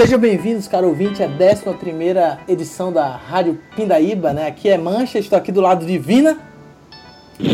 Sejam 0.00 0.18
bem-vindos, 0.18 0.66
caro 0.66 0.88
ouvinte, 0.88 1.22
à 1.22 1.26
11 1.26 2.40
edição 2.48 2.90
da 2.90 3.16
Rádio 3.16 3.60
Pindaíba, 3.76 4.32
né? 4.32 4.46
Aqui 4.46 4.70
é 4.70 4.78
Mancha, 4.78 5.18
estou 5.18 5.36
aqui 5.36 5.52
do 5.52 5.60
lado 5.60 5.84
de 5.84 5.98
Vina. 5.98 6.38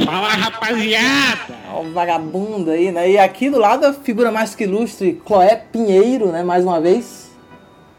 Fala, 0.04 0.28
rapaziada! 0.28 1.56
Ó, 1.72 1.82
o 1.82 1.92
vagabundo 1.92 2.70
aí, 2.70 2.92
né? 2.92 3.10
E 3.10 3.18
aqui 3.18 3.50
do 3.50 3.58
lado 3.58 3.84
a 3.84 3.92
figura 3.92 4.30
mais 4.30 4.54
que 4.54 4.62
ilustre, 4.62 5.20
Cloé 5.26 5.56
Pinheiro, 5.56 6.30
né? 6.30 6.44
Mais 6.44 6.62
uma 6.62 6.80
vez. 6.80 7.32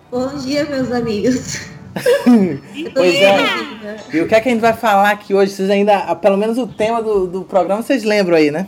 Bom 0.09 0.29
dia, 0.37 0.63
meus 0.63 0.93
amigos. 0.93 1.67
pois 2.95 3.15
é. 3.15 3.97
E 4.13 4.21
o 4.21 4.29
que 4.29 4.33
é 4.35 4.39
que 4.39 4.47
a 4.47 4.51
gente 4.53 4.61
vai 4.61 4.71
falar 4.71 5.11
aqui 5.11 5.33
hoje? 5.33 5.51
Vocês 5.51 5.69
ainda, 5.69 6.15
pelo 6.15 6.37
menos 6.37 6.57
o 6.57 6.65
tema 6.65 7.03
do, 7.03 7.27
do 7.27 7.41
programa, 7.41 7.81
vocês 7.81 8.05
lembram 8.05 8.37
aí, 8.37 8.49
né? 8.49 8.67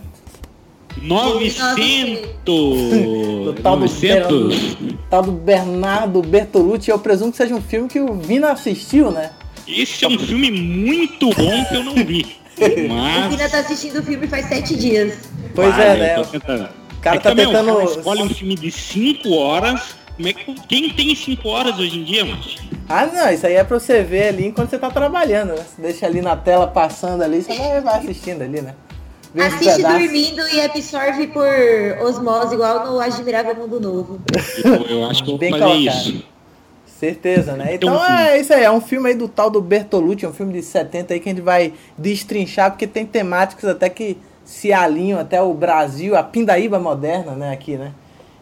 900! 0.98 2.40
do 2.46 3.54
tal, 3.62 3.78
900. 3.78 4.76
Do, 4.76 4.94
tal 5.10 5.24
do 5.24 5.32
Bernardo 5.32 6.22
Bertolucci. 6.22 6.90
Eu 6.90 7.00
presumo 7.00 7.32
que 7.32 7.38
seja 7.38 7.56
um 7.56 7.62
filme 7.62 7.88
que 7.88 8.00
o 8.00 8.14
Vina 8.16 8.52
assistiu, 8.52 9.12
né? 9.12 9.32
Esse 9.68 10.04
é 10.04 10.08
um 10.08 10.18
filme 10.18 10.52
muito 10.52 11.30
bom 11.30 11.66
que 11.66 11.76
eu 11.76 11.84
não 11.84 11.96
vi. 11.96 12.26
Mas... 12.90 13.28
O 13.28 13.30
Vina 13.30 13.50
tá 13.50 13.60
assistindo 13.60 14.00
o 14.00 14.04
filme 14.04 14.28
faz 14.28 14.48
sete 14.48 14.76
dias. 14.76 15.30
Pois 15.56 15.78
é, 15.78 15.98
né? 15.98 16.20
O 16.20 17.02
cara 17.02 17.16
é 17.16 17.20
tá 17.20 17.36
tentando. 17.36 17.76
Cara 17.76 17.84
escolhe 17.86 18.24
um 18.24 18.30
filme 18.30 18.56
de 18.56 18.72
5 18.72 19.30
horas. 19.32 19.96
Como 20.16 20.28
é 20.28 20.34
que... 20.34 20.54
Quem 20.68 20.90
tem 20.90 21.16
5 21.16 21.48
horas 21.48 21.80
hoje 21.80 22.00
em 22.00 22.04
dia, 22.04 22.26
mano? 22.26 22.44
Ah, 22.90 23.06
não, 23.06 23.32
isso 23.32 23.46
aí 23.46 23.54
é 23.54 23.64
pra 23.64 23.80
você 23.80 24.04
ver 24.04 24.30
ali 24.30 24.48
enquanto 24.48 24.72
você 24.72 24.78
tá 24.78 24.90
trabalhando, 24.90 25.50
né? 25.50 25.64
Você 25.64 25.82
deixa 25.82 26.06
ali 26.06 26.22
na 26.22 26.36
tela 26.36 26.68
passando 26.68 27.22
ali, 27.22 27.42
você 27.42 27.80
vai 27.80 28.00
assistindo 28.00 28.42
ali, 28.42 28.62
né? 28.62 28.76
Assiste 29.38 29.82
dormindo 29.82 30.42
e 30.50 30.62
absorve 30.62 31.28
por 31.28 31.48
osmose, 32.02 32.56
igual 32.56 32.86
no 32.86 33.00
Admirável 33.00 33.56
Mundo 33.56 33.80
Novo. 33.80 34.20
Eu 34.90 35.06
acho 35.06 35.24
que 35.24 35.32
eu 35.32 35.38
vou 35.38 35.50
fazer 35.50 35.76
isso. 35.76 36.24
Certeza, 36.86 37.54
né? 37.54 37.76
Então, 37.76 37.96
então 37.96 38.06
é 38.06 38.42
isso 38.42 38.54
aí, 38.54 38.64
é 38.64 38.72
um 38.72 38.82
filme 38.82 39.10
aí 39.10 39.16
do 39.16 39.30
tal 39.30 39.50
do 39.50 39.62
Bertolucci, 39.62 40.28
um 40.28 40.34
filme 40.34 40.52
de 40.52 40.62
70 40.62 41.14
aí 41.14 41.20
que 41.22 41.30
a 41.30 41.32
gente 41.32 41.42
vai 41.42 41.74
destrinchar, 41.98 42.72
porque 42.72 42.86
tem 42.86 43.06
temáticas 43.06 43.70
até 43.70 43.88
que 43.88 44.18
se 44.44 44.74
alinham 44.74 45.20
até 45.20 45.42
o 45.42 45.54
Brasil, 45.54 46.18
a 46.18 46.24
pindaíba 46.24 46.78
moderna, 46.78 47.34
né, 47.34 47.54
aqui, 47.54 47.78
né? 47.78 47.94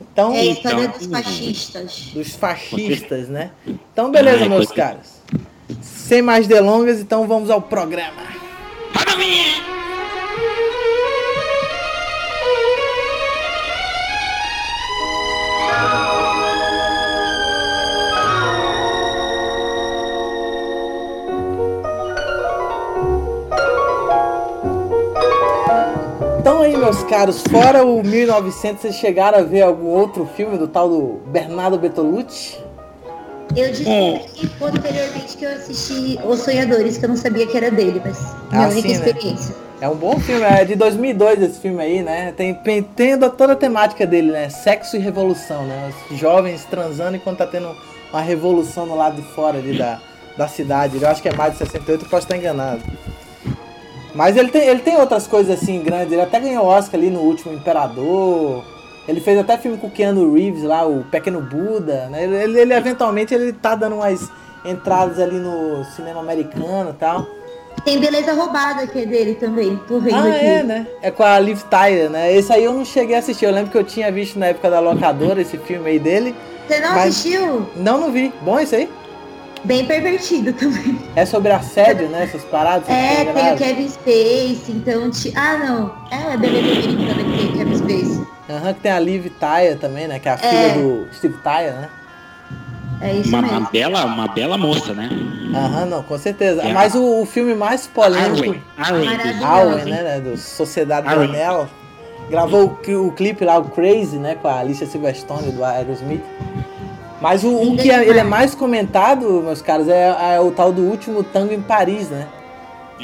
Então, 0.01 0.33
é 0.33 0.39
a 0.39 0.45
história 0.45 0.85
então, 0.85 0.97
dos 0.97 1.07
fascistas. 1.07 2.11
Dos 2.13 2.35
fascistas, 2.35 3.27
né? 3.27 3.51
Então, 3.67 4.09
beleza, 4.09 4.43
Ai, 4.43 4.49
meus 4.49 4.71
caras. 4.71 5.21
Sem 5.81 6.21
mais 6.21 6.47
delongas, 6.47 6.99
então 6.99 7.27
vamos 7.27 7.51
ao 7.51 7.61
programa. 7.61 8.23
Para 8.93 9.15
meus 26.87 27.03
caros, 27.03 27.43
fora 27.51 27.83
o 27.83 28.01
1900, 28.01 28.81
vocês 28.81 28.95
chegaram 28.95 29.39
a 29.39 29.41
ver 29.41 29.61
algum 29.61 29.87
outro 29.87 30.25
filme 30.37 30.57
do 30.57 30.69
tal 30.69 30.87
do 30.87 31.21
Bernardo 31.27 31.77
Bertolucci? 31.77 32.57
Eu 33.53 33.67
descobri 33.67 34.47
posteriormente 34.57 35.37
que 35.37 35.43
eu 35.43 35.51
assisti 35.51 36.17
Os 36.23 36.39
Sonhadores, 36.39 36.97
que 36.97 37.03
eu 37.03 37.09
não 37.09 37.17
sabia 37.17 37.45
que 37.45 37.57
era 37.57 37.69
dele, 37.69 38.01
mas 38.05 38.17
minha 38.49 38.67
ah, 38.67 38.69
única 38.69 38.87
sim, 38.87 38.97
né? 38.99 39.05
experiência. 39.05 39.49
Né? 39.49 39.61
É 39.81 39.89
um 39.89 39.95
bom 39.95 40.17
filme, 40.17 40.43
é 40.43 40.63
de 40.63 40.75
2002 40.75 41.41
esse 41.41 41.59
filme 41.59 41.83
aí, 41.83 42.01
né? 42.01 42.31
Tem, 42.31 42.53
tem 42.95 43.19
toda 43.19 43.51
a 43.51 43.55
temática 43.55 44.07
dele, 44.07 44.31
né? 44.31 44.47
Sexo 44.47 44.95
e 44.95 44.99
revolução, 44.99 45.65
né? 45.65 45.91
Os 46.09 46.17
jovens 46.17 46.63
transando 46.69 47.17
enquanto 47.17 47.39
tá 47.39 47.47
tendo 47.47 47.75
uma 48.13 48.21
revolução 48.21 48.85
no 48.85 48.95
lado 48.95 49.21
de 49.21 49.27
fora 49.33 49.57
ali 49.57 49.77
da, 49.77 49.99
da 50.37 50.47
cidade. 50.47 50.97
Eu 51.01 51.09
acho 51.09 51.21
que 51.21 51.27
é 51.27 51.33
mais 51.33 51.51
de 51.51 51.59
68, 51.59 52.05
eu 52.05 52.09
posso 52.09 52.25
estar 52.25 52.37
enganado. 52.37 52.81
Mas 54.17 54.35
ele 54.35 54.49
tem, 54.49 54.67
ele 54.67 54.79
tem 54.79 54.97
outras 54.97 55.27
coisas 55.27 55.61
assim 55.61 55.79
grandes. 55.83 56.11
Ele 56.11 56.23
até 56.23 56.39
ganhou 56.39 56.65
Oscar 56.65 56.99
ali 56.99 57.11
no 57.11 57.19
último 57.19 57.53
Imperador. 57.53 58.65
Ele 59.07 59.21
fez 59.21 59.37
até 59.37 59.59
filme 59.59 59.77
com 59.77 59.85
o 59.85 59.91
Keanu 59.91 60.33
Reeves 60.33 60.63
lá, 60.63 60.87
o 60.87 61.03
Pequeno 61.03 61.39
Buda. 61.39 62.07
Né? 62.09 62.23
Ele, 62.23 62.35
ele, 62.35 62.59
ele, 62.61 62.73
eventualmente 62.73 63.31
ele 63.35 63.53
tá 63.53 63.75
dando 63.75 63.97
umas 63.97 64.27
entradas 64.65 65.19
ali 65.19 65.37
no 65.37 65.85
cinema 65.95 66.19
americano 66.19 66.89
e 66.89 66.93
tal. 66.93 67.27
Tem 67.85 67.99
Beleza 67.99 68.33
Roubada 68.33 68.87
que 68.87 69.03
é 69.03 69.05
dele 69.05 69.35
também, 69.35 69.79
tô 69.87 69.99
vendo 69.99 70.15
ah, 70.15 70.29
aqui. 70.29 70.45
é, 70.45 70.63
né? 70.63 70.87
É 70.99 71.11
com 71.11 71.21
a 71.21 71.39
Liv 71.39 71.61
Tyler, 71.69 72.09
né? 72.09 72.35
Esse 72.35 72.51
aí 72.51 72.63
eu 72.63 72.73
não 72.73 72.83
cheguei 72.83 73.15
a 73.15 73.19
assistir. 73.19 73.45
Eu 73.45 73.51
lembro 73.51 73.69
que 73.69 73.77
eu 73.77 73.83
tinha 73.83 74.11
visto 74.11 74.39
na 74.39 74.47
época 74.47 74.67
da 74.67 74.79
locadora 74.79 75.39
esse 75.39 75.59
filme 75.59 75.91
aí 75.91 75.99
dele. 75.99 76.35
Você 76.67 76.79
não 76.79 76.89
assistiu? 76.99 77.67
Não, 77.75 77.99
não 77.99 78.11
vi. 78.11 78.33
Bom 78.41 78.59
isso 78.59 78.73
aí? 78.73 78.89
Bem 79.63 79.85
pervertido 79.85 80.53
também. 80.53 80.99
É 81.15 81.25
sobre 81.25 81.51
assédio, 81.51 82.07
né? 82.09 82.23
Essas 82.23 82.43
paradas? 82.45 82.87
É, 82.89 83.25
tem 83.25 83.53
o 83.53 83.57
Kevin 83.57 83.89
Space, 83.89 84.71
então... 84.71 85.09
Ti... 85.11 85.33
Ah, 85.35 85.57
não. 85.57 85.93
É 86.11 86.33
a 86.33 86.37
beleza 86.37 86.89
americana 86.89 87.23
que 87.23 87.37
tem 87.37 87.51
Kevin 87.53 87.77
Space. 87.77 88.27
Aham, 88.49 88.67
uhum, 88.67 88.73
que 88.73 88.79
tem 88.79 88.91
a 88.91 88.99
Liv 88.99 89.27
Tyler 89.39 89.77
também, 89.77 90.07
né? 90.07 90.19
Que 90.19 90.29
é 90.29 90.31
a 90.31 90.35
é. 90.35 90.37
filha 90.37 90.81
do 90.81 91.07
Steve 91.13 91.37
Tyler, 91.43 91.73
né? 91.73 91.89
É 92.99 93.13
isso 93.13 93.29
uma, 93.29 93.41
mesmo. 93.41 93.57
Uma 93.59 93.69
bela, 93.69 94.05
uma 94.05 94.27
bela 94.27 94.57
moça, 94.57 94.93
né? 94.93 95.09
Aham, 95.53 95.85
não, 95.85 96.03
com 96.03 96.17
certeza. 96.17 96.61
É 96.61 96.73
Mas 96.73 96.95
o, 96.95 97.21
o, 97.21 97.25
filme 97.25 97.53
mais 97.53 97.87
polêmico... 97.87 98.59
Arwen. 98.77 99.11
Arwen, 99.43 99.85
né, 99.85 100.03
né? 100.03 100.19
Do 100.19 100.37
Sociedade 100.37 101.07
Arwen. 101.07 101.27
do 101.27 101.33
Anel. 101.33 101.69
Gravou 102.29 102.77
o, 102.87 103.07
o 103.07 103.11
clipe 103.11 103.45
lá, 103.45 103.57
o 103.57 103.65
Crazy, 103.65 104.17
né? 104.17 104.35
Com 104.35 104.47
a 104.47 104.59
Alicia 104.59 104.87
Silverstone 104.87 105.51
do 105.51 105.63
Aerosmith. 105.63 106.23
Mas 107.21 107.43
o, 107.43 107.49
um 107.49 107.75
que 107.75 107.89
é, 107.89 108.07
ele 108.07 108.19
é 108.19 108.23
mais 108.23 108.53
comentado, 108.53 109.41
meus 109.41 109.61
caros, 109.61 109.87
é, 109.87 110.35
é, 110.35 110.39
o 110.39 110.51
tal 110.51 110.71
do 110.71 110.83
último 110.83 111.23
Tango 111.23 111.53
em 111.53 111.61
Paris, 111.61 112.09
né? 112.09 112.27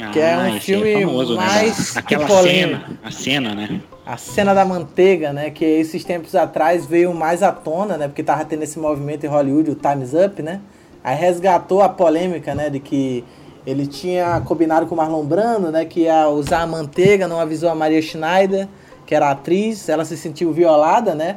Ah, 0.00 0.10
que 0.10 0.18
é 0.18 0.36
um 0.36 0.56
é 0.56 0.60
filme 0.60 0.92
é 0.92 1.00
famoso, 1.00 1.36
né? 1.36 1.46
mais 1.46 1.94
né? 1.94 2.00
aquela 2.00 2.28
cena, 2.42 2.98
a 3.02 3.10
cena, 3.10 3.54
né? 3.54 3.80
A 4.06 4.16
cena 4.16 4.54
da 4.54 4.64
manteiga, 4.64 5.32
né? 5.32 5.50
Que 5.50 5.64
esses 5.64 6.04
tempos 6.04 6.34
atrás 6.34 6.84
veio 6.84 7.14
mais 7.14 7.42
à 7.42 7.52
tona, 7.52 7.96
né? 7.96 8.08
Porque 8.08 8.22
tava 8.22 8.44
tendo 8.44 8.62
esse 8.62 8.78
movimento 8.78 9.24
em 9.24 9.28
Hollywood, 9.28 9.70
o 9.70 9.74
Times 9.74 10.12
Up, 10.12 10.42
né? 10.42 10.60
Aí 11.02 11.16
resgatou 11.16 11.80
a 11.80 11.88
polêmica, 11.88 12.54
né? 12.54 12.68
De 12.70 12.80
que 12.80 13.24
ele 13.66 13.86
tinha 13.86 14.40
combinado 14.44 14.86
com 14.86 14.94
o 14.94 14.98
Marlon 14.98 15.24
Brando, 15.24 15.70
né? 15.70 15.84
Que 15.84 16.00
ia 16.00 16.28
usar 16.28 16.62
a 16.62 16.66
manteiga, 16.66 17.26
não 17.26 17.40
avisou 17.40 17.70
a 17.70 17.74
Maria 17.74 18.02
Schneider, 18.02 18.68
que 19.06 19.14
era 19.14 19.30
atriz, 19.30 19.88
ela 19.88 20.04
se 20.04 20.16
sentiu 20.16 20.52
violada, 20.52 21.14
né? 21.14 21.36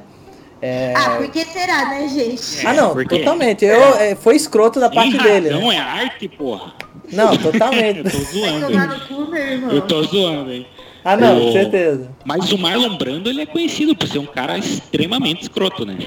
É... 0.62 0.94
Ah, 0.96 1.18
por 1.18 1.30
que 1.30 1.46
será, 1.46 1.90
né, 1.90 2.08
gente? 2.08 2.66
ah, 2.66 2.74
não, 2.74 2.96
totalmente. 3.06 3.66
Eu, 3.66 3.96
é, 3.96 4.16
foi 4.16 4.36
escroto 4.36 4.80
da 4.80 4.90
parte 4.90 5.18
dele. 5.18 5.50
Não 5.52 5.70
né? 5.70 5.76
é 5.76 5.80
arte, 5.80 6.28
porra. 6.28 6.74
Não, 7.12 7.38
totalmente. 7.38 8.00
eu 8.04 8.12
tô 8.12 8.20
zoando. 8.20 9.08
Cu, 9.08 9.36
eu 9.72 9.82
tô 9.82 10.04
zoando, 10.04 10.52
hein? 10.52 10.68
Ah, 11.04 11.16
não, 11.16 11.40
com 11.40 11.52
certeza. 11.54 12.10
Mas 12.26 12.52
o 12.52 12.58
Marlon 12.58 12.98
Brando, 12.98 13.30
ele 13.30 13.42
é 13.42 13.46
conhecido 13.46 13.96
por 13.96 14.08
ser 14.08 14.20
um 14.20 14.26
cara 14.26 14.58
extremamente 14.58 15.44
escroto, 15.44 15.86
né? 15.86 15.98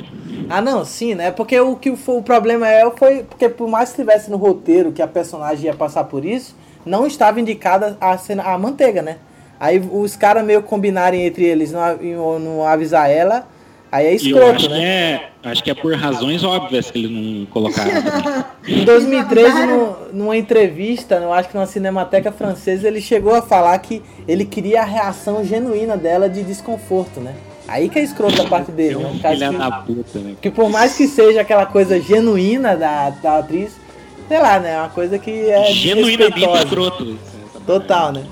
Ah, 0.48 0.60
não, 0.60 0.84
sim, 0.84 1.14
né? 1.14 1.30
Porque 1.30 1.58
o 1.58 1.76
que 1.76 1.96
foi, 1.96 2.18
o 2.18 2.22
problema 2.22 2.68
é 2.68 2.90
foi 2.90 3.22
porque 3.22 3.48
por 3.48 3.66
mais 3.66 3.90
que 3.90 4.02
estivesse 4.02 4.30
no 4.30 4.36
roteiro 4.36 4.92
que 4.92 5.00
a 5.00 5.06
personagem 5.06 5.66
ia 5.66 5.74
passar 5.74 6.04
por 6.04 6.24
isso, 6.24 6.54
não 6.84 7.06
estava 7.06 7.40
indicada 7.40 7.96
a, 7.98 8.18
cena, 8.18 8.42
a 8.42 8.58
manteiga, 8.58 9.00
né? 9.00 9.16
Aí 9.58 9.78
os 9.78 10.16
caras 10.16 10.44
meio 10.44 10.62
combinarem 10.62 11.24
entre 11.24 11.44
eles 11.44 11.72
não, 11.72 12.38
não 12.38 12.66
avisar 12.66 13.10
ela 13.10 13.46
Aí 13.92 14.06
é 14.06 14.14
escroto, 14.14 14.50
acho 14.50 14.68
né? 14.68 14.76
Que 14.76 14.84
é, 14.84 15.50
acho 15.50 15.64
que 15.64 15.70
é 15.70 15.74
por 15.74 15.94
razões 15.94 16.44
óbvias 16.44 16.90
que 16.90 16.98
ele 16.98 17.08
não 17.08 17.46
colocaram. 17.46 17.90
em 18.66 18.84
2013, 18.84 19.66
no, 19.66 19.96
numa 20.12 20.36
entrevista, 20.36 21.16
eu 21.16 21.32
acho 21.32 21.48
que 21.48 21.56
numa 21.56 21.66
cinemateca 21.66 22.30
francesa, 22.30 22.86
ele 22.86 23.00
chegou 23.00 23.34
a 23.34 23.42
falar 23.42 23.76
que 23.78 24.00
ele 24.28 24.44
queria 24.44 24.82
a 24.82 24.84
reação 24.84 25.44
genuína 25.44 25.96
dela 25.96 26.28
de 26.28 26.44
desconforto, 26.44 27.18
né? 27.18 27.34
Aí 27.66 27.88
que 27.88 27.98
é 27.98 28.02
escroto 28.02 28.36
da 28.36 28.44
parte 28.48 28.70
dele, 28.70 28.96
né? 28.96 29.08
Um 29.08 29.18
que, 29.18 29.86
puta, 29.86 30.18
né? 30.18 30.36
que 30.40 30.50
por 30.50 30.70
mais 30.70 30.96
que 30.96 31.08
seja 31.08 31.40
aquela 31.40 31.66
coisa 31.66 32.00
genuína 32.00 32.76
da, 32.76 33.10
da 33.10 33.38
atriz, 33.38 33.72
sei 34.28 34.38
lá, 34.38 34.60
né? 34.60 34.74
É 34.74 34.78
uma 34.78 34.88
coisa 34.88 35.18
que 35.18 35.30
é 35.50 35.72
Genuinamente 35.72 36.44
escroto. 36.44 37.16
Total, 37.66 38.12
né? 38.12 38.24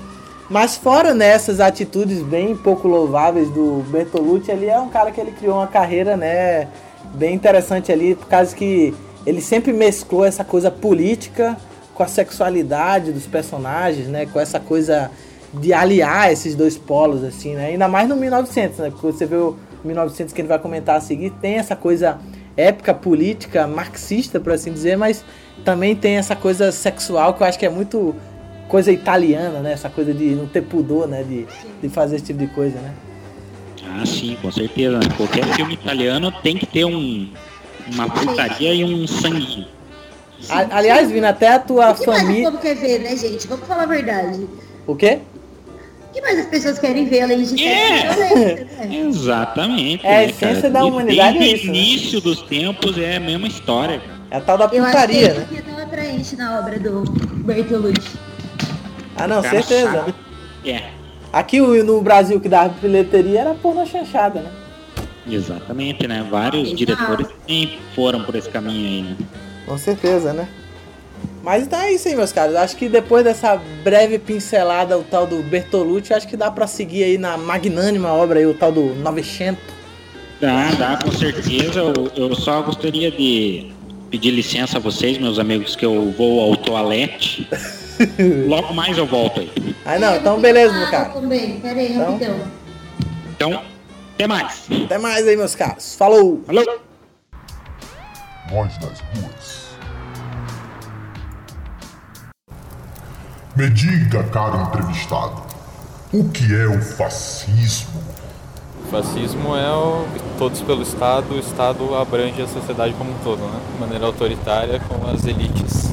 Mas 0.49 0.75
fora 0.75 1.13
nessas 1.13 1.59
atitudes 1.59 2.23
bem 2.23 2.55
pouco 2.55 2.87
louváveis 2.87 3.49
do 3.49 3.83
Bertolucci, 3.89 4.51
ele 4.51 4.65
é 4.65 4.79
um 4.79 4.89
cara 4.89 5.11
que 5.11 5.21
ele 5.21 5.31
criou 5.31 5.57
uma 5.57 5.67
carreira, 5.67 6.17
né, 6.17 6.67
bem 7.13 7.35
interessante 7.35 7.91
ali, 7.91 8.15
por 8.15 8.27
causa 8.27 8.55
que 8.55 8.93
ele 9.25 9.41
sempre 9.41 9.71
mesclou 9.71 10.25
essa 10.25 10.43
coisa 10.43 10.71
política 10.71 11.55
com 11.93 12.03
a 12.03 12.07
sexualidade 12.07 13.11
dos 13.11 13.27
personagens, 13.27 14.07
né? 14.07 14.25
Com 14.25 14.39
essa 14.39 14.59
coisa 14.59 15.11
de 15.53 15.73
aliar 15.73 16.31
esses 16.31 16.55
dois 16.55 16.77
polos, 16.77 17.23
assim, 17.23 17.55
né? 17.55 17.67
Ainda 17.67 17.87
mais 17.87 18.07
no 18.07 18.15
1900, 18.15 18.79
né? 18.79 18.89
Porque 18.89 19.05
você 19.05 19.25
vê 19.25 19.35
o 19.35 19.57
1900 19.83 20.33
que 20.33 20.41
ele 20.41 20.47
vai 20.47 20.59
comentar 20.59 20.95
a 20.95 21.01
seguir, 21.01 21.31
tem 21.41 21.55
essa 21.55 21.75
coisa 21.75 22.17
épica 22.55 22.93
política 22.93 23.67
marxista, 23.67 24.39
por 24.39 24.53
assim 24.53 24.71
dizer, 24.71 24.97
mas 24.97 25.23
também 25.63 25.95
tem 25.95 26.15
essa 26.15 26.35
coisa 26.35 26.71
sexual 26.71 27.33
que 27.33 27.43
eu 27.43 27.47
acho 27.47 27.59
que 27.59 27.65
é 27.65 27.69
muito 27.69 28.15
coisa 28.69 28.91
italiana, 28.91 29.59
né? 29.59 29.73
Essa 29.73 29.89
coisa 29.89 30.13
de 30.13 30.35
não 30.35 30.47
ter 30.47 30.61
pudor, 30.61 31.07
né? 31.07 31.23
De, 31.23 31.45
de 31.81 31.89
fazer 31.89 32.15
esse 32.15 32.25
tipo 32.25 32.39
de 32.39 32.47
coisa, 32.47 32.79
né? 32.79 32.93
Ah, 33.83 34.05
sim, 34.05 34.37
com 34.41 34.51
certeza. 34.51 34.99
Né? 34.99 35.05
Qualquer 35.17 35.45
filme 35.55 35.73
italiano 35.73 36.31
tem 36.43 36.55
que 36.55 36.65
ter 36.65 36.85
um, 36.85 37.27
uma 37.93 38.09
putaria 38.09 38.73
e 38.73 38.83
um 38.83 39.07
sanguinho. 39.07 39.67
Aliás, 40.71 41.11
Vina, 41.11 41.29
até 41.29 41.49
a 41.49 41.59
tua 41.59 41.91
o 41.91 41.95
que 41.95 42.05
família. 42.05 42.25
Mais 42.25 42.47
o 42.47 42.51
povo 42.51 42.57
quer 42.61 42.75
ver, 42.75 42.99
né, 42.99 43.15
gente? 43.17 43.45
Vamos 43.47 43.67
falar 43.67 43.83
a 43.83 43.87
verdade. 43.87 44.47
O 44.87 44.95
quê? 44.95 45.19
O 46.07 46.13
que 46.13 46.21
mais 46.21 46.39
as 46.39 46.45
pessoas 46.45 46.79
querem 46.79 47.05
ver 47.05 47.21
além 47.21 47.43
de 47.43 47.67
é. 47.67 48.13
violência, 48.13 48.65
né? 48.65 48.95
Exatamente. 48.95 50.05
É 50.05 50.09
a 50.09 50.19
né, 50.19 50.25
essência 50.25 50.61
cara? 50.61 50.73
da 50.73 50.85
humanidade 50.85 51.39
Desde 51.39 51.53
é 51.53 51.57
isso. 51.57 51.63
o 51.65 51.71
né? 51.71 51.77
início 51.77 52.21
dos 52.21 52.41
tempos 52.43 52.97
é 52.97 53.17
a 53.17 53.19
mesma 53.19 53.47
história. 53.47 54.01
É 54.31 54.37
a 54.37 54.41
tal 54.41 54.57
da 54.57 54.65
Eu 54.65 54.85
putaria, 54.85 55.31
acho 55.31 55.45
que 55.47 55.55
né? 55.55 55.59
é 55.59 55.71
tão 55.73 55.83
atraente 55.83 56.35
na 56.35 56.59
obra 56.59 56.79
do 56.79 57.03
Bertolucci. 57.43 58.29
Ah, 59.19 59.27
não, 59.27 59.41
certeza. 59.41 59.91
sabe? 59.91 60.13
É. 60.65 60.89
Aqui 61.31 61.59
no 61.59 62.01
Brasil 62.01 62.39
que 62.39 62.49
dava 62.49 62.73
bilheteria 62.81 63.41
era 63.41 63.53
porno 63.53 63.85
chanchada, 63.85 64.41
né? 64.41 64.51
Exatamente, 65.27 66.07
né? 66.07 66.25
Vários 66.29 66.63
Exato. 66.69 66.75
diretores 66.75 67.27
também 67.27 67.79
foram 67.95 68.23
por 68.23 68.35
esse 68.35 68.49
caminho 68.49 68.87
aí, 68.87 69.01
né? 69.03 69.17
Com 69.65 69.77
certeza, 69.77 70.33
né? 70.33 70.47
Mas 71.43 71.63
então 71.63 71.79
é 71.79 71.91
isso 71.93 72.07
aí, 72.07 72.15
meus 72.15 72.31
caros. 72.31 72.55
Acho 72.55 72.75
que 72.75 72.89
depois 72.89 73.23
dessa 73.23 73.55
breve 73.83 74.17
pincelada, 74.17 74.97
o 74.97 75.03
tal 75.03 75.27
do 75.27 75.41
Bertolucci, 75.43 76.13
acho 76.13 76.27
que 76.27 76.35
dá 76.35 76.49
pra 76.49 76.67
seguir 76.67 77.03
aí 77.03 77.17
na 77.17 77.37
magnânima 77.37 78.11
obra 78.11 78.39
aí, 78.39 78.45
o 78.45 78.53
tal 78.53 78.71
do 78.71 78.95
Novecento. 78.95 79.61
Dá, 80.41 80.71
dá, 80.71 80.97
com 80.97 81.11
certeza. 81.11 81.79
Eu, 81.79 82.11
eu 82.15 82.35
só 82.35 82.61
gostaria 82.61 83.11
de 83.11 83.71
pedir 84.09 84.31
licença 84.31 84.77
a 84.77 84.81
vocês, 84.81 85.17
meus 85.17 85.37
amigos, 85.37 85.75
que 85.75 85.85
eu 85.85 86.13
vou 86.17 86.41
ao 86.41 86.55
toalete. 86.55 87.47
Logo 88.47 88.73
mais 88.73 88.97
eu 88.97 89.05
volto 89.05 89.39
aí. 89.41 89.75
Ah, 89.85 89.99
não, 89.99 90.15
então 90.15 90.39
beleza, 90.39 90.73
meu 90.73 90.89
cara. 90.89 91.09
Também. 91.09 91.59
Pera 91.59 91.79
aí, 91.79 91.91
Então. 91.93 92.11
rapidão. 92.11 92.39
Então, 93.35 93.61
até 94.15 94.27
mais. 94.27 94.67
Até 94.85 94.97
mais 94.97 95.27
aí, 95.27 95.35
meus 95.35 95.55
caros. 95.55 95.95
Falou! 95.95 96.41
Falou! 96.45 96.65
Voz 98.49 98.77
das 98.77 98.99
ruas. 98.99 99.69
Me 103.55 103.69
diga, 103.69 104.23
caro 104.25 104.61
entrevistado, 104.61 105.41
o 106.13 106.29
que 106.29 106.55
é 106.55 106.65
o 106.67 106.81
fascismo? 106.81 108.01
O 108.85 108.87
fascismo 108.89 109.55
é 109.55 109.69
o 109.71 110.05
todos 110.37 110.61
pelo 110.61 110.81
Estado, 110.81 111.33
o 111.35 111.39
Estado 111.39 111.93
abrange 111.95 112.41
a 112.41 112.47
sociedade 112.47 112.93
como 112.93 113.11
um 113.11 113.17
todo, 113.23 113.39
né? 113.39 113.59
De 113.73 113.79
maneira 113.81 114.05
autoritária 114.05 114.79
com 114.79 115.05
as 115.09 115.25
elites. 115.25 115.91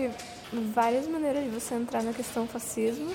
Existe 0.00 0.10
várias 0.72 1.06
maneiras 1.06 1.44
de 1.44 1.50
você 1.50 1.74
entrar 1.74 2.02
na 2.02 2.12
questão 2.12 2.46
fascismo, 2.46 3.10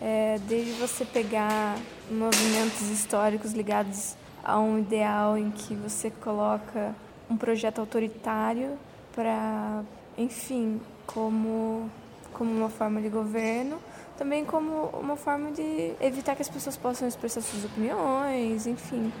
é, 0.00 0.38
desde 0.48 0.72
você 0.72 1.04
pegar 1.04 1.76
movimentos 2.10 2.88
históricos 2.88 3.52
ligados 3.52 4.14
a 4.42 4.58
um 4.58 4.78
ideal 4.78 5.36
em 5.36 5.50
que 5.50 5.74
você 5.74 6.10
coloca 6.10 6.94
um 7.28 7.36
projeto 7.36 7.80
autoritário 7.80 8.78
para, 9.14 9.82
enfim, 10.16 10.80
como, 11.06 11.90
como 12.32 12.50
uma 12.50 12.70
forma 12.70 13.00
de 13.00 13.08
governo, 13.08 13.78
também 14.16 14.44
como 14.44 14.86
uma 14.98 15.16
forma 15.16 15.50
de 15.50 15.92
evitar 16.00 16.34
que 16.34 16.42
as 16.42 16.48
pessoas 16.48 16.76
possam 16.76 17.06
expressar 17.06 17.42
suas 17.42 17.64
opiniões, 17.64 18.66
enfim. 18.66 19.12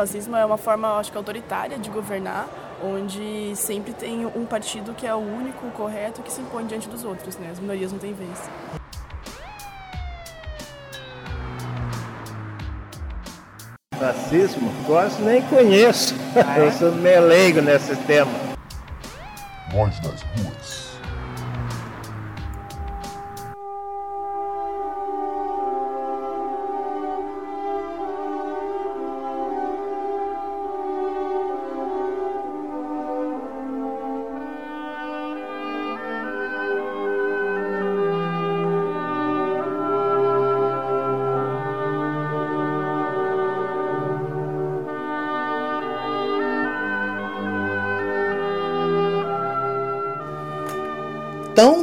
Fascismo 0.00 0.34
é 0.34 0.46
uma 0.46 0.56
forma, 0.56 0.96
acho 0.96 1.12
que 1.12 1.18
autoritária 1.18 1.78
de 1.78 1.90
governar, 1.90 2.48
onde 2.82 3.54
sempre 3.54 3.92
tem 3.92 4.24
um 4.24 4.46
partido 4.46 4.94
que 4.94 5.06
é 5.06 5.14
o 5.14 5.18
único, 5.18 5.66
o 5.66 5.70
correto, 5.72 6.22
que 6.22 6.32
se 6.32 6.40
impõe 6.40 6.64
diante 6.64 6.88
dos 6.88 7.04
outros, 7.04 7.36
né? 7.36 7.50
As 7.52 7.60
minorias 7.60 7.92
não 7.92 7.98
têm 7.98 8.14
vez. 8.14 8.48
Fascismo? 13.98 14.72
Quase 14.86 15.20
nem 15.20 15.42
conheço. 15.42 16.14
Eu 16.56 16.72
sou 16.72 16.92
meio 16.92 17.26
leigo 17.26 17.60
nesse 17.60 17.94
tema. 18.06 18.32
Voz 19.70 20.00
das 20.00 20.22
ruas. 20.22 20.89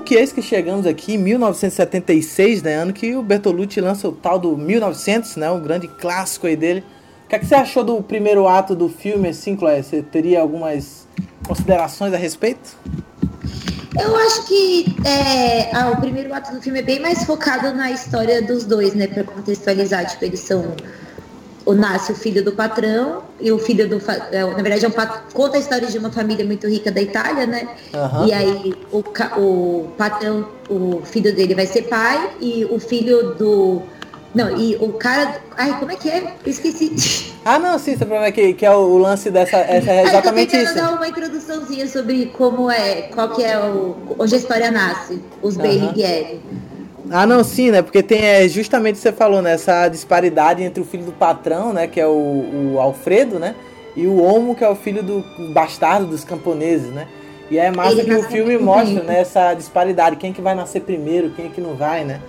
Que 0.07 0.15
eis 0.15 0.31
que 0.31 0.41
chegamos 0.41 0.85
aqui 0.85 1.15
em 1.15 1.17
1976, 1.17 2.63
né? 2.63 2.75
Ano 2.75 2.93
que 2.93 3.13
o 3.13 3.21
Bertolucci 3.21 3.81
lança 3.81 4.07
o 4.07 4.13
tal 4.13 4.39
do 4.39 4.55
1900, 4.55 5.35
né? 5.35 5.51
Um 5.51 5.59
grande 5.59 5.89
clássico 5.89 6.47
aí 6.47 6.55
dele. 6.55 6.81
O 7.25 7.27
que, 7.27 7.35
é 7.35 7.39
que 7.39 7.45
você 7.45 7.55
achou 7.55 7.83
do 7.83 8.01
primeiro 8.01 8.47
ato 8.47 8.73
do 8.73 8.87
filme, 8.87 9.27
assim, 9.27 9.57
Chloé? 9.57 9.83
Você 9.83 10.01
teria 10.01 10.39
algumas 10.39 11.05
considerações 11.45 12.13
a 12.13 12.17
respeito? 12.17 12.77
Eu 14.01 14.15
acho 14.15 14.47
que 14.47 14.85
é, 15.05 15.75
ah, 15.75 15.91
o 15.91 15.99
primeiro 15.99 16.33
ato 16.33 16.53
do 16.53 16.61
filme 16.61 16.79
é 16.79 16.83
bem 16.83 17.01
mais 17.01 17.25
focado 17.25 17.75
na 17.75 17.91
história 17.91 18.41
dos 18.41 18.63
dois, 18.63 18.93
né? 18.93 19.07
Pra 19.07 19.25
contextualizar, 19.25 20.05
tipo, 20.05 20.23
eles 20.23 20.39
são. 20.39 20.73
O 21.65 21.73
nasce 21.73 22.13
o 22.13 22.15
filho 22.15 22.41
do 22.45 22.53
patrão 22.53 23.23
e 23.39 23.51
o 23.51 23.59
filho 23.59 23.87
do. 23.87 24.01
é, 24.31 24.43
Na 24.43 24.61
verdade, 24.63 24.85
é 24.85 24.87
um 24.87 24.93
conta 25.33 25.57
a 25.57 25.59
história 25.59 25.87
de 25.87 25.97
uma 25.97 26.11
família 26.11 26.45
muito 26.45 26.67
rica 26.67 26.91
da 26.91 27.01
Itália, 27.01 27.45
né? 27.45 27.67
Aham. 27.93 28.27
E 28.27 28.33
aí 28.33 28.73
o, 28.91 29.03
o 29.39 29.87
patrão, 29.97 30.47
o 30.69 31.01
filho 31.03 31.33
dele 31.35 31.53
vai 31.55 31.67
ser 31.67 31.83
pai 31.83 32.31
e 32.41 32.65
o 32.65 32.79
filho 32.79 33.35
do. 33.35 33.81
Não, 34.33 34.55
e 34.57 34.75
o 34.75 34.93
cara. 34.93 35.41
Ai, 35.57 35.79
como 35.79 35.91
é 35.91 35.95
que 35.95 36.09
é? 36.09 36.35
Esqueci. 36.45 37.33
Ah, 37.45 37.57
não, 37.57 37.79
sim, 37.79 37.93
você 37.93 38.05
problema 38.05 38.29
que, 38.31 38.53
que 38.53 38.65
é 38.65 38.71
o, 38.71 38.79
o 38.79 38.97
lance 38.97 39.31
dessa. 39.31 39.57
Essa, 39.69 39.91
é 39.91 39.99
Ah, 39.99 40.01
eu 40.01 40.03
tô 40.03 40.09
exatamente 40.09 40.51
tentando 40.51 40.65
isso. 40.65 40.75
dar 40.75 40.93
uma 40.93 41.07
introduçãozinha 41.07 41.87
sobre 41.87 42.25
como 42.27 42.69
é, 42.69 43.03
qual 43.03 43.29
que 43.29 43.43
é 43.43 43.57
o. 43.57 43.95
Onde 44.19 44.35
a 44.35 44.37
história 44.37 44.71
nasce, 44.71 45.21
os 45.41 45.55
Berlighieri. 45.57 46.41
Ah, 47.11 47.25
não, 47.25 47.43
sim, 47.43 47.71
né? 47.71 47.81
Porque 47.81 48.03
tem 48.03 48.23
é, 48.23 48.47
justamente 48.47 48.95
o 48.95 48.97
que 48.97 49.03
você 49.03 49.11
falou, 49.11 49.41
né? 49.41 49.53
Essa 49.53 49.87
disparidade 49.87 50.63
entre 50.63 50.81
o 50.81 50.85
filho 50.85 51.05
do 51.05 51.11
patrão, 51.11 51.73
né? 51.73 51.87
Que 51.87 51.99
é 51.99 52.07
o, 52.07 52.73
o 52.73 52.79
Alfredo, 52.79 53.39
né? 53.39 53.55
E 53.95 54.05
o 54.05 54.21
Homo, 54.21 54.55
que 54.55 54.63
é 54.63 54.69
o 54.69 54.75
filho 54.75 55.01
do 55.01 55.23
bastardo 55.53 56.05
dos 56.05 56.23
camponeses, 56.23 56.91
né? 56.91 57.07
E 57.49 57.57
é 57.57 57.71
massa 57.71 57.93
Ele 57.93 58.05
que 58.05 58.13
o 58.13 58.23
filme 58.23 58.57
mostra, 58.57 59.03
né? 59.03 59.21
Essa 59.21 59.53
disparidade. 59.53 60.17
Quem 60.17 60.33
que 60.33 60.41
vai 60.41 60.53
nascer 60.53 60.81
primeiro, 60.81 61.31
quem 61.31 61.49
que 61.49 61.61
não 61.61 61.75
vai, 61.75 62.03
né? 62.03 62.21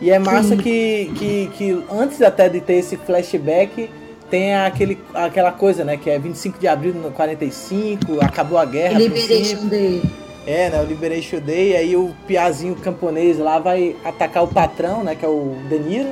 E 0.00 0.10
é 0.10 0.18
massa 0.18 0.56
que, 0.56 1.12
que, 1.16 1.50
que 1.54 1.84
antes 1.92 2.22
até 2.22 2.48
de 2.48 2.60
ter 2.60 2.74
esse 2.74 2.96
flashback, 2.96 3.90
tem 4.30 4.56
aquele, 4.56 4.98
aquela 5.12 5.52
coisa, 5.52 5.84
né? 5.84 5.98
Que 5.98 6.08
é 6.08 6.18
25 6.18 6.58
de 6.58 6.66
abril 6.66 6.92
de 6.92 7.10
45, 7.10 8.24
acabou 8.24 8.56
a 8.56 8.64
guerra. 8.64 8.98
Liberation 8.98 9.66
Day. 9.66 10.02
É, 10.46 10.70
né? 10.70 10.80
O 10.80 10.84
Liberation 10.84 11.38
Day, 11.40 11.76
aí 11.76 11.96
o 11.96 12.14
piazinho 12.26 12.74
camponês 12.76 13.38
lá 13.38 13.58
vai 13.58 13.96
atacar 14.04 14.42
o 14.42 14.48
patrão, 14.48 15.04
né? 15.04 15.14
Que 15.14 15.24
é 15.24 15.28
o 15.28 15.56
De 15.68 15.78
Niro. 15.78 16.10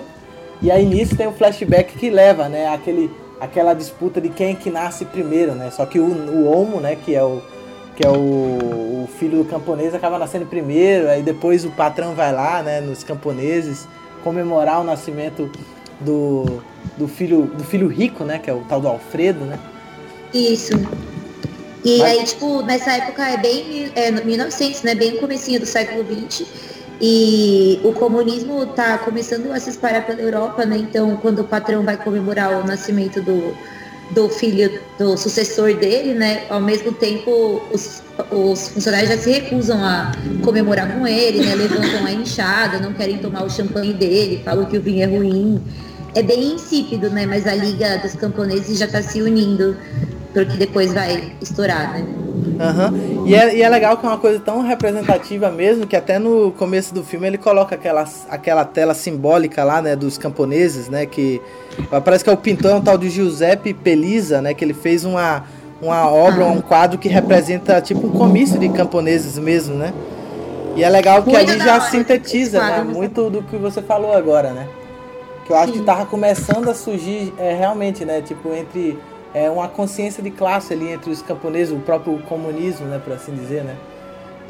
E 0.61 0.71
aí 0.71 0.85
nisso 0.85 1.17
tem 1.17 1.27
um 1.27 1.33
flashback 1.33 1.97
que 1.97 2.11
leva, 2.11 2.49
né? 2.49 2.69
Aquele, 2.69 3.11
aquela 3.41 3.75
disputa 3.75 4.21
de 4.21 4.29
quem 4.29 4.55
que 4.55 4.71
nasce 4.71 5.05
primeiro, 5.05 5.55
né? 5.55 5.71
Só 5.71 5.87
que 5.87 5.99
o, 5.99 6.05
o 6.05 6.51
Homo, 6.51 6.81
né? 6.81 6.97
Que 6.97 7.15
é 7.15 7.23
o 7.23 7.43
que 7.97 8.07
é 8.07 8.11
o, 8.11 8.15
o 8.15 9.09
filho 9.19 9.39
do 9.39 9.45
camponês 9.45 9.93
acaba 9.93 10.21
nascendo 10.21 10.47
primeiro, 10.47 11.09
aí 11.09 11.21
depois 11.21 11.65
o 11.65 11.71
patrão 11.71 12.15
vai 12.15 12.33
lá, 12.33 12.63
né? 12.63 12.81
Nos 12.81 13.03
camponeses 13.03 13.89
comemorar 14.23 14.81
o 14.81 14.85
nascimento 14.85 15.51
do, 15.99 16.63
do 16.97 17.09
filho 17.09 17.47
do 17.47 17.65
filho 17.65 17.89
rico, 17.89 18.23
né? 18.23 18.39
Que 18.39 18.51
é 18.51 18.55
o 18.55 18.61
tal 18.69 18.81
do 18.81 18.87
Alfredo, 18.87 19.45
né? 19.45 19.59
Isso. 20.33 20.75
E 21.89 21.99
Mas- 22.01 22.19
aí, 22.19 22.25
tipo, 22.25 22.63
nessa 22.63 22.93
época 22.93 23.27
é 23.27 23.39
bem 23.39 23.91
é, 23.95 24.11
no 24.11 24.23
1900, 24.23 24.83
né? 24.83 24.95
Bem 24.95 25.17
comecinho 25.17 25.59
do 25.59 25.65
século 25.65 26.05
XX. 26.05 26.47
E 27.01 27.81
o 27.83 27.93
comunismo 27.93 28.63
está 28.65 28.99
começando 28.99 29.51
a 29.53 29.59
se 29.59 29.71
espalhar 29.71 30.05
pela 30.05 30.21
Europa, 30.21 30.67
né? 30.67 30.77
Então, 30.77 31.17
quando 31.17 31.39
o 31.39 31.45
patrão 31.45 31.83
vai 31.83 31.97
comemorar 31.97 32.61
o 32.61 32.67
nascimento 32.67 33.23
do, 33.23 33.57
do 34.11 34.29
filho, 34.29 34.79
do 34.99 35.17
sucessor 35.17 35.75
dele, 35.77 36.13
né? 36.13 36.43
Ao 36.51 36.61
mesmo 36.61 36.93
tempo, 36.93 37.63
os, 37.73 38.03
os 38.31 38.69
funcionários 38.69 39.09
já 39.09 39.17
se 39.17 39.31
recusam 39.31 39.83
a 39.83 40.13
comemorar 40.43 40.93
com 40.93 41.07
ele, 41.07 41.47
né? 41.47 41.55
Levantam 41.55 42.05
a 42.05 42.13
enxada, 42.13 42.79
não 42.81 42.93
querem 42.93 43.17
tomar 43.17 43.45
o 43.45 43.51
champanhe 43.51 43.95
dele, 43.95 44.43
falam 44.45 44.67
que 44.67 44.77
o 44.77 44.83
vinho 44.83 45.05
é 45.05 45.07
ruim. 45.07 45.63
É 46.15 46.23
bem 46.23 46.55
insípido, 46.55 47.09
né? 47.11 47.25
Mas 47.27 47.47
a 47.47 47.55
Liga 47.55 47.97
dos 47.99 48.15
Camponeses 48.15 48.79
já 48.79 48.87
está 48.87 49.01
se 49.01 49.23
unindo, 49.23 49.77
porque 50.33 50.57
depois 50.57 50.93
vai 50.93 51.33
estourar, 51.41 51.93
né? 51.93 52.07
Uhum. 52.59 53.27
E, 53.27 53.35
é, 53.35 53.57
e 53.57 53.63
é 53.63 53.69
legal 53.69 53.97
que 53.97 54.05
é 54.05 54.09
uma 54.09 54.19
coisa 54.19 54.39
tão 54.41 54.63
representativa 54.63 55.51
mesmo, 55.51 55.87
que 55.87 55.97
até 55.97 56.19
no 56.19 56.53
começo 56.53 56.93
do 56.93 57.03
filme 57.03 57.27
ele 57.27 57.39
coloca 57.39 57.75
aquela, 57.75 58.05
aquela 58.29 58.65
tela 58.65 58.95
simbólica 58.95 59.65
lá, 59.65 59.81
né, 59.81 59.97
dos 59.97 60.19
camponeses, 60.19 60.89
né, 60.89 61.07
que 61.07 61.41
parece 62.05 62.25
que 62.25 62.31
é 62.31 62.33
o 62.33 62.37
pintor, 62.37 62.73
é 62.73 62.75
um 62.75 62.81
tal 62.81 62.99
de 62.99 63.09
Giuseppe 63.09 63.73
Pelisa, 63.73 64.43
né, 64.43 64.55
que 64.55 64.65
ele 64.65 64.75
fez 64.75 65.05
uma, 65.05 65.45
uma 65.81 66.11
obra, 66.11 66.47
um 66.47 66.61
quadro 66.61 66.99
que 66.99 67.09
representa 67.09 67.81
tipo 67.81 68.07
um 68.07 68.11
comício 68.11 68.59
de 68.59 68.69
camponeses 68.69 69.39
mesmo, 69.39 69.75
né. 69.75 69.93
E 70.77 70.85
é 70.85 70.89
legal 70.89 71.23
que 71.23 71.35
ali 71.35 71.59
já 71.59 71.81
sintetiza 71.81 72.61
né, 72.61 72.85
muito 72.85 73.31
do 73.31 73.43
que 73.43 73.57
você 73.57 73.83
falou 73.83 74.13
agora, 74.13 74.53
né. 74.53 74.69
Que 75.45 75.53
eu 75.53 75.57
acho 75.57 75.73
Sim. 75.73 75.79
que 75.79 75.85
tava 75.85 76.05
começando 76.07 76.69
a 76.69 76.75
surgir 76.75 77.33
é, 77.39 77.55
realmente, 77.55 78.05
né, 78.05 78.21
tipo, 78.21 78.53
entre 78.53 78.99
é, 79.35 79.51
uma 79.51 79.69
consciência 79.69 80.23
de 80.23 80.31
classe 80.31 80.73
ali 80.73 80.89
entre 80.89 81.11
os 81.11 81.23
camponeses, 81.23 81.75
o 81.75 81.81
próprio 81.81 82.19
comunismo, 82.23 82.87
né, 82.87 83.01
por 83.03 83.13
assim 83.13 83.35
dizer, 83.35 83.65
né? 83.65 83.77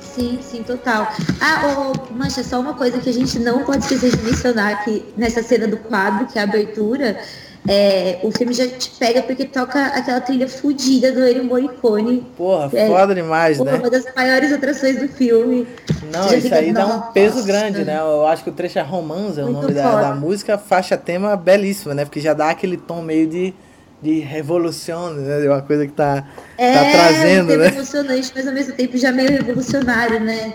Sim, 0.00 0.38
sim, 0.40 0.62
total. 0.62 1.08
Ah, 1.40 1.92
oh, 1.92 2.12
Mancha, 2.12 2.42
só 2.44 2.60
uma 2.60 2.74
coisa 2.74 2.98
que 2.98 3.10
a 3.10 3.12
gente 3.12 3.38
não 3.38 3.64
pode 3.64 3.78
esquecer 3.78 4.16
de 4.16 4.22
mencionar 4.22 4.84
que 4.84 5.04
nessa 5.16 5.42
cena 5.42 5.66
do 5.66 5.76
quadro, 5.76 6.26
que 6.26 6.38
é 6.38 6.42
a 6.42 6.44
abertura, 6.44 7.18
é, 7.66 8.18
o 8.22 8.30
filme 8.30 8.54
já 8.54 8.66
te 8.66 8.90
pega 8.98 9.22
porque 9.22 9.44
toca 9.44 9.86
aquela 9.86 10.20
trilha 10.20 10.48
fodida 10.48 11.12
do 11.12 11.26
Ennio 11.26 11.44
Morricone. 11.44 12.24
Porra, 12.36 12.70
é, 12.72 12.86
foda 12.86 13.14
demais, 13.14 13.58
porra, 13.58 13.72
né? 13.72 13.78
Uma 13.78 13.90
das 13.90 14.04
maiores 14.14 14.52
atrações 14.52 14.98
do 14.98 15.08
filme. 15.08 15.66
Não, 16.12 16.32
isso 16.32 16.54
aí 16.54 16.72
dá 16.72 16.86
um 16.86 17.00
peso 17.12 17.44
grande, 17.44 17.84
né? 17.84 17.98
Eu 17.98 18.26
acho 18.26 18.44
que 18.44 18.50
o 18.50 18.52
trecho 18.52 18.78
é 18.78 18.82
Romanza, 18.82 19.42
é 19.42 19.44
o 19.44 19.50
nome 19.50 19.74
da, 19.74 20.00
da, 20.00 20.14
música, 20.14 20.56
faixa 20.56 20.96
tema 20.96 21.36
belíssima, 21.36 21.94
né? 21.94 22.04
Porque 22.04 22.20
já 22.20 22.32
dá 22.32 22.50
aquele 22.50 22.76
tom 22.76 23.02
meio 23.02 23.26
de 23.26 23.54
de 24.02 24.20
revolução, 24.20 25.12
né? 25.12 25.40
De 25.40 25.48
uma 25.48 25.62
coisa 25.62 25.86
que 25.86 25.92
tá, 25.92 26.26
é, 26.56 26.72
tá 26.72 26.90
trazendo, 26.90 27.56
né? 27.56 27.68
emocionante, 27.68 28.32
mas 28.34 28.46
ao 28.46 28.54
mesmo 28.54 28.74
tempo 28.74 28.96
já 28.96 29.12
meio 29.12 29.30
revolucionário, 29.30 30.20
né? 30.20 30.54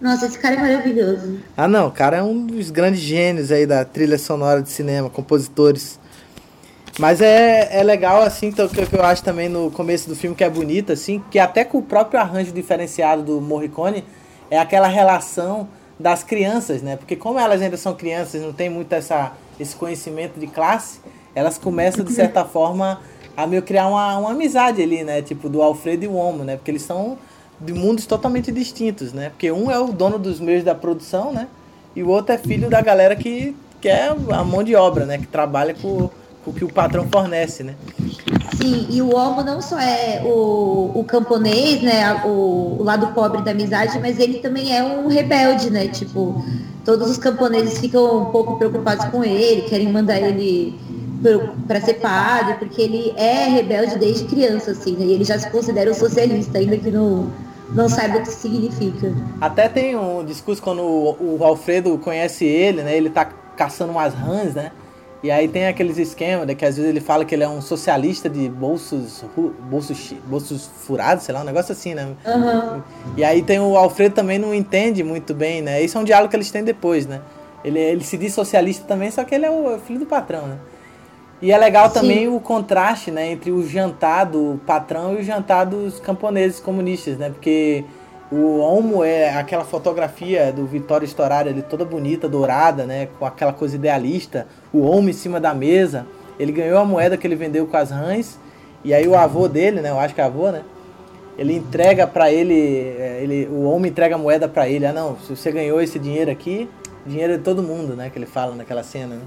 Nossa, 0.00 0.26
esse 0.26 0.38
cara 0.38 0.56
é 0.56 0.58
maravilhoso. 0.58 1.38
Ah, 1.56 1.68
não, 1.68 1.86
o 1.86 1.90
cara 1.92 2.16
é 2.16 2.22
um 2.22 2.44
dos 2.44 2.70
grandes 2.70 3.00
gênios 3.00 3.52
aí 3.52 3.64
da 3.64 3.84
trilha 3.84 4.18
sonora 4.18 4.60
de 4.60 4.68
cinema, 4.68 5.08
compositores. 5.08 6.00
Mas 6.98 7.20
é, 7.20 7.68
é 7.70 7.82
legal, 7.82 8.20
assim, 8.20 8.48
então, 8.48 8.68
que, 8.68 8.84
que 8.84 8.96
eu 8.96 9.04
acho 9.04 9.22
também 9.22 9.48
no 9.48 9.70
começo 9.70 10.08
do 10.08 10.16
filme 10.16 10.36
que 10.36 10.44
é 10.44 10.50
bonito, 10.50 10.92
assim, 10.92 11.22
que 11.30 11.38
até 11.38 11.64
com 11.64 11.78
o 11.78 11.82
próprio 11.82 12.20
arranjo 12.20 12.52
diferenciado 12.52 13.22
do 13.22 13.40
Morricone, 13.40 14.04
é 14.50 14.58
aquela 14.58 14.88
relação 14.88 15.68
das 15.98 16.22
crianças, 16.22 16.82
né? 16.82 16.96
Porque 16.96 17.16
como 17.16 17.38
elas 17.38 17.62
ainda 17.62 17.76
são 17.76 17.94
crianças, 17.94 18.42
não 18.42 18.52
tem 18.52 18.68
muito 18.68 18.92
essa, 18.92 19.32
esse 19.58 19.74
conhecimento 19.74 20.38
de 20.38 20.48
classe, 20.48 20.98
elas 21.34 21.58
começam, 21.58 22.04
de 22.04 22.12
certa 22.12 22.44
forma, 22.44 23.00
a 23.36 23.46
meio 23.46 23.62
criar 23.62 23.88
uma, 23.88 24.18
uma 24.18 24.30
amizade 24.32 24.82
ali, 24.82 25.02
né? 25.02 25.22
Tipo, 25.22 25.48
do 25.48 25.62
Alfredo 25.62 26.04
e 26.04 26.08
o 26.08 26.14
Homo, 26.14 26.44
né? 26.44 26.56
Porque 26.56 26.70
eles 26.70 26.82
são 26.82 27.18
de 27.60 27.72
mundos 27.72 28.06
totalmente 28.06 28.50
distintos, 28.50 29.12
né? 29.12 29.30
Porque 29.30 29.50
um 29.50 29.70
é 29.70 29.78
o 29.78 29.92
dono 29.92 30.18
dos 30.18 30.40
meios 30.40 30.64
da 30.64 30.74
produção, 30.74 31.32
né? 31.32 31.48
E 31.94 32.02
o 32.02 32.08
outro 32.08 32.34
é 32.34 32.38
filho 32.38 32.68
da 32.68 32.80
galera 32.80 33.14
que, 33.14 33.56
que 33.80 33.88
é 33.88 34.08
a 34.08 34.44
mão 34.44 34.62
de 34.62 34.74
obra, 34.74 35.06
né? 35.06 35.18
Que 35.18 35.26
trabalha 35.26 35.74
com, 35.74 36.10
com 36.44 36.50
o 36.50 36.54
que 36.54 36.64
o 36.64 36.72
patrão 36.72 37.06
fornece, 37.10 37.62
né? 37.62 37.74
Sim, 38.56 38.86
e 38.90 39.00
o 39.00 39.14
Homo 39.14 39.42
não 39.42 39.60
só 39.60 39.78
é 39.78 40.22
o, 40.24 40.90
o 40.94 41.04
camponês, 41.04 41.82
né? 41.82 42.22
O, 42.24 42.76
o 42.78 42.82
lado 42.82 43.08
pobre 43.08 43.42
da 43.42 43.52
amizade, 43.52 43.98
mas 43.98 44.18
ele 44.18 44.38
também 44.38 44.76
é 44.76 44.82
um 44.82 45.08
rebelde, 45.08 45.70
né? 45.70 45.88
Tipo, 45.88 46.44
todos 46.84 47.10
os 47.10 47.18
camponeses 47.18 47.78
ficam 47.78 48.22
um 48.22 48.24
pouco 48.26 48.56
preocupados 48.56 49.04
com 49.06 49.22
ele, 49.24 49.62
querem 49.62 49.90
mandar 49.90 50.18
ele 50.18 50.78
para 51.66 51.80
ser 51.80 51.94
padre, 51.94 52.54
porque 52.54 52.82
ele 52.82 53.14
é 53.16 53.48
rebelde 53.48 53.98
desde 53.98 54.24
criança, 54.24 54.72
assim, 54.72 54.96
né? 54.96 55.04
E 55.04 55.12
ele 55.12 55.24
já 55.24 55.38
se 55.38 55.50
considera 55.50 55.90
um 55.90 55.94
socialista, 55.94 56.58
ainda 56.58 56.76
que 56.76 56.90
não, 56.90 57.30
não 57.70 57.88
saiba 57.88 58.18
o 58.18 58.22
que 58.22 58.28
significa. 58.28 59.12
Até 59.40 59.68
tem 59.68 59.96
um 59.96 60.24
discurso 60.24 60.62
quando 60.62 60.82
o, 60.82 61.38
o 61.38 61.44
Alfredo 61.44 61.96
conhece 61.98 62.44
ele, 62.44 62.82
né? 62.82 62.96
Ele 62.96 63.10
tá 63.10 63.24
caçando 63.56 63.92
umas 63.92 64.14
rãs, 64.14 64.54
né? 64.54 64.72
E 65.22 65.30
aí 65.30 65.46
tem 65.46 65.68
aqueles 65.68 65.98
esquemas, 65.98 66.48
né, 66.48 66.54
que 66.54 66.64
às 66.64 66.76
vezes 66.76 66.90
ele 66.90 67.00
fala 67.00 67.24
que 67.24 67.32
ele 67.32 67.44
é 67.44 67.48
um 67.48 67.62
socialista 67.62 68.28
de 68.28 68.48
bolsos, 68.48 69.24
bolsos, 69.70 70.12
bolsos 70.26 70.68
furados, 70.84 71.22
sei 71.22 71.32
lá, 71.32 71.42
um 71.42 71.44
negócio 71.44 71.70
assim, 71.70 71.94
né? 71.94 72.08
Uhum. 72.26 72.82
E 73.16 73.22
aí 73.22 73.40
tem 73.40 73.60
o 73.60 73.76
Alfredo 73.76 74.16
também 74.16 74.36
não 74.36 74.52
entende 74.52 75.04
muito 75.04 75.32
bem, 75.32 75.62
né? 75.62 75.80
Isso 75.80 75.96
é 75.96 76.00
um 76.00 76.04
diálogo 76.04 76.28
que 76.28 76.34
eles 76.34 76.50
têm 76.50 76.64
depois, 76.64 77.06
né? 77.06 77.20
Ele, 77.64 77.78
ele 77.78 78.02
se 78.02 78.18
diz 78.18 78.34
socialista 78.34 78.84
também, 78.84 79.12
só 79.12 79.22
que 79.22 79.32
ele 79.32 79.46
é 79.46 79.50
o 79.50 79.78
filho 79.78 80.00
do 80.00 80.06
patrão, 80.06 80.48
né? 80.48 80.56
E 81.42 81.50
é 81.50 81.58
legal 81.58 81.88
Sim. 81.88 81.94
também 81.94 82.28
o 82.28 82.38
contraste, 82.38 83.10
né, 83.10 83.32
entre 83.32 83.50
o 83.50 83.66
jantar 83.66 84.26
do 84.26 84.60
patrão 84.64 85.14
e 85.14 85.16
o 85.16 85.22
jantar 85.24 85.66
dos 85.66 85.98
camponeses 85.98 86.60
comunistas, 86.60 87.18
né? 87.18 87.30
Porque 87.30 87.84
o 88.30 88.60
Homo 88.60 89.02
é 89.02 89.34
aquela 89.36 89.64
fotografia 89.64 90.52
do 90.52 90.64
Vitório 90.64 91.04
Storari 91.04 91.48
ali 91.48 91.60
toda 91.60 91.84
bonita, 91.84 92.28
dourada, 92.28 92.86
né, 92.86 93.08
com 93.18 93.26
aquela 93.26 93.52
coisa 93.52 93.74
idealista, 93.74 94.46
o 94.72 94.82
Homo 94.82 95.10
em 95.10 95.12
cima 95.12 95.40
da 95.40 95.52
mesa. 95.52 96.06
Ele 96.38 96.52
ganhou 96.52 96.78
a 96.78 96.84
moeda 96.84 97.16
que 97.16 97.26
ele 97.26 97.34
vendeu 97.34 97.66
com 97.66 97.76
as 97.76 97.90
rãs, 97.90 98.38
e 98.84 98.94
aí 98.94 99.08
o 99.08 99.16
avô 99.16 99.48
dele, 99.48 99.80
né, 99.80 99.90
eu 99.90 99.98
acho 99.98 100.14
que 100.14 100.20
é 100.20 100.24
avô, 100.24 100.48
né? 100.52 100.62
Ele 101.36 101.56
entrega 101.56 102.06
para 102.06 102.30
ele, 102.30 102.94
é, 102.98 103.18
ele, 103.20 103.48
o 103.50 103.64
homem 103.64 103.90
entrega 103.90 104.14
a 104.14 104.18
moeda 104.18 104.48
para 104.48 104.68
ele. 104.68 104.86
Ah, 104.86 104.92
não, 104.92 105.16
se 105.18 105.34
você 105.34 105.50
ganhou 105.50 105.80
esse 105.80 105.98
dinheiro 105.98 106.30
aqui, 106.30 106.68
dinheiro 107.04 107.32
é 107.32 107.36
de 107.36 107.42
todo 107.42 107.64
mundo, 107.64 107.96
né, 107.96 108.10
que 108.10 108.18
ele 108.18 108.26
fala 108.26 108.54
naquela 108.54 108.84
cena, 108.84 109.16
né? 109.16 109.22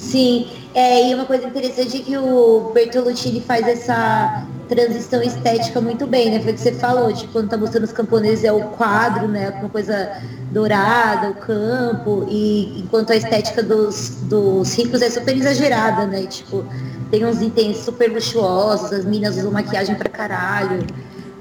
Sim, 0.00 0.48
é, 0.74 1.10
e 1.10 1.14
uma 1.14 1.26
coisa 1.26 1.46
interessante 1.46 1.98
é 1.98 2.00
que 2.00 2.16
o 2.16 2.70
Bertolucci 2.72 3.38
faz 3.46 3.68
essa 3.68 4.46
transição 4.66 5.22
estética 5.22 5.78
muito 5.78 6.06
bem, 6.06 6.30
né? 6.30 6.40
Foi 6.40 6.52
o 6.52 6.54
que 6.54 6.60
você 6.60 6.72
falou, 6.72 7.12
tipo, 7.12 7.34
quando 7.34 7.50
tá 7.50 7.56
mostrando 7.58 7.84
os 7.84 7.92
camponeses 7.92 8.42
é 8.42 8.50
o 8.50 8.62
quadro, 8.70 9.28
né? 9.28 9.50
Uma 9.60 9.68
coisa 9.68 10.10
dourada, 10.50 11.28
o 11.28 11.34
campo, 11.34 12.26
e 12.30 12.80
enquanto 12.80 13.12
a 13.12 13.16
estética 13.16 13.62
dos, 13.62 14.16
dos 14.22 14.74
ricos 14.74 15.02
é 15.02 15.10
super 15.10 15.36
exagerada, 15.36 16.06
né? 16.06 16.26
Tipo, 16.26 16.64
tem 17.10 17.26
uns 17.26 17.42
itens 17.42 17.76
super 17.76 18.10
luxuosos, 18.10 18.90
as 18.92 19.04
minas 19.04 19.36
usam 19.36 19.52
maquiagem 19.52 19.94
pra 19.96 20.08
caralho 20.08 20.78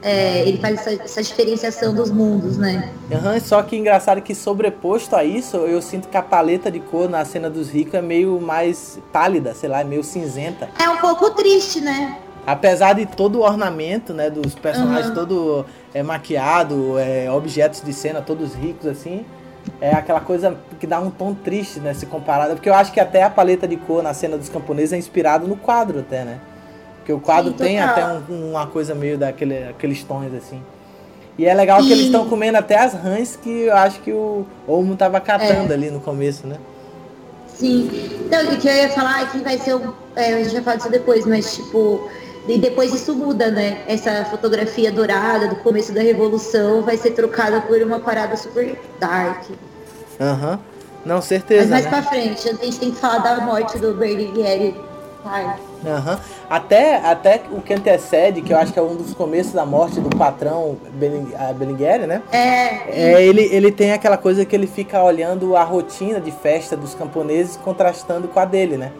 é, 0.01 0.48
ele 0.48 0.58
faz 0.58 0.79
essa, 0.79 1.03
essa, 1.03 1.24
diferenciação 1.24 1.94
dos 1.94 2.10
mundos, 2.10 2.58
né? 2.58 2.89
Uhum, 3.12 3.39
só 3.41 3.62
que 3.62 3.75
engraçado 3.75 4.22
que 4.22 4.34
sobreposto 4.34 5.15
a 5.15 5.24
isso, 5.24 5.58
eu 5.58 5.82
sinto 5.82 6.08
que 6.08 6.15
a 6.15 6.22
paleta 6.22 6.72
de 6.72 6.79
cor 6.79 7.10
na 7.10 7.25
cena 7.25 7.50
dos 7.50 7.70
ricos 7.70 7.96
é 7.96 8.01
meio 8.01 8.39
mais 8.39 9.00
pálida, 9.12 9.53
sei 9.53 9.70
lá, 9.70 9.82
é 9.82 9.84
meio 9.84 10.03
cinzenta. 10.03 10.70
É 10.79 10.89
um 10.89 10.98
pouco 10.98 11.29
triste, 11.32 11.82
né? 11.82 12.18
Apesar 12.48 12.94
de 12.94 13.06
todo 13.06 13.39
o 13.39 13.41
ornamento, 13.41 14.13
né, 14.13 14.29
dos 14.29 14.56
personagens 14.56 15.10
uhum. 15.10 15.15
todo 15.15 15.65
é, 15.94 16.01
maquiado, 16.01 16.98
é, 16.98 17.29
objetos 17.29 17.82
de 17.82 17.94
cena 17.94 18.22
todos 18.22 18.56
ricos 18.56 18.88
assim, 18.88 19.25
é 19.82 19.91
aquela 19.91 20.22
coisa 20.22 20.58
que 20.79 20.88
dá 20.88 21.00
um 21.00 21.12
tom 21.12 21.34
triste, 21.34 21.79
né, 21.79 21.94
se 21.94 22.06
comparado, 22.06 22.56
porque 22.56 22.70
eu 22.70 22.74
acho 22.74 22.91
que 22.91 23.00
até 23.00 23.24
a 23.24 23.29
paleta 23.29 23.68
de 23.68 23.75
cor 23.75 24.01
na 24.01 24.13
cena 24.13 24.38
dos 24.38 24.50
camponeses 24.50 24.94
é 24.94 24.98
inspirado 24.98 25.48
no 25.48 25.58
quadro 25.58 26.00
até, 26.00 26.24
né? 26.24 26.39
Porque 27.10 27.13
o 27.13 27.20
quadro 27.20 27.51
Sim, 27.54 27.58
tem 27.58 27.80
até 27.80 28.06
um, 28.06 28.51
uma 28.51 28.68
coisa 28.68 28.94
meio 28.94 29.18
daquele, 29.18 29.63
aqueles 29.63 30.04
tons 30.04 30.32
assim. 30.36 30.62
E 31.39 31.46
é 31.46 31.54
legal 31.56 31.82
e... 31.82 31.88
que 31.88 31.92
eles 31.92 32.06
estão 32.06 32.30
comendo 32.30 32.60
até 32.60 32.78
as 32.78 32.94
rãs 32.94 33.36
que 33.36 33.62
eu 33.63 33.75
acho 33.75 34.00
que 34.01 34.12
o 34.12 34.46
Olmo 34.68 34.96
tava 34.96 35.20
catando 35.20 35.72
é. 35.72 35.74
ali 35.74 35.89
no 35.89 36.00
começo, 36.00 36.46
né? 36.46 36.58
Sim. 37.48 37.89
Então, 38.24 38.54
o 38.54 38.58
que 38.58 38.68
eu 38.68 38.74
ia 38.75 38.89
falar 38.89 39.24
é 39.24 39.25
que 39.25 39.39
vai 39.39 39.58
ser 39.58 39.74
o. 39.74 39.96
É, 40.16 40.36
a 40.36 40.44
gente 40.44 40.54
vai 40.54 40.62
falar 40.62 40.75
disso 40.75 40.92
depois, 40.92 41.25
mas 41.25 41.56
tipo. 41.56 42.08
E 42.48 42.60
depois 42.60 42.94
isso 42.94 43.16
muda, 43.16 43.50
né? 43.50 43.82
Essa 43.88 44.25
fotografia 44.25 44.92
dourada 44.92 45.48
do 45.48 45.56
começo 45.56 45.92
da 45.92 46.01
Revolução 46.01 46.84
vai 46.84 46.96
ser 46.96 47.12
trocada 47.12 47.60
por 47.62 47.82
uma 47.82 48.00
parada 48.00 48.38
super 48.38 48.80
dark. 49.00 49.46
Aham. 50.20 50.51
Uhum. 50.51 50.60
Não, 51.06 51.22
certeza. 51.24 51.62
Mas 51.62 51.70
mais 51.70 51.86
né? 51.86 51.89
pra 51.89 52.04
frente, 52.04 52.50
a 52.50 52.54
gente 52.54 52.80
tem 52.80 52.92
que 52.92 52.98
falar 52.98 53.18
da 53.20 53.42
morte 53.42 53.80
do 53.80 53.96
Berlingueri. 53.96 54.75
Uhum. 55.84 56.18
Até, 56.50 56.98
até 56.98 57.42
o 57.52 57.62
que 57.62 57.74
antecede, 57.74 58.42
que 58.42 58.54
eu 58.54 58.58
acho 58.58 58.74
que 58.74 58.80
é 58.80 58.82
um 58.82 58.96
dos 58.96 59.14
começos 59.14 59.54
da 59.54 59.66
morte 59.66 60.00
do 60.00 60.10
patrão 60.16 60.78
Belingueri, 61.58 62.06
né? 62.06 62.22
É. 62.32 63.14
é 63.16 63.24
ele, 63.24 63.44
ele 63.44 63.72
tem 63.72 63.94
aquela 63.94 64.18
coisa 64.18 64.44
que 64.44 64.56
ele 64.56 64.68
fica 64.68 65.02
olhando 65.02 65.56
a 65.56 65.64
rotina 65.64 66.20
de 66.20 66.32
festa 66.32 66.76
dos 66.76 66.94
camponeses 66.94 67.56
contrastando 67.56 68.28
com 68.28 68.40
a 68.40 68.46
dele, 68.46 68.78
né? 68.78 68.92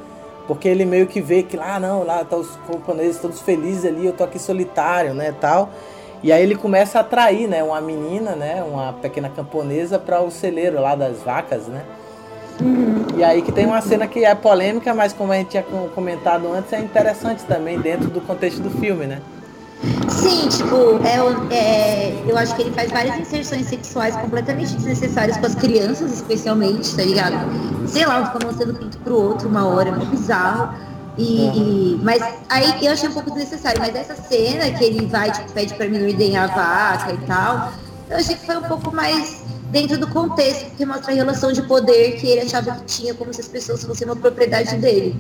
Porque 0.48 0.68
ele 0.68 0.86
meio 0.86 1.06
que 1.06 1.22
vê 1.22 1.44
que 1.44 1.56
lá, 1.56 1.76
ah, 1.76 1.80
não, 1.80 2.04
lá 2.04 2.24
tá 2.24 2.36
os 2.36 2.58
camponeses 2.68 3.22
todos 3.22 3.42
felizes 3.42 3.86
ali, 3.86 4.06
eu 4.06 4.14
tô 4.14 4.24
aqui 4.24 4.40
solitário, 4.40 5.14
né, 5.14 5.34
tal. 5.40 5.70
E 6.24 6.32
aí 6.32 6.42
ele 6.42 6.56
começa 6.56 6.98
a 6.98 7.02
atrair, 7.02 7.48
né, 7.48 7.64
uma 7.64 7.80
menina, 7.80 8.36
né, 8.36 8.64
uma 8.64 8.94
pequena 8.94 9.30
camponesa 9.30 10.00
para 10.00 10.22
o 10.22 10.32
celeiro 10.32 10.82
lá 10.82 10.96
das 10.96 11.20
vacas, 11.22 11.68
né? 11.68 11.84
Uhum. 12.62 13.06
E 13.18 13.24
aí 13.24 13.42
que 13.42 13.52
tem 13.52 13.66
uma 13.66 13.82
cena 13.82 14.08
que 14.08 14.24
é 14.26 14.36
polêmica, 14.36 14.94
mas 14.94 15.14
como 15.14 15.32
a 15.32 15.36
gente 15.36 15.50
tinha 15.50 15.64
comentado 15.64 16.52
antes, 16.52 16.72
é 16.74 16.80
interessante 16.80 17.44
também 17.44 17.80
dentro 17.80 18.10
do 18.10 18.22
contexto 18.22 18.62
do 18.62 18.70
filme, 18.70 19.08
né? 19.08 19.20
Sim, 20.10 20.50
tipo, 20.50 21.00
é, 21.06 21.56
é, 21.56 22.24
eu 22.28 22.38
acho 22.38 22.54
que 22.54 22.64
ele 22.64 22.72
faz 22.72 22.92
várias 22.92 23.18
inserções 23.18 23.68
sexuais 23.68 24.14
completamente 24.18 24.74
desnecessárias 24.74 25.38
com 25.38 25.46
as 25.46 25.56
crianças, 25.56 26.12
especialmente, 26.12 26.94
tá 26.96 27.04
ligado? 27.04 27.36
Sei 27.88 28.06
lá, 28.06 28.26
fica 28.26 28.46
mostrando 28.46 28.74
pinto 28.78 28.98
pro 29.00 29.16
outro 29.16 29.48
uma 29.48 29.66
hora, 29.66 29.90
é 29.90 29.92
muito 29.94 30.08
bizarro. 30.08 30.76
E, 31.18 31.48
e, 31.48 32.00
mas 32.04 32.22
aí 32.50 32.86
eu 32.86 32.92
achei 32.92 33.08
um 33.08 33.14
pouco 33.14 33.32
desnecessário, 33.32 33.80
mas 33.80 33.96
essa 33.96 34.16
cena 34.16 34.70
que 34.72 34.84
ele 34.84 35.06
vai, 35.06 35.32
tipo, 35.32 35.50
pede 35.54 35.74
pra 35.74 35.88
mim 35.88 36.04
ordenhar 36.06 36.50
a 36.50 36.56
vaca 36.56 37.14
e 37.14 37.18
tal, 37.26 37.72
eu 38.10 38.18
achei 38.18 38.36
que 38.36 38.46
foi 38.46 38.58
um 38.58 38.64
pouco 38.64 38.94
mais 38.94 39.39
dentro 39.70 39.98
do 39.98 40.08
contexto, 40.08 40.66
porque 40.70 40.86
mostra 40.86 41.12
a 41.12 41.16
relação 41.16 41.52
de 41.52 41.62
poder 41.62 42.18
que 42.20 42.28
ele 42.28 42.42
achava 42.42 42.72
que 42.72 42.86
tinha, 42.86 43.14
como 43.14 43.34
se 43.34 43.42
as 43.42 43.48
pessoas 43.48 43.84
fossem 43.84 44.08
uma 44.08 44.16
propriedade 44.16 44.76
dele. 44.78 45.16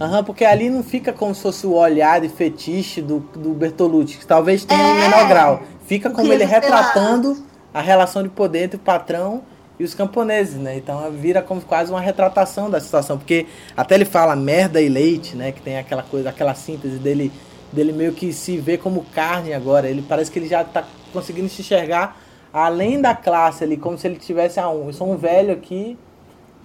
Aham, 0.00 0.18
uhum, 0.18 0.24
porque 0.24 0.44
ali 0.44 0.70
não 0.70 0.82
fica 0.82 1.12
como 1.12 1.34
se 1.34 1.42
fosse 1.42 1.66
o 1.66 1.74
olhar 1.74 2.20
de 2.20 2.28
fetiche 2.28 3.02
do, 3.02 3.20
do 3.34 3.50
Bertolucci, 3.50 4.18
que 4.18 4.26
talvez 4.26 4.64
tenha 4.64 4.82
é, 4.82 4.90
em 4.90 5.00
menor 5.00 5.28
grau. 5.28 5.62
Fica 5.86 6.08
como 6.08 6.32
ele 6.32 6.44
retratando 6.44 7.36
a 7.72 7.80
relação 7.80 8.22
de 8.22 8.30
poder 8.30 8.64
entre 8.64 8.76
o 8.76 8.80
patrão 8.80 9.42
e 9.78 9.84
os 9.84 9.92
camponeses, 9.92 10.56
né? 10.56 10.76
Então 10.76 11.10
vira 11.12 11.42
como 11.42 11.60
quase 11.60 11.90
uma 11.90 12.00
retratação 12.00 12.70
da 12.70 12.80
situação, 12.80 13.18
porque 13.18 13.46
até 13.76 13.94
ele 13.94 14.06
fala 14.06 14.34
merda 14.34 14.80
e 14.80 14.88
leite, 14.88 15.36
né? 15.36 15.52
Que 15.52 15.60
tem 15.60 15.78
aquela 15.78 16.02
coisa, 16.02 16.30
aquela 16.30 16.54
síntese 16.54 16.96
dele, 16.96 17.30
dele 17.70 17.92
meio 17.92 18.12
que 18.12 18.32
se 18.32 18.56
vê 18.56 18.78
como 18.78 19.04
carne 19.14 19.52
agora. 19.52 19.88
Ele 19.88 20.00
parece 20.00 20.30
que 20.30 20.38
ele 20.38 20.48
já 20.48 20.62
está 20.62 20.84
conseguindo 21.12 21.48
se 21.50 21.60
enxergar 21.60 22.16
além 22.52 23.00
da 23.00 23.14
classe 23.14 23.64
ali, 23.64 23.76
como 23.76 23.96
se 23.96 24.06
ele 24.06 24.16
tivesse 24.16 24.58
a 24.58 24.64
ah, 24.64 24.70
um. 24.70 24.86
Eu 24.86 24.92
sou 24.92 25.10
um 25.10 25.16
velho 25.16 25.52
aqui, 25.52 25.96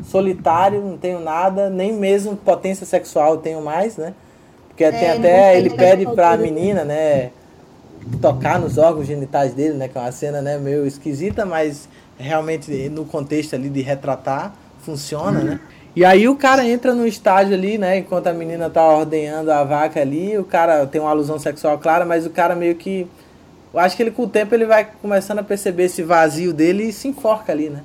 solitário, 0.03 0.81
não 0.81 0.97
tenho 0.97 1.19
nada, 1.19 1.69
nem 1.69 1.93
mesmo 1.93 2.35
potência 2.35 2.85
sexual 2.85 3.37
tenho 3.37 3.61
mais, 3.61 3.97
né? 3.97 4.13
Porque 4.67 4.83
é, 4.83 4.91
tem 4.91 5.09
até 5.09 5.57
ele 5.57 5.69
pede 5.69 6.05
para 6.05 6.31
a 6.31 6.37
menina, 6.37 6.83
né, 6.83 7.31
tocar 8.21 8.59
nos 8.59 8.77
órgãos 8.77 9.07
genitais 9.07 9.53
dele, 9.53 9.75
né, 9.75 9.87
que 9.87 9.97
é 9.97 10.01
uma 10.01 10.11
cena, 10.11 10.41
né, 10.41 10.57
meio 10.57 10.85
esquisita, 10.85 11.45
mas 11.45 11.87
realmente 12.17 12.89
no 12.89 13.05
contexto 13.05 13.55
ali 13.55 13.69
de 13.69 13.81
retratar 13.81 14.53
funciona, 14.81 15.39
né? 15.41 15.59
E 15.95 16.03
aí 16.03 16.27
o 16.27 16.35
cara 16.35 16.67
entra 16.67 16.93
no 16.93 17.07
estágio 17.07 17.53
ali, 17.53 17.77
né, 17.77 17.99
enquanto 17.99 18.27
a 18.27 18.33
menina 18.33 18.69
tá 18.69 18.85
ordenhando 18.85 19.49
a 19.49 19.63
vaca 19.63 20.01
ali, 20.01 20.37
o 20.37 20.43
cara 20.43 20.85
tem 20.85 20.99
uma 20.99 21.09
alusão 21.09 21.39
sexual 21.39 21.77
clara, 21.77 22.03
mas 22.03 22.25
o 22.25 22.29
cara 22.29 22.53
meio 22.53 22.75
que 22.75 23.07
eu 23.75 23.79
acho 23.81 23.97
que 23.97 24.03
ele 24.03 24.11
com 24.11 24.23
o 24.23 24.29
tempo 24.29 24.55
ele 24.55 24.65
vai 24.65 24.87
começando 25.01 25.39
a 25.39 25.43
perceber 25.43 25.83
esse 25.83 26.01
vazio 26.01 26.53
dele 26.53 26.85
e 26.85 26.93
se 26.93 27.09
enforca 27.09 27.51
ali, 27.51 27.69
né? 27.69 27.83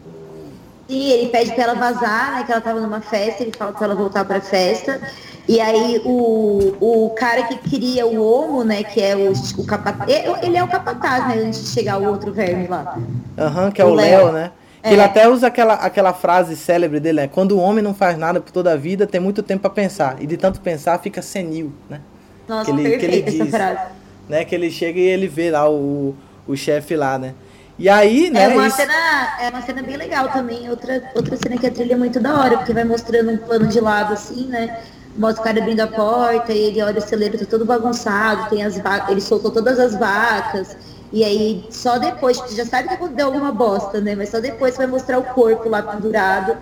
Sim, 0.89 1.11
ele 1.11 1.29
pede 1.31 1.53
pra 1.53 1.65
ela 1.65 1.75
vazar, 1.75 2.37
né? 2.37 2.45
Que 2.45 2.53
ela 2.53 2.61
tava 2.61 2.81
numa 2.81 3.01
festa, 3.01 3.43
ele 3.43 3.53
fala 3.57 3.73
pra 3.73 3.87
ela 3.87 3.97
voltar 3.97 4.25
pra 4.25 4.41
festa. 4.41 5.01
E 5.49 5.61
aí 5.61 6.01
o, 6.05 6.77
o 6.81 7.11
cara 7.11 7.43
que 7.43 7.57
cria 7.57 8.07
o 8.07 8.23
homo, 8.23 8.63
né? 8.63 8.85
Que 8.85 9.01
é 9.01 9.17
o, 9.17 9.33
o 9.33 9.67
capataz. 9.67 10.09
Ele 10.43 10.57
é 10.57 10.63
o 10.63 10.69
capataz, 10.69 11.27
né? 11.27 11.43
Antes 11.45 11.65
de 11.65 11.71
chegar 11.71 12.01
o 12.01 12.07
outro 12.07 12.33
verme 12.33 12.69
lá. 12.69 12.97
Aham, 13.37 13.65
uhum, 13.65 13.71
que 13.73 13.83
é 13.83 13.85
o, 13.85 13.89
o 13.89 13.95
Léo, 13.95 14.31
né? 14.31 14.53
É. 14.85 14.93
Ele 14.93 15.03
até 15.03 15.29
usa 15.29 15.49
aquela, 15.49 15.75
aquela 15.75 16.13
frase 16.13 16.57
célebre 16.57 17.01
dele, 17.01 17.23
né? 17.23 17.29
Quando 17.29 17.53
o 17.53 17.59
homem 17.59 17.83
não 17.83 17.95
faz 17.95 18.17
nada 18.17 18.41
por 18.41 18.53
toda 18.53 18.73
a 18.73 18.77
vida, 18.77 19.09
tem 19.09 19.21
muito 19.21 19.43
tempo 19.43 19.63
para 19.63 19.71
pensar. 19.71 20.17
E 20.21 20.27
de 20.27 20.37
tanto 20.37 20.61
pensar, 20.61 20.97
fica 21.01 21.21
senil, 21.21 21.73
né? 21.89 22.01
Nossa, 22.49 22.65
que 22.65 22.71
ele, 22.71 22.91
perfeita 22.91 23.07
que 23.07 23.17
ele 23.17 23.23
diz. 23.23 23.41
essa 23.41 23.59
frase 23.59 24.00
né? 24.31 24.45
Que 24.45 24.55
ele 24.55 24.71
chega 24.71 24.99
e 24.99 25.03
ele 25.03 25.27
vê 25.27 25.51
lá 25.51 25.69
o, 25.69 26.15
o 26.47 26.57
chefe 26.57 26.97
lá, 26.97 27.19
né? 27.19 27.35
E 27.79 27.89
aí, 27.89 28.31
né? 28.31 28.45
É 28.45 28.49
uma, 28.49 28.69
isso... 28.69 28.77
cena, 28.77 28.93
é 29.41 29.49
uma 29.49 29.63
cena 29.63 29.83
bem 29.83 29.97
legal 29.97 30.29
também. 30.29 30.71
Outra, 30.71 31.03
outra 31.15 31.37
cena 31.37 31.59
que 31.59 31.67
a 31.67 31.71
trilha 31.71 31.95
é 31.95 31.97
muito 31.97 32.21
da 32.21 32.39
hora, 32.39 32.59
porque 32.59 32.73
vai 32.73 32.85
mostrando 32.85 33.31
um 33.33 33.37
plano 33.39 33.67
de 33.67 33.81
lado 33.81 34.13
assim, 34.13 34.47
né? 34.47 34.79
Mostra 35.17 35.41
o 35.41 35.45
cara 35.45 35.61
abrindo 35.61 35.81
a 35.81 35.87
porta 35.87 36.53
e 36.53 36.59
ele 36.59 36.83
olha 36.83 36.99
o 36.99 37.03
celeiro, 37.03 37.37
tá 37.37 37.45
todo 37.45 37.65
bagunçado, 37.65 38.49
tem 38.49 38.63
as 38.63 38.79
vacas, 38.79 39.11
ele 39.11 39.21
soltou 39.21 39.51
todas 39.51 39.79
as 39.81 39.97
vacas. 39.97 40.77
E 41.13 41.25
aí, 41.25 41.65
só 41.71 41.99
depois, 41.99 42.37
tipo, 42.37 42.55
já 42.55 42.65
sabe 42.65 42.97
que 42.97 43.09
deu 43.09 43.27
alguma 43.27 43.51
bosta, 43.51 44.01
né? 44.01 44.15
Mas 44.15 44.29
só 44.29 44.41
depois 44.41 44.77
vai 44.77 44.87
mostrar 44.87 45.19
o 45.19 45.25
corpo 45.25 45.69
lá 45.69 45.83
pendurado. 45.83 46.57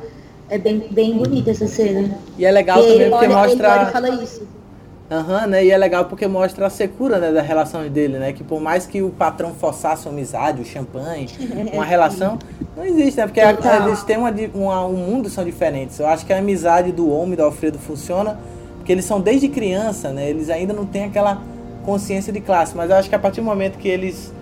É 0.49 0.57
bem, 0.57 0.89
bem 0.91 1.19
bonita 1.19 1.51
essa 1.51 1.67
cena. 1.67 2.17
E 2.39 2.47
é 2.47 2.51
legal 2.51 2.79
e 2.79 2.93
também 2.93 3.11
porque 3.11 3.27
olha, 3.27 3.37
mostra. 3.37 3.69
Ele 3.69 3.79
olha 3.79 3.89
e 3.89 3.93
fala 3.93 4.09
isso. 4.23 4.58
Aham, 5.11 5.43
uhum, 5.43 5.47
né? 5.49 5.65
E 5.65 5.71
é 5.71 5.79
legal 5.79 6.05
porque 6.05 6.27
mostra 6.27 6.67
a 6.67 6.71
secura 6.71 7.19
né, 7.19 7.33
da 7.33 7.41
relação 7.41 7.89
dele, 7.89 8.19
né? 8.19 8.33
Que 8.33 8.45
por 8.45 8.61
mais 8.61 8.87
que 8.87 9.01
o 9.01 9.09
patrão 9.09 9.55
forçasse 9.55 10.07
uma 10.07 10.13
amizade, 10.13 10.61
o 10.61 10.65
champanhe, 10.65 11.29
uma 11.73 11.85
relação, 11.85 12.39
não 12.77 12.85
existe, 12.85 13.17
né? 13.17 13.27
Porque 13.27 13.41
a, 13.41 13.53
eles 13.87 14.03
têm 14.03 14.19
uma, 14.19 14.31
uma, 14.55 14.87
um 14.87 14.97
mundo 14.97 15.31
são 15.31 15.45
diferentes. 15.45 15.99
Eu 15.99 16.07
acho 16.07 16.27
que 16.27 16.33
a 16.33 16.39
amizade 16.39 16.93
do 16.93 17.11
homem 17.11 17.33
e 17.33 17.37
do 17.37 17.43
Alfredo 17.43 17.79
funciona 17.79 18.39
porque 18.77 18.93
eles 18.93 19.07
são 19.07 19.19
desde 19.21 19.49
criança, 19.49 20.11
né? 20.13 20.29
Eles 20.29 20.51
ainda 20.51 20.75
não 20.75 20.85
têm 20.85 21.05
aquela 21.05 21.41
consciência 21.85 22.31
de 22.31 22.41
classe, 22.41 22.77
mas 22.77 22.91
eu 22.91 22.97
acho 22.97 23.09
que 23.09 23.15
a 23.15 23.19
partir 23.19 23.41
do 23.41 23.45
momento 23.47 23.79
que 23.79 23.89
eles 23.89 24.33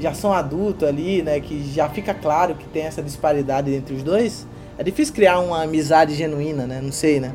já 0.00 0.14
são 0.14 0.32
adultos 0.32 0.88
ali, 0.88 1.22
né? 1.22 1.38
Que 1.38 1.70
já 1.70 1.88
fica 1.90 2.14
claro 2.14 2.54
que 2.54 2.66
tem 2.68 2.84
essa 2.84 3.02
disparidade 3.02 3.74
entre 3.74 3.94
os 3.94 4.02
dois, 4.02 4.46
é 4.78 4.82
difícil 4.82 5.14
criar 5.14 5.38
uma 5.40 5.62
amizade 5.62 6.14
genuína, 6.14 6.66
né? 6.66 6.80
Não 6.82 6.92
sei, 6.92 7.20
né? 7.20 7.32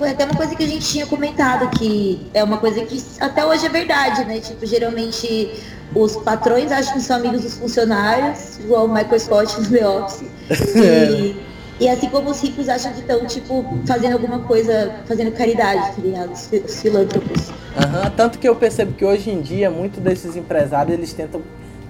Foi 0.00 0.08
até 0.08 0.24
uma 0.24 0.34
coisa 0.34 0.56
que 0.56 0.64
a 0.64 0.66
gente 0.66 0.86
tinha 0.86 1.04
comentado, 1.04 1.68
que 1.78 2.26
é 2.32 2.42
uma 2.42 2.56
coisa 2.56 2.82
que 2.86 3.04
até 3.20 3.44
hoje 3.44 3.66
é 3.66 3.68
verdade, 3.68 4.24
né? 4.24 4.40
Tipo, 4.40 4.64
geralmente 4.64 5.52
os 5.94 6.16
patrões 6.16 6.72
acham 6.72 6.94
que 6.94 7.02
são 7.02 7.16
amigos 7.16 7.42
dos 7.42 7.58
funcionários, 7.58 8.58
igual 8.58 8.86
o 8.86 8.88
Michael 8.88 9.20
Scott 9.20 9.60
no 9.60 9.70
The 9.70 9.86
Office. 9.86 10.24
E, 11.80 11.84
e 11.84 11.88
assim 11.88 12.08
como 12.08 12.30
os 12.30 12.42
ricos 12.42 12.68
acham 12.68 12.92
que 12.92 13.00
estão, 13.00 13.26
tipo, 13.26 13.64
fazendo 13.86 14.14
alguma 14.14 14.40
coisa, 14.40 14.90
fazendo 15.06 15.32
caridade, 15.32 15.94
tá 15.94 16.02
ligado? 16.02 16.32
Os, 16.32 16.50
os 16.50 16.80
filântropos. 16.80 17.48
Uhum, 17.48 18.10
tanto 18.16 18.38
que 18.38 18.48
eu 18.48 18.56
percebo 18.56 18.92
que 18.92 19.04
hoje 19.04 19.30
em 19.30 19.42
dia, 19.42 19.70
muitos 19.70 20.00
desses 20.00 20.34
empresários, 20.34 20.94
eles 20.94 21.12
tentam 21.12 21.42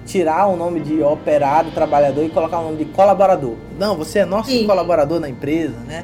tirar 0.05 0.47
o 0.47 0.57
nome 0.57 0.81
de 0.81 1.01
operário, 1.01 1.71
trabalhador 1.71 2.25
e 2.25 2.29
colocar 2.29 2.59
o 2.59 2.63
nome 2.63 2.77
de 2.77 2.85
colaborador. 2.85 3.55
Não, 3.79 3.95
você 3.95 4.19
é 4.19 4.25
nosso 4.25 4.49
Sim. 4.49 4.65
colaborador 4.65 5.19
na 5.19 5.29
empresa, 5.29 5.77
né? 5.87 6.03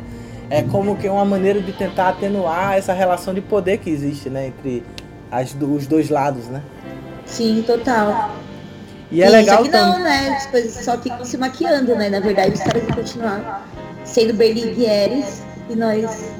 É 0.49 0.61
como 0.63 0.95
que 0.95 1.07
uma 1.09 1.25
maneira 1.25 1.61
de 1.61 1.73
tentar 1.73 2.09
atenuar 2.09 2.77
essa 2.77 2.93
relação 2.93 3.33
de 3.33 3.41
poder 3.41 3.77
que 3.77 3.89
existe, 3.89 4.29
né, 4.29 4.47
entre 4.47 4.83
as, 5.31 5.55
os 5.59 5.87
dois 5.87 6.09
lados, 6.09 6.45
né? 6.45 6.61
Sim, 7.25 7.63
total. 7.65 8.31
E 9.11 9.21
é 9.21 9.29
legal 9.29 9.63
que 9.63 9.69
não, 9.69 9.99
né? 9.99 10.35
As 10.37 10.45
coisas 10.47 10.83
só 10.83 10.97
ficam 10.97 11.23
se 11.23 11.37
maquiando, 11.37 11.95
né? 11.95 12.09
Na 12.09 12.19
verdade, 12.19 12.53
os 12.53 12.61
caras 12.61 12.83
vão 12.83 12.95
continuar 12.95 13.65
sendo 14.03 14.33
berlingueres 14.33 15.43
e 15.69 15.75
nós 15.75 16.31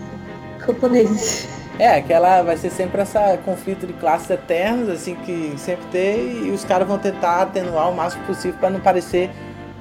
camponeses. 0.60 1.48
É, 1.80 1.98
aquela 1.98 2.42
vai 2.42 2.58
ser 2.58 2.72
sempre 2.72 3.02
essa 3.02 3.38
conflito 3.46 3.86
de 3.86 3.94
classes 3.94 4.30
eternos, 4.30 4.90
assim, 4.90 5.16
que 5.16 5.54
sempre 5.58 5.86
tem, 5.92 6.48
e 6.48 6.52
os 6.52 6.66
caras 6.66 6.88
vão 6.88 6.98
tentar 6.98 7.44
atenuar 7.44 7.90
o 7.90 7.96
máximo 7.96 8.24
possível 8.26 8.58
para 8.60 8.70
não 8.70 8.80
parecer 8.80 9.30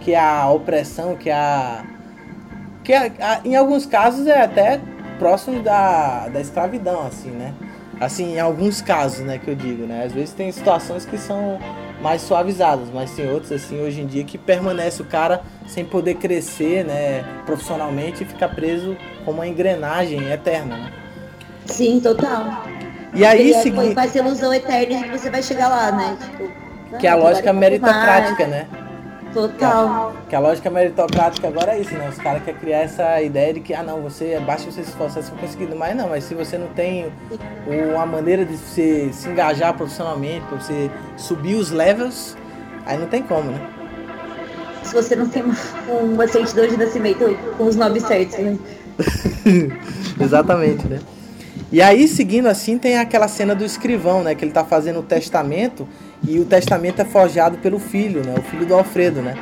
que 0.01 0.15
a 0.15 0.49
opressão, 0.51 1.17
que 1.17 1.31
a 1.31 1.83
que 2.87 2.93
em 3.45 3.57
alguns 3.57 3.85
casos 3.85 4.29
é 4.29 4.41
até 4.41 4.81
próximo 5.19 5.61
da, 5.61 6.29
da 6.29 6.41
escravidão, 6.41 7.05
assim, 7.05 7.31
né? 7.31 7.53
Assim, 8.01 8.35
em 8.37 8.41
alguns 8.41 8.81
casos, 8.81 9.21
né, 9.21 9.39
que 9.39 9.51
eu 9.51 9.57
digo, 9.57 9.87
né? 9.87 10.05
Às 10.05 10.13
vezes 10.13 10.33
tem 10.33 10.53
situações 10.53 11.05
que 11.05 11.19
são 11.19 11.59
mais 12.01 12.23
suavizadas, 12.23 12.89
mas 12.95 13.11
tem 13.11 13.29
outros, 13.29 13.51
assim, 13.51 13.81
hoje 13.81 14.03
em 14.03 14.07
dia 14.07 14.23
que 14.23 14.39
permanece 14.39 15.03
o 15.03 15.05
cara 15.05 15.43
sem 15.67 15.85
poder 15.85 16.15
crescer, 16.15 16.85
né, 16.85 17.25
profissionalmente 17.45 18.23
e 18.23 18.27
ficar 18.27 18.51
preso 18.51 18.97
como 19.25 19.39
uma 19.39 19.49
engrenagem 19.49 20.31
eterna, 20.31 20.77
né? 20.77 20.93
Sim, 21.65 21.99
total. 21.99 22.65
E 23.15 23.25
aí, 23.25 23.53
é, 23.53 23.63
segui... 23.63 23.95
vai 23.95 24.09
ser 24.09 24.19
ilusão 24.21 24.55
eterna 24.55 25.03
que 25.03 25.19
você 25.19 25.31
vai 25.31 25.43
chegar 25.43 25.69
lá, 25.69 25.91
né? 25.91 26.17
Tipo, 26.21 26.99
que 26.99 27.07
é 27.07 27.11
a 27.11 27.17
lógica 27.17 27.53
meritocrática, 27.53 28.47
né? 28.47 28.69
Total. 29.37 30.15
Que 30.31 30.35
a, 30.35 30.41
lógica 30.41 30.71
meritocrática 30.71 31.47
agora 31.47 31.73
é 31.77 31.81
isso, 31.83 31.93
né? 31.93 32.09
Os 32.09 32.17
caras 32.17 32.43
querem 32.43 32.59
criar 32.59 32.79
essa 32.79 33.21
ideia 33.21 33.53
de 33.53 33.61
que, 33.61 33.75
ah 33.75 33.83
não, 33.83 34.01
você 34.01 34.41
basta 34.41 34.71
você 34.71 34.83
se 34.83 34.89
esforçar 34.89 35.23
se 35.23 35.29
for 35.31 35.39
conseguindo 35.39 35.77
mais, 35.77 35.95
não, 35.95 36.09
mas 36.09 36.25
se 36.25 36.35
você 36.35 36.57
não 36.57 36.69
tem 36.69 37.13
uma 37.67 38.07
maneira 38.07 38.47
de 38.47 38.57
você 38.57 39.11
se 39.13 39.29
engajar 39.29 39.75
profissionalmente, 39.75 40.47
para 40.47 40.59
você 40.59 40.91
subir 41.19 41.55
os 41.55 41.71
levels, 41.71 42.35
aí 42.87 42.97
não 42.97 43.09
tem 43.09 43.23
como, 43.23 43.51
né? 43.51 43.61
Se 44.83 44.95
você 44.95 45.15
não 45.15 45.29
tem 45.29 45.45
uma 45.87 46.27
certidão 46.27 46.67
de 46.67 46.79
nascimento 46.79 47.39
com 47.59 47.65
os 47.65 47.77
nomes 47.77 48.05
certos, 48.05 48.39
né? 48.39 48.59
Exatamente, 50.19 50.89
né? 50.89 50.99
E 51.71 51.83
aí, 51.83 52.09
seguindo 52.09 52.47
assim, 52.47 52.79
tem 52.79 52.97
aquela 52.97 53.29
cena 53.29 53.55
do 53.55 53.67
escrivão, 53.67 54.23
né? 54.23 54.35
Que 54.35 54.47
ele 54.47 54.53
tá 54.53 54.65
fazendo 54.65 55.01
o 55.01 55.03
testamento 55.03 55.87
e 56.23 56.39
o 56.39 56.45
testamento 56.45 57.01
é 57.01 57.05
forjado 57.05 57.59
pelo 57.59 57.79
filho, 57.79 58.25
né? 58.25 58.35
O 58.39 58.43
filho 58.43 58.67
do 58.67 58.75
Alfredo, 58.75 59.21
né? 59.23 59.35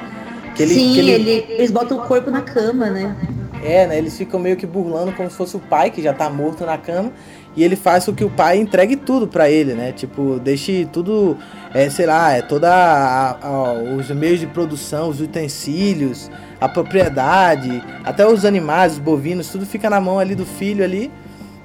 Que 0.55 0.63
ele, 0.63 0.75
Sim, 0.75 0.93
que 0.93 0.99
ele... 0.99 1.11
Ele, 1.13 1.47
eles 1.49 1.71
botam 1.71 1.99
o 1.99 2.03
corpo 2.03 2.31
na 2.31 2.43
cama, 2.43 2.91
né? 2.91 3.17
É, 3.63 3.87
né? 3.87 3.99
Eles 3.99 4.17
ficam 4.17 4.39
meio 4.39 4.57
que 4.57 4.67
burlando 4.67 5.13
como 5.13 5.31
se 5.31 5.37
fosse 5.37 5.57
o 5.57 5.61
pai 5.61 5.91
que 5.91 6.03
já 6.03 6.13
tá 6.13 6.29
morto 6.29 6.65
na 6.67 6.77
cama. 6.77 7.13
E 7.57 7.63
ele 7.63 7.77
faz 7.77 8.05
com 8.05 8.13
que 8.13 8.25
o 8.25 8.31
pai 8.31 8.59
entregue 8.59 8.97
tudo 8.97 9.29
para 9.29 9.49
ele, 9.49 9.75
né? 9.75 9.93
Tipo, 9.93 10.41
deixe 10.41 10.89
tudo, 10.93 11.39
é, 11.73 11.89
sei 11.89 12.05
lá, 12.05 12.33
é 12.33 12.43
toda 12.43 12.69
a, 12.69 13.31
a, 13.41 13.73
os 13.97 14.11
meios 14.11 14.41
de 14.41 14.47
produção, 14.47 15.09
os 15.09 15.21
utensílios, 15.21 16.31
a 16.61 16.69
propriedade, 16.69 17.83
até 18.05 18.27
os 18.27 18.45
animais, 18.45 18.95
os 18.95 18.99
bovinos, 18.99 19.49
tudo 19.49 19.65
fica 19.65 19.89
na 19.89 20.01
mão 20.01 20.19
ali 20.19 20.35
do 20.35 20.45
filho 20.45 20.83
ali. 20.83 21.11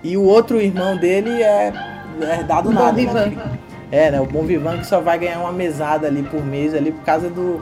E 0.03 0.15
o 0.15 0.23
outro 0.23 0.61
irmão 0.61 0.95
dele 0.95 1.41
é, 1.41 1.73
é 2.21 2.43
dado 2.43 2.71
nada. 2.71 3.01
Né? 3.01 3.59
É, 3.91 4.11
né? 4.11 4.21
O 4.21 4.25
Bom 4.25 4.43
Vivan 4.43 4.77
que 4.79 4.87
só 4.87 4.99
vai 4.99 5.17
ganhar 5.17 5.39
uma 5.39 5.51
mesada 5.51 6.07
ali 6.07 6.21
por 6.23 6.45
mês 6.45 6.73
ali 6.75 6.91
por 6.91 7.03
causa 7.03 7.29
do 7.29 7.61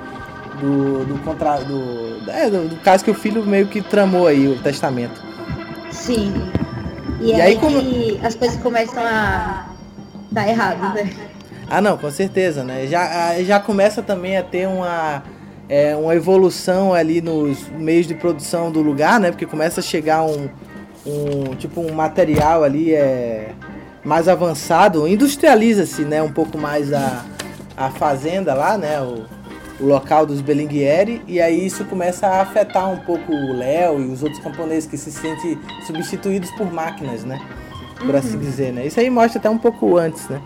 do 0.60 1.06
do 1.06 1.24
contra 1.24 1.58
do, 1.58 2.30
é, 2.30 2.50
do, 2.50 2.68
do 2.70 2.76
caso 2.78 3.04
que 3.04 3.12
o 3.12 3.13
filho 3.13 3.46
meio 3.46 3.68
que 3.68 3.82
tramou 3.82 4.26
aí 4.28 4.48
o 4.48 4.58
testamento. 4.62 5.22
Sim. 5.92 6.34
E, 7.22 7.30
E 7.30 7.34
aí, 7.34 7.42
aí 7.42 7.56
como- 7.58 7.80
que 7.80 8.20
as 8.24 8.36
coisas 8.36 8.60
começam 8.62 9.02
a 9.04 9.68
dar 10.32 10.48
errado, 10.50 10.94
né? 10.96 11.10
Ah, 11.70 11.80
não, 11.82 11.98
com 11.98 12.10
certeza, 12.10 12.63
né? 12.63 12.88
Já, 12.88 13.42
já 13.44 13.60
começa 13.60 14.02
também 14.02 14.38
a 14.38 14.44
ter 14.44 14.68
uma, 14.68 15.22
é, 15.70 15.96
uma 15.96 16.16
evolução 16.16 16.94
ali 16.94 17.22
nos 17.22 17.68
meios 17.70 18.08
de 18.08 18.13
produção 18.16 18.72
do 18.72 18.82
lugar, 18.82 19.20
né? 19.20 19.32
Porque 19.32 19.46
começa 19.46 19.80
a 19.80 19.84
chegar 19.84 20.24
um, 20.24 20.48
um 21.06 21.56
tipo 21.56 21.82
um 21.82 21.92
material 21.94 22.63
ali 22.63 22.94
é, 22.94 23.50
mais 24.08 24.30
avançado, 24.30 25.06
industrializa-se, 25.06 26.04
né? 26.04 26.24
Um 26.24 26.32
pouco 26.32 26.58
mais 26.58 26.93
a, 26.93 27.26
a 27.76 27.89
fazenda 27.89 28.54
lá, 28.54 28.78
né? 28.78 29.02
O, 29.02 29.26
o 29.82 29.86
local 29.86 30.26
dos 30.26 30.39
Belinguieri 30.39 31.22
e 31.28 31.41
aí 31.41 31.65
isso 31.65 31.84
começa 31.86 32.26
a 32.26 32.41
afetar 32.41 32.89
um 32.89 32.98
pouco 32.98 33.32
o 33.32 33.54
Léo 33.54 34.00
e 34.00 34.06
os 34.08 34.24
outros 34.24 34.41
camponeses 34.41 34.89
que 34.89 34.98
se 34.98 35.12
sentem 35.12 35.60
substituídos 35.86 36.50
por 36.52 36.72
máquinas, 36.72 37.26
né? 37.26 37.38
Por 38.00 38.15
assim 38.15 38.39
dizer, 38.39 38.72
né? 38.72 38.88
Isso 38.88 38.98
aí 38.98 39.10
mostra 39.10 39.39
até 39.39 39.50
um 39.50 39.58
pouco 39.58 39.98
antes, 39.98 40.30
né? 40.30 40.41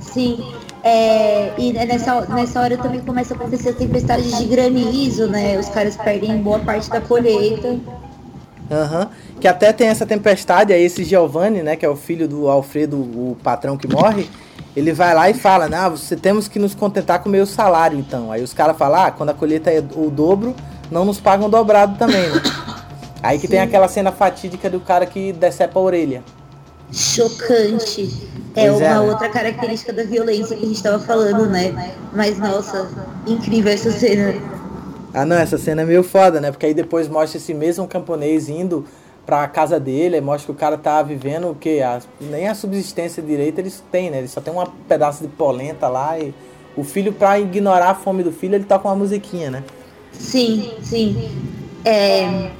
Sim. 0.00 0.38
É, 0.84 1.52
e 1.58 1.72
nessa, 1.72 2.20
nessa 2.26 2.60
hora 2.60 2.78
também 2.78 3.00
começa 3.00 3.34
a 3.34 3.36
acontecer 3.36 3.72
tempestades 3.74 4.38
de 4.38 4.44
granizo, 4.44 5.26
né? 5.26 5.58
Os 5.58 5.68
caras 5.68 5.96
perdem 5.96 6.40
boa 6.40 6.60
parte 6.60 6.88
da 6.88 7.00
colheita. 7.00 7.76
Aham. 8.70 9.10
Que 9.40 9.48
até 9.48 9.72
tem 9.72 9.88
essa 9.88 10.04
tempestade, 10.04 10.72
aí 10.72 10.82
esse 10.82 11.04
Giovanni, 11.04 11.62
né, 11.62 11.76
que 11.76 11.86
é 11.86 11.88
o 11.88 11.96
filho 11.96 12.28
do 12.28 12.48
Alfredo, 12.48 12.96
o 12.96 13.36
patrão 13.42 13.76
que 13.76 13.88
morre, 13.88 14.28
ele 14.76 14.92
vai 14.92 15.14
lá 15.14 15.30
e 15.30 15.34
fala, 15.34 15.68
né, 15.68 15.76
ah, 15.76 15.88
você 15.88 16.16
temos 16.16 16.48
que 16.48 16.58
nos 16.58 16.74
contentar 16.74 17.22
com 17.22 17.28
o 17.28 17.32
meu 17.32 17.46
salário, 17.46 17.98
então. 17.98 18.30
Aí 18.30 18.42
os 18.42 18.52
caras 18.52 18.76
falam, 18.76 19.00
ah, 19.00 19.10
quando 19.10 19.30
a 19.30 19.34
colheita 19.34 19.70
é 19.70 19.78
o 19.78 20.10
dobro, 20.10 20.54
não 20.90 21.04
nos 21.04 21.20
pagam 21.20 21.48
dobrado 21.48 21.96
também, 21.98 22.28
né? 22.28 22.42
Aí 23.22 23.38
que 23.38 23.48
tem 23.48 23.60
aquela 23.60 23.88
cena 23.88 24.12
fatídica 24.12 24.70
do 24.70 24.78
cara 24.80 25.04
que 25.04 25.32
decepa 25.32 25.78
a 25.78 25.82
orelha. 25.82 26.22
Chocante. 26.92 28.08
É 28.54 28.68
Pois 28.68 28.80
é, 28.80 28.92
uma 28.92 29.02
né? 29.02 29.10
outra 29.10 29.28
característica 29.28 29.92
da 29.92 30.04
violência 30.04 30.56
que 30.56 30.64
a 30.64 30.68
gente 30.68 30.82
tava 30.82 30.98
falando, 30.98 31.46
né? 31.46 31.94
Mas 32.12 32.38
nossa, 32.38 32.88
incrível 33.26 33.72
essa 33.72 33.90
cena. 33.90 34.34
Ah, 35.18 35.24
não, 35.24 35.34
essa 35.36 35.58
cena 35.58 35.82
é 35.82 35.84
meio 35.84 36.04
foda, 36.04 36.40
né? 36.40 36.52
Porque 36.52 36.64
aí 36.64 36.72
depois 36.72 37.08
mostra 37.08 37.38
esse 37.38 37.52
mesmo 37.52 37.88
camponês 37.88 38.48
indo 38.48 38.84
pra 39.26 39.48
casa 39.48 39.80
dele, 39.80 40.20
mostra 40.20 40.46
que 40.46 40.52
o 40.52 40.54
cara 40.54 40.78
tá 40.78 41.02
vivendo 41.02 41.50
o 41.50 41.56
quê? 41.56 41.82
A- 41.84 42.00
nem 42.20 42.46
a 42.46 42.54
subsistência 42.54 43.20
direita 43.20 43.60
eles 43.60 43.82
têm, 43.90 44.10
né? 44.10 44.18
Eles 44.18 44.30
só 44.30 44.40
tem 44.40 44.54
um 44.54 44.64
pedaço 44.88 45.24
de 45.24 45.28
polenta 45.28 45.88
lá 45.88 46.16
e 46.16 46.32
o 46.76 46.84
filho, 46.84 47.12
pra 47.12 47.36
ignorar 47.40 47.90
a 47.90 47.94
fome 47.96 48.22
do 48.22 48.30
filho, 48.30 48.54
ele 48.54 48.62
toca 48.64 48.86
uma 48.86 48.94
musiquinha, 48.94 49.50
né? 49.50 49.64
Sim, 50.12 50.74
sim. 50.82 51.28
É, 51.84 52.52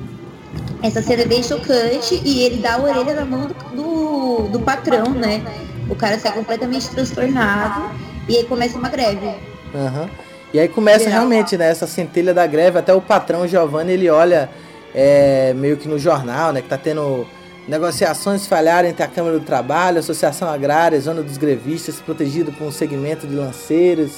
essa 0.83 1.01
cena 1.01 1.23
é 1.23 1.27
bem 1.27 1.45
chocante 1.45 2.21
e 2.25 2.43
ele 2.43 2.57
dá 2.57 2.75
a 2.75 2.83
orelha 2.83 3.15
na 3.15 3.25
mão 3.25 3.47
do, 3.47 3.55
do, 3.77 4.49
do 4.49 4.61
patrão, 4.61 5.11
né? 5.11 5.45
O 5.89 5.95
cara 5.95 6.19
sai 6.19 6.33
completamente 6.33 6.91
transtornado 6.91 7.89
e 8.29 8.37
aí 8.37 8.45
começa 8.47 8.77
uma 8.77 8.89
greve. 8.89 9.33
Aham. 9.73 10.11
E 10.53 10.59
aí 10.59 10.69
começa 10.69 11.01
Geral. 11.05 11.13
realmente, 11.21 11.57
né, 11.57 11.71
essa 11.71 11.87
centelha 11.87 12.33
da 12.33 12.47
greve, 12.47 12.79
até 12.79 12.95
o 12.95 13.01
patrão 13.01 13.47
Giovanni, 13.47 13.93
ele 13.93 14.09
olha 14.09 14.49
é, 14.95 15.53
meio 15.55 15.77
que 15.77 15.87
no 15.87 15.99
jornal, 15.99 16.53
né, 16.53 16.63
que 16.63 16.69
tá 16.69 16.79
tendo 16.79 17.27
negociações 17.69 18.47
falharam 18.47 18.89
entre 18.89 19.03
a 19.03 19.07
Câmara 19.07 19.39
do 19.39 19.45
Trabalho, 19.45 19.99
Associação 19.99 20.49
Agrária, 20.49 20.99
Zona 20.99 21.21
dos 21.23 21.37
Grevistas, 21.37 21.97
protegido 22.01 22.51
por 22.53 22.67
um 22.67 22.73
segmento 22.73 23.27
de 23.27 23.35
lanceiros. 23.35 24.13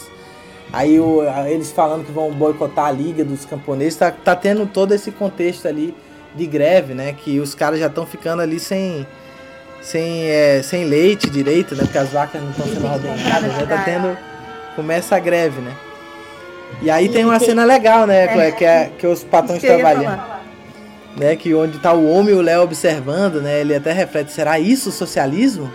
Aí 0.73 1.01
o- 1.01 1.23
eles 1.49 1.73
falando 1.73 2.07
que 2.07 2.13
vão 2.13 2.31
boicotar 2.31 2.87
a 2.87 2.93
Liga 2.93 3.25
dos 3.25 3.45
Camponeses, 3.45 3.99
tá, 3.99 4.13
tá 4.13 4.37
tendo 4.37 4.67
todo 4.67 4.95
esse 4.95 5.11
contexto 5.11 5.67
ali 5.67 5.93
de 6.37 6.47
greve, 6.47 6.95
né, 6.95 7.13
que 7.13 7.41
os 7.41 7.57
caras 7.57 7.81
já 7.81 7.87
estão 7.87 8.07
ficando 8.07 8.41
ali 8.43 8.61
sem... 8.61 9.05
Sem, 9.83 10.25
é, 10.29 10.61
sem 10.63 10.85
leite 10.85 11.31
direito, 11.31 11.75
né? 11.75 11.85
Porque 11.85 11.97
as 11.97 12.11
vacas 12.11 12.43
não 12.43 12.51
estão 12.51 12.67
sendo 12.67 12.85
ordenadas, 12.87 13.51
já 13.57 13.67
tá 13.67 13.79
tendo. 13.83 14.15
Começa 14.77 15.17
a 15.17 15.19
greve, 15.19 15.59
né? 15.63 15.73
E 16.83 16.91
aí 16.91 17.09
tem 17.09 17.25
uma 17.25 17.39
cena 17.39 17.65
legal, 17.65 18.07
né? 18.07 18.25
É. 18.25 18.53
Que, 18.53 18.65
é, 18.65 18.91
que 18.99 19.07
os 19.07 19.23
patrões 19.23 19.63
eu 19.63 19.81
falar. 19.81 20.43
Né? 21.17 21.37
Que 21.37 21.55
onde 21.55 21.79
tá 21.79 21.93
o 21.93 22.09
homem 22.09 22.35
e 22.35 22.39
o 22.39 22.41
Léo 22.41 22.63
observando, 22.63 23.43
né? 23.43 23.61
Ele 23.61 23.75
até 23.75 23.93
reflete, 23.93 24.33
será 24.33 24.59
isso 24.59 24.91
socialismo? 24.91 25.71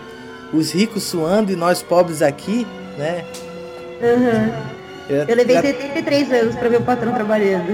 Os 0.54 0.72
ricos 0.72 1.04
suando 1.04 1.52
e 1.52 1.56
nós 1.56 1.84
pobres 1.84 2.22
aqui, 2.22 2.66
né? 2.98 3.24
Eu 5.10 5.36
levei 5.36 5.62
73 5.62 6.32
anos 6.32 6.56
pra 6.56 6.70
ver 6.70 6.78
o 6.78 6.84
patrão 6.84 7.14
trabalhando. 7.14 7.72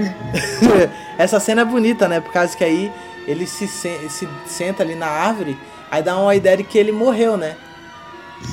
Essa 1.16 1.40
cena 1.40 1.62
é 1.62 1.64
bonita, 1.64 2.08
né? 2.08 2.20
Por 2.20 2.32
causa 2.32 2.56
que 2.56 2.64
aí 2.64 2.92
ele 3.26 3.46
se, 3.46 3.66
se, 3.68 3.88
se 4.08 4.28
senta 4.46 4.82
ali 4.82 4.94
na 4.94 5.06
árvore, 5.06 5.56
aí 5.90 6.02
dá 6.02 6.18
uma 6.18 6.34
ideia 6.34 6.56
de 6.56 6.64
que 6.64 6.76
ele 6.76 6.92
morreu, 6.92 7.36
né? 7.36 7.56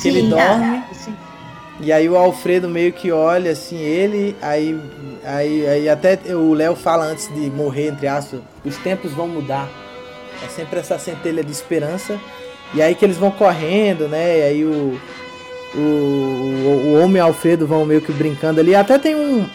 Que 0.02 0.08
ele 0.08 0.22
Sim, 0.22 0.30
dorme. 0.30 0.46
ah, 0.46 0.84
sim. 0.94 1.16
E 1.82 1.92
aí 1.94 2.10
o 2.10 2.18
Alfredo 2.18 2.68
meio 2.68 2.92
que 2.92 3.12
olha 3.12 3.52
assim 3.52 3.78
ele, 3.78 4.36
aí, 4.42 4.78
aí, 5.24 5.66
aí 5.66 5.90
até 5.90 6.20
o 6.36 6.54
Léo 6.54 6.76
fala 6.76 7.06
antes 7.06 7.34
de 7.34 7.50
morrer, 7.50 7.88
entre 7.88 8.08
aspas, 8.08 8.42
os 8.66 8.76
tempos 8.78 9.14
vão 9.14 9.28
mudar. 9.28 9.70
É 10.44 10.48
sempre 10.50 10.80
essa 10.80 11.00
centelha 11.00 11.44
de 11.44 11.52
esperança. 11.52 12.20
E 12.74 12.82
aí 12.82 12.94
que 12.96 13.06
eles 13.06 13.18
vão 13.18 13.32
correndo, 13.32 14.08
né? 14.08 14.40
E 14.40 14.42
aí 14.44 14.66
o, 14.66 15.00
o, 15.74 15.80
o, 15.80 16.84
o 16.88 17.02
homem 17.02 17.18
e 17.18 17.22
o 17.22 17.26
Alfredo 17.26 17.66
vão 17.66 17.86
meio 17.86 18.02
que 18.02 18.12
brincando 18.12 18.60
ali. 18.60 18.76
Até 18.76 19.00
tem 19.00 19.16
um 19.16 19.48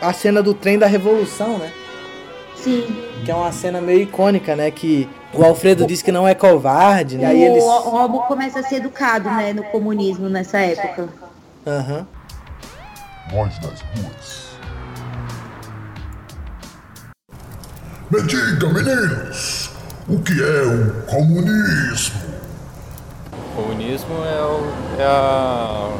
a 0.00 0.12
cena 0.12 0.42
do 0.42 0.54
trem 0.54 0.78
da 0.78 0.86
revolução, 0.86 1.58
né? 1.58 1.72
Sim. 2.54 2.84
Que 3.24 3.30
é 3.30 3.34
uma 3.34 3.52
cena 3.52 3.80
meio 3.80 4.00
icônica, 4.00 4.56
né? 4.56 4.70
Que 4.70 5.08
o 5.32 5.44
Alfredo 5.44 5.86
diz 5.86 6.02
que 6.02 6.10
não 6.10 6.26
é 6.26 6.34
covarde, 6.34 7.16
né? 7.16 7.24
E 7.24 7.26
aí 7.26 7.44
eles. 7.44 7.62
O, 7.62 7.90
o 7.90 7.94
homem 7.94 8.20
começa 8.26 8.60
a 8.60 8.62
ser 8.62 8.76
educado, 8.76 9.30
né, 9.30 9.52
no 9.52 9.62
comunismo 9.64 10.28
nessa 10.28 10.58
época. 10.58 11.08
Aham. 11.66 12.06
Nós 13.32 13.58
nas 13.60 13.80
ruas. 13.80 14.46
Me 18.10 18.22
diga, 18.22 18.68
meninos, 18.68 19.70
o 20.08 20.20
que 20.20 20.40
é 20.40 20.62
o 20.62 21.02
comunismo? 21.06 22.20
O 23.32 23.56
comunismo 23.62 24.14
é, 24.24 24.42
o, 24.42 25.00
é 25.00 25.04
a, 25.04 25.90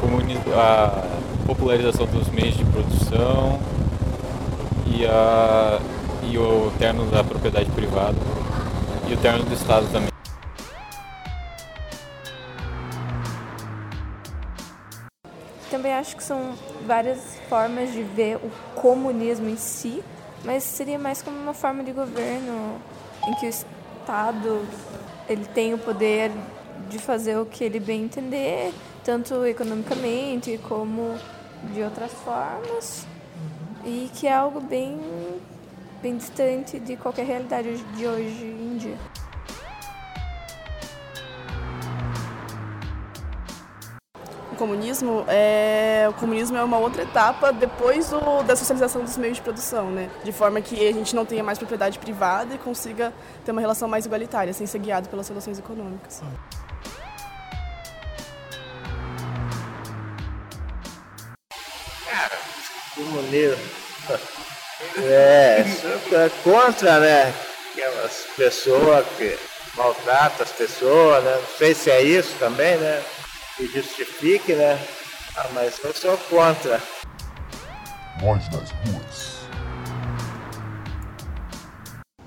comuni- 0.00 0.40
a 0.56 1.04
popularização 1.46 2.06
dos 2.06 2.26
meios 2.30 2.56
de 2.56 2.64
produção 2.64 3.60
e, 4.86 5.06
a, 5.06 5.78
e 6.24 6.36
o 6.36 6.72
termo 6.80 7.04
da 7.12 7.22
propriedade 7.22 7.70
privada 7.70 8.16
e 9.08 9.14
o 9.14 9.16
termo 9.18 9.44
do 9.44 9.54
Estado 9.54 9.86
também. 9.92 10.15
Também 15.76 15.92
acho 15.92 16.16
que 16.16 16.24
são 16.24 16.54
várias 16.86 17.20
formas 17.50 17.92
de 17.92 18.02
ver 18.02 18.36
o 18.36 18.50
comunismo 18.80 19.46
em 19.46 19.58
si, 19.58 20.02
mas 20.42 20.62
seria 20.62 20.98
mais 20.98 21.20
como 21.20 21.36
uma 21.36 21.52
forma 21.52 21.84
de 21.84 21.92
governo 21.92 22.80
em 23.28 23.34
que 23.34 23.44
o 23.44 23.48
Estado 23.50 24.66
ele 25.28 25.44
tem 25.44 25.74
o 25.74 25.78
poder 25.78 26.32
de 26.88 26.98
fazer 26.98 27.36
o 27.36 27.44
que 27.44 27.62
ele 27.62 27.78
bem 27.78 28.04
entender, 28.04 28.72
tanto 29.04 29.44
economicamente 29.44 30.58
como 30.66 31.14
de 31.74 31.82
outras 31.82 32.10
formas, 32.10 33.06
e 33.84 34.10
que 34.14 34.26
é 34.26 34.32
algo 34.32 34.62
bem, 34.62 34.98
bem 36.00 36.16
distante 36.16 36.80
de 36.80 36.96
qualquer 36.96 37.26
realidade 37.26 37.76
de 37.76 38.06
hoje 38.06 38.46
em 38.46 38.78
dia. 38.78 39.25
O 44.56 44.58
comunismo 44.58 45.22
é 45.28 46.06
o 46.08 46.14
comunismo 46.14 46.56
é 46.56 46.64
uma 46.64 46.78
outra 46.78 47.02
etapa 47.02 47.52
depois 47.52 48.08
do, 48.08 48.42
da 48.42 48.56
socialização 48.56 49.04
dos 49.04 49.18
meios 49.18 49.36
de 49.36 49.42
produção, 49.42 49.90
né? 49.90 50.08
De 50.24 50.32
forma 50.32 50.62
que 50.62 50.88
a 50.88 50.92
gente 50.94 51.14
não 51.14 51.26
tenha 51.26 51.44
mais 51.44 51.58
propriedade 51.58 51.98
privada 51.98 52.54
e 52.54 52.58
consiga 52.58 53.12
ter 53.44 53.52
uma 53.52 53.60
relação 53.60 53.86
mais 53.86 54.06
igualitária, 54.06 54.54
sem 54.54 54.66
ser 54.66 54.78
guiado 54.78 55.10
pelas 55.10 55.28
relações 55.28 55.58
econômicas. 55.58 56.22
Que 62.94 63.02
maneiro. 63.02 63.58
É, 64.96 65.64
é 66.12 66.30
contra, 66.42 66.98
né? 66.98 67.34
Aquelas 67.72 68.26
pessoas 68.34 69.06
que 69.18 69.38
maltratam 69.76 70.46
as 70.46 70.52
pessoas, 70.52 71.22
né? 71.22 71.36
Não 71.36 71.58
sei 71.58 71.74
se 71.74 71.90
é 71.90 72.00
isso 72.00 72.34
também, 72.38 72.78
né? 72.78 73.02
Que 73.56 73.66
justifique, 73.66 74.52
né? 74.54 74.78
Ah, 75.36 75.46
mas 75.54 75.78
eu 75.82 75.92
sou 75.94 76.16
contra. 76.30 76.80
Nós 78.22 78.48
nas 78.50 78.70
ruas. 78.70 79.36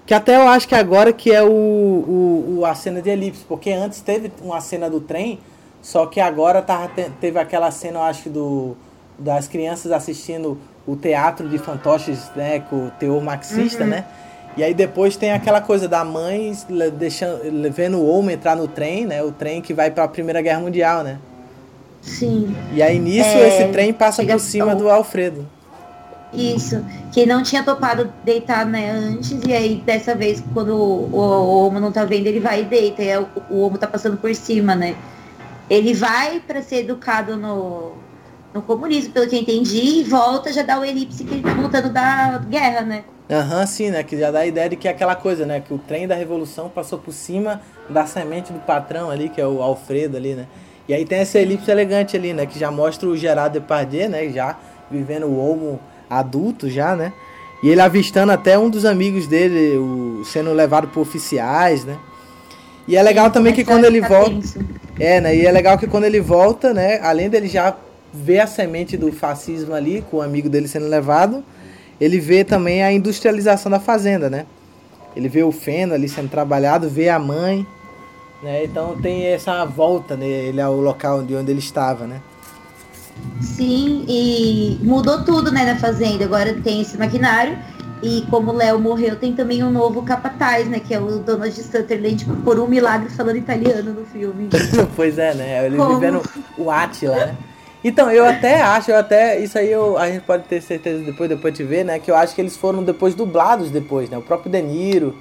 Que 0.05 0.13
até 0.13 0.35
eu 0.37 0.47
acho 0.47 0.67
que 0.67 0.73
agora 0.73 1.13
que 1.13 1.31
é 1.31 1.43
o, 1.43 1.47
o, 1.51 2.55
o- 2.59 2.65
a 2.65 2.73
cena 2.73 2.99
de 3.01 3.09
elipse, 3.11 3.45
porque 3.47 3.71
antes 3.71 4.01
teve 4.01 4.31
uma 4.41 4.59
cena 4.59 4.89
do 4.89 4.99
trem, 4.99 5.39
só 5.83 6.07
que 6.07 6.19
agora 6.19 6.61
tava, 6.63 6.87
te- 6.87 7.11
teve 7.21 7.37
aquela 7.39 7.69
cena, 7.69 7.99
eu 7.99 8.03
acho 8.03 8.23
que 8.23 8.29
do, 8.29 8.75
das 9.19 9.47
crianças 9.47 9.91
assistindo 9.91 10.57
o 10.87 10.95
teatro 10.95 11.47
de 11.47 11.59
fantoches, 11.59 12.31
né, 12.35 12.59
com 12.61 12.87
o 12.87 12.91
teor 12.91 13.21
marxista, 13.21 13.85
né? 13.85 14.05
E 14.59 14.63
aí 14.63 14.73
depois 14.73 15.15
tem 15.15 15.31
aquela 15.31 15.61
coisa 15.61 15.87
da 15.87 16.03
mãe 16.03 16.51
deixando, 16.97 17.39
vendo 17.71 17.97
o 17.97 18.05
homem 18.05 18.35
entrar 18.35 18.57
no 18.57 18.67
trem, 18.67 19.05
né? 19.05 19.23
O 19.23 19.31
trem 19.31 19.61
que 19.61 19.73
vai 19.73 19.89
para 19.89 20.03
a 20.03 20.07
Primeira 20.07 20.41
Guerra 20.41 20.59
Mundial, 20.59 21.01
né? 21.01 21.17
Sim. 22.01 22.53
E 22.73 22.83
aí 22.83 22.99
nisso 22.99 23.29
É, 23.29 23.47
esse 23.47 23.71
trem 23.71 23.93
passa 23.93 24.21
por 24.21 24.37
cima 24.37 24.75
do 24.75 24.89
Alfredo. 24.89 25.47
Isso, 26.33 26.85
que 27.13 27.25
não 27.25 27.41
tinha 27.41 27.63
topado 27.63 28.11
deitar 28.25 28.65
né, 28.65 28.91
antes, 28.91 29.39
e 29.47 29.53
aí 29.53 29.75
dessa 29.77 30.13
vez, 30.13 30.43
quando 30.53 30.75
o, 30.75 31.09
o, 31.09 31.17
o 31.17 31.65
Homo 31.65 31.79
não 31.79 31.91
tá 31.93 32.03
vendo, 32.03 32.27
ele 32.27 32.41
vai 32.41 32.61
e 32.61 32.65
deita, 32.65 33.01
e 33.01 33.11
aí 33.13 33.17
o, 33.17 33.27
o 33.49 33.61
Homo 33.61 33.77
tá 33.77 33.87
passando 33.87 34.17
por 34.17 34.35
cima, 34.35 34.75
né? 34.75 34.93
Ele 35.69 35.93
vai 35.93 36.41
para 36.41 36.61
ser 36.61 36.81
educado 36.81 37.37
no, 37.37 37.93
no 38.53 38.61
comunismo, 38.61 39.13
pelo 39.13 39.25
que 39.25 39.37
eu 39.37 39.41
entendi, 39.41 40.01
e 40.01 40.03
volta, 40.03 40.51
já 40.51 40.63
dá 40.63 40.77
o 40.77 40.83
elipse 40.83 41.23
que 41.23 41.35
ele 41.35 41.43
tá 41.43 41.53
voltando 41.53 41.89
da 41.89 42.39
guerra, 42.39 42.81
né? 42.81 43.05
Aham, 43.29 43.65
sim, 43.67 43.91
né? 43.91 44.01
Que 44.03 44.17
já 44.17 44.31
dá 44.31 44.39
a 44.39 44.47
ideia 44.47 44.69
de 44.69 44.75
que 44.75 44.87
é 44.87 44.91
aquela 44.91 45.15
coisa, 45.15 45.45
né? 45.45 45.59
Que 45.59 45.71
o 45.71 45.77
trem 45.77 46.07
da 46.07 46.15
revolução 46.15 46.67
passou 46.67 46.97
por 46.97 47.13
cima 47.13 47.61
da 47.87 48.05
semente 48.07 48.51
do 48.51 48.59
patrão 48.59 49.11
ali, 49.11 49.29
que 49.29 49.39
é 49.39 49.45
o 49.45 49.61
Alfredo 49.61 50.17
ali, 50.17 50.33
né? 50.33 50.47
E 50.87 50.93
aí 50.93 51.05
tem 51.05 51.19
essa 51.19 51.37
elipse 51.37 51.69
elegante 51.69 52.17
ali, 52.17 52.33
né? 52.33 52.47
Que 52.47 52.57
já 52.57 52.71
mostra 52.71 53.07
o 53.07 53.15
Gerard 53.15 53.53
Depardieu, 53.53 54.09
né? 54.09 54.27
Já 54.29 54.57
vivendo 54.89 55.27
o 55.27 55.37
homo 55.37 55.79
adulto 56.09 56.67
já, 56.67 56.95
né? 56.95 57.13
E 57.61 57.69
ele 57.69 57.81
avistando 57.81 58.31
até 58.31 58.57
um 58.57 58.69
dos 58.69 58.83
amigos 58.83 59.27
dele, 59.27 59.77
o, 59.77 60.23
sendo 60.25 60.51
levado 60.51 60.87
por 60.87 61.01
oficiais, 61.01 61.85
né? 61.85 61.97
E 62.87 62.95
é 62.95 63.03
legal 63.03 63.29
também 63.29 63.53
que 63.53 63.63
quando 63.63 63.85
ele 63.85 64.01
volta... 64.01 64.39
É, 64.99 65.21
né? 65.21 65.35
E 65.35 65.45
é 65.45 65.51
legal 65.51 65.77
que 65.77 65.85
quando 65.85 66.05
ele 66.05 66.19
volta, 66.19 66.73
né? 66.73 66.99
Além 67.03 67.29
dele 67.29 67.47
já 67.47 67.75
ver 68.11 68.39
a 68.39 68.47
semente 68.47 68.97
do 68.97 69.11
fascismo 69.11 69.75
ali, 69.75 70.03
com 70.09 70.17
o 70.17 70.21
amigo 70.21 70.49
dele 70.49 70.67
sendo 70.67 70.87
levado, 70.87 71.43
ele 71.99 72.19
vê 72.19 72.43
também 72.43 72.83
a 72.83 72.91
industrialização 72.91 73.71
da 73.71 73.79
fazenda, 73.79 74.29
né? 74.29 74.45
Ele 75.15 75.27
vê 75.27 75.43
o 75.43 75.51
feno 75.51 75.93
ali 75.93 76.07
sendo 76.07 76.29
trabalhado, 76.29 76.89
vê 76.89 77.09
a 77.09 77.19
mãe, 77.19 77.65
né? 78.41 78.63
Então 78.63 78.95
tem 79.01 79.25
essa 79.25 79.65
volta, 79.65 80.15
né? 80.15 80.25
Ele 80.25 80.61
ao 80.61 80.75
local 80.75 81.23
de 81.23 81.35
onde 81.35 81.51
ele 81.51 81.59
estava, 81.59 82.07
né? 82.07 82.21
Sim, 83.41 84.05
e 84.07 84.79
mudou 84.81 85.23
tudo, 85.23 85.51
né, 85.51 85.65
na 85.65 85.77
fazenda. 85.77 86.23
Agora 86.23 86.53
tem 86.53 86.81
esse 86.81 86.97
maquinário. 86.97 87.57
E 88.01 88.25
como 88.29 88.51
o 88.51 88.55
Léo 88.55 88.79
morreu, 88.79 89.17
tem 89.17 89.33
também 89.33 89.61
um 89.61 89.69
novo 89.69 90.01
capataz, 90.03 90.69
né? 90.69 90.79
Que 90.79 90.93
é 90.93 90.99
o 91.01 91.19
Donald 91.19 91.51
Sutherland, 91.51 92.23
por 92.45 92.57
um 92.57 92.65
milagre 92.65 93.09
falando 93.09 93.35
italiano 93.35 93.91
no 93.91 94.05
filme. 94.05 94.47
pois 94.95 95.17
é, 95.17 95.33
né? 95.33 95.65
Ele 95.65 95.75
Como? 95.75 96.21
o 96.57 96.71
Átila, 96.71 97.25
né? 97.25 97.37
Então, 97.83 98.11
eu 98.11 98.25
até 98.25 98.61
acho, 98.61 98.91
eu 98.91 98.97
até. 98.97 99.39
Isso 99.39 99.57
aí 99.57 99.71
eu, 99.71 99.97
a 99.97 100.09
gente 100.09 100.23
pode 100.23 100.43
ter 100.43 100.61
certeza 100.61 101.03
depois, 101.03 101.29
depois 101.29 101.53
de 101.53 101.63
ver, 101.63 101.85
né? 101.85 101.97
Que 101.99 102.11
eu 102.11 102.15
acho 102.15 102.35
que 102.35 102.41
eles 102.41 102.57
foram 102.57 102.83
depois 102.83 103.15
dublados 103.15 103.71
depois, 103.71 104.09
né? 104.09 104.17
O 104.17 104.21
próprio 104.21 104.51
De 104.51 104.61
Niro, 104.61 105.15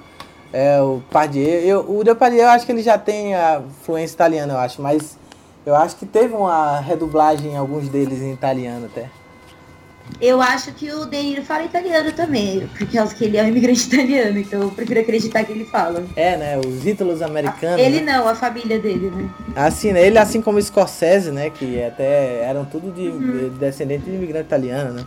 é, 0.51 0.81
o 0.81 1.01
Pardieu. 1.09 1.61
Eu, 1.61 1.85
o 1.89 2.03
Depardieu 2.03 2.43
eu 2.43 2.49
acho 2.49 2.65
que 2.65 2.71
ele 2.71 2.81
já 2.81 2.97
tem 2.97 3.33
a 3.33 3.61
fluência 3.83 4.13
italiana, 4.13 4.53
eu 4.53 4.57
acho, 4.57 4.81
mas 4.81 5.17
eu 5.65 5.75
acho 5.75 5.95
que 5.95 6.05
teve 6.05 6.33
uma 6.33 6.79
redublagem 6.79 7.53
em 7.53 7.57
alguns 7.57 7.87
deles 7.87 8.21
em 8.21 8.33
italiano 8.33 8.87
até. 8.87 9.09
Eu 10.21 10.41
acho 10.41 10.73
que 10.73 10.91
o 10.91 11.05
De 11.05 11.21
Niro 11.21 11.43
fala 11.43 11.63
italiano 11.63 12.11
também, 12.11 12.67
por 12.77 12.85
causa 12.91 13.15
que 13.15 13.23
ele 13.23 13.37
é 13.37 13.43
um 13.43 13.47
imigrante 13.47 13.87
italiano, 13.87 14.37
então 14.37 14.61
eu 14.61 14.71
prefiro 14.71 14.99
acreditar 14.99 15.43
que 15.43 15.51
ele 15.51 15.65
fala. 15.65 16.03
É, 16.15 16.35
né? 16.35 16.57
Os 16.57 16.85
ídolos 16.85 17.21
americanos. 17.21 17.79
Ele 17.79 18.01
né? 18.01 18.13
não, 18.13 18.27
a 18.27 18.35
família 18.35 18.79
dele, 18.79 19.09
né? 19.09 19.29
Assim, 19.55 19.93
né? 19.93 20.05
Ele, 20.05 20.17
assim 20.17 20.41
como 20.41 20.57
o 20.57 20.61
Scorsese, 20.61 21.31
né? 21.31 21.49
Que 21.49 21.81
até 21.81 22.43
eram 22.43 22.65
tudo 22.65 22.91
de, 22.91 23.11
de 23.11 23.49
descendente 23.57 24.05
de 24.05 24.11
imigrante 24.11 24.47
italiano, 24.47 24.93
né? 24.93 25.05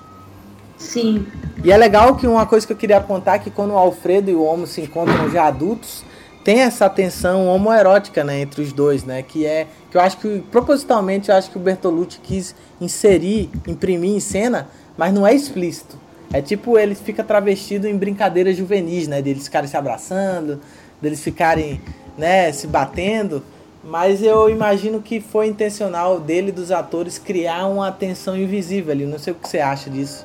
Sim. 0.78 1.26
E 1.62 1.70
é 1.70 1.76
legal 1.76 2.16
que 2.16 2.26
uma 2.26 2.44
coisa 2.44 2.66
que 2.66 2.72
eu 2.72 2.76
queria 2.76 2.96
apontar 2.96 3.36
é 3.36 3.38
que 3.38 3.50
quando 3.50 3.72
o 3.72 3.78
Alfredo 3.78 4.30
e 4.30 4.34
o 4.34 4.42
Homo 4.42 4.66
se 4.66 4.80
encontram 4.80 5.30
já 5.30 5.46
adultos, 5.46 6.04
tem 6.42 6.60
essa 6.60 6.90
tensão 6.90 7.46
homoerótica, 7.46 8.24
né, 8.24 8.40
entre 8.40 8.62
os 8.62 8.72
dois, 8.72 9.04
né, 9.04 9.22
que 9.22 9.46
é 9.46 9.66
que 9.90 9.96
eu 9.96 10.00
acho 10.00 10.16
que 10.18 10.42
propositalmente 10.50 11.28
eu 11.28 11.36
acho 11.36 11.50
que 11.50 11.56
o 11.56 11.60
Bertolucci 11.60 12.18
quis 12.20 12.54
inserir, 12.80 13.50
imprimir 13.66 14.16
em 14.16 14.20
cena, 14.20 14.68
mas 14.96 15.12
não 15.12 15.26
é 15.26 15.34
explícito. 15.34 15.98
É 16.32 16.40
tipo 16.40 16.78
ele 16.78 16.94
fica 16.94 17.22
travestido 17.22 17.86
em 17.86 17.96
brincadeiras 17.96 18.56
juvenis, 18.56 19.06
né, 19.06 19.20
deles 19.20 19.44
ficarem 19.44 19.68
se 19.68 19.76
abraçando, 19.76 20.60
deles 21.00 21.22
ficarem, 21.22 21.80
né, 22.16 22.50
se 22.52 22.66
batendo, 22.66 23.42
mas 23.84 24.22
eu 24.22 24.48
imagino 24.48 25.02
que 25.02 25.20
foi 25.20 25.48
intencional 25.48 26.20
dele 26.20 26.52
dos 26.52 26.70
atores 26.70 27.18
criar 27.18 27.66
uma 27.66 27.90
tensão 27.90 28.36
invisível 28.36 28.92
ali. 28.92 29.04
Não 29.04 29.18
sei 29.18 29.32
o 29.32 29.36
que 29.36 29.48
você 29.48 29.58
acha 29.58 29.90
disso. 29.90 30.24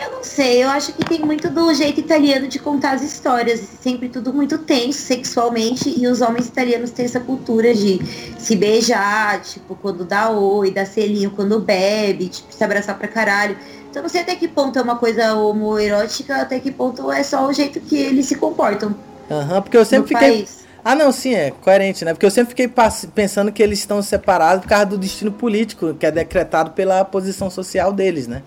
Eu 0.00 0.12
não 0.12 0.24
sei, 0.24 0.62
eu 0.62 0.68
acho 0.68 0.92
que 0.92 1.04
tem 1.04 1.20
muito 1.20 1.48
do 1.50 1.72
jeito 1.72 2.00
italiano 2.00 2.46
de 2.46 2.58
contar 2.58 2.92
as 2.92 3.02
histórias, 3.02 3.60
sempre 3.82 4.08
tudo 4.08 4.32
muito 4.32 4.58
tenso 4.58 5.00
sexualmente, 5.00 5.92
e 5.96 6.06
os 6.06 6.20
homens 6.20 6.46
italianos 6.46 6.90
têm 6.90 7.04
essa 7.04 7.20
cultura 7.20 7.74
de 7.74 8.00
se 8.38 8.54
beijar, 8.56 9.40
tipo, 9.42 9.74
quando 9.76 10.04
dá 10.04 10.30
oi, 10.30 10.70
dá 10.70 10.84
selinho 10.84 11.30
quando 11.30 11.58
bebe, 11.58 12.28
tipo, 12.28 12.52
se 12.52 12.62
abraçar 12.62 12.98
pra 12.98 13.08
caralho. 13.08 13.56
Então 13.90 14.02
não 14.02 14.08
sei 14.08 14.20
até 14.20 14.34
que 14.36 14.46
ponto 14.46 14.78
é 14.78 14.82
uma 14.82 14.96
coisa 14.96 15.34
homoerótica, 15.34 16.36
até 16.36 16.58
que 16.60 16.70
ponto 16.70 17.10
é 17.10 17.22
só 17.22 17.46
o 17.46 17.52
jeito 17.52 17.80
que 17.80 17.96
eles 17.96 18.26
se 18.26 18.36
comportam 18.36 18.94
Aham, 19.30 19.62
porque 19.62 19.76
eu 19.76 19.84
sempre 19.84 20.08
fiquei. 20.08 20.30
país. 20.30 20.58
Ah, 20.84 20.94
não, 20.94 21.12
sim, 21.12 21.34
é 21.34 21.50
coerente, 21.50 22.04
né? 22.04 22.14
Porque 22.14 22.24
eu 22.24 22.30
sempre 22.30 22.50
fiquei 22.50 22.70
pensando 23.14 23.52
que 23.52 23.62
eles 23.62 23.78
estão 23.80 24.00
separados 24.00 24.62
por 24.62 24.68
causa 24.68 24.86
do 24.86 24.96
destino 24.96 25.30
político, 25.30 25.92
que 25.94 26.06
é 26.06 26.10
decretado 26.10 26.70
pela 26.70 27.04
posição 27.04 27.50
social 27.50 27.92
deles, 27.92 28.26
né? 28.26 28.42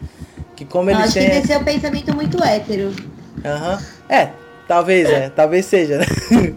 Que 0.62 0.65
como 0.65 0.91
Eu 0.91 0.95
eles 0.95 1.06
acho 1.06 1.13
têm. 1.15 1.30
que 1.32 1.38
esse 1.38 1.52
é 1.52 1.58
um 1.58 1.63
pensamento 1.63 2.15
muito 2.15 2.43
hétero. 2.43 2.93
Aham. 3.43 3.82
É, 4.08 4.30
talvez, 4.67 5.10
é, 5.10 5.30
talvez 5.32 5.65
seja, 5.65 5.97
né? 5.97 6.06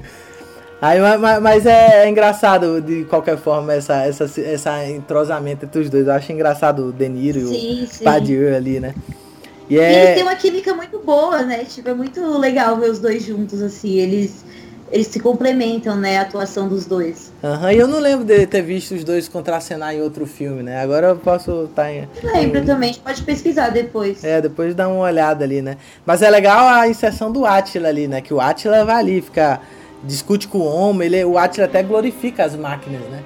Aí, 0.83 1.01
ma- 1.01 1.17
ma- 1.17 1.41
mas 1.41 1.65
é, 1.65 2.05
é 2.05 2.09
engraçado, 2.11 2.83
de 2.83 3.05
qualquer 3.05 3.39
forma, 3.39 3.73
essa, 3.73 4.05
essa, 4.05 4.25
essa 4.43 4.87
entrosamento 4.87 5.65
entre 5.65 5.81
os 5.81 5.89
dois. 5.89 6.07
Eu 6.07 6.13
acho 6.13 6.31
engraçado 6.33 6.89
o 6.89 6.93
De 6.93 7.09
Niro 7.09 7.39
e 7.39 7.85
o. 7.87 8.05
Pardieu 8.05 8.55
ali, 8.55 8.79
né? 8.79 8.95
E 9.71 9.77
E 9.77 9.79
eles 9.79 10.09
é. 10.11 10.15
têm 10.17 10.23
uma 10.23 10.35
química 10.37 10.75
muito 10.75 10.99
boa, 10.99 11.43
né? 11.43 11.65
Tipo, 11.65 11.89
é 11.89 11.95
muito 11.95 12.21
legal 12.39 12.77
ver 12.77 12.91
os 12.91 12.99
dois 12.99 13.25
juntos, 13.25 13.63
assim. 13.63 13.93
Eles, 13.95 14.45
eles 14.95 15.09
se 15.09 15.19
complementam, 15.19 15.97
né? 15.97 16.19
A 16.19 16.23
atuação 16.23 16.69
dos 16.69 16.87
dois. 16.87 17.33
Aham, 17.43 17.73
e 17.73 17.79
eu 17.79 17.89
não 17.89 17.99
lembro 17.99 18.25
de 18.25 18.47
ter 18.47 18.63
visto 18.63 18.95
os 18.95 19.03
dois 19.03 19.29
contracenar 19.29 19.93
em 19.93 20.01
outro 20.01 20.25
filme, 20.25 20.63
né? 20.63 20.81
Agora 20.81 21.09
eu 21.09 21.17
posso 21.17 21.65
estar 21.65 21.93
em. 21.93 22.09
Lembro 22.23 22.65
também, 22.65 22.91
a 22.91 22.93
gente 22.93 23.03
pode 23.03 23.23
pesquisar 23.25 23.71
depois. 23.71 24.23
É, 24.23 24.41
depois 24.41 24.73
dá 24.73 24.89
uma 24.89 25.01
olhada 25.01 25.45
ali, 25.45 25.61
né? 25.61 25.79
Mas 26.07 26.23
é 26.23 26.31
legal 26.31 26.69
a 26.69 26.89
inserção 26.89 27.33
do 27.33 27.45
Atila 27.45 27.89
ali, 27.89 28.07
né? 28.07 28.21
Que 28.21 28.33
o 28.33 28.41
Atila 28.41 28.85
vai 28.85 28.95
ali, 28.95 29.21
fica. 29.21 29.61
discute 30.05 30.47
com 30.47 30.59
o 30.59 30.65
homem, 30.65 31.07
ele, 31.07 31.25
o 31.25 31.37
Atila 31.37 31.67
até 31.67 31.83
glorifica 31.83 32.45
as 32.45 32.55
máquinas, 32.55 33.03
né? 33.11 33.21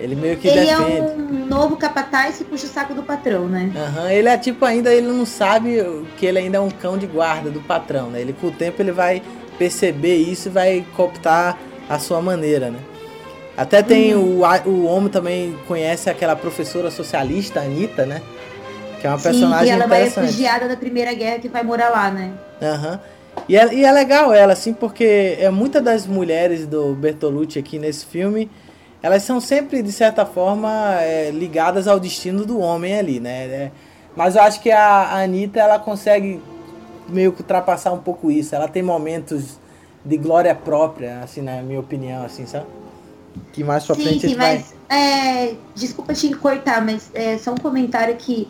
Ele 0.00 0.16
meio 0.16 0.36
que 0.36 0.48
Ele 0.48 0.58
é 0.58 0.76
defende. 0.76 1.00
um 1.22 1.46
novo 1.46 1.76
capataz 1.76 2.38
que 2.38 2.44
puxa 2.44 2.66
o 2.66 2.68
saco 2.68 2.92
do 2.92 3.04
patrão, 3.04 3.46
né? 3.46 3.70
Aham, 3.76 4.10
ele 4.10 4.28
é 4.28 4.36
tipo 4.36 4.64
ainda, 4.64 4.92
ele 4.92 5.06
não 5.06 5.24
sabe 5.24 5.78
que 6.16 6.26
ele 6.26 6.38
ainda 6.40 6.56
é 6.56 6.60
um 6.60 6.70
cão 6.70 6.98
de 6.98 7.06
guarda 7.06 7.48
do 7.50 7.60
patrão, 7.60 8.10
né? 8.10 8.20
Ele 8.20 8.32
com 8.32 8.48
o 8.48 8.50
tempo 8.50 8.82
ele 8.82 8.90
vai 8.90 9.22
perceber 9.58 10.16
isso 10.16 10.48
e 10.48 10.50
vai 10.52 10.84
cooptar 10.96 11.58
a 11.88 11.98
sua 11.98 12.20
maneira, 12.20 12.70
né? 12.70 12.78
Até 13.56 13.82
tem 13.82 14.14
o, 14.14 14.44
a- 14.44 14.62
o 14.66 14.84
homem 14.86 15.08
também 15.08 15.56
conhece 15.68 16.10
aquela 16.10 16.34
professora 16.34 16.90
socialista, 16.90 17.60
Anitta, 17.60 18.04
né? 18.04 18.20
Que 19.00 19.06
é 19.06 19.10
uma 19.10 19.18
Sim, 19.18 19.22
personagem 19.22 19.66
e 19.66 19.70
ela 19.70 19.86
vai 19.86 20.04
refugiada 20.04 20.68
da 20.68 20.76
Primeira 20.76 21.12
Guerra 21.14 21.38
que 21.38 21.48
vai 21.48 21.62
morar 21.62 21.90
lá, 21.90 22.10
né? 22.10 22.32
Aham. 22.60 23.00
E, 23.48 23.56
é, 23.56 23.74
e 23.74 23.84
é 23.84 23.92
legal 23.92 24.32
ela, 24.32 24.52
assim, 24.54 24.72
porque 24.72 25.36
é 25.38 25.50
muitas 25.50 25.82
das 25.82 26.06
mulheres 26.06 26.66
do 26.66 26.94
Bertolucci 26.94 27.58
aqui 27.58 27.78
nesse 27.78 28.06
filme, 28.06 28.50
elas 29.02 29.22
são 29.22 29.40
sempre, 29.40 29.82
de 29.82 29.92
certa 29.92 30.24
forma, 30.24 30.96
é, 31.00 31.30
ligadas 31.30 31.86
ao 31.86 32.00
destino 32.00 32.44
do 32.46 32.58
homem 32.58 32.98
ali, 32.98 33.20
né? 33.20 33.44
É, 33.46 33.70
mas 34.16 34.34
eu 34.36 34.42
acho 34.42 34.60
que 34.60 34.70
a, 34.70 34.80
a 34.80 35.22
Anitta, 35.22 35.60
ela 35.60 35.78
consegue 35.78 36.40
meio 37.08 37.32
que 37.32 37.40
ultrapassar 37.40 37.92
um 37.92 37.98
pouco 37.98 38.30
isso. 38.30 38.54
Ela 38.54 38.68
tem 38.68 38.82
momentos 38.82 39.58
de 40.04 40.16
glória 40.16 40.54
própria, 40.54 41.20
assim, 41.20 41.40
na 41.40 41.62
minha 41.62 41.80
opinião, 41.80 42.24
assim, 42.24 42.46
sabe? 42.46 42.66
Que 43.52 43.64
mais 43.64 43.84
pra 43.84 43.94
sim, 43.94 44.02
frente 44.02 44.20
sim, 44.20 44.28
gente 44.28 44.36
vai... 44.36 44.56
mas 44.56 44.74
é, 44.88 45.54
desculpa 45.74 46.14
te 46.14 46.32
cortar, 46.34 46.84
mas 46.84 47.10
é 47.14 47.36
só 47.38 47.52
um 47.52 47.56
comentário 47.56 48.14
que 48.16 48.48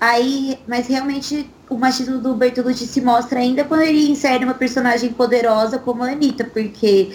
aí, 0.00 0.58
mas 0.66 0.86
realmente 0.86 1.48
o 1.68 1.76
machismo 1.76 2.18
do 2.18 2.34
Bertolucci 2.34 2.86
se 2.86 3.00
mostra 3.00 3.38
ainda 3.38 3.64
quando 3.64 3.82
ele 3.82 4.10
insere 4.10 4.44
uma 4.44 4.54
personagem 4.54 5.12
poderosa 5.12 5.78
como 5.78 6.02
a 6.02 6.08
Anitta, 6.08 6.44
porque 6.44 7.12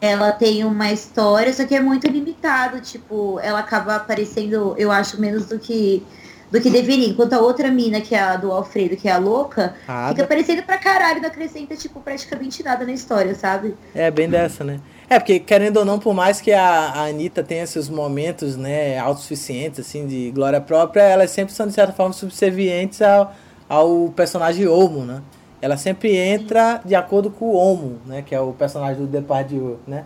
ela 0.00 0.30
tem 0.30 0.64
uma 0.64 0.92
história, 0.92 1.52
só 1.52 1.64
que 1.64 1.74
é 1.74 1.80
muito 1.80 2.06
limitado, 2.06 2.80
tipo, 2.80 3.40
ela 3.40 3.58
acaba 3.58 3.96
aparecendo, 3.96 4.74
eu 4.78 4.92
acho, 4.92 5.20
menos 5.20 5.46
do 5.46 5.58
que 5.58 6.02
do 6.50 6.60
que 6.60 6.70
deveria. 6.70 7.08
Enquanto 7.08 7.32
a 7.34 7.40
outra 7.40 7.70
mina, 7.70 8.00
que 8.00 8.14
é 8.14 8.20
a 8.20 8.36
do 8.36 8.50
Alfredo, 8.52 8.96
que 8.96 9.08
é 9.08 9.12
a 9.12 9.18
louca, 9.18 9.74
Ah, 9.86 10.08
fica 10.10 10.24
aparecendo 10.24 10.62
pra 10.62 10.78
caralho, 10.78 11.20
não 11.20 11.28
acrescenta, 11.28 11.76
tipo, 11.76 12.00
praticamente 12.00 12.62
nada 12.62 12.84
na 12.84 12.92
história, 12.92 13.34
sabe? 13.34 13.74
É, 13.94 14.10
bem 14.10 14.28
dessa, 14.28 14.64
né? 14.64 14.80
É, 15.10 15.18
porque 15.18 15.40
querendo 15.40 15.78
ou 15.78 15.84
não, 15.84 15.98
por 15.98 16.12
mais 16.12 16.40
que 16.40 16.52
a, 16.52 16.62
a 16.62 17.04
Anitta 17.06 17.42
tenha 17.42 17.66
seus 17.66 17.88
momentos, 17.88 18.56
né, 18.56 18.98
autossuficientes, 18.98 19.80
assim, 19.80 20.06
de 20.06 20.30
glória 20.32 20.60
própria, 20.60 21.02
elas 21.02 21.30
sempre 21.30 21.54
são, 21.54 21.66
de 21.66 21.72
certa 21.72 21.92
forma, 21.94 22.12
subservientes 22.12 23.00
ao, 23.00 23.34
ao 23.68 24.12
personagem 24.14 24.66
Homo, 24.66 25.04
né? 25.04 25.22
Ela 25.60 25.76
sempre 25.76 26.14
entra 26.14 26.80
de 26.84 26.94
acordo 26.94 27.30
com 27.30 27.46
o 27.46 27.54
Homo, 27.56 27.98
né? 28.06 28.22
Que 28.22 28.34
é 28.34 28.40
o 28.40 28.52
personagem 28.52 29.00
do 29.02 29.06
Depardieu, 29.08 29.80
né? 29.86 30.04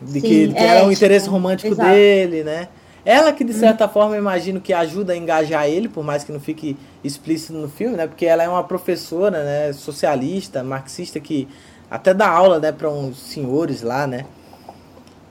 De 0.00 0.20
que, 0.20 0.46
Sim, 0.46 0.52
que 0.52 0.58
é, 0.58 0.66
era 0.66 0.78
o 0.80 0.82
tipo, 0.82 0.92
interesse 0.92 1.28
romântico 1.28 1.72
exato. 1.72 1.90
dele, 1.90 2.44
né? 2.44 2.68
Ela 3.06 3.32
que, 3.32 3.44
de 3.44 3.54
certa 3.54 3.86
forma, 3.86 4.16
imagino 4.16 4.60
que 4.60 4.72
ajuda 4.72 5.12
a 5.12 5.16
engajar 5.16 5.68
ele, 5.68 5.88
por 5.88 6.02
mais 6.02 6.24
que 6.24 6.32
não 6.32 6.40
fique 6.40 6.76
explícito 7.04 7.52
no 7.52 7.68
filme, 7.68 7.96
né? 7.96 8.04
Porque 8.08 8.26
ela 8.26 8.42
é 8.42 8.48
uma 8.48 8.64
professora, 8.64 9.44
né? 9.44 9.72
Socialista, 9.72 10.64
marxista, 10.64 11.20
que 11.20 11.46
até 11.88 12.12
dá 12.12 12.28
aula, 12.28 12.58
né? 12.58 12.72
Para 12.72 12.90
uns 12.90 13.16
senhores 13.16 13.80
lá, 13.80 14.08
né? 14.08 14.26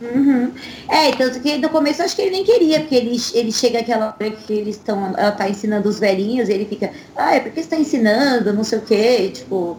Uhum. 0.02 0.54
É, 0.90 1.12
tanto 1.18 1.42
que 1.42 1.58
no 1.58 1.68
começo 1.68 2.02
eu 2.02 2.06
acho 2.06 2.16
que 2.16 2.22
ele 2.22 2.32
nem 2.32 2.46
queria, 2.46 2.80
porque 2.80 2.96
ele, 2.96 3.18
ele 3.34 3.52
chega 3.52 3.80
aquela 3.80 4.16
hora 4.18 4.32
que 4.32 4.54
eles 4.54 4.78
estão. 4.78 5.14
Ela 5.18 5.34
tá 5.34 5.50
ensinando 5.50 5.90
os 5.90 6.00
velhinhos, 6.00 6.48
e 6.48 6.54
ele 6.54 6.66
fica, 6.66 6.92
ah, 7.14 7.36
é 7.36 7.42
porque 7.42 7.62
você 7.62 7.70
tá 7.70 7.76
ensinando, 7.78 8.54
não 8.54 8.64
sei 8.64 8.80
o 8.80 8.82
quê, 8.84 9.32
tipo. 9.34 9.78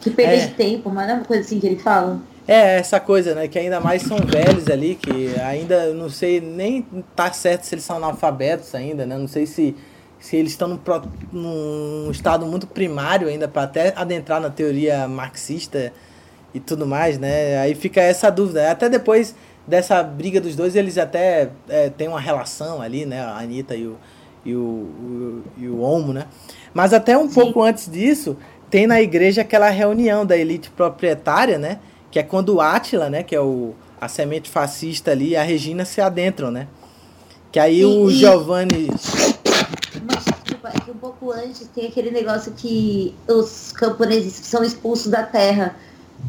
Que 0.00 0.08
perda 0.08 0.32
É. 0.32 0.46
de 0.46 0.54
tempo, 0.54 0.88
mas 0.88 1.06
não 1.06 1.14
é 1.14 1.16
uma 1.18 1.26
coisa 1.26 1.42
assim 1.42 1.60
que 1.60 1.66
ele 1.66 1.78
fala. 1.78 2.18
É, 2.50 2.80
essa 2.80 2.98
coisa, 2.98 3.32
né? 3.32 3.46
Que 3.46 3.60
ainda 3.60 3.78
mais 3.78 4.02
são 4.02 4.16
velhos 4.18 4.68
ali, 4.68 4.96
que 4.96 5.38
ainda 5.40 5.94
não 5.94 6.10
sei 6.10 6.40
nem 6.40 6.84
tá 7.14 7.32
certo 7.32 7.62
se 7.62 7.76
eles 7.76 7.84
são 7.84 7.98
analfabetos 7.98 8.74
ainda, 8.74 9.06
né? 9.06 9.16
Não 9.16 9.28
sei 9.28 9.46
se, 9.46 9.76
se 10.18 10.34
eles 10.34 10.50
estão 10.50 10.66
num, 10.66 10.80
num 11.32 12.10
estado 12.10 12.44
muito 12.46 12.66
primário 12.66 13.28
ainda 13.28 13.46
para 13.46 13.62
até 13.62 13.92
adentrar 13.94 14.40
na 14.40 14.50
teoria 14.50 15.06
marxista 15.06 15.92
e 16.52 16.58
tudo 16.58 16.84
mais, 16.88 17.20
né? 17.20 17.56
Aí 17.58 17.76
fica 17.76 18.00
essa 18.00 18.28
dúvida. 18.30 18.68
Até 18.68 18.88
depois 18.88 19.32
dessa 19.64 20.02
briga 20.02 20.40
dos 20.40 20.56
dois, 20.56 20.74
eles 20.74 20.98
até 20.98 21.50
é, 21.68 21.88
têm 21.88 22.08
uma 22.08 22.20
relação 22.20 22.82
ali, 22.82 23.06
né? 23.06 23.20
A 23.20 23.38
Anitta 23.38 23.76
e 23.76 23.86
o, 23.86 23.96
e 24.44 24.56
o, 24.56 24.58
o, 24.58 25.42
e 25.56 25.68
o 25.68 25.80
Homo, 25.82 26.12
né? 26.12 26.26
Mas 26.74 26.92
até 26.92 27.16
um 27.16 27.28
pouco 27.28 27.62
antes 27.62 27.88
disso, 27.88 28.36
tem 28.68 28.88
na 28.88 29.00
igreja 29.00 29.42
aquela 29.42 29.70
reunião 29.70 30.26
da 30.26 30.36
elite 30.36 30.68
proprietária, 30.68 31.56
né? 31.56 31.78
Que 32.10 32.18
é 32.18 32.22
quando 32.22 32.54
o 32.56 32.60
Átila, 32.60 33.08
né? 33.08 33.22
Que 33.22 33.34
é 33.36 33.40
o, 33.40 33.72
a 34.00 34.08
semente 34.08 34.48
fascista 34.50 35.10
ali, 35.12 35.30
e 35.30 35.36
a 35.36 35.42
Regina 35.42 35.84
se 35.84 36.00
adentram, 36.00 36.50
né? 36.50 36.66
Que 37.52 37.58
aí 37.58 37.80
E- 37.80 37.84
o 37.84 38.10
e- 38.10 38.14
Giovanni. 38.14 38.88
Mas, 40.06 40.24
desculpa, 40.24 40.68
é 40.74 40.80
que 40.80 40.90
um 40.90 40.94
pouco 40.94 41.30
antes 41.32 41.68
tem 41.74 41.86
aquele 41.86 42.10
negócio 42.10 42.52
que 42.56 43.14
os 43.28 43.72
camponeses 43.72 44.32
são 44.34 44.62
expulsos 44.64 45.08
da 45.08 45.22
terra, 45.22 45.74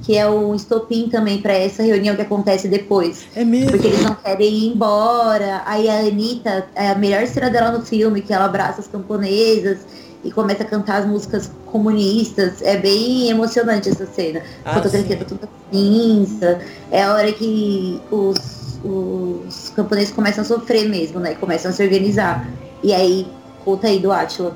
que 0.04 0.18
é 0.18 0.28
um 0.30 0.56
estopim 0.56 1.10
também 1.10 1.42
para 1.42 1.54
essa 1.54 1.84
reunião 1.84 2.16
que 2.16 2.22
acontece 2.22 2.68
depois. 2.68 3.26
É 3.36 3.44
mesmo. 3.44 3.72
Porque 3.72 3.88
eles 3.88 4.02
não 4.04 4.16
querem 4.16 4.48
ir 4.54 4.68
embora. 4.74 5.62
Aí 5.66 5.90
a 5.90 6.00
Anitta, 6.00 6.68
é 6.76 6.90
a 6.90 6.96
melhor 6.96 7.26
cena 7.28 7.50
dela 7.50 7.72
no 7.72 7.86
filme, 7.86 8.22
que 8.22 8.34
ela 8.34 8.46
abraça 8.46 8.82
as 8.82 8.88
camponesas 8.88 9.80
e 10.24 10.32
começa 10.32 10.64
a 10.64 10.66
cantar 10.66 11.02
as 11.02 11.06
músicas 11.06 11.52
comunistas. 11.66 12.62
É 12.62 12.78
bem 12.78 13.30
emocionante 13.30 13.90
essa 13.90 14.06
cena. 14.06 14.42
Ah, 14.64 14.76
Fotografia 14.76 15.18
tá 15.18 15.26
toda 15.26 15.50
cinza. 15.72 16.60
É 16.92 17.04
a 17.04 17.14
hora 17.14 17.32
que 17.32 18.00
os, 18.12 18.80
os 18.84 19.70
camponeses 19.76 20.12
começam 20.12 20.44
a 20.44 20.46
sofrer 20.46 20.88
mesmo, 20.88 21.20
né? 21.20 21.36
Começam 21.36 21.72
a 21.72 21.74
se 21.74 21.84
organizar. 21.84 22.48
E 22.84 22.94
aí, 22.94 23.28
conta 23.64 23.88
aí 23.88 24.00
do 24.00 24.12
Átila. 24.12 24.56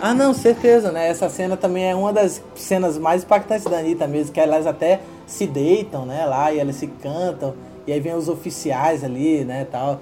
Ah, 0.00 0.12
não, 0.12 0.34
certeza, 0.34 0.92
né? 0.92 1.08
Essa 1.08 1.28
cena 1.28 1.56
também 1.56 1.90
é 1.90 1.94
uma 1.94 2.12
das 2.12 2.42
cenas 2.54 2.98
mais 2.98 3.22
impactantes 3.22 3.64
da 3.64 3.78
Anitta 3.78 4.06
mesmo, 4.06 4.32
que 4.32 4.40
elas 4.40 4.66
até 4.66 5.00
se 5.26 5.46
deitam, 5.46 6.04
né, 6.04 6.26
lá, 6.26 6.52
e 6.52 6.58
elas 6.58 6.76
se 6.76 6.86
cantam, 6.86 7.54
e 7.86 7.92
aí 7.92 8.00
vem 8.00 8.14
os 8.14 8.28
oficiais 8.28 9.02
ali, 9.02 9.44
né, 9.44 9.66
tal. 9.70 10.00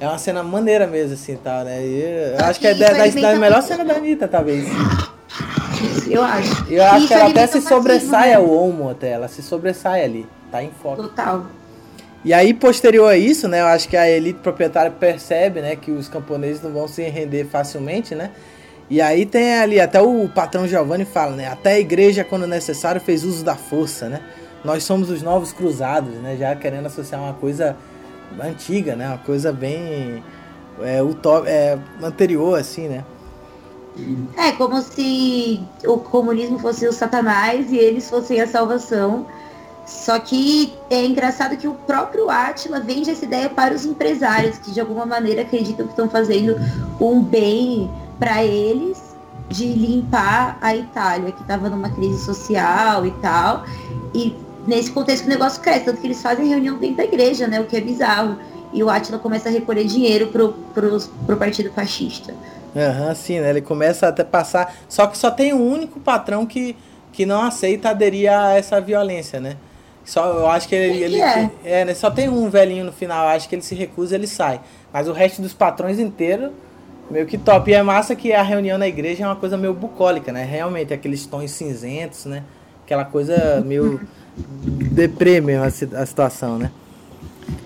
É 0.00 0.08
uma 0.08 0.18
cena 0.18 0.42
maneira 0.42 0.86
mesmo, 0.86 1.14
assim, 1.14 1.36
tal, 1.36 1.64
né? 1.64 1.80
E 1.82 2.36
eu 2.38 2.44
acho 2.44 2.60
que 2.60 2.66
é 2.66 2.74
da, 2.74 2.88
da, 2.88 3.06
da 3.06 3.38
melhor 3.38 3.62
cena 3.62 3.84
da 3.84 3.94
Anitta, 3.94 4.26
talvez. 4.26 4.68
Eu 6.08 6.22
acho. 6.22 6.72
Eu 6.72 6.84
acho 6.84 7.06
que 7.06 7.14
ela 7.14 7.30
até 7.30 7.46
se 7.46 7.60
sobressai 7.60 8.28
né? 8.30 8.34
ao 8.34 8.48
homo, 8.48 8.90
até, 8.90 9.10
ela 9.10 9.28
se 9.28 9.42
sobressai 9.42 10.04
ali, 10.04 10.26
tá 10.50 10.62
em 10.62 10.70
foco. 10.70 11.02
Total. 11.02 11.46
E 12.24 12.32
aí, 12.32 12.54
posterior 12.54 13.10
a 13.10 13.16
isso, 13.16 13.46
né, 13.48 13.60
eu 13.60 13.66
acho 13.66 13.86
que 13.86 13.96
a 13.96 14.08
elite 14.08 14.38
proprietária 14.38 14.90
percebe, 14.90 15.60
né, 15.60 15.76
que 15.76 15.90
os 15.90 16.08
camponeses 16.08 16.62
não 16.62 16.72
vão 16.72 16.88
se 16.88 17.02
render 17.02 17.44
facilmente, 17.44 18.14
né? 18.14 18.30
E 18.88 19.00
aí 19.00 19.26
tem 19.26 19.58
ali, 19.58 19.78
até 19.78 20.00
o 20.00 20.28
patrão 20.28 20.66
Giovanni 20.66 21.04
fala, 21.04 21.36
né, 21.36 21.48
até 21.48 21.72
a 21.72 21.78
igreja, 21.78 22.24
quando 22.24 22.46
necessário, 22.46 22.98
fez 23.00 23.24
uso 23.24 23.44
da 23.44 23.54
força, 23.56 24.08
né? 24.08 24.20
Nós 24.64 24.84
somos 24.84 25.10
os 25.10 25.20
novos 25.20 25.52
cruzados, 25.52 26.14
né, 26.14 26.36
já 26.38 26.56
querendo 26.56 26.86
associar 26.86 27.20
uma 27.20 27.34
coisa 27.34 27.76
antiga, 28.40 28.96
né, 28.96 29.08
uma 29.08 29.18
coisa 29.18 29.52
bem 29.52 30.22
é, 30.80 31.00
é, 31.46 31.78
anterior, 32.02 32.58
assim, 32.58 32.88
né? 32.88 33.04
É 34.36 34.50
como 34.52 34.82
se 34.82 35.62
o 35.86 35.98
comunismo 35.98 36.58
fosse 36.58 36.86
o 36.86 36.92
satanás 36.92 37.70
e 37.70 37.76
eles 37.76 38.10
fossem 38.10 38.40
a 38.40 38.46
salvação. 38.46 39.26
Só 39.86 40.18
que 40.18 40.72
é 40.90 41.04
engraçado 41.04 41.56
que 41.56 41.68
o 41.68 41.74
próprio 41.74 42.30
Átila 42.30 42.80
vende 42.80 43.10
essa 43.10 43.24
ideia 43.24 43.50
para 43.50 43.74
os 43.74 43.84
empresários, 43.84 44.58
que 44.58 44.72
de 44.72 44.80
alguma 44.80 45.04
maneira 45.04 45.42
acreditam 45.42 45.86
que 45.86 45.92
estão 45.92 46.08
fazendo 46.08 46.56
um 47.00 47.22
bem 47.22 47.90
para 48.18 48.42
eles 48.42 49.14
de 49.48 49.66
limpar 49.66 50.58
a 50.60 50.74
Itália, 50.74 51.30
que 51.30 51.42
estava 51.42 51.68
numa 51.68 51.90
crise 51.90 52.24
social 52.24 53.04
e 53.04 53.10
tal. 53.12 53.64
E 54.14 54.34
nesse 54.66 54.90
contexto 54.90 55.26
o 55.26 55.28
negócio 55.28 55.62
cresce, 55.62 55.84
tanto 55.84 56.00
que 56.00 56.06
eles 56.06 56.20
fazem 56.20 56.48
reunião 56.48 56.78
dentro 56.78 56.96
da 56.96 57.04
igreja, 57.04 57.46
né? 57.46 57.60
O 57.60 57.64
que 57.64 57.76
é 57.76 57.80
bizarro. 57.80 58.38
E 58.72 58.82
o 58.82 58.90
Átila 58.90 59.18
começa 59.18 59.48
a 59.48 59.52
recolher 59.52 59.84
dinheiro 59.84 60.28
pro, 60.28 60.52
pros, 60.74 61.10
pro 61.26 61.36
partido 61.36 61.70
fascista. 61.72 62.34
Aham, 62.76 63.14
sim, 63.14 63.38
né? 63.40 63.50
Ele 63.50 63.60
começa 63.60 64.08
até 64.08 64.24
passar. 64.24 64.74
Só 64.88 65.06
que 65.06 65.16
só 65.16 65.30
tem 65.30 65.52
um 65.52 65.64
único 65.64 66.00
patrão 66.00 66.44
que, 66.44 66.76
que 67.12 67.24
não 67.24 67.42
aceita 67.42 67.90
aderir 67.90 68.32
a 68.32 68.54
essa 68.54 68.80
violência, 68.80 69.38
né? 69.38 69.56
Só, 70.04 70.26
eu 70.26 70.46
acho 70.48 70.68
que 70.68 70.74
ele. 70.74 71.02
Ele 71.02 71.16
que 71.16 71.22
é? 71.22 71.50
é, 71.64 71.84
né? 71.84 71.94
Só 71.94 72.10
tem 72.10 72.28
um 72.28 72.50
velhinho 72.50 72.84
no 72.84 72.92
final, 72.92 73.24
eu 73.24 73.30
acho 73.30 73.48
que 73.48 73.54
ele 73.54 73.62
se 73.62 73.74
recusa 73.74 74.16
ele 74.16 74.26
sai. 74.26 74.60
Mas 74.92 75.08
o 75.08 75.12
resto 75.12 75.40
dos 75.40 75.54
patrões 75.54 75.98
inteiro, 75.98 76.52
meio 77.10 77.26
que 77.26 77.38
top. 77.38 77.70
E 77.70 77.74
é 77.74 77.82
massa 77.82 78.14
que 78.14 78.32
a 78.32 78.42
reunião 78.42 78.76
na 78.76 78.88
igreja 78.88 79.24
é 79.24 79.26
uma 79.26 79.36
coisa 79.36 79.56
meio 79.56 79.72
bucólica, 79.72 80.32
né? 80.32 80.44
Realmente, 80.44 80.92
aqueles 80.92 81.24
tons 81.24 81.52
cinzentos, 81.52 82.26
né? 82.26 82.42
Aquela 82.84 83.04
coisa 83.04 83.62
meio 83.64 84.00
deprê 84.36 85.40
mesmo 85.40 85.64
a, 85.64 86.02
a 86.02 86.06
situação, 86.06 86.58
né? 86.58 86.70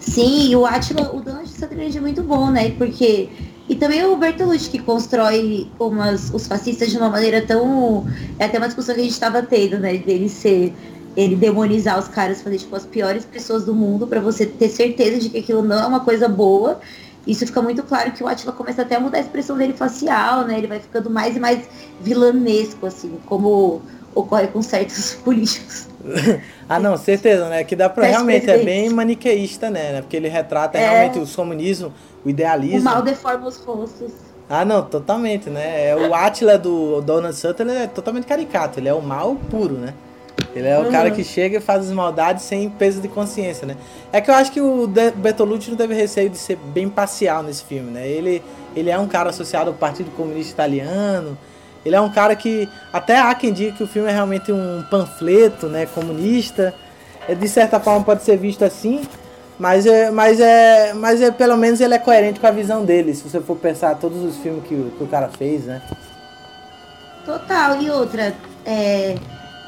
Sim, 0.00 0.50
e 0.50 0.56
o 0.56 0.66
Átila, 0.66 1.14
o 1.14 1.20
dono 1.20 1.44
de 1.44 1.50
Santa 1.50 1.74
Igreja 1.74 1.98
é 1.98 2.02
muito 2.02 2.22
bom, 2.22 2.50
né? 2.50 2.70
Porque. 2.70 3.28
E 3.68 3.74
também 3.74 4.02
o 4.02 4.16
Bertolucci 4.16 4.70
que 4.70 4.78
constrói 4.78 5.68
umas, 5.78 6.32
os 6.32 6.46
fascistas 6.46 6.90
de 6.90 6.96
uma 6.96 7.10
maneira 7.10 7.42
tão. 7.42 8.06
É 8.38 8.46
até 8.46 8.58
uma 8.58 8.66
discussão 8.66 8.94
que 8.94 9.02
a 9.02 9.04
gente 9.04 9.12
estava 9.12 9.42
tendo, 9.42 9.78
né? 9.78 9.96
Dele 9.98 10.28
ser. 10.28 10.74
Ele 11.16 11.34
demonizar 11.34 11.98
os 11.98 12.06
caras, 12.06 12.40
fazer 12.40 12.58
tipo 12.58 12.74
as 12.76 12.86
piores 12.86 13.24
pessoas 13.24 13.64
do 13.64 13.74
mundo 13.74 14.06
pra 14.06 14.20
você 14.20 14.46
ter 14.46 14.68
certeza 14.68 15.18
de 15.18 15.28
que 15.28 15.38
aquilo 15.38 15.62
não 15.62 15.78
é 15.78 15.86
uma 15.86 16.00
coisa 16.00 16.28
boa. 16.28 16.80
Isso 17.26 17.44
fica 17.44 17.60
muito 17.60 17.82
claro 17.82 18.12
que 18.12 18.22
o 18.22 18.28
Átila 18.28 18.52
começa 18.52 18.82
até 18.82 18.96
a 18.96 19.00
mudar 19.00 19.18
a 19.18 19.20
expressão 19.20 19.56
dele 19.56 19.74
facial, 19.74 20.46
né? 20.46 20.56
Ele 20.56 20.66
vai 20.66 20.80
ficando 20.80 21.10
mais 21.10 21.36
e 21.36 21.40
mais 21.40 21.68
vilanesco, 22.00 22.86
assim, 22.86 23.18
como 23.26 23.82
ocorre 24.20 24.48
com 24.48 24.60
certos 24.62 25.14
políticos. 25.24 25.86
Ah, 26.70 26.78
não, 26.78 26.98
certeza, 26.98 27.48
né? 27.48 27.64
Que 27.64 27.74
dá 27.74 27.88
pra 27.88 28.06
realmente 28.06 28.48
é 28.50 28.58
bem 28.62 28.90
maniqueísta, 28.90 29.70
né? 29.70 29.92
né? 29.92 30.00
Porque 30.02 30.14
ele 30.14 30.28
retrata 30.28 30.76
É. 30.76 30.82
realmente 30.86 31.18
o 31.18 31.26
comunismo, 31.34 31.88
o 32.22 32.28
O 32.28 32.30
idealismo. 32.30 32.82
mal 32.90 33.00
deforma 33.00 33.46
os 33.48 33.56
rostos. 33.56 34.12
Ah, 34.50 34.66
não, 34.66 34.82
totalmente, 34.82 35.48
né? 35.48 35.88
É, 35.88 35.96
O 35.96 36.14
Átila 36.14 36.58
do 36.58 37.00
Donald 37.00 37.34
Sutton 37.34 37.64
é 37.70 37.86
totalmente 37.86 38.26
caricato, 38.26 38.78
ele 38.80 38.88
é 38.88 38.92
o 38.92 39.00
mal 39.00 39.34
puro, 39.50 39.74
né? 39.78 39.94
Ele 40.54 40.68
é 40.68 40.78
o 40.78 40.82
Uhum. 40.84 40.90
cara 40.90 41.10
que 41.10 41.24
chega 41.24 41.56
e 41.56 41.60
faz 41.60 41.86
as 41.86 41.90
maldades 41.92 42.44
sem 42.44 42.68
peso 42.68 43.00
de 43.00 43.08
consciência, 43.08 43.66
né? 43.66 43.74
É 44.12 44.20
que 44.20 44.30
eu 44.30 44.34
acho 44.34 44.52
que 44.52 44.60
o 44.60 44.86
De- 44.86 45.10
Bertolucci 45.12 45.70
não 45.70 45.76
teve 45.78 45.94
receio 45.94 46.28
de 46.28 46.36
ser 46.36 46.56
bem 46.56 46.86
parcial 46.90 47.42
nesse 47.42 47.64
filme, 47.64 47.90
né? 47.90 48.06
Ele, 48.06 48.42
ele 48.76 48.90
é 48.90 48.98
um 48.98 49.06
cara 49.08 49.30
associado 49.30 49.70
ao 49.70 49.76
Partido 49.76 50.10
Comunista 50.10 50.52
Italiano, 50.52 51.36
ele 51.88 51.96
é 51.96 52.00
um 52.00 52.10
cara 52.10 52.36
que 52.36 52.68
até 52.92 53.18
há 53.18 53.34
quem 53.34 53.52
diga 53.52 53.72
que 53.72 53.82
o 53.82 53.86
filme 53.86 54.08
é 54.08 54.12
realmente 54.12 54.52
um 54.52 54.84
panfleto, 54.90 55.66
né, 55.66 55.86
comunista. 55.86 56.74
É, 57.28 57.34
de 57.34 57.48
certa 57.48 57.78
forma 57.80 58.04
pode 58.04 58.22
ser 58.22 58.36
visto 58.38 58.64
assim, 58.64 59.02
mas 59.58 59.84
é, 59.84 60.10
mas 60.10 60.40
é, 60.40 60.94
mas 60.94 61.20
é 61.20 61.30
pelo 61.30 61.56
menos 61.56 61.80
ele 61.80 61.92
é 61.94 61.98
coerente 61.98 62.40
com 62.40 62.46
a 62.46 62.50
visão 62.50 62.84
dele, 62.84 63.14
se 63.14 63.22
você 63.28 63.40
for 63.40 63.56
pensar 63.56 63.94
todos 63.96 64.22
os 64.22 64.36
filmes 64.38 64.64
que, 64.64 64.74
o- 64.74 64.90
que 64.96 65.04
o 65.04 65.06
cara 65.06 65.28
fez, 65.28 65.64
né? 65.66 65.82
Total, 67.24 67.80
e 67.82 67.90
outra, 67.90 68.34
é, 68.64 69.16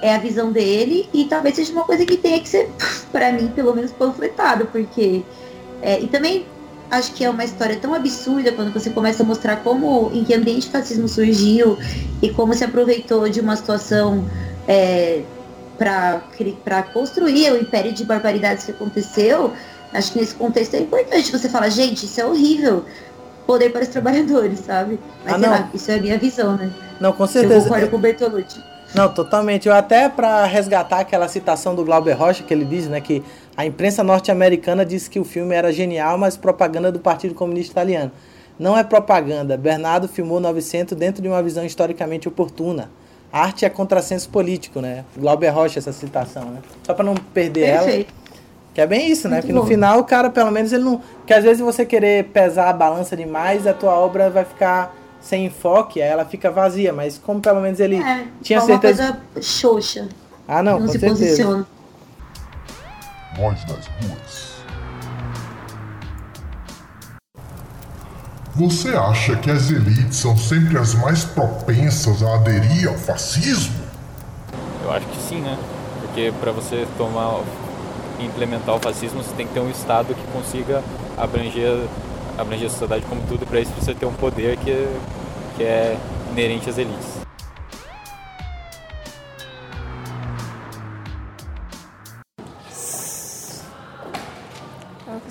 é 0.01 0.14
a 0.14 0.18
visão 0.18 0.51
dele 0.51 1.09
e 1.12 1.27
talvez 1.27 1.57
seja 1.57 1.73
uma 1.73 1.85
coisa 1.85 2.07
que 2.07 2.16
tenha 2.16 2.41
que 2.41 2.49
ser, 2.49 2.71
para 3.12 3.31
mim, 3.33 3.49
pelo 3.49 3.75
menos 3.75 3.93
panfletado, 3.93 4.66
porque. 4.66 5.23
É, 5.83 5.99
e 6.01 6.07
também 6.07 6.47
acho 6.91 7.12
que 7.12 7.24
é 7.24 7.30
uma 7.30 7.45
história 7.45 7.76
tão 7.76 7.95
absurda 7.95 8.53
quando 8.53 8.72
você 8.72 8.91
começa 8.91 9.22
a 9.22 9.26
mostrar 9.26 9.57
como, 9.57 10.11
em 10.12 10.24
que 10.24 10.34
ambiente 10.34 10.68
o 10.68 10.70
fascismo 10.70 11.09
surgiu 11.09 11.78
e 12.20 12.30
como 12.30 12.53
se 12.55 12.64
aproveitou 12.64 13.28
de 13.28 13.41
uma 13.41 13.55
situação 13.57 14.24
é, 14.66 15.22
para 15.78 16.82
construir 16.93 17.51
o 17.53 17.57
império 17.59 17.93
de 17.93 18.05
barbaridades 18.05 18.64
que 18.64 18.70
aconteceu. 18.72 19.53
Acho 19.93 20.12
que 20.12 20.20
nesse 20.20 20.34
contexto 20.34 20.74
é 20.74 20.80
importante 20.80 21.32
você 21.32 21.49
falar, 21.49 21.68
gente, 21.68 22.05
isso 22.07 22.20
é 22.20 22.24
horrível. 22.26 22.84
Poder 23.47 23.70
para 23.70 23.82
os 23.82 23.88
trabalhadores, 23.88 24.61
sabe? 24.61 25.01
Mas 25.24 25.34
Ah, 25.34 25.38
sei 25.38 25.49
não. 25.49 25.51
lá, 25.51 25.70
isso 25.74 25.91
é 25.91 25.95
a 25.95 26.01
minha 26.01 26.18
visão, 26.18 26.57
né? 26.57 26.70
Não, 27.01 27.12
com 27.12 27.24
Eu 27.24 27.28
certeza. 27.28 27.62
concordo 27.62 27.88
com 27.88 27.97
o 27.97 27.99
Bertolucci. 27.99 28.61
Não, 28.95 29.09
totalmente. 29.12 29.66
Eu 29.68 29.74
até 29.74 30.09
para 30.09 30.45
resgatar 30.45 31.01
aquela 31.01 31.26
citação 31.28 31.74
do 31.74 31.84
Glauber 31.84 32.12
Rocha 32.12 32.43
que 32.45 32.53
ele 32.53 32.64
diz, 32.64 32.86
né, 32.88 33.01
que 33.01 33.22
a 33.61 33.66
imprensa 33.66 34.02
norte-americana 34.02 34.86
disse 34.86 35.11
que 35.11 35.20
o 35.20 35.24
filme 35.24 35.54
era 35.54 35.70
genial, 35.70 36.16
mas 36.16 36.34
propaganda 36.34 36.90
do 36.90 36.98
Partido 36.98 37.34
Comunista 37.34 37.72
Italiano. 37.72 38.11
Não 38.58 38.74
é 38.76 38.82
propaganda. 38.82 39.54
Bernardo 39.56 40.08
filmou 40.08 40.40
900 40.40 40.96
dentro 40.96 41.20
de 41.22 41.28
uma 41.28 41.42
visão 41.42 41.62
historicamente 41.64 42.26
oportuna. 42.26 42.90
Arte 43.30 43.66
é 43.66 43.68
contrassenso 43.68 44.30
político, 44.30 44.80
né? 44.80 45.04
Glauber 45.14 45.50
Rocha 45.50 45.78
essa 45.78 45.92
citação, 45.92 46.46
né? 46.46 46.61
Só 46.86 46.94
para 46.94 47.04
não 47.04 47.14
perder 47.14 47.66
ela. 47.68 47.84
Perfeito. 47.84 48.14
Que 48.72 48.80
é 48.80 48.86
bem 48.86 49.11
isso, 49.11 49.28
né? 49.28 49.36
Muito 49.36 49.46
Que 49.48 49.52
no 49.52 49.61
bom. 49.61 49.66
final 49.66 49.98
o 49.98 50.04
cara, 50.04 50.30
pelo 50.30 50.50
menos, 50.50 50.72
ele 50.72 50.84
não. 50.84 50.96
Porque 51.18 51.34
às 51.34 51.44
vezes 51.44 51.61
você 51.61 51.84
querer 51.84 52.24
pesar 52.32 52.70
a 52.70 52.72
balança 52.72 53.14
demais, 53.14 53.66
a 53.66 53.74
tua 53.74 53.92
obra 53.92 54.30
vai 54.30 54.44
ficar 54.46 54.96
sem 55.20 55.44
enfoque, 55.46 56.00
aí 56.00 56.08
ela 56.08 56.24
fica 56.24 56.50
vazia. 56.50 56.92
Mas 56.94 57.18
como 57.18 57.40
pelo 57.40 57.61
menos 57.61 57.78
ele 57.78 57.96
É, 57.96 58.24
tinha 58.42 58.58
só 58.61 58.66
certeza. 58.68 59.02
uma 59.02 59.12
coisa 59.34 59.42
xoxa. 59.46 60.08
Ah, 60.48 60.62
não, 60.62 60.72
não 60.80 60.86
com 60.86 60.92
se 60.92 60.98
certeza. 60.98 61.14
posiciona. 61.14 61.66
Nós 63.39 63.64
nas 63.66 63.87
ruas. 63.87 64.61
Você 68.57 68.89
acha 68.89 69.37
que 69.37 69.51
as 69.51 69.70
elites 69.70 70.16
são 70.16 70.37
sempre 70.37 70.76
as 70.76 70.95
mais 70.95 71.24
propensas 71.24 72.22
a 72.22 72.35
aderir 72.35 72.89
ao 72.89 72.95
fascismo? 72.97 73.78
Eu 74.83 74.93
acho 74.93 75.07
que 75.07 75.22
sim, 75.22 75.41
né? 75.41 75.57
Porque 76.01 76.33
para 76.41 76.51
você 76.51 76.87
tomar 76.99 77.43
implementar 78.18 78.74
o 78.74 78.81
fascismo, 78.81 79.22
você 79.22 79.33
tem 79.35 79.47
que 79.47 79.55
ter 79.55 79.61
um 79.61 79.70
estado 79.70 80.14
que 80.14 80.33
consiga 80.33 80.83
abranger 81.16 81.87
abranger 82.37 82.66
a 82.66 82.70
sociedade 82.70 83.05
como 83.07 83.22
tudo, 83.28 83.47
para 83.47 83.61
isso 83.61 83.70
precisa 83.72 83.95
ter 83.95 84.07
um 84.07 84.12
poder 84.14 84.57
que 84.59 84.89
que 85.57 85.62
é 85.62 85.97
inerente 86.33 86.68
às 86.70 86.78
elites. 86.78 87.20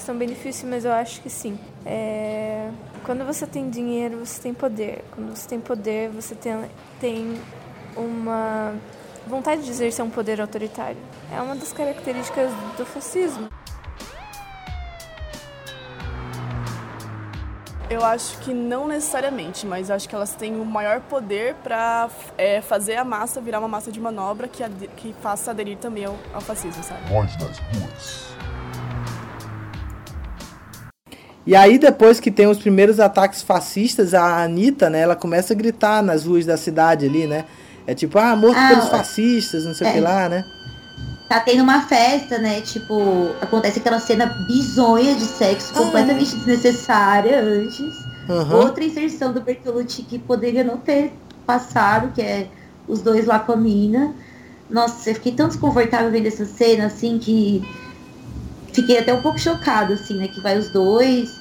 É 0.10 0.12
uma 0.12 0.18
questão 0.18 0.18
bem 0.18 0.28
difícil, 0.28 0.68
mas 0.68 0.86
eu 0.86 0.91
acho 0.91 1.22
que 1.22 1.30
sim. 1.30 1.60
É, 1.86 2.72
Quando 3.03 3.24
você 3.24 3.45
tem 3.45 3.70
dinheiro, 3.70 4.26
você 4.26 4.41
tem 4.41 4.53
poder. 4.55 5.03
Quando 5.12 5.36
você 5.36 5.47
tem 5.47 5.60
poder, 5.60 6.10
você 6.10 6.34
tem, 6.34 6.66
tem 6.99 7.39
uma 7.95 8.74
vontade 9.28 9.64
de 9.64 9.70
exercer 9.70 10.03
um 10.03 10.10
poder 10.10 10.41
autoritário. 10.41 10.97
É 11.32 11.39
uma 11.39 11.55
das 11.55 11.72
características 11.72 12.49
do 12.76 12.86
fascismo. 12.88 13.49
Eu 17.88 18.03
acho 18.03 18.39
que 18.39 18.51
não 18.51 18.88
necessariamente, 18.88 19.68
mas 19.68 19.91
acho 19.91 20.10
que 20.10 20.16
elas 20.16 20.34
têm 20.34 20.60
o 20.60 20.66
maior 20.66 21.01
poder 21.01 21.53
para 21.55 22.10
fazer 22.64 22.95
a 22.95 23.03
massa 23.03 23.39
virar 23.39 23.60
uma 23.60 23.68
massa 23.68 23.91
de 23.91 23.99
manobra 23.99 24.47
que, 24.47 24.64
que 24.95 25.14
faça 25.22 25.51
aderir 25.51 25.78
também 25.78 26.05
ao, 26.05 26.16
ao 26.34 26.41
fascismo, 26.41 26.84
sabe? 26.84 27.12
Nós 27.12 27.38
nas 27.38 27.60
ruas. 27.60 28.28
E 31.50 31.56
aí, 31.56 31.80
depois 31.80 32.20
que 32.20 32.30
tem 32.30 32.45
os 32.45 32.60
primeiros 32.60 33.00
ataques 33.00 33.41
fascistas, 33.41 34.14
a 34.14 34.43
Anitta, 34.43 34.88
né, 34.88 35.00
ela 35.00 35.16
começa 35.16 35.52
a 35.52 35.56
gritar 35.56 36.04
nas 36.04 36.24
ruas 36.24 36.45
da 36.45 36.56
cidade 36.56 37.08
ali, 37.08 37.26
né? 37.26 37.45
É 37.88 37.95
tipo, 37.95 38.20
ah, 38.20 38.36
morto 38.36 38.56
Ah, 38.56 38.68
pelos 38.70 38.86
é. 38.86 38.89
fascistas, 38.91 39.66
não 39.66 39.74
sei 39.74 39.88
o 39.88 39.89
É. 39.89 39.93
que 39.93 40.00
lá, 40.00 40.30
né? 40.30 40.45
Tá 41.28 41.39
tendo 41.39 41.64
uma 41.64 41.82
festa, 41.82 42.38
né? 42.38 42.62
Tipo, 42.62 43.32
acontece 43.41 43.80
aquela 43.80 44.00
cena 44.00 44.28
bizonha 44.47 45.16
de 45.16 45.24
sexo 45.26 45.74
completamente 45.74 46.36
desnecessária 46.36 47.41
antes. 47.41 47.95
Aham. 48.30 48.56
Outra 48.56 48.84
inserção 48.84 49.34
do 49.34 49.41
Bertolucci 49.41 50.04
que 50.04 50.20
poderia 50.20 50.64
não 50.64 50.78
ter 50.78 51.12
passado, 51.47 52.12
que 52.14 52.22
é 52.22 52.47
os 52.88 53.02
dois 53.02 53.26
lá 53.26 53.39
com 53.39 53.54
a 53.54 53.58
mina. 53.58 54.14
Nossa, 54.70 55.10
eu 55.10 55.16
fiquei 55.16 55.32
tão 55.32 55.47
desconfortável 55.47 56.12
vendo 56.12 56.28
essa 56.28 56.45
cena, 56.45 56.86
assim, 56.86 57.18
que 57.18 57.68
fiquei 58.72 59.00
até 59.00 59.12
um 59.12 59.22
pouco 59.24 59.39
chocada, 59.39 59.95
assim, 59.95 60.14
né? 60.14 60.28
Que 60.28 60.39
vai 60.41 60.56
os 60.56 60.70
dois. 60.70 61.39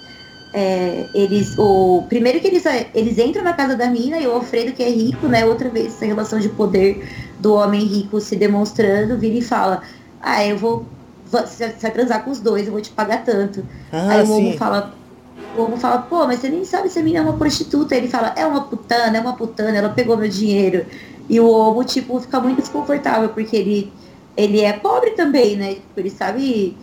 É, 0.53 1.07
eles. 1.15 1.57
O, 1.59 2.05
primeiro 2.09 2.41
que 2.41 2.47
eles, 2.47 2.65
eles 2.95 3.19
entram 3.19 3.43
na 3.43 3.53
casa 3.53 3.77
da 3.77 3.87
mina 3.87 4.19
e 4.19 4.27
o 4.27 4.33
Alfredo, 4.33 4.73
que 4.73 4.83
é 4.83 4.89
rico, 4.89 5.27
né? 5.27 5.45
Outra 5.45 5.69
vez 5.69 5.89
essa 5.89 6.07
relação 6.07 6.39
de 6.39 6.49
poder 6.49 7.07
do 7.39 7.55
homem 7.55 7.85
rico 7.85 8.21
se 8.21 8.37
demonstrando, 8.37 9.19
vira 9.19 9.37
e 9.37 9.43
fala, 9.43 9.83
ah, 10.21 10.45
eu 10.45 10.57
vou. 10.57 10.87
Você 11.31 11.69
vai 11.81 11.91
transar 11.91 12.25
com 12.25 12.31
os 12.31 12.41
dois, 12.41 12.67
eu 12.67 12.73
vou 12.73 12.81
te 12.81 12.91
pagar 12.91 13.25
tanto. 13.25 13.65
Ah, 13.93 14.11
Aí 14.11 14.23
o. 14.23 14.27
Momo 14.27 14.57
fala, 14.57 14.95
o 15.57 15.63
Momo 15.63 15.77
fala, 15.77 15.99
pô, 15.99 16.27
mas 16.27 16.41
você 16.41 16.49
nem 16.49 16.65
sabe 16.65 16.89
se 16.89 16.99
a 16.99 17.03
menina 17.03 17.21
é 17.21 17.29
uma 17.29 17.37
prostituta. 17.37 17.95
Ele 17.95 18.09
fala, 18.09 18.33
é 18.35 18.47
uma 18.47 18.63
putana, 18.63 19.19
é 19.19 19.21
uma 19.21 19.35
putana, 19.35 19.77
ela 19.77 19.91
pegou 19.91 20.17
meu 20.17 20.29
dinheiro. 20.29 20.87
E 21.29 21.39
o 21.39 21.47
Omo, 21.47 21.85
tipo, 21.85 22.19
fica 22.21 22.41
muito 22.41 22.63
desconfortável, 22.63 23.29
porque 23.29 23.55
ele, 23.55 23.93
ele 24.35 24.63
é 24.63 24.73
pobre 24.73 25.11
também, 25.11 25.57
né? 25.57 25.75
Tipo, 25.75 26.01
ele 26.01 26.11
sabe 26.11 26.75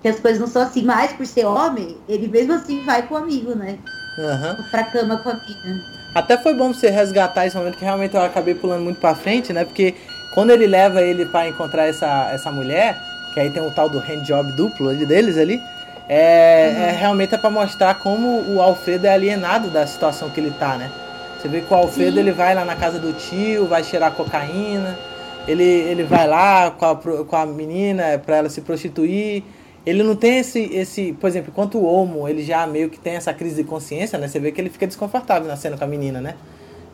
que 0.00 0.08
as 0.08 0.20
coisas 0.20 0.40
não 0.40 0.46
são 0.46 0.62
assim, 0.62 0.82
mas 0.82 1.12
por 1.12 1.26
ser 1.26 1.44
homem, 1.44 1.96
ele 2.08 2.28
mesmo 2.28 2.52
assim 2.52 2.84
vai 2.84 3.06
com 3.06 3.14
o 3.14 3.18
amigo, 3.18 3.54
né? 3.54 3.78
Aham. 4.18 4.64
Pra 4.70 4.84
cama 4.84 5.16
com 5.18 5.30
a 5.30 5.34
mina. 5.34 5.84
Até 6.14 6.36
foi 6.36 6.54
bom 6.54 6.72
você 6.72 6.90
resgatar 6.90 7.46
esse 7.46 7.56
momento 7.56 7.76
que 7.76 7.84
realmente 7.84 8.14
eu 8.14 8.22
acabei 8.22 8.54
pulando 8.54 8.82
muito 8.82 9.00
pra 9.00 9.14
frente, 9.14 9.52
né? 9.52 9.64
Porque 9.64 9.94
quando 10.32 10.50
ele 10.50 10.66
leva 10.66 11.02
ele 11.02 11.26
pra 11.26 11.48
encontrar 11.48 11.86
essa, 11.86 12.30
essa 12.32 12.50
mulher, 12.50 12.98
que 13.32 13.40
aí 13.40 13.50
tem 13.50 13.62
o 13.62 13.70
tal 13.70 13.88
do 13.88 13.98
handjob 13.98 14.52
duplo 14.52 14.92
deles 14.94 15.36
ali, 15.36 15.60
é, 16.08 16.88
é 16.88 16.96
realmente 16.98 17.34
é 17.34 17.38
pra 17.38 17.50
mostrar 17.50 17.94
como 17.96 18.42
o 18.50 18.62
Alfredo 18.62 19.06
é 19.06 19.10
alienado 19.10 19.68
da 19.68 19.86
situação 19.86 20.30
que 20.30 20.40
ele 20.40 20.50
tá, 20.50 20.76
né? 20.76 20.90
Você 21.38 21.46
vê 21.46 21.60
que 21.60 21.72
o 21.72 21.76
Alfredo 21.76 22.14
Sim. 22.14 22.18
ele 22.18 22.32
vai 22.32 22.54
lá 22.54 22.64
na 22.64 22.74
casa 22.74 22.98
do 22.98 23.12
tio, 23.12 23.66
vai 23.66 23.84
cheirar 23.84 24.10
cocaína, 24.12 24.98
ele, 25.46 25.62
ele 25.62 26.02
vai 26.02 26.26
lá 26.26 26.70
com 26.70 26.84
a, 26.84 26.96
com 26.96 27.36
a 27.36 27.46
menina 27.46 28.20
pra 28.24 28.38
ela 28.38 28.48
se 28.48 28.60
prostituir. 28.60 29.44
Ele 29.88 30.02
não 30.02 30.14
tem 30.14 30.38
esse, 30.38 30.60
esse, 30.64 31.14
por 31.14 31.28
exemplo, 31.28 31.50
enquanto 31.50 31.78
o 31.78 31.86
Homo, 31.86 32.28
ele 32.28 32.42
já 32.42 32.66
meio 32.66 32.90
que 32.90 32.98
tem 32.98 33.14
essa 33.14 33.32
crise 33.32 33.56
de 33.56 33.64
consciência, 33.64 34.18
né? 34.18 34.28
Você 34.28 34.38
vê 34.38 34.52
que 34.52 34.60
ele 34.60 34.68
fica 34.68 34.86
desconfortável 34.86 35.48
na 35.48 35.56
cena 35.56 35.78
com 35.78 35.84
a 35.84 35.86
menina, 35.86 36.20
né? 36.20 36.34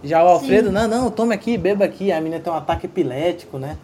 Já 0.05 0.23
o 0.23 0.29
Alfredo, 0.29 0.71
não, 0.71 0.87
não, 0.87 1.11
tome 1.11 1.35
aqui, 1.35 1.59
beba 1.59 1.85
aqui. 1.85 2.13
A 2.13 2.21
menina 2.21 2.41
tem 2.41 2.53
um 2.53 2.57
ataque 2.57 2.87
epilético, 2.87 3.59
né? 3.59 3.77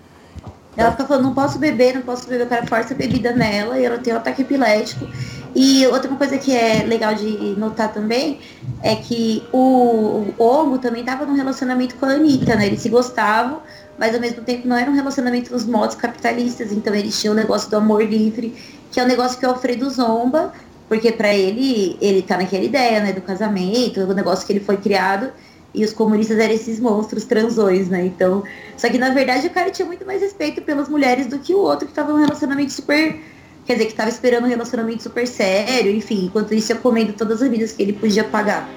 Ela 0.77 0.93
fica 0.93 1.07
falando, 1.07 1.25
não 1.25 1.35
posso 1.35 1.59
beber, 1.59 1.95
não 1.95 2.03
posso 2.03 2.29
beber, 2.29 2.47
o 2.47 2.49
cara 2.49 2.65
força 2.69 2.95
a 2.95 2.97
bebida 2.97 3.33
nela 3.33 3.81
e 3.81 3.85
ela 3.85 3.99
tem 3.99 4.15
um 4.15 4.17
ataque 4.17 4.43
epilético. 4.43 5.09
E 5.57 5.85
outra 5.89 6.09
coisa 6.15 6.39
que 6.39 6.55
é 6.55 6.85
legal 6.85 7.13
de 7.13 7.57
notar 7.59 7.93
também 7.93 8.39
é 8.81 8.95
que 8.95 9.43
o, 9.53 10.27
Omo 10.39 10.79
também 10.79 11.03
tava 11.03 11.27
num 11.27 11.35
relacionamento 11.35 11.97
com 11.97 12.07
a 12.07 12.11
Anitta, 12.11 12.55
né? 12.55 12.67
Eles 12.67 12.81
se 12.81 12.89
gostavam, 12.89 13.61
mas 14.01 14.15
ao 14.15 14.21
mesmo 14.21 14.43
tempo 14.43 14.67
não 14.67 14.79
era 14.79 14.91
um 14.91 14.95
relacionamento 14.95 15.53
nos 15.53 15.67
modos 15.67 15.95
capitalistas, 15.95 16.73
então 16.73 16.95
eles 16.95 17.21
tinham 17.21 17.35
o 17.35 17.37
negócio 17.37 17.69
do 17.69 17.77
amor 17.77 18.03
livre, 18.03 18.55
que 18.91 18.99
é 18.99 19.05
um 19.05 19.07
negócio 19.07 19.39
que 19.39 19.45
o 19.45 19.51
Alfredo 19.51 19.91
zomba, 19.91 20.55
porque 20.89 21.13
pra 21.13 21.35
ele, 21.35 21.99
ele 22.01 22.23
tá 22.23 22.39
naquela 22.39 22.65
ideia, 22.65 23.01
né, 23.01 23.13
do 23.13 23.21
casamento, 23.21 24.01
o 24.01 24.15
negócio 24.15 24.47
que 24.47 24.55
ele 24.55 24.61
foi 24.61 24.79
criado, 24.79 25.31
e 25.75 25.85
os 25.85 25.93
comunistas 25.93 26.39
eram 26.39 26.55
esses 26.55 26.81
monstros 26.81 27.25
transões, 27.25 27.89
né? 27.89 28.05
Então, 28.07 28.43
só 28.77 28.89
que 28.89 28.97
na 28.97 29.11
verdade 29.11 29.47
o 29.47 29.51
cara 29.51 29.71
tinha 29.71 29.87
muito 29.87 30.05
mais 30.07 30.21
respeito 30.23 30.63
pelas 30.63 30.89
mulheres 30.89 31.27
do 31.27 31.39
que 31.39 31.55
o 31.55 31.59
outro 31.59 31.87
que 31.87 31.93
tava 31.93 32.11
num 32.11 32.19
relacionamento 32.19 32.73
super. 32.73 33.21
Quer 33.67 33.75
dizer, 33.75 33.87
que 33.87 33.95
tava 33.95 34.09
esperando 34.09 34.47
um 34.47 34.49
relacionamento 34.49 35.03
super 35.03 35.29
sério, 35.29 35.93
enfim, 35.93 36.25
enquanto 36.25 36.55
isso 36.55 36.73
ia 36.73 36.79
comendo 36.79 37.13
todas 37.13 37.41
as 37.43 37.49
vidas 37.49 37.71
que 37.71 37.83
ele 37.83 37.93
podia 37.93 38.25
pagar. 38.25 38.69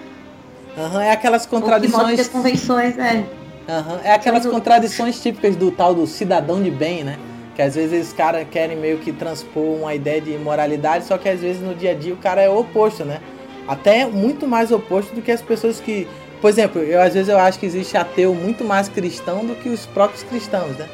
Aham, 0.78 1.01
é 1.01 1.11
aquelas 1.11 1.43
Ou 1.43 1.49
que 1.49 1.55
contradições. 1.55 2.19
as 2.19 2.28
convenções, 2.28 2.95
né? 2.95 3.26
Aham, 3.68 3.99
É 4.03 4.11
aquelas 4.11 4.45
contradições 4.45 5.22
típicas 5.22 5.55
do 5.55 5.72
tal 5.72 5.93
do 5.95 6.05
cidadão 6.05 6.61
de 6.61 6.70
bem, 6.70 7.03
né? 7.03 7.18
Que 7.55 7.61
às 7.61 7.76
vezes 7.76 8.07
os 8.07 8.14
caras 8.14 8.47
querem 8.49 8.76
meio 8.76 8.97
que 8.97 9.11
transpor 9.11 9.64
uma 9.78 9.93
ideia 9.93 10.20
de 10.20 10.38
moralidade, 10.38 11.05
só 11.05 11.18
que 11.18 11.30
às 11.30 11.39
vezes 11.39 11.61
no 11.61 11.76
dia 11.76 11.91
a 11.91 11.93
dia 11.93 12.14
o 12.14 12.18
cara 12.18 12.41
é 12.41 12.49
o 12.49 12.59
oposto, 12.59 13.05
né? 13.05 13.20
Até 13.68 14.05
muito 14.05 14.47
mais 14.47 14.72
oposto 14.72 15.14
do 15.16 15.22
que 15.22 15.32
as 15.32 15.41
pessoas 15.41 15.80
que. 15.80 16.07
Por 16.41 16.49
exemplo, 16.49 16.82
eu 16.82 17.01
às 17.01 17.14
vezes 17.14 17.30
eu 17.30 17.38
acho 17.38 17.57
que 17.59 17.66
existe 17.66 17.95
ateu 17.95 18.34
muito 18.34 18.66
mais 18.66 18.89
cristão 18.89 19.45
do 19.45 19.55
que 19.55 19.70
os 19.70 19.86
próprios 19.86 20.24
cristãos, 20.24 20.76
né? 20.78 20.88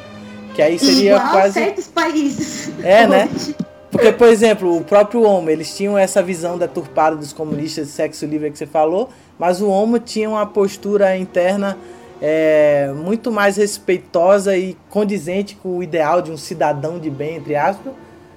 Que 0.54 0.62
aí 0.62 0.78
seria 0.78 1.16
Igual 1.16 1.30
quase. 1.30 1.54
certos 1.54 1.86
países. 1.88 2.70
É, 2.84 3.06
né? 3.06 3.28
Porque, 3.90 4.12
por 4.12 4.28
exemplo, 4.28 4.76
o 4.76 4.84
próprio 4.84 5.22
Homo, 5.22 5.50
eles 5.50 5.76
tinham 5.76 5.98
essa 5.98 6.22
visão 6.22 6.56
deturpada 6.56 7.16
dos 7.16 7.32
comunistas 7.32 7.88
de 7.88 7.92
sexo 7.92 8.24
livre 8.24 8.50
que 8.50 8.58
você 8.58 8.66
falou, 8.66 9.08
mas 9.36 9.60
o 9.60 9.68
Homo 9.68 9.98
tinha 9.98 10.28
uma 10.30 10.46
postura 10.46 11.16
interna 11.16 11.76
é, 12.20 12.92
muito 12.94 13.30
mais 13.30 13.56
respeitosa 13.56 14.56
e 14.56 14.76
condizente 14.88 15.56
com 15.56 15.78
o 15.78 15.82
ideal 15.82 16.20
de 16.20 16.30
um 16.30 16.36
cidadão 16.36 16.98
de 16.98 17.10
bem, 17.10 17.36
entre 17.36 17.56
aspas, 17.56 17.92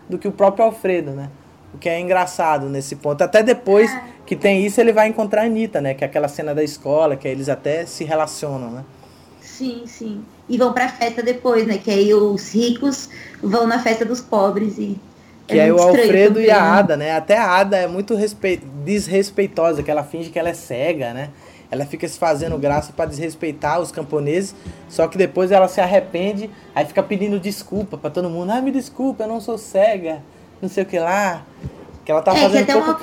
do 0.10 0.18
que 0.18 0.28
o 0.28 0.32
próprio 0.32 0.66
Alfredo, 0.66 1.12
né? 1.12 1.30
O 1.74 1.78
que 1.78 1.90
é 1.90 2.00
engraçado 2.00 2.70
nesse 2.70 2.96
ponto. 2.96 3.22
Até 3.24 3.42
depois 3.42 3.92
É. 3.92 4.02
que 4.26 4.36
tem 4.36 4.66
isso, 4.66 4.80
ele 4.80 4.94
vai 4.94 5.08
encontrar 5.08 5.42
a 5.42 5.46
Anitta, 5.46 5.82
né? 5.82 5.94
Que 5.94 6.04
é 6.04 6.08
aquela 6.08 6.28
cena 6.28 6.54
da 6.54 6.64
escola, 6.64 7.16
que 7.16 7.28
aí 7.28 7.34
eles 7.34 7.50
até 7.50 7.86
se 7.86 8.04
relacionam, 8.04 8.70
né? 8.70 8.84
Sim, 9.42 9.84
sim. 9.86 10.24
E 10.48 10.58
vão 10.58 10.72
pra 10.74 10.88
festa 10.88 11.22
depois, 11.24 11.66
né? 11.66 11.78
Que 11.78 11.92
aí 11.92 12.14
os 12.14 12.54
ricos 12.54 13.10
vão 13.42 13.66
na 13.68 13.80
festa 13.80 14.06
dos 14.06 14.22
pobres 14.22 14.78
e. 14.78 14.98
Que 15.48 15.60
é 15.60 15.74
o 15.74 15.78
Alfredo 15.78 16.40
e 16.40 16.46
também, 16.46 16.52
a 16.52 16.62
né? 16.62 16.80
Ada, 16.80 16.98
né? 16.98 17.12
Até 17.16 17.38
a 17.38 17.50
Ada 17.58 17.78
é 17.78 17.88
muito 17.88 18.16
respe... 18.16 18.62
desrespeitosa, 18.86 19.84
que 19.84 19.92
ela 19.92 20.04
finge 20.04 20.30
que 20.30 20.40
ela 20.40 20.50
é 20.50 20.54
cega, 20.54 21.14
né? 21.14 21.30
Ela 21.74 21.86
fica 21.88 22.08
se 22.08 22.20
fazendo 22.20 22.56
graça 22.60 22.94
pra 22.96 23.06
desrespeitar 23.06 23.82
os 23.82 23.92
camponeses, 23.92 24.54
só 24.88 25.08
que 25.08 25.18
depois 25.18 25.52
ela 25.52 25.68
se 25.68 25.82
arrepende, 25.82 26.48
aí 26.76 26.86
fica 26.86 27.02
pedindo 27.02 27.40
desculpa 27.40 27.98
pra 27.98 28.12
todo 28.12 28.30
mundo. 28.30 28.52
Ah, 28.52 28.62
me 28.62 28.70
desculpa, 28.72 29.24
eu 29.24 29.28
não 29.28 29.42
sou 29.42 29.58
cega, 29.58 30.22
não 30.62 30.70
sei 30.70 30.84
o 30.84 30.86
que 30.86 31.00
lá. 31.00 31.44
Que 32.06 32.12
ela 32.12 32.22
tá 32.22 32.32
É, 32.38 32.42
fazendo 32.42 32.72
pouco... 32.74 32.90
uma. 32.90 33.00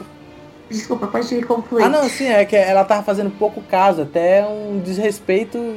Desculpa, 0.71 1.09
pode 1.09 1.43
concluir. 1.43 1.83
Ah, 1.83 1.89
não, 1.89 2.09
sim, 2.09 2.29
é 2.29 2.45
que 2.45 2.55
ela 2.55 2.85
tava 2.85 3.03
fazendo 3.03 3.29
pouco 3.37 3.61
caso, 3.61 4.03
até 4.03 4.47
um 4.47 4.79
desrespeito, 4.79 5.75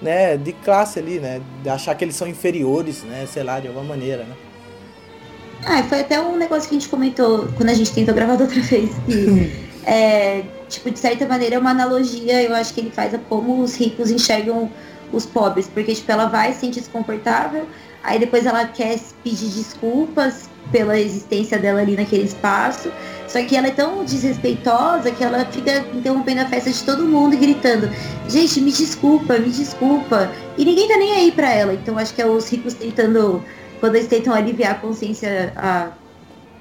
né, 0.00 0.36
de 0.36 0.52
classe 0.52 1.00
ali, 1.00 1.18
né? 1.18 1.40
De 1.64 1.68
achar 1.68 1.96
que 1.96 2.04
eles 2.04 2.14
são 2.14 2.28
inferiores, 2.28 3.02
né? 3.02 3.26
Sei 3.26 3.42
lá, 3.42 3.58
de 3.58 3.66
alguma 3.66 3.84
maneira, 3.84 4.22
né? 4.22 4.36
Ah, 5.64 5.82
foi 5.82 6.00
até 6.00 6.20
um 6.20 6.36
negócio 6.36 6.68
que 6.68 6.76
a 6.76 6.78
gente 6.78 6.88
comentou 6.88 7.48
quando 7.56 7.70
a 7.70 7.74
gente 7.74 7.92
tentou 7.92 8.14
gravar 8.14 8.36
da 8.36 8.44
outra 8.44 8.60
vez. 8.60 8.90
Que, 9.06 9.52
é, 9.84 10.44
tipo, 10.68 10.90
de 10.90 10.98
certa 10.98 11.26
maneira 11.26 11.56
é 11.56 11.58
uma 11.58 11.70
analogia, 11.70 12.42
eu 12.42 12.54
acho 12.54 12.74
que 12.74 12.80
ele 12.80 12.90
faz 12.90 13.14
a 13.14 13.18
como 13.18 13.62
os 13.62 13.74
ricos 13.76 14.10
enxergam 14.10 14.70
os 15.12 15.26
pobres. 15.26 15.68
Porque, 15.68 15.94
tipo, 15.94 16.10
ela 16.10 16.26
vai 16.26 16.52
se 16.52 16.60
sentir 16.60 16.80
desconfortável, 16.80 17.66
aí 18.02 18.18
depois 18.18 18.46
ela 18.46 18.64
quer 18.66 18.98
pedir 19.22 19.48
desculpas 19.48 20.48
pela 20.70 20.98
existência 20.98 21.58
dela 21.58 21.80
ali 21.80 21.96
naquele 21.96 22.24
espaço. 22.24 22.90
Só 23.28 23.42
que 23.42 23.56
ela 23.56 23.66
é 23.66 23.70
tão 23.70 24.04
desrespeitosa 24.04 25.10
que 25.10 25.22
ela 25.22 25.44
fica 25.46 25.84
interrompendo 25.92 26.42
a 26.42 26.46
festa 26.46 26.70
de 26.70 26.82
todo 26.84 27.04
mundo 27.04 27.34
e 27.34 27.36
gritando, 27.36 27.90
gente, 28.28 28.60
me 28.60 28.70
desculpa, 28.70 29.38
me 29.38 29.50
desculpa. 29.50 30.30
E 30.56 30.64
ninguém 30.64 30.88
tá 30.88 30.96
nem 30.96 31.12
aí 31.12 31.32
pra 31.32 31.52
ela. 31.52 31.74
Então 31.74 31.98
acho 31.98 32.14
que 32.14 32.22
é 32.22 32.26
os 32.26 32.48
ricos 32.48 32.74
tentando 32.74 33.42
quando 33.80 33.96
eles 33.96 34.08
tentam 34.08 34.32
aliviar 34.32 34.72
a 34.72 34.74
consciência, 34.74 35.52
a 35.56 35.90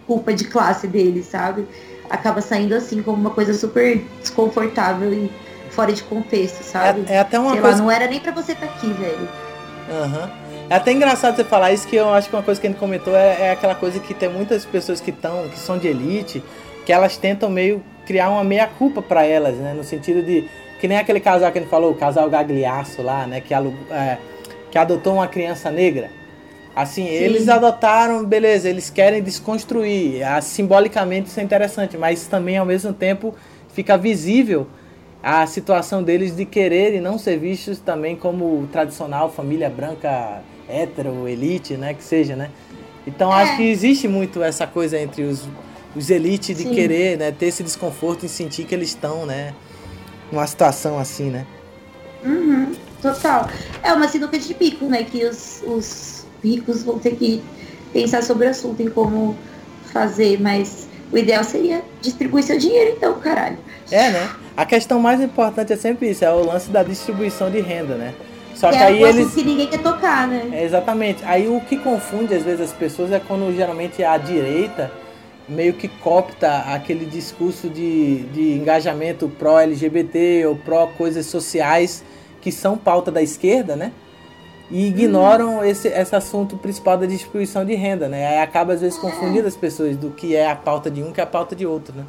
culpa 0.05 0.33
de 0.33 0.45
classe 0.45 0.87
deles, 0.87 1.27
sabe? 1.27 1.67
Acaba 2.09 2.41
saindo 2.41 2.73
assim 2.75 3.01
como 3.01 3.17
uma 3.17 3.29
coisa 3.29 3.53
super 3.53 4.03
desconfortável 4.19 5.11
e 5.13 5.31
fora 5.69 5.91
de 5.91 6.03
contexto, 6.03 6.63
sabe? 6.63 7.05
É, 7.09 7.15
é 7.15 7.19
até 7.19 7.39
uma 7.39 7.51
Sei 7.51 7.61
coisa. 7.61 7.77
lá, 7.77 7.83
não 7.83 7.91
era 7.91 8.07
nem 8.07 8.19
pra 8.19 8.31
você 8.31 8.53
estar 8.53 8.65
aqui, 8.65 8.87
velho. 8.87 9.27
Aham. 9.89 10.29
É 10.69 10.75
até 10.75 10.91
engraçado 10.91 11.35
você 11.35 11.43
falar 11.43 11.71
isso, 11.73 11.87
que 11.87 11.95
eu 11.95 12.11
acho 12.11 12.29
que 12.29 12.35
uma 12.35 12.41
coisa 12.41 12.59
que 12.59 12.65
a 12.65 12.69
gente 12.69 12.79
comentou 12.79 13.15
é, 13.15 13.41
é 13.41 13.51
aquela 13.51 13.75
coisa 13.75 13.99
que 13.99 14.13
tem 14.13 14.29
muitas 14.29 14.65
pessoas 14.65 14.99
que 14.99 15.11
estão, 15.11 15.47
que 15.49 15.59
são 15.59 15.77
de 15.77 15.87
elite, 15.87 16.43
que 16.85 16.91
elas 16.91 17.17
tentam 17.17 17.49
meio 17.49 17.83
criar 18.05 18.29
uma 18.29 18.43
meia-culpa 18.43 19.01
pra 19.01 19.25
elas, 19.25 19.55
né? 19.55 19.73
No 19.73 19.83
sentido 19.83 20.23
de. 20.23 20.47
Que 20.79 20.87
nem 20.87 20.97
aquele 20.97 21.19
casal 21.19 21.51
que 21.51 21.57
a 21.57 21.61
gente 21.61 21.69
falou, 21.69 21.91
o 21.91 21.95
casal 21.95 22.29
Gagliasso 22.29 23.01
lá, 23.01 23.25
né? 23.25 23.41
Que, 23.41 23.53
é, 23.53 24.17
que 24.71 24.77
adotou 24.77 25.15
uma 25.15 25.27
criança 25.27 25.71
negra. 25.71 26.09
Assim, 26.75 27.07
eles 27.07 27.47
adotaram, 27.47 28.25
beleza, 28.25 28.69
eles 28.69 28.89
querem 28.89 29.23
desconstruir. 29.23 30.23
Ah, 30.23 30.41
simbolicamente 30.41 31.29
isso 31.29 31.39
é 31.39 31.43
interessante, 31.43 31.97
mas 31.97 32.27
também 32.27 32.57
ao 32.57 32.65
mesmo 32.65 32.91
tempo 32.91 33.33
fica 33.73 33.97
visível 33.97 34.67
a 35.23 35.47
situação 35.47 36.03
deles 36.03 36.35
de 36.35 36.43
querer 36.43 36.93
e 36.93 36.99
não 36.99 37.17
ser 37.17 37.39
vistos 37.39 37.79
também 37.79 38.15
como 38.15 38.67
tradicional 38.71 39.31
família 39.31 39.69
branca, 39.69 40.41
hétero, 40.67 41.27
elite, 41.27 41.75
né, 41.77 41.93
que 41.93 42.03
seja, 42.03 42.35
né? 42.35 42.51
Então 43.07 43.31
É. 43.31 43.43
acho 43.43 43.55
que 43.55 43.63
existe 43.63 44.07
muito 44.07 44.43
essa 44.43 44.67
coisa 44.67 44.99
entre 44.99 45.23
os, 45.23 45.47
os 45.95 46.09
elites 46.09 46.57
de 46.57 46.63
Sim. 46.63 46.73
querer, 46.73 47.17
né, 47.17 47.31
ter 47.31 47.47
esse 47.47 47.63
desconforto 47.63 48.25
em 48.25 48.29
sentir 48.29 48.65
que 48.65 48.75
eles 48.75 48.89
estão, 48.89 49.25
né, 49.25 49.53
numa 50.31 50.45
situação 50.45 50.99
assim, 50.99 51.29
né? 51.29 51.45
Uhum, 52.23 52.73
total. 53.01 53.47
É 53.81 53.93
uma 53.93 54.07
sinuca 54.07 54.37
de 54.37 54.53
bico, 54.53 54.85
né? 54.85 55.03
Que 55.03 55.25
os, 55.25 55.61
os 55.65 56.24
ricos 56.43 56.83
vão 56.83 56.99
ter 56.99 57.15
que 57.15 57.41
pensar 57.93 58.23
sobre 58.23 58.47
o 58.47 58.49
assunto, 58.49 58.81
em 58.81 58.89
como 58.89 59.35
fazer, 59.91 60.39
mas 60.41 60.87
o 61.11 61.17
ideal 61.17 61.43
seria 61.43 61.81
distribuir 62.01 62.43
seu 62.43 62.57
dinheiro, 62.57 62.95
então, 62.97 63.13
caralho. 63.19 63.57
É, 63.91 64.11
né? 64.11 64.29
A 64.57 64.65
questão 64.65 64.99
mais 64.99 65.21
importante 65.21 65.71
é 65.71 65.75
sempre 65.75 66.09
isso, 66.09 66.25
é 66.25 66.31
o 66.31 66.45
lance 66.45 66.69
da 66.69 66.83
distribuição 66.83 67.49
de 67.49 67.59
renda, 67.59 67.95
né? 67.95 68.13
Só 68.55 68.69
que 68.69 68.77
é 68.77 68.83
aí 68.83 69.03
eles 69.03 69.33
que 69.33 69.43
ninguém 69.43 69.67
quer 69.67 69.81
tocar, 69.81 70.27
né? 70.27 70.49
É, 70.53 70.63
exatamente. 70.63 71.23
Aí 71.25 71.47
o 71.47 71.59
que 71.59 71.77
confunde 71.77 72.33
às 72.33 72.43
vezes 72.43 72.61
as 72.61 72.71
pessoas 72.71 73.11
é 73.11 73.19
quando 73.19 73.53
geralmente 73.53 74.01
a 74.03 74.17
direita 74.17 74.91
meio 75.47 75.73
que 75.73 75.87
copta 75.87 76.59
aquele 76.73 77.05
discurso 77.05 77.69
de, 77.69 78.23
de 78.33 78.53
engajamento 78.53 79.29
pró-LGBT 79.37 80.45
ou 80.47 80.55
pró-coisas 80.55 81.25
sociais 81.25 82.03
que 82.41 82.51
são 82.51 82.77
pauta 82.77 83.11
da 83.11 83.21
esquerda, 83.21 83.75
né? 83.75 83.91
E 84.69 84.87
ignoram 84.87 85.63
esse, 85.63 85.87
esse 85.87 86.15
assunto 86.15 86.57
principal 86.57 86.97
da 86.97 87.05
distribuição 87.05 87.63
de 87.63 87.75
renda, 87.75 88.07
né? 88.07 88.27
Aí 88.27 88.39
acaba 88.39 88.73
às 88.73 88.81
vezes 88.81 88.97
confundindo 88.97 89.47
as 89.47 89.55
pessoas 89.55 89.95
do 89.95 90.09
que 90.09 90.35
é 90.35 90.49
a 90.49 90.55
pauta 90.55 90.89
de 90.89 91.03
um 91.03 91.11
que 91.11 91.21
é 91.21 91.23
a 91.23 91.27
pauta 91.27 91.55
de 91.55 91.65
outro, 91.65 91.95
né? 91.95 92.03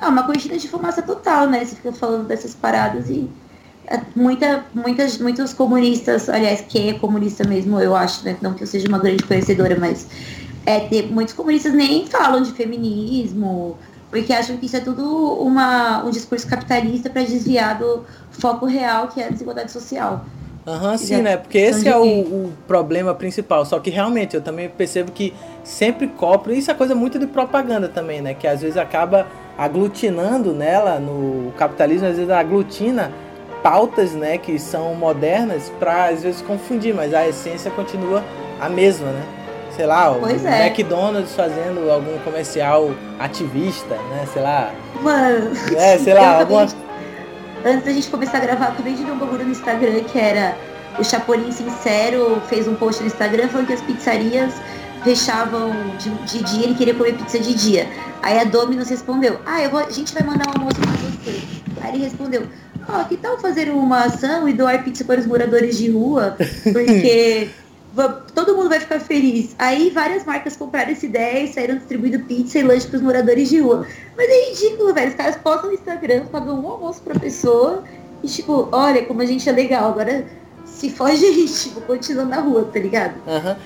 Ah, 0.00 0.08
uma 0.08 0.24
cortina 0.24 0.56
de 0.56 0.68
fumaça 0.68 1.02
total, 1.02 1.46
né? 1.48 1.64
Você 1.64 1.76
fica 1.76 1.92
falando 1.92 2.26
dessas 2.26 2.54
paradas 2.54 3.10
e 3.10 3.28
é, 3.86 4.00
muita, 4.16 4.64
muitas, 4.74 5.18
muitos 5.18 5.52
comunistas, 5.52 6.28
aliás, 6.28 6.64
quem 6.66 6.88
é 6.88 6.94
comunista 6.94 7.46
mesmo, 7.46 7.78
eu 7.78 7.94
acho, 7.94 8.24
né? 8.24 8.36
Não 8.40 8.54
que 8.54 8.62
eu 8.62 8.66
seja 8.66 8.88
uma 8.88 8.98
grande 8.98 9.22
conhecedora, 9.24 9.76
mas 9.78 10.08
é, 10.64 10.80
tem, 10.80 11.06
muitos 11.08 11.34
comunistas 11.34 11.74
nem 11.74 12.06
falam 12.06 12.42
de 12.42 12.52
feminismo, 12.52 13.76
porque 14.08 14.32
acham 14.32 14.56
que 14.56 14.66
isso 14.66 14.76
é 14.76 14.80
tudo 14.80 15.04
uma, 15.34 16.02
um 16.02 16.10
discurso 16.10 16.46
capitalista 16.46 17.10
para 17.10 17.22
desviar 17.22 17.78
do 17.78 18.04
foco 18.30 18.64
real, 18.64 19.08
que 19.08 19.20
é 19.20 19.26
a 19.26 19.30
desigualdade 19.30 19.70
social. 19.70 20.24
Aham, 20.66 20.96
sim, 20.96 21.16
Já 21.16 21.22
né? 21.22 21.36
Porque 21.36 21.58
esse 21.58 21.86
é 21.86 21.96
o, 21.96 22.04
o 22.04 22.52
problema 22.66 23.14
principal. 23.14 23.64
Só 23.66 23.78
que 23.78 23.90
realmente 23.90 24.34
eu 24.34 24.40
também 24.40 24.68
percebo 24.68 25.12
que 25.12 25.34
sempre 25.62 26.06
copro. 26.06 26.52
Isso 26.52 26.70
é 26.70 26.74
coisa 26.74 26.94
muito 26.94 27.18
de 27.18 27.26
propaganda 27.26 27.88
também, 27.88 28.22
né? 28.22 28.34
Que 28.34 28.46
às 28.46 28.62
vezes 28.62 28.76
acaba 28.76 29.26
aglutinando 29.58 30.52
nela, 30.52 30.98
no 30.98 31.52
capitalismo, 31.52 32.08
às 32.08 32.16
vezes 32.16 32.30
aglutina 32.30 33.12
pautas, 33.62 34.12
né? 34.12 34.38
Que 34.38 34.58
são 34.58 34.94
modernas 34.94 35.70
para 35.78 36.06
às 36.08 36.22
vezes 36.22 36.40
confundir, 36.40 36.94
mas 36.94 37.12
a 37.12 37.28
essência 37.28 37.70
continua 37.70 38.24
a 38.60 38.68
mesma, 38.68 39.08
né? 39.08 39.22
Sei 39.76 39.86
lá, 39.86 40.12
o 40.12 40.20
Pois 40.20 40.44
é. 40.44 40.66
McDonald's 40.66 41.34
fazendo 41.34 41.90
algum 41.90 42.16
comercial 42.18 42.90
ativista, 43.18 43.94
né? 43.94 44.24
Sei 44.32 44.40
lá. 44.40 44.70
Mano, 45.02 45.50
É, 45.76 45.98
sei 45.98 46.14
lá, 46.14 46.38
alguma. 46.40 46.66
Antes 47.64 47.84
da 47.84 47.92
gente 47.92 48.08
começar 48.08 48.38
a 48.38 48.40
gravar, 48.40 48.66
acabei 48.66 48.94
de 48.94 49.04
ver 49.04 49.12
um 49.12 49.18
bagulho 49.18 49.44
no 49.44 49.52
Instagram 49.52 50.04
que 50.04 50.18
era 50.18 50.56
o 50.98 51.04
Chapolin 51.04 51.50
Sincero 51.50 52.40
fez 52.48 52.68
um 52.68 52.74
post 52.74 53.00
no 53.00 53.08
Instagram 53.08 53.48
falando 53.48 53.66
que 53.66 53.72
as 53.72 53.80
pizzarias 53.80 54.54
fechavam 55.02 55.70
de, 55.98 56.10
de 56.10 56.44
dia, 56.44 56.64
ele 56.64 56.74
queria 56.74 56.94
comer 56.94 57.14
pizza 57.14 57.38
de 57.38 57.54
dia. 57.54 57.86
Aí 58.22 58.38
a 58.38 58.44
Domino's 58.44 58.88
respondeu, 58.88 59.38
ah, 59.44 59.62
eu 59.62 59.70
vou, 59.70 59.80
a 59.80 59.90
gente 59.90 60.14
vai 60.14 60.22
mandar 60.22 60.48
um 60.48 60.52
almoço 60.52 60.80
pra 60.80 60.92
você. 60.92 61.42
Aí 61.82 61.94
ele 61.94 62.04
respondeu, 62.04 62.46
ó, 62.88 63.04
que 63.04 63.16
tal 63.16 63.38
fazer 63.38 63.68
uma 63.68 64.04
ação 64.04 64.48
e 64.48 64.52
doar 64.54 64.82
pizza 64.82 65.04
para 65.04 65.20
os 65.20 65.26
moradores 65.26 65.76
de 65.76 65.90
rua? 65.90 66.36
Porque 66.72 67.50
todo 68.34 68.56
mundo 68.56 68.68
vai 68.68 68.80
ficar 68.80 69.00
feliz. 69.00 69.54
Aí 69.58 69.90
várias 69.90 70.24
marcas 70.24 70.56
compraram 70.56 70.90
essa 70.90 71.06
ideia 71.06 71.44
e 71.44 71.52
saíram 71.52 71.76
distribuindo 71.76 72.20
pizza 72.20 72.58
e 72.58 72.62
lanche 72.62 72.86
para 72.86 72.96
os 72.96 73.02
moradores 73.02 73.48
de 73.48 73.60
rua. 73.60 73.86
Mas 74.16 74.28
é 74.28 74.50
ridículo, 74.50 74.92
velho. 74.92 75.08
Os 75.10 75.14
caras 75.14 75.36
postam 75.36 75.70
no 75.70 75.74
Instagram, 75.74 76.26
pagam 76.26 76.60
um 76.60 76.68
almoço 76.68 77.00
pra 77.02 77.18
pessoa 77.18 77.84
e 78.22 78.26
tipo, 78.26 78.68
olha 78.72 79.04
como 79.04 79.20
a 79.22 79.26
gente 79.26 79.48
é 79.48 79.52
legal. 79.52 79.90
Agora 79.90 80.24
se 80.64 80.90
foge 80.90 81.24
aí, 81.24 81.46
tipo, 81.48 81.80
continua 81.82 82.24
na 82.24 82.40
rua, 82.40 82.68
tá 82.72 82.78
ligado? 82.78 83.14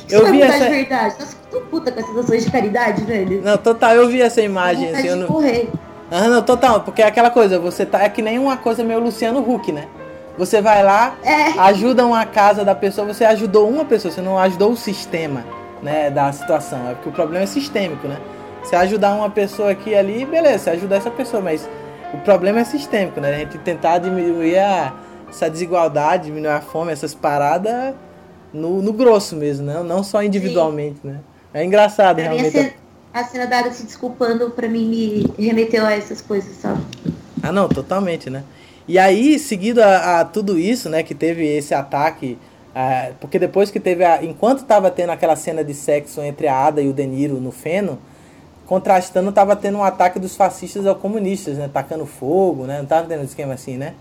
Isso 0.07 0.17
Eu 0.17 0.31
vi 0.31 0.43
essa. 0.43 0.65
de 0.65 0.71
verdade. 0.71 1.15
Nossa, 1.19 1.37
tô 1.51 1.61
puta 1.63 1.91
com 1.91 2.01
essas 2.01 2.17
ações 2.17 2.45
de 2.45 2.51
caridade, 2.51 3.05
velho. 3.05 3.43
Não, 3.43 3.57
total, 3.57 3.95
eu 3.95 4.09
vi 4.09 4.21
essa 4.21 4.43
imagem. 4.43 4.95
Assim, 4.95 5.09
eu 5.09 5.17
não... 5.17 5.27
correr. 5.27 5.69
Ah, 6.11 6.29
não, 6.29 6.43
total, 6.43 6.81
porque 6.83 7.03
é 7.03 7.07
aquela 7.07 7.31
coisa, 7.31 7.59
você 7.59 7.85
tá. 7.85 8.03
É 8.03 8.09
que 8.09 8.23
nem 8.23 8.39
uma 8.39 8.57
coisa 8.57 8.83
meio 8.83 9.01
Luciano 9.01 9.41
Huck, 9.41 9.71
né? 9.73 9.87
Você 10.39 10.63
vai 10.63 10.85
lá, 10.85 11.17
É. 11.23 11.59
ajuda 11.59 12.07
uma 12.07 12.25
casa 12.25 12.65
da 12.65 12.75
pessoa, 12.75 13.07
você 13.13 13.25
ajudou 13.25 13.69
uma 13.69 13.85
pessoa, 13.85 14.13
você 14.13 14.21
não 14.23 14.39
ajudou 14.39 14.71
o 14.71 14.77
sistema, 14.77 15.45
né, 15.83 16.11
da 16.11 16.33
situação. 16.33 16.89
É 16.89 16.95
porque 16.95 17.09
o 17.09 17.13
problema 17.13 17.43
é 17.43 17.47
sistêmico, 17.47 18.07
né? 18.07 18.19
Você 18.63 18.77
ajudar 18.77 19.15
uma 19.15 19.29
pessoa 19.31 19.71
aqui 19.73 19.91
e 19.91 19.95
ali, 19.97 20.25
beleza, 20.25 20.59
você 20.65 20.71
ajuda 20.71 20.97
essa 20.97 21.11
pessoa, 21.11 21.43
mas 21.43 21.69
o 22.15 22.19
problema 22.19 22.61
é 22.61 22.65
sistêmico, 22.65 23.21
né? 23.21 23.35
A 23.35 23.39
gente 23.39 23.59
tentar 23.59 23.99
diminuir 23.99 24.59
a, 24.59 24.93
essa 25.29 25.51
desigualdade, 25.51 26.27
diminuir 26.27 26.53
a 26.53 26.61
fome, 26.61 26.93
essas 26.93 27.15
paradas 27.15 27.95
no, 28.53 28.81
no 28.81 28.93
grosso 28.93 29.35
mesmo, 29.37 29.67
né? 29.67 29.83
Não 29.85 30.03
só 30.05 30.23
individualmente, 30.23 31.01
né? 31.03 31.17
É 31.53 31.65
engraçado, 31.65 32.17
Pra 32.17 32.25
realmente. 32.25 32.53
cena, 32.53 32.71
a 33.13 33.25
cena 33.25 33.47
da 33.47 33.59
Ada 33.59 33.73
se 33.73 33.85
desculpando, 33.85 34.51
pra 34.51 34.69
mim, 34.69 35.25
me 35.37 35.47
remeteu 35.47 35.85
a 35.85 35.93
essas 35.93 36.21
coisas, 36.21 36.55
sabe? 36.57 36.81
Ah, 37.43 37.51
não, 37.51 37.69
totalmente, 37.69 38.31
né? 38.31 38.45
E 38.89 38.99
aí, 38.99 39.39
seguido 39.39 39.83
a, 39.83 40.21
a 40.21 40.25
tudo 40.25 40.59
isso, 40.59 40.89
né, 40.89 41.03
que 41.03 41.15
teve 41.15 41.47
esse 41.47 41.75
ataque, 41.75 42.39
uh, 42.75 43.15
porque 43.21 43.39
depois 43.39 43.71
que 43.71 43.79
teve 43.79 44.03
a, 44.03 44.25
enquanto 44.25 44.61
estava 44.61 44.91
tendo 44.91 45.11
aquela 45.11 45.37
cena 45.37 45.63
de 45.63 45.75
sexo 45.75 46.23
entre 46.23 46.49
a 46.49 46.57
Ada 46.67 46.81
e 46.81 46.89
o 46.89 46.93
De 46.95 47.07
Niro 47.07 47.39
no 47.39 47.53
feno, 47.53 47.99
contrastando, 48.65 49.29
estava 49.29 49.55
tendo 49.55 49.77
um 49.77 49.85
ataque 49.85 50.19
dos 50.19 50.35
fascistas 50.35 50.87
aos 50.87 50.97
comunistas, 50.97 51.59
né, 51.59 51.69
tacando 51.71 52.07
fogo, 52.07 52.65
né, 52.65 52.77
não 52.79 52.85
estava 52.85 53.07
tendo 53.07 53.21
um 53.21 53.25
esquema 53.25 53.53
assim, 53.53 53.77
né? 53.77 53.93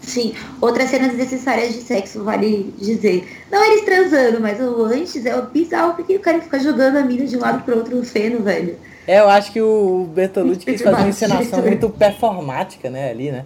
Sim, 0.00 0.34
outras 0.60 0.90
cenas 0.90 1.14
necessárias 1.14 1.72
de 1.72 1.80
sexo, 1.80 2.22
vale 2.22 2.74
dizer. 2.78 3.26
Não 3.50 3.64
eles 3.64 3.84
transando, 3.84 4.40
mas 4.40 4.60
o 4.60 4.84
antes 4.84 5.24
é 5.24 5.40
bizarro 5.40 5.94
porque 5.94 6.16
o 6.16 6.20
cara 6.20 6.40
fica 6.40 6.58
jogando 6.60 6.96
a 6.96 7.02
mina 7.02 7.24
de 7.24 7.36
um 7.36 7.40
lado 7.40 7.64
pro 7.64 7.76
outro 7.76 7.96
no 7.96 8.04
feno, 8.04 8.40
velho. 8.40 8.76
É, 9.06 9.20
eu 9.20 9.28
acho 9.28 9.52
que 9.52 9.60
o 9.60 10.08
Bertolucci 10.12 10.66
quis 10.66 10.82
fazer 10.82 10.96
uma 10.96 11.08
encenação 11.08 11.62
muito 11.62 11.88
performática, 11.90 12.90
né, 12.90 13.10
ali, 13.10 13.30
né? 13.30 13.44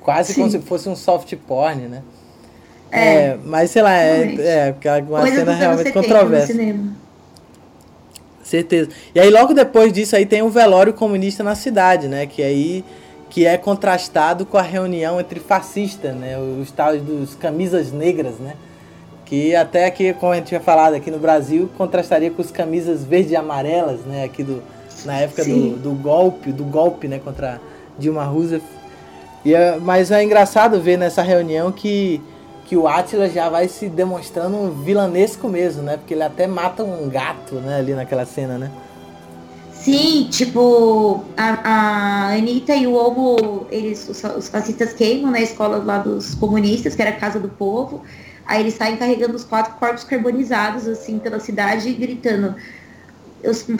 Quase 0.00 0.32
Sim. 0.32 0.40
como 0.40 0.50
se 0.50 0.58
fosse 0.60 0.88
um 0.88 0.96
soft 0.96 1.34
porn, 1.46 1.88
né? 1.88 2.02
É, 2.90 3.14
é 3.14 3.38
mas 3.44 3.70
sei 3.70 3.82
lá, 3.82 3.94
é, 3.94 4.34
é, 4.38 4.74
é 4.82 5.02
uma 5.02 5.20
Coisa 5.20 5.36
cena 5.36 5.54
realmente 5.54 5.92
controversa. 5.92 6.54
Certeza. 8.42 8.88
E 9.14 9.20
aí 9.20 9.28
logo 9.28 9.52
depois 9.52 9.92
disso 9.92 10.16
aí 10.16 10.24
tem 10.24 10.40
um 10.42 10.48
velório 10.48 10.94
comunista 10.94 11.44
na 11.44 11.54
cidade, 11.54 12.08
né? 12.08 12.26
Que 12.26 12.42
aí 12.42 12.84
que 13.28 13.46
é 13.46 13.58
contrastado 13.58 14.46
com 14.46 14.56
a 14.56 14.62
reunião 14.62 15.20
entre 15.20 15.38
fascistas, 15.38 16.14
né? 16.14 16.38
Os 16.38 16.70
tais 16.70 17.02
dos 17.02 17.34
camisas 17.34 17.92
negras, 17.92 18.38
né? 18.38 18.54
Que 19.26 19.54
até 19.54 19.84
aqui, 19.84 20.14
como 20.14 20.32
a 20.32 20.36
gente 20.36 20.46
tinha 20.46 20.60
falado 20.60 20.94
aqui 20.94 21.10
no 21.10 21.18
Brasil, 21.18 21.68
contrastaria 21.76 22.30
com 22.30 22.40
os 22.40 22.50
camisas 22.50 23.04
verde 23.04 23.34
e 23.34 23.36
amarelas, 23.36 24.00
né? 24.00 24.24
Aqui 24.24 24.42
do, 24.42 24.62
na 25.04 25.18
época 25.18 25.44
do, 25.44 25.76
do, 25.76 25.90
golpe, 25.90 26.50
do 26.50 26.64
golpe, 26.64 27.06
né? 27.06 27.20
Contra 27.22 27.60
Dilma 27.98 28.24
Rousseff. 28.24 28.64
E 29.44 29.54
é, 29.54 29.78
mas 29.78 30.10
é 30.10 30.22
engraçado 30.22 30.80
ver 30.80 30.96
nessa 30.96 31.22
reunião 31.22 31.70
que, 31.70 32.20
que 32.66 32.76
o 32.76 32.88
Atila 32.88 33.28
já 33.28 33.48
vai 33.48 33.68
se 33.68 33.88
demonstrando 33.88 34.70
vilanesco 34.82 35.48
mesmo, 35.48 35.82
né? 35.82 35.96
Porque 35.96 36.14
ele 36.14 36.22
até 36.22 36.46
mata 36.46 36.82
um 36.82 37.08
gato, 37.08 37.56
né? 37.56 37.78
Ali 37.78 37.94
naquela 37.94 38.26
cena, 38.26 38.58
né? 38.58 38.70
Sim, 39.72 40.28
tipo, 40.28 41.24
a, 41.36 41.60
a 41.64 42.34
Anitta 42.34 42.74
e 42.74 42.86
o 42.86 42.94
Omo, 42.94 43.66
eles, 43.70 44.08
os, 44.08 44.22
os 44.24 44.48
fascistas 44.48 44.92
queimam 44.92 45.30
na 45.30 45.40
escola 45.40 45.78
lá 45.78 45.98
dos 45.98 46.34
comunistas, 46.34 46.94
que 46.94 47.00
era 47.00 47.12
a 47.12 47.14
Casa 47.16 47.38
do 47.38 47.48
Povo. 47.48 48.02
Aí 48.44 48.60
eles 48.60 48.74
saem 48.74 48.96
carregando 48.96 49.36
os 49.36 49.44
quatro 49.44 49.74
corpos 49.74 50.04
carbonizados, 50.04 50.88
assim, 50.88 51.18
pela 51.18 51.38
cidade, 51.38 51.92
gritando. 51.92 52.56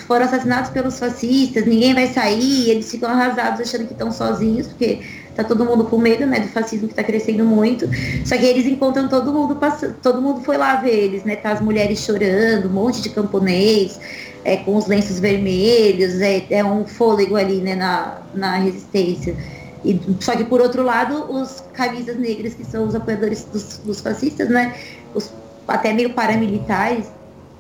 Foram 0.06 0.26
assassinados 0.26 0.70
pelos 0.70 0.98
fascistas, 0.98 1.66
ninguém 1.66 1.92
vai 1.92 2.06
sair, 2.06 2.70
eles 2.70 2.88
ficam 2.88 3.11
arrasados 3.11 3.61
achando 3.61 3.86
que 3.86 3.92
estão 3.92 4.12
sozinhos, 4.12 4.68
porque 4.68 5.00
tá 5.39 5.45
todo 5.45 5.64
mundo 5.64 5.84
com 5.84 5.99
medo, 5.99 6.26
né, 6.26 6.41
do 6.41 6.49
fascismo 6.49 6.89
que 6.89 6.95
tá 6.95 7.05
crescendo 7.05 7.45
muito. 7.45 7.89
Só 8.26 8.36
que 8.36 8.45
eles 8.45 8.66
encontram 8.66 9.09
todo 9.09 9.32
mundo, 9.32 9.57
todo 10.03 10.20
mundo 10.20 10.41
foi 10.41 10.57
lá 10.57 10.74
ver 10.74 10.91
eles, 10.91 11.22
né, 11.22 11.36
tá 11.36 11.53
as 11.53 11.61
mulheres 11.61 12.01
chorando, 12.01 12.66
um 12.66 12.72
monte 12.72 13.01
de 13.01 13.11
camponês, 13.11 14.01
é, 14.45 14.57
com 14.57 14.74
os 14.74 14.89
lenços 14.89 15.20
vermelhos, 15.20 16.20
é, 16.20 16.45
é 16.51 16.64
um 16.64 16.84
fôlego 16.84 17.36
ali 17.36 17.61
né, 17.61 17.76
na, 17.76 18.18
na 18.34 18.57
resistência. 18.57 19.36
E, 19.84 20.01
só 20.18 20.34
que 20.34 20.43
por 20.43 20.61
outro 20.61 20.82
lado, 20.82 21.32
os 21.32 21.62
camisas 21.72 22.16
negras, 22.16 22.55
que 22.55 22.64
são 22.64 22.89
os 22.89 22.97
apoiadores 22.97 23.45
dos, 23.45 23.78
dos 23.78 24.01
fascistas, 24.01 24.49
né, 24.49 24.74
os, 25.14 25.32
até 25.68 25.93
meio 25.93 26.14
paramilitares, 26.14 27.07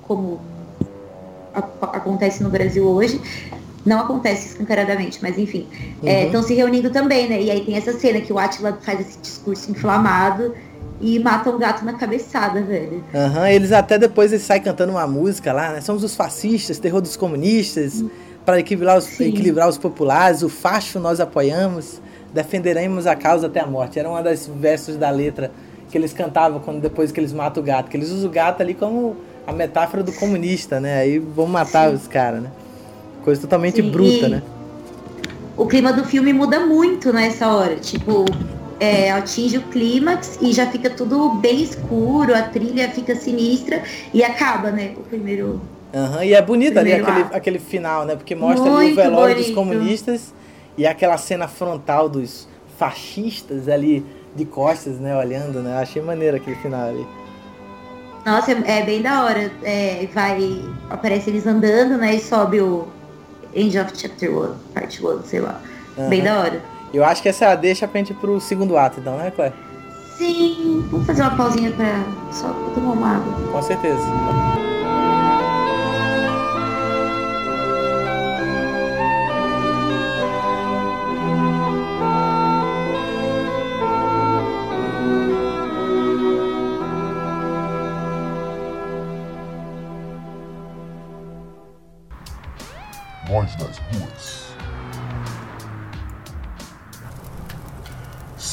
como 0.02 0.40
a, 1.54 1.60
acontece 1.96 2.42
no 2.42 2.50
Brasil 2.50 2.84
hoje, 2.84 3.20
não 3.88 4.00
acontece 4.00 4.48
escancaradamente, 4.48 5.18
mas 5.22 5.38
enfim, 5.38 5.66
estão 6.02 6.10
é, 6.10 6.36
uhum. 6.36 6.42
se 6.42 6.54
reunindo 6.54 6.90
também, 6.90 7.28
né? 7.28 7.40
E 7.40 7.50
aí 7.50 7.64
tem 7.64 7.76
essa 7.76 7.92
cena 7.94 8.20
que 8.20 8.32
o 8.32 8.38
Atila 8.38 8.78
faz 8.82 9.00
esse 9.00 9.18
discurso 9.18 9.70
inflamado 9.70 10.54
e 11.00 11.18
matam 11.18 11.54
o 11.54 11.58
gato 11.58 11.84
na 11.84 11.94
cabeçada, 11.94 12.60
velho. 12.60 13.02
Aham, 13.14 13.40
uhum, 13.40 13.46
eles 13.46 13.72
até 13.72 13.98
depois 13.98 14.32
eles 14.32 14.44
saem 14.44 14.62
cantando 14.62 14.92
uma 14.92 15.06
música 15.06 15.52
lá, 15.52 15.72
né? 15.72 15.80
Somos 15.80 16.04
os 16.04 16.14
fascistas, 16.14 16.78
terror 16.78 17.00
dos 17.00 17.16
comunistas, 17.16 18.02
hum. 18.02 18.10
para 18.44 18.60
equilibrar 18.60 18.98
os, 18.98 19.18
equilibrar 19.20 19.68
os 19.68 19.78
populares, 19.78 20.42
o 20.42 20.48
facho 20.48 21.00
nós 21.00 21.18
apoiamos, 21.18 22.00
defenderemos 22.34 23.06
a 23.06 23.16
causa 23.16 23.46
até 23.46 23.60
a 23.60 23.66
morte. 23.66 23.98
Era 23.98 24.08
uma 24.10 24.22
das 24.22 24.46
versos 24.46 24.96
da 24.96 25.08
letra 25.10 25.50
que 25.90 25.96
eles 25.96 26.12
cantavam 26.12 26.60
quando 26.60 26.80
depois 26.80 27.10
que 27.10 27.18
eles 27.18 27.32
matam 27.32 27.62
o 27.62 27.66
gato, 27.66 27.88
que 27.88 27.96
eles 27.96 28.10
usam 28.10 28.28
o 28.28 28.32
gato 28.32 28.60
ali 28.60 28.74
como 28.74 29.16
a 29.46 29.52
metáfora 29.52 30.02
do 30.02 30.12
comunista, 30.12 30.78
né? 30.78 30.98
Aí 30.98 31.18
vamos 31.18 31.50
matar 31.50 31.88
Sim. 31.88 31.94
os 31.94 32.06
caras, 32.06 32.42
né? 32.42 32.50
Coisa 33.28 33.42
totalmente 33.42 33.82
Sim, 33.82 33.90
bruta, 33.90 34.26
né? 34.26 34.42
O 35.54 35.66
clima 35.66 35.92
do 35.92 36.02
filme 36.02 36.32
muda 36.32 36.60
muito 36.60 37.12
nessa 37.12 37.52
hora. 37.52 37.76
Tipo, 37.76 38.24
é, 38.80 39.12
atinge 39.12 39.58
o 39.58 39.62
clímax 39.64 40.38
e 40.40 40.50
já 40.50 40.66
fica 40.66 40.88
tudo 40.88 41.34
bem 41.34 41.62
escuro, 41.62 42.34
a 42.34 42.40
trilha 42.40 42.88
fica 42.88 43.14
sinistra 43.14 43.82
e 44.14 44.24
acaba, 44.24 44.70
né? 44.70 44.94
O 44.96 45.02
primeiro. 45.02 45.60
Uhum, 45.92 46.22
e 46.22 46.32
é 46.32 46.40
bonito 46.40 46.78
ali 46.78 46.94
aquele, 46.94 47.26
aquele 47.30 47.58
final, 47.58 48.06
né? 48.06 48.16
Porque 48.16 48.34
mostra 48.34 48.70
o 48.70 48.94
velório 48.94 49.34
bonito. 49.34 49.46
dos 49.48 49.54
comunistas 49.54 50.32
e 50.78 50.86
aquela 50.86 51.18
cena 51.18 51.46
frontal 51.46 52.08
dos 52.08 52.48
fascistas 52.78 53.68
ali 53.68 54.06
de 54.34 54.46
costas, 54.46 54.98
né? 54.98 55.14
Olhando, 55.14 55.60
né? 55.60 55.76
Achei 55.76 56.00
maneiro 56.00 56.38
aquele 56.38 56.56
final 56.56 56.88
ali. 56.88 57.06
Nossa, 58.24 58.52
é, 58.52 58.78
é 58.78 58.82
bem 58.86 59.02
da 59.02 59.22
hora. 59.22 59.52
É, 59.62 60.08
vai, 60.14 60.62
aparece 60.88 61.28
eles 61.28 61.46
andando, 61.46 61.98
né? 61.98 62.14
E 62.14 62.20
sobe 62.20 62.62
o 62.62 62.88
End 63.54 63.78
of 63.78 63.92
Chapter 63.94 64.30
1, 64.30 64.54
Part 64.74 65.06
1, 65.06 65.22
sei 65.24 65.40
lá. 65.40 65.60
Uhum. 65.96 66.08
Bem 66.08 66.22
da 66.22 66.38
hora. 66.38 66.62
Eu 66.92 67.04
acho 67.04 67.22
que 67.22 67.28
essa 67.28 67.44
é 67.44 67.48
a 67.52 67.54
deixa 67.54 67.86
pra 67.86 67.98
gente 67.98 68.10
ir 68.12 68.16
pro 68.16 68.40
segundo 68.40 68.76
ato, 68.76 69.00
então, 69.00 69.16
né, 69.16 69.30
Clé? 69.30 69.52
Sim, 70.16 70.84
vamos 70.90 71.06
fazer 71.06 71.22
uma 71.22 71.36
pausinha 71.36 71.70
pra 71.72 72.02
só 72.32 72.48
tomar 72.74 72.92
uma 72.92 73.16
água. 73.16 73.52
Com 73.52 73.62
certeza. 73.62 74.02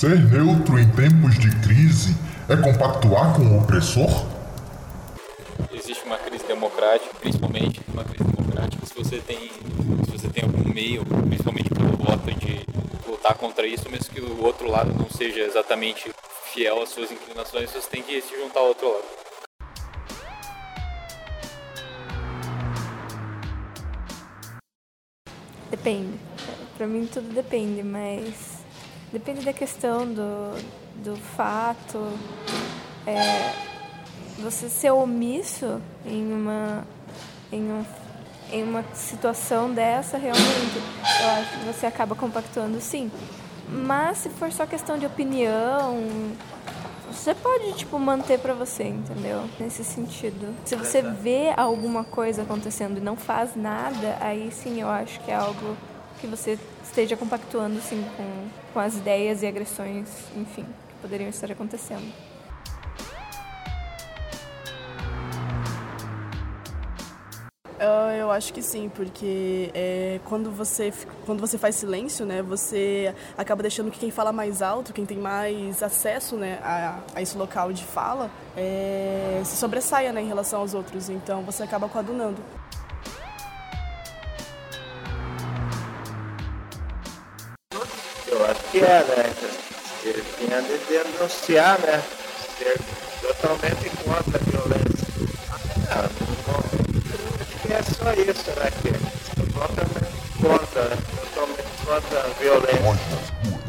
Ser 0.05 0.23
neutro 0.23 0.77
em 0.77 0.87
tempos 0.91 1.33
de 1.39 1.49
crise 1.61 2.15
é 2.47 2.55
compactuar 2.55 3.33
com 3.33 3.41
o 3.41 3.59
opressor? 3.59 4.27
Existe 5.73 6.05
uma 6.05 6.19
crise 6.19 6.45
democrática, 6.45 7.11
principalmente 7.19 7.81
uma 7.91 8.03
crise 8.03 8.23
democrática, 8.23 8.85
se 8.85 8.93
você 8.93 9.17
tem, 9.17 9.49
se 10.05 10.11
você 10.11 10.27
tem 10.27 10.43
algum 10.43 10.71
meio, 10.71 11.03
principalmente 11.03 11.71
pelo 11.71 11.97
voto, 11.97 12.31
de 12.35 12.67
lutar 13.09 13.33
contra 13.33 13.65
isso, 13.65 13.89
mesmo 13.89 14.13
que 14.13 14.21
o 14.21 14.43
outro 14.43 14.69
lado 14.69 14.93
não 14.93 15.09
seja 15.09 15.39
exatamente 15.39 16.11
fiel 16.53 16.83
às 16.83 16.89
suas 16.89 17.09
inclinações, 17.09 17.71
você 17.71 17.89
tem 17.89 18.03
que 18.03 18.21
se 18.21 18.39
juntar 18.39 18.59
ao 18.59 18.67
outro 18.67 18.87
lado. 18.87 19.05
Depende. 25.71 26.19
Pra 26.77 26.85
mim 26.85 27.09
tudo 27.11 27.33
depende, 27.33 27.81
mas 27.81 28.54
Depende 29.15 29.45
da 29.45 29.53
questão 29.53 30.05
do, 30.05 30.61
do 31.01 31.15
fato. 31.15 32.05
É, 33.07 33.53
você 34.39 34.67
ser 34.67 34.91
omisso 34.91 35.81
em 36.05 36.33
uma, 36.33 36.85
em, 37.49 37.61
um, 37.61 37.85
em 38.51 38.61
uma 38.61 38.83
situação 38.93 39.73
dessa, 39.73 40.17
realmente, 40.17 40.75
eu 41.21 41.29
acho 41.29 41.59
que 41.59 41.65
você 41.65 41.85
acaba 41.85 42.13
compactuando 42.13 42.81
sim. 42.81 43.09
Mas 43.69 44.17
se 44.17 44.29
for 44.31 44.51
só 44.51 44.65
questão 44.65 44.97
de 44.97 45.05
opinião, 45.05 45.97
você 47.09 47.33
pode, 47.33 47.71
tipo, 47.71 47.97
manter 47.97 48.37
para 48.37 48.53
você, 48.53 48.83
entendeu? 48.83 49.49
Nesse 49.57 49.85
sentido. 49.85 50.53
Se 50.65 50.75
você 50.75 51.01
vê 51.01 51.53
alguma 51.55 52.03
coisa 52.03 52.41
acontecendo 52.41 52.97
e 52.97 53.01
não 53.01 53.15
faz 53.15 53.55
nada, 53.55 54.17
aí 54.19 54.51
sim 54.51 54.81
eu 54.81 54.89
acho 54.89 55.21
que 55.21 55.31
é 55.31 55.35
algo 55.35 55.77
que 56.19 56.27
você 56.27 56.59
esteja 56.95 57.17
compactuando 57.17 57.77
assim, 57.77 58.01
com, 58.15 58.47
com 58.73 58.79
as 58.79 58.95
ideias 58.95 59.43
e 59.43 59.47
agressões, 59.47 60.07
enfim, 60.33 60.63
que 60.63 60.95
poderiam 61.01 61.29
estar 61.29 61.51
acontecendo. 61.51 62.09
Eu 68.25 68.31
acho 68.31 68.51
que 68.51 68.61
sim, 68.61 68.89
porque 68.89 69.69
é, 69.73 70.19
quando, 70.25 70.49
você, 70.49 70.91
quando 71.27 71.39
você 71.39 71.59
faz 71.59 71.75
silêncio, 71.75 72.25
né, 72.25 72.41
você 72.41 73.13
acaba 73.37 73.61
deixando 73.61 73.91
que 73.91 73.99
quem 73.99 74.09
fala 74.09 74.33
mais 74.33 74.63
alto, 74.63 74.91
quem 74.91 75.05
tem 75.05 75.17
mais 75.17 75.83
acesso 75.83 76.35
né, 76.35 76.59
a, 76.63 76.99
a 77.13 77.21
esse 77.21 77.37
local 77.37 77.71
de 77.71 77.83
fala, 77.83 78.31
é, 78.57 79.41
se 79.45 79.55
sobressaia 79.55 80.11
né, 80.11 80.23
em 80.23 80.27
relação 80.27 80.61
aos 80.61 80.73
outros. 80.73 81.07
Então 81.07 81.43
você 81.43 81.61
acaba 81.61 81.87
coadunando. 81.87 82.41
Eu 88.35 88.43
acho 88.43 88.59
que 88.69 88.79
é, 88.79 88.81
né? 88.83 89.33
Ele 90.03 90.21
tinha 90.37 90.61
de 90.61 90.77
denunciar, 90.89 91.79
né? 91.79 92.03
Ser 92.57 92.77
totalmente 93.21 93.89
contra 94.03 94.37
a 94.37 94.43
violência. 94.43 95.07
Ah, 95.89 96.09
não, 96.45 96.59
acho 97.39 97.55
que 97.61 97.71
é 97.71 97.81
só 97.81 98.11
isso, 98.11 98.51
né? 98.59 98.71
Que 98.81 98.91
totalmente 99.53 100.11
contra, 100.41 100.83
né? 100.83 100.97
Totalmente 101.33 101.85
contra 101.85 102.19
a 102.19 102.27
violência. 102.37 103.64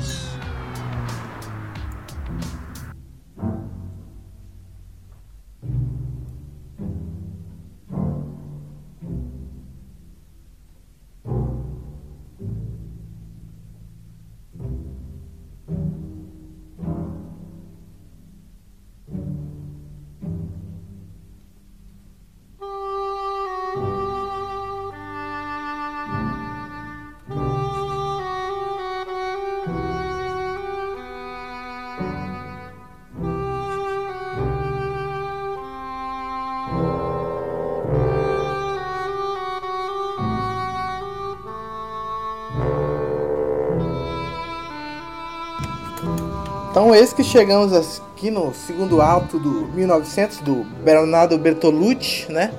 Então, 46.77 46.95
esse 46.95 47.15
que 47.15 47.25
chegamos 47.25 47.73
aqui 47.73 48.31
no 48.31 48.53
segundo 48.53 49.01
alto 49.01 49.39
do 49.39 49.67
1900 49.69 50.41
do 50.41 50.57
Bernardo 50.85 51.39
Bertolucci, 51.39 52.31
né? 52.31 52.53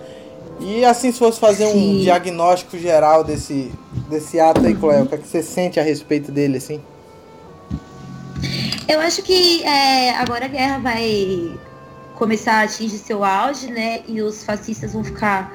E 0.59 0.83
assim, 0.83 1.11
se 1.11 1.19
fosse 1.19 1.39
fazer 1.39 1.65
um 1.67 1.73
Sim. 1.73 1.99
diagnóstico 1.99 2.79
geral 2.79 3.23
desse, 3.23 3.71
desse 4.09 4.39
ato 4.39 4.65
aí, 4.65 4.73
Cléo, 4.73 5.03
o 5.03 5.07
que, 5.07 5.13
é 5.13 5.17
que 5.19 5.27
você 5.27 5.43
sente 5.43 5.79
a 5.79 5.83
respeito 5.83 6.31
dele, 6.31 6.57
assim? 6.57 6.81
Eu 8.87 8.99
acho 9.01 9.21
que 9.21 9.63
é, 9.63 10.15
agora 10.15 10.45
a 10.45 10.47
guerra 10.47 10.79
vai 10.79 11.55
começar 12.15 12.53
a 12.53 12.63
atingir 12.63 12.97
seu 12.97 13.23
auge, 13.23 13.69
né? 13.69 14.01
E 14.07 14.19
os 14.23 14.43
fascistas 14.43 14.93
vão 14.93 15.03
ficar 15.03 15.53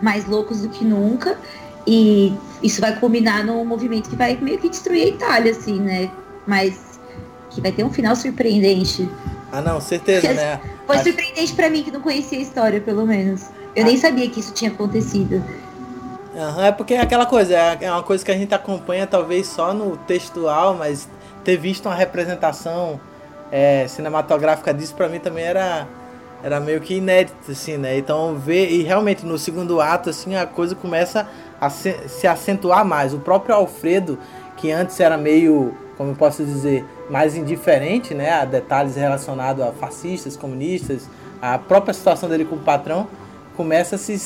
mais 0.00 0.26
loucos 0.26 0.62
do 0.62 0.70
que 0.70 0.86
nunca. 0.86 1.38
E 1.86 2.32
isso 2.62 2.80
vai 2.80 2.98
culminar 2.98 3.44
num 3.44 3.62
movimento 3.62 4.08
que 4.08 4.16
vai 4.16 4.38
meio 4.40 4.56
que 4.56 4.70
destruir 4.70 5.02
a 5.02 5.08
Itália, 5.08 5.52
assim, 5.52 5.78
né? 5.78 6.10
Mas 6.46 6.89
que 7.50 7.60
vai 7.60 7.72
ter 7.72 7.84
um 7.84 7.90
final 7.90 8.14
surpreendente. 8.16 9.08
Ah, 9.52 9.60
não, 9.60 9.80
certeza, 9.80 10.28
Porque 10.28 10.34
né? 10.40 10.60
Foi 10.86 10.96
Acho- 10.96 11.04
surpreendente 11.06 11.52
pra 11.54 11.68
mim 11.68 11.82
que 11.82 11.90
não 11.90 12.00
conhecia 12.00 12.38
a 12.38 12.42
história, 12.42 12.80
pelo 12.80 13.06
menos. 13.06 13.46
Eu 13.74 13.84
nem 13.84 13.96
sabia 13.96 14.28
que 14.30 14.40
isso 14.40 14.52
tinha 14.52 14.70
acontecido. 14.70 15.42
Aham, 16.36 16.64
é 16.66 16.72
porque 16.72 16.94
é 16.94 17.00
aquela 17.00 17.26
coisa, 17.26 17.54
é 17.54 17.78
é 17.82 17.90
uma 17.90 18.02
coisa 18.02 18.24
que 18.24 18.30
a 18.30 18.36
gente 18.36 18.54
acompanha 18.54 19.06
talvez 19.06 19.46
só 19.48 19.74
no 19.74 19.96
textual, 19.96 20.74
mas 20.74 21.08
ter 21.42 21.56
visto 21.56 21.86
uma 21.86 21.94
representação 21.94 23.00
é, 23.50 23.86
cinematográfica 23.88 24.72
disso 24.72 24.94
pra 24.94 25.08
mim 25.08 25.18
também 25.18 25.44
era, 25.44 25.88
era 26.42 26.60
meio 26.60 26.80
que 26.80 26.94
inédito, 26.94 27.50
assim, 27.50 27.76
né? 27.76 27.98
Então 27.98 28.36
ver, 28.36 28.70
e 28.70 28.82
realmente 28.82 29.26
no 29.26 29.36
segundo 29.36 29.80
ato, 29.80 30.10
assim, 30.10 30.36
a 30.36 30.46
coisa 30.46 30.76
começa 30.76 31.26
a 31.60 31.68
se, 31.68 31.96
se 32.08 32.28
acentuar 32.28 32.84
mais. 32.84 33.12
O 33.12 33.18
próprio 33.18 33.54
Alfredo, 33.56 34.16
que 34.56 34.70
antes 34.70 35.00
era 35.00 35.16
meio, 35.16 35.74
como 35.96 36.10
eu 36.12 36.14
posso 36.16 36.44
dizer, 36.44 36.84
mais 37.10 37.36
indiferente, 37.36 38.14
né? 38.14 38.30
A 38.30 38.44
detalhes 38.44 38.96
relacionados 38.96 39.62
a 39.62 39.72
fascistas, 39.72 40.36
comunistas, 40.36 41.08
a 41.42 41.58
própria 41.58 41.92
situação 41.92 42.28
dele 42.28 42.44
com 42.44 42.56
o 42.56 42.60
patrão, 42.60 43.08
começa 43.56 43.96
a 43.96 43.98
se 43.98 44.18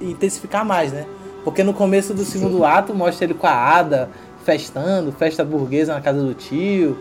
intensificar 0.00 0.64
mais, 0.64 0.92
né? 0.92 1.06
Porque 1.44 1.62
no 1.62 1.72
começo 1.72 2.12
do 2.12 2.24
segundo 2.24 2.64
ato 2.64 2.94
mostra 2.94 3.24
ele 3.24 3.34
com 3.34 3.46
a 3.46 3.52
Ada 3.52 4.10
festando, 4.44 5.12
festa 5.12 5.44
burguesa 5.44 5.94
na 5.94 6.00
casa 6.00 6.22
do 6.22 6.34
tio, 6.34 6.98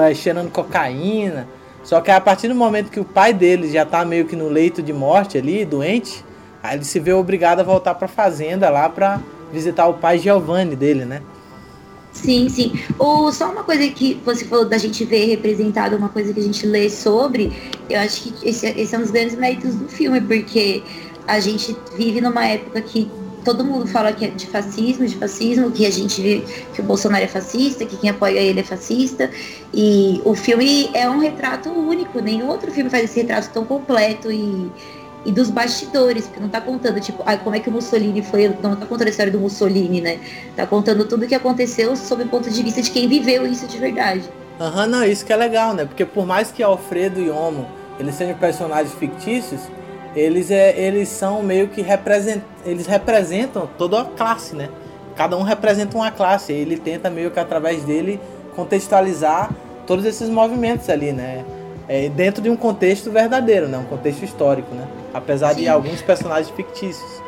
é, 0.00 0.14
cheirando 0.14 0.50
cocaína. 0.50 1.48
Só 1.82 2.00
que 2.00 2.10
a 2.10 2.20
partir 2.20 2.48
do 2.48 2.54
momento 2.54 2.90
que 2.90 3.00
o 3.00 3.04
pai 3.04 3.32
dele 3.32 3.70
já 3.70 3.84
tá 3.86 4.04
meio 4.04 4.26
que 4.26 4.36
no 4.36 4.48
leito 4.48 4.82
de 4.82 4.92
morte 4.92 5.38
ali, 5.38 5.64
doente, 5.64 6.24
aí 6.62 6.76
ele 6.76 6.84
se 6.84 7.00
vê 7.00 7.12
obrigado 7.12 7.60
a 7.60 7.62
voltar 7.62 7.94
pra 7.94 8.06
fazenda 8.06 8.68
lá 8.68 8.88
pra 8.88 9.20
visitar 9.52 9.86
o 9.86 9.94
pai 9.94 10.18
Giovanni 10.18 10.76
dele, 10.76 11.04
né? 11.04 11.22
Sim, 12.22 12.48
sim. 12.48 12.72
O, 12.98 13.30
só 13.30 13.50
uma 13.52 13.62
coisa 13.62 13.88
que 13.90 14.14
você 14.24 14.44
falou 14.44 14.68
da 14.68 14.76
gente 14.76 15.04
ver 15.04 15.26
representado, 15.26 15.96
uma 15.96 16.08
coisa 16.08 16.34
que 16.34 16.40
a 16.40 16.42
gente 16.42 16.66
lê 16.66 16.90
sobre, 16.90 17.52
eu 17.88 18.00
acho 18.00 18.22
que 18.22 18.48
esse, 18.48 18.66
esse 18.66 18.94
é 18.94 18.98
um 18.98 19.02
dos 19.02 19.10
grandes 19.12 19.36
méritos 19.36 19.76
do 19.76 19.88
filme, 19.88 20.20
porque 20.20 20.82
a 21.26 21.38
gente 21.38 21.76
vive 21.96 22.20
numa 22.20 22.44
época 22.44 22.82
que 22.82 23.08
todo 23.44 23.64
mundo 23.64 23.86
fala 23.86 24.12
que 24.12 24.24
é 24.24 24.28
de 24.30 24.46
fascismo, 24.48 25.06
de 25.06 25.16
fascismo, 25.16 25.70
que 25.70 25.86
a 25.86 25.90
gente 25.92 26.20
vê 26.20 26.42
que 26.74 26.80
o 26.80 26.84
Bolsonaro 26.84 27.24
é 27.24 27.28
fascista, 27.28 27.86
que 27.86 27.96
quem 27.96 28.10
apoia 28.10 28.40
ele 28.40 28.60
é 28.60 28.64
fascista. 28.64 29.30
E 29.72 30.20
o 30.24 30.34
filme 30.34 30.90
é 30.94 31.08
um 31.08 31.20
retrato 31.20 31.70
único, 31.70 32.20
nenhum 32.20 32.48
outro 32.48 32.72
filme 32.72 32.90
faz 32.90 33.04
esse 33.04 33.20
retrato 33.20 33.50
tão 33.52 33.64
completo 33.64 34.30
e, 34.32 34.72
e 35.24 35.32
dos 35.32 35.50
bastidores, 35.50 36.26
porque 36.26 36.40
não 36.40 36.48
tá 36.48 36.60
contando, 36.60 37.00
tipo, 37.00 37.22
ah, 37.26 37.36
como 37.36 37.56
é 37.56 37.60
que 37.60 37.68
o 37.68 37.72
Mussolini 37.72 38.22
foi. 38.22 38.48
Não 38.62 38.76
tá 38.76 38.86
contando 38.86 39.08
a 39.08 39.10
história 39.10 39.32
do 39.32 39.40
Mussolini, 39.40 40.00
né? 40.00 40.20
Tá 40.56 40.66
contando 40.66 41.04
tudo 41.04 41.24
o 41.24 41.28
que 41.28 41.34
aconteceu 41.34 41.96
sob 41.96 42.22
o 42.22 42.28
ponto 42.28 42.50
de 42.50 42.62
vista 42.62 42.80
de 42.80 42.90
quem 42.90 43.08
viveu 43.08 43.46
isso 43.46 43.66
de 43.66 43.78
verdade. 43.78 44.22
Aham, 44.60 44.86
não, 44.86 45.04
isso 45.04 45.24
que 45.24 45.32
é 45.32 45.36
legal, 45.36 45.74
né? 45.74 45.84
Porque 45.84 46.04
por 46.04 46.26
mais 46.26 46.50
que 46.50 46.62
Alfredo 46.62 47.20
e 47.20 47.30
Homo 47.30 47.66
eles 47.98 48.14
sejam 48.14 48.36
personagens 48.36 48.94
fictícios, 48.94 49.60
eles, 50.14 50.50
é, 50.50 50.78
eles 50.78 51.08
são 51.08 51.42
meio 51.42 51.68
que 51.68 51.82
representam, 51.82 52.44
eles 52.64 52.86
representam 52.86 53.68
toda 53.76 54.00
a 54.00 54.04
classe, 54.04 54.54
né? 54.54 54.68
Cada 55.16 55.36
um 55.36 55.42
representa 55.42 55.96
uma 55.96 56.10
classe. 56.10 56.52
Ele 56.52 56.76
tenta 56.76 57.10
meio 57.10 57.30
que 57.30 57.40
através 57.40 57.82
dele 57.82 58.20
contextualizar 58.54 59.50
todos 59.86 60.04
esses 60.04 60.28
movimentos 60.28 60.88
ali, 60.88 61.12
né? 61.12 61.44
É, 61.88 62.08
dentro 62.10 62.42
de 62.42 62.50
um 62.50 62.56
contexto 62.56 63.10
verdadeiro, 63.10 63.66
né? 63.66 63.78
Um 63.78 63.84
contexto 63.84 64.22
histórico, 64.22 64.74
né? 64.74 64.86
Apesar 65.14 65.54
de 65.54 65.62
Sim. 65.62 65.68
alguns 65.68 66.02
personagens 66.02 66.50
fictícios. 66.50 67.22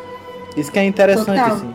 Isso 0.57 0.71
que 0.71 0.79
é 0.79 0.85
interessante, 0.85 1.27
Total. 1.41 1.55
assim. 1.57 1.75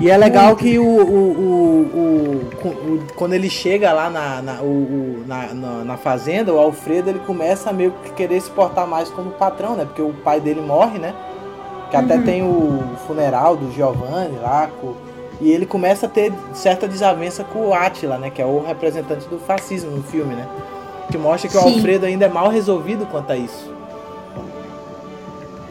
E 0.00 0.08
é 0.08 0.16
legal 0.16 0.54
que 0.54 0.78
o, 0.78 0.84
o, 0.84 0.86
o, 0.86 1.90
o- 1.92 2.68
o- 2.68 3.00
quando 3.16 3.32
ele 3.32 3.50
chega 3.50 3.92
lá 3.92 4.08
na, 4.08 4.40
na, 4.40 4.60
o- 4.60 4.64
o- 4.66 5.24
na, 5.26 5.46
na, 5.52 5.84
na 5.84 5.96
fazenda, 5.96 6.52
o 6.54 6.58
Alfredo 6.58 7.10
ele 7.10 7.18
começa 7.18 7.70
a 7.70 7.72
meio 7.72 7.90
que 8.04 8.12
querer 8.12 8.40
se 8.40 8.48
portar 8.50 8.86
mais 8.86 9.08
como 9.10 9.30
patrão, 9.32 9.74
né? 9.74 9.84
Porque 9.84 10.00
o 10.02 10.12
pai 10.12 10.40
dele 10.40 10.60
morre, 10.60 11.00
né? 11.00 11.12
Que 11.90 11.96
até 11.96 12.16
tem 12.18 12.44
o 12.44 12.80
funeral 13.08 13.56
do 13.56 13.72
Giovanni 13.72 14.38
lá, 14.40 14.68
com- 14.80 14.94
e 15.40 15.50
ele 15.50 15.66
começa 15.66 16.06
a 16.06 16.08
ter 16.08 16.32
certa 16.54 16.86
desavença 16.86 17.42
com 17.42 17.66
o 17.66 17.74
Átila, 17.74 18.18
né? 18.18 18.30
Que 18.30 18.40
é 18.40 18.46
o 18.46 18.62
representante 18.64 19.26
do 19.26 19.38
fascismo 19.40 19.90
no 19.90 20.02
filme, 20.04 20.34
né? 20.36 20.46
Que 21.10 21.18
mostra 21.18 21.48
que 21.48 21.56
o 21.56 21.60
Sim. 21.60 21.74
Alfredo 21.74 22.06
ainda 22.06 22.26
é 22.26 22.28
mal 22.28 22.48
resolvido 22.48 23.06
quanto 23.06 23.32
a 23.32 23.36
isso. 23.36 23.72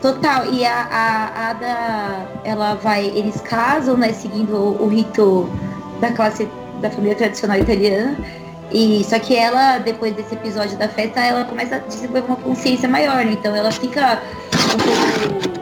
Total, 0.01 0.45
e 0.53 0.63
a, 0.63 0.87
a 0.91 1.49
Ada, 1.49 2.27
ela 2.43 2.75
vai, 2.75 3.05
eles 3.05 3.41
casam, 3.41 3.97
né, 3.97 4.13
seguindo 4.13 4.55
o, 4.55 4.83
o 4.83 4.87
rito 4.87 5.49
da 5.99 6.11
classe 6.11 6.47
da 6.81 6.89
família 6.89 7.15
tradicional 7.15 7.57
italiana. 7.57 8.15
E 8.71 9.03
só 9.03 9.17
que 9.17 9.35
ela, 9.35 9.79
depois 9.79 10.13
desse 10.13 10.35
episódio 10.35 10.77
da 10.77 10.87
festa, 10.87 11.21
ela 11.21 11.45
começa 11.45 11.75
a 11.77 11.79
desenvolver 11.79 12.27
uma 12.27 12.35
consciência 12.35 12.87
maior, 12.87 13.23
né? 13.23 13.31
Então 13.31 13.55
ela 13.55 13.71
fica 13.71 14.21
um 14.53 15.43
pouco 15.43 15.56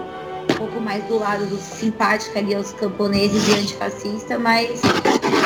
mais 0.85 1.03
do 1.05 1.17
lado 1.17 1.47
do 1.47 1.57
simpática 1.57 2.37
ali 2.37 2.53
aos 2.53 2.71
camponeses 2.71 3.47
e 3.47 3.53
antifascista, 3.53 4.37
mas 4.37 4.79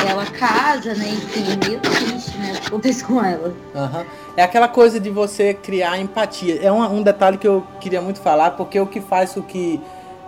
ela 0.06 0.26
casa, 0.26 0.94
né? 0.94 1.08
Enfim, 1.08 1.44
é 1.50 1.66
meio 1.66 1.80
triste, 1.80 2.36
né? 2.36 2.52
O 2.52 2.60
que 2.60 2.66
acontece 2.66 3.02
com 3.02 3.24
ela. 3.24 3.54
Aham. 3.74 4.04
É 4.36 4.42
aquela 4.42 4.68
coisa 4.68 5.00
de 5.00 5.08
você 5.08 5.54
criar 5.54 5.98
empatia. 5.98 6.60
É 6.62 6.70
um, 6.70 6.82
um 6.98 7.02
detalhe 7.02 7.38
que 7.38 7.48
eu 7.48 7.66
queria 7.80 8.02
muito 8.02 8.20
falar, 8.20 8.50
porque 8.50 8.78
o 8.78 8.86
que 8.86 9.00
faz 9.00 9.32
com 9.32 9.40
que 9.40 9.80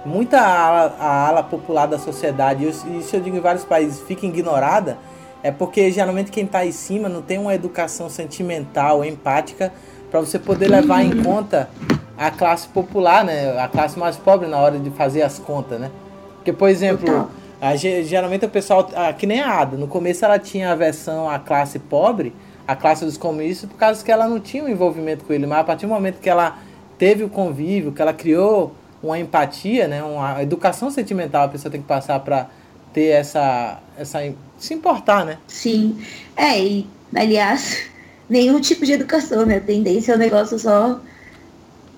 muita 0.04 0.40
ala, 0.40 0.96
a 0.98 1.28
ala 1.28 1.42
popular 1.42 1.86
da 1.86 1.98
sociedade, 1.98 2.64
e 2.64 2.98
isso 2.98 3.14
eu 3.14 3.20
digo 3.20 3.36
em 3.36 3.40
vários 3.40 3.64
países, 3.64 4.00
fica 4.00 4.24
ignorada, 4.24 4.96
é 5.42 5.50
porque 5.50 5.92
geralmente 5.92 6.30
quem 6.30 6.44
está 6.44 6.64
em 6.64 6.72
cima 6.72 7.08
não 7.08 7.20
tem 7.20 7.38
uma 7.38 7.54
educação 7.54 8.08
sentimental, 8.08 9.04
empática, 9.04 9.72
para 10.10 10.20
você 10.20 10.38
poder 10.38 10.68
levar 10.68 11.02
em 11.02 11.22
conta 11.22 11.68
a 12.16 12.30
classe 12.30 12.68
popular, 12.68 13.24
né? 13.24 13.58
A 13.58 13.68
classe 13.68 13.98
mais 13.98 14.16
pobre 14.16 14.48
na 14.48 14.58
hora 14.58 14.78
de 14.78 14.90
fazer 14.90 15.22
as 15.22 15.38
contas, 15.38 15.80
né? 15.80 15.90
Porque, 16.36 16.52
por 16.52 16.68
exemplo, 16.68 17.30
a 17.60 17.76
ge- 17.76 18.04
geralmente 18.04 18.44
o 18.44 18.48
pessoal, 18.48 18.88
ah, 18.94 19.12
que 19.12 19.26
nem 19.26 19.40
a 19.40 19.60
Ada, 19.60 19.76
no 19.76 19.86
começo 19.86 20.24
ela 20.24 20.38
tinha 20.38 20.72
aversão 20.72 21.28
à 21.28 21.38
classe 21.38 21.78
pobre, 21.78 22.34
a 22.66 22.74
classe 22.76 23.04
dos 23.04 23.16
comunistas, 23.16 23.68
por 23.68 23.76
causa 23.76 24.04
que 24.04 24.10
ela 24.10 24.28
não 24.28 24.40
tinha 24.40 24.64
um 24.64 24.68
envolvimento 24.68 25.24
com 25.24 25.32
ele, 25.32 25.46
mas 25.46 25.58
a 25.60 25.64
partir 25.64 25.86
do 25.86 25.92
momento 25.92 26.18
que 26.20 26.28
ela 26.28 26.58
teve 26.98 27.24
o 27.24 27.28
convívio, 27.28 27.92
que 27.92 28.02
ela 28.02 28.12
criou 28.12 28.74
uma 29.02 29.18
empatia, 29.18 29.88
né, 29.88 30.02
uma 30.02 30.42
educação 30.42 30.90
sentimental, 30.90 31.44
a 31.44 31.48
pessoa 31.48 31.70
tem 31.70 31.80
que 31.80 31.86
passar 31.88 32.20
para 32.20 32.46
ter 32.92 33.06
essa, 33.08 33.80
essa 33.98 34.18
se 34.58 34.74
importar, 34.74 35.24
né? 35.24 35.38
Sim. 35.48 35.98
É, 36.36 36.58
e 36.60 36.86
Aliás, 37.14 37.82
nenhum 38.28 38.60
tipo 38.60 38.84
de 38.84 38.92
educação, 38.92 39.44
né? 39.44 39.56
A 39.56 39.60
tendência 39.60 40.12
é 40.12 40.14
o 40.14 40.18
negócio 40.18 40.58
só 40.58 40.98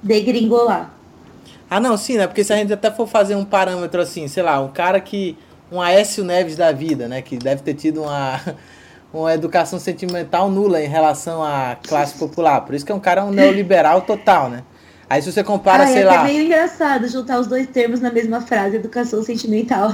degringolar. 0.05 0.93
Ah, 1.69 1.81
não, 1.81 1.97
sim, 1.97 2.17
né? 2.17 2.27
Porque 2.27 2.45
se 2.45 2.53
a 2.53 2.57
gente 2.57 2.73
até 2.73 2.91
for 2.91 3.09
fazer 3.09 3.35
um 3.35 3.45
parâmetro 3.45 4.01
assim, 4.01 4.29
sei 4.29 4.43
lá, 4.43 4.61
um 4.61 4.69
cara 4.69 5.01
que. 5.01 5.37
Um 5.73 5.81
Aécio 5.81 6.23
Neves 6.23 6.57
da 6.57 6.71
vida, 6.71 7.09
né? 7.09 7.21
Que 7.23 7.37
deve 7.37 7.63
ter 7.63 7.75
tido 7.75 8.03
uma, 8.03 8.39
uma 9.13 9.35
educação 9.35 9.79
sentimental 9.81 10.51
nula 10.51 10.81
em 10.81 10.87
relação 10.87 11.43
à 11.43 11.77
classe 11.83 12.17
popular. 12.17 12.61
Por 12.61 12.75
isso 12.75 12.85
que 12.85 12.93
é 12.93 12.95
um 12.95 13.01
cara 13.01 13.25
um 13.25 13.31
neoliberal 13.31 14.03
total, 14.03 14.51
né? 14.51 14.63
Aí 15.09 15.21
se 15.21 15.33
você 15.33 15.43
compara, 15.43 15.85
ah, 15.85 15.87
sei 15.87 16.03
é 16.03 16.05
lá. 16.05 16.21
É 16.21 16.25
meio 16.25 16.45
engraçado 16.45 17.09
juntar 17.09 17.41
os 17.41 17.47
dois 17.47 17.67
termos 17.67 18.01
na 18.01 18.13
mesma 18.13 18.41
frase, 18.41 18.77
educação 18.77 19.23
sentimental. 19.23 19.91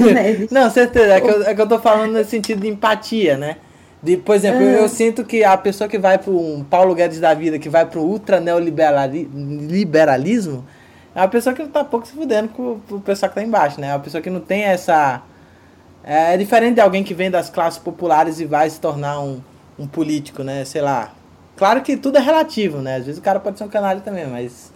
não, 0.50 0.70
certeza. 0.70 1.14
É 1.14 1.20
que, 1.20 1.28
eu, 1.28 1.42
é 1.44 1.54
que 1.54 1.60
eu 1.60 1.68
tô 1.68 1.78
falando 1.78 2.12
nesse 2.12 2.30
sentido 2.30 2.60
de 2.60 2.68
empatia, 2.68 3.36
né? 3.36 3.56
De, 4.02 4.16
por 4.16 4.34
exemplo, 4.34 4.60
uhum. 4.60 4.70
eu 4.70 4.88
sinto 4.88 5.24
que 5.24 5.44
a 5.44 5.56
pessoa 5.56 5.88
que 5.88 5.96
vai 5.96 6.18
para 6.18 6.32
um 6.32 6.64
Paulo 6.64 6.94
Guedes 6.94 7.20
da 7.20 7.32
vida, 7.34 7.58
que 7.58 7.68
vai 7.68 7.86
para 7.86 8.00
o 8.00 8.04
ultra 8.04 8.40
neoliberalismo, 8.40 10.66
é 11.14 11.20
uma 11.20 11.28
pessoa 11.28 11.54
que 11.54 11.64
tá 11.66 11.84
pouco 11.84 12.06
se 12.06 12.12
fudendo 12.12 12.48
com, 12.48 12.80
com 12.80 12.96
o 12.96 13.00
pessoal 13.00 13.28
que 13.28 13.36
tá 13.36 13.42
embaixo, 13.42 13.80
né? 13.80 13.88
É 13.88 13.92
uma 13.92 14.00
pessoa 14.00 14.20
que 14.20 14.30
não 14.30 14.40
tem 14.40 14.64
essa. 14.64 15.22
É, 16.02 16.34
é 16.34 16.36
diferente 16.36 16.74
de 16.74 16.80
alguém 16.80 17.04
que 17.04 17.14
vem 17.14 17.30
das 17.30 17.48
classes 17.48 17.78
populares 17.78 18.40
e 18.40 18.44
vai 18.44 18.68
se 18.68 18.80
tornar 18.80 19.20
um, 19.20 19.40
um 19.78 19.86
político, 19.86 20.42
né? 20.42 20.64
Sei 20.64 20.80
lá. 20.80 21.12
Claro 21.56 21.82
que 21.82 21.96
tudo 21.96 22.18
é 22.18 22.20
relativo, 22.20 22.78
né? 22.78 22.96
Às 22.96 23.04
vezes 23.04 23.20
o 23.20 23.22
cara 23.22 23.38
pode 23.38 23.58
ser 23.58 23.64
um 23.64 23.68
canalha 23.68 24.00
também, 24.00 24.26
mas 24.26 24.71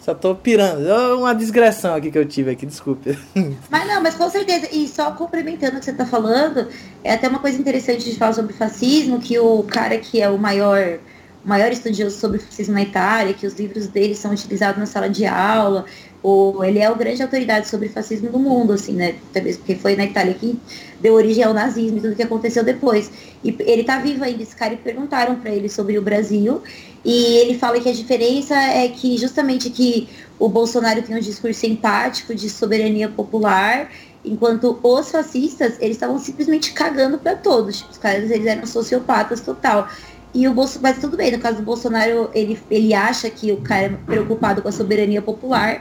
só 0.00 0.14
tô 0.14 0.34
pirando. 0.34 0.86
Uma 1.18 1.34
digressão 1.34 1.94
aqui 1.94 2.10
que 2.10 2.18
eu 2.18 2.24
tive 2.24 2.50
aqui, 2.50 2.66
desculpe. 2.66 3.18
Mas 3.70 3.86
não, 3.86 4.02
mas 4.02 4.14
com 4.14 4.28
certeza. 4.30 4.68
E 4.72 4.88
só 4.88 5.10
complementando 5.12 5.76
o 5.76 5.78
que 5.78 5.84
você 5.84 5.92
tá 5.92 6.06
falando, 6.06 6.68
é 7.04 7.12
até 7.12 7.28
uma 7.28 7.38
coisa 7.38 7.58
interessante 7.58 8.04
de 8.04 8.16
falar 8.16 8.32
sobre 8.32 8.52
fascismo, 8.52 9.20
que 9.20 9.38
o 9.38 9.62
cara 9.64 9.98
que 9.98 10.20
é 10.20 10.28
o 10.28 10.38
maior 10.38 10.98
maior 11.44 11.70
estudioso 11.70 12.18
sobre 12.18 12.38
fascismo 12.38 12.74
na 12.74 12.82
Itália, 12.82 13.32
que 13.32 13.46
os 13.46 13.54
livros 13.54 13.86
dele 13.86 14.14
são 14.14 14.32
utilizados 14.32 14.78
na 14.78 14.86
sala 14.86 15.08
de 15.08 15.24
aula, 15.24 15.86
ou 16.22 16.64
ele 16.64 16.78
é 16.78 16.86
a 16.86 16.92
grande 16.92 17.22
autoridade 17.22 17.68
sobre 17.68 17.88
fascismo 17.88 18.30
do 18.30 18.38
mundo, 18.38 18.72
assim, 18.72 18.92
né? 18.92 19.14
Mesmo 19.34 19.58
porque 19.58 19.76
foi 19.76 19.94
na 19.94 20.04
Itália 20.04 20.34
que 20.34 20.58
deu 21.00 21.14
origem 21.14 21.44
ao 21.44 21.54
nazismo 21.54 21.98
e 21.98 22.00
tudo 22.00 22.16
que 22.16 22.22
aconteceu 22.22 22.64
depois. 22.64 23.10
E 23.44 23.54
ele 23.60 23.84
tá 23.84 23.98
vivo 23.98 24.24
ainda, 24.24 24.42
esse 24.42 24.54
cara, 24.54 24.74
e 24.74 24.76
perguntaram 24.76 25.36
para 25.36 25.50
ele 25.50 25.68
sobre 25.68 25.96
o 25.96 26.02
Brasil, 26.02 26.60
e 27.04 27.36
ele 27.36 27.56
fala 27.56 27.80
que 27.80 27.88
a 27.88 27.92
diferença 27.92 28.54
é 28.54 28.88
que 28.88 29.16
justamente 29.16 29.70
que 29.70 30.08
o 30.38 30.48
Bolsonaro 30.48 31.02
tem 31.02 31.16
um 31.16 31.20
discurso 31.20 31.66
empático 31.66 32.34
de 32.34 32.50
soberania 32.50 33.08
popular, 33.08 33.90
enquanto 34.24 34.78
os 34.82 35.10
fascistas, 35.10 35.74
eles 35.80 35.96
estavam 35.96 36.18
simplesmente 36.18 36.72
cagando 36.72 37.18
para 37.18 37.36
todos. 37.36 37.78
Tipo, 37.78 37.90
os 37.90 37.98
caras, 37.98 38.30
eles 38.30 38.46
eram 38.46 38.66
sociopatas 38.66 39.40
total. 39.40 39.88
E 40.34 40.46
o 40.46 40.52
Bolso, 40.52 40.78
mas 40.82 40.98
tudo 40.98 41.16
bem, 41.16 41.32
no 41.32 41.38
caso 41.38 41.56
do 41.58 41.62
Bolsonaro, 41.62 42.30
ele, 42.34 42.58
ele 42.70 42.92
acha 42.92 43.30
que 43.30 43.50
o 43.50 43.58
cara 43.58 43.86
é 43.86 43.88
preocupado 43.88 44.60
com 44.60 44.68
a 44.68 44.72
soberania 44.72 45.22
popular, 45.22 45.80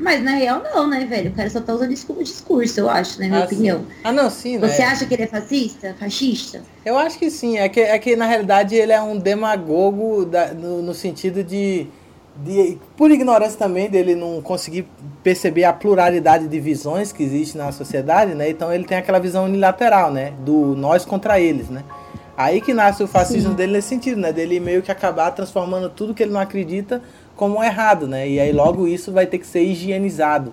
mas 0.00 0.22
na 0.22 0.32
real 0.32 0.62
não, 0.62 0.88
né, 0.88 1.04
velho? 1.04 1.30
O 1.30 1.34
cara 1.34 1.50
só 1.50 1.60
tá 1.60 1.74
usando 1.74 1.92
isso 1.92 2.06
como 2.06 2.22
discurso, 2.22 2.78
eu 2.78 2.88
acho, 2.88 3.20
na 3.20 3.26
minha 3.26 3.40
ah, 3.40 3.44
opinião. 3.44 3.78
Sim. 3.80 3.86
Ah, 4.04 4.12
não, 4.12 4.30
sim, 4.30 4.58
Você 4.58 4.82
né? 4.82 4.84
acha 4.86 5.04
que 5.04 5.14
ele 5.14 5.24
é 5.24 5.26
fascista? 5.26 5.96
Fascista? 5.98 6.62
Eu 6.84 6.96
acho 6.96 7.18
que 7.18 7.30
sim, 7.30 7.58
é 7.58 7.68
que, 7.68 7.80
é 7.80 7.98
que 7.98 8.14
na 8.14 8.26
realidade 8.26 8.74
ele 8.76 8.92
é 8.92 9.02
um 9.02 9.18
demagogo 9.18 10.24
da, 10.24 10.54
no, 10.54 10.80
no 10.80 10.94
sentido 10.94 11.42
de, 11.42 11.88
de. 12.36 12.78
Por 12.96 13.10
ignorância 13.10 13.58
também 13.58 13.90
dele 13.90 14.14
não 14.14 14.40
conseguir 14.40 14.86
perceber 15.24 15.64
a 15.64 15.72
pluralidade 15.72 16.46
de 16.46 16.60
visões 16.60 17.10
que 17.10 17.22
existe 17.22 17.58
na 17.58 17.72
sociedade, 17.72 18.34
né? 18.34 18.48
Então 18.48 18.72
ele 18.72 18.84
tem 18.84 18.96
aquela 18.96 19.18
visão 19.18 19.44
unilateral, 19.44 20.12
né? 20.12 20.32
Do 20.40 20.76
nós 20.76 21.04
contra 21.04 21.40
eles, 21.40 21.68
né? 21.68 21.82
Aí 22.38 22.60
que 22.60 22.72
nasce 22.72 23.02
o 23.02 23.08
fascismo 23.08 23.50
Sim. 23.50 23.56
dele 23.56 23.72
nesse 23.72 23.88
sentido, 23.88 24.20
né? 24.20 24.32
Dele 24.32 24.60
meio 24.60 24.80
que 24.80 24.92
acabar 24.92 25.32
transformando 25.32 25.88
tudo 25.88 26.14
que 26.14 26.22
ele 26.22 26.30
não 26.30 26.38
acredita 26.38 27.02
como 27.34 27.60
errado, 27.60 28.06
né? 28.06 28.28
E 28.28 28.38
aí 28.38 28.52
logo 28.52 28.86
isso 28.86 29.10
vai 29.10 29.26
ter 29.26 29.38
que 29.38 29.46
ser 29.46 29.64
higienizado. 29.64 30.52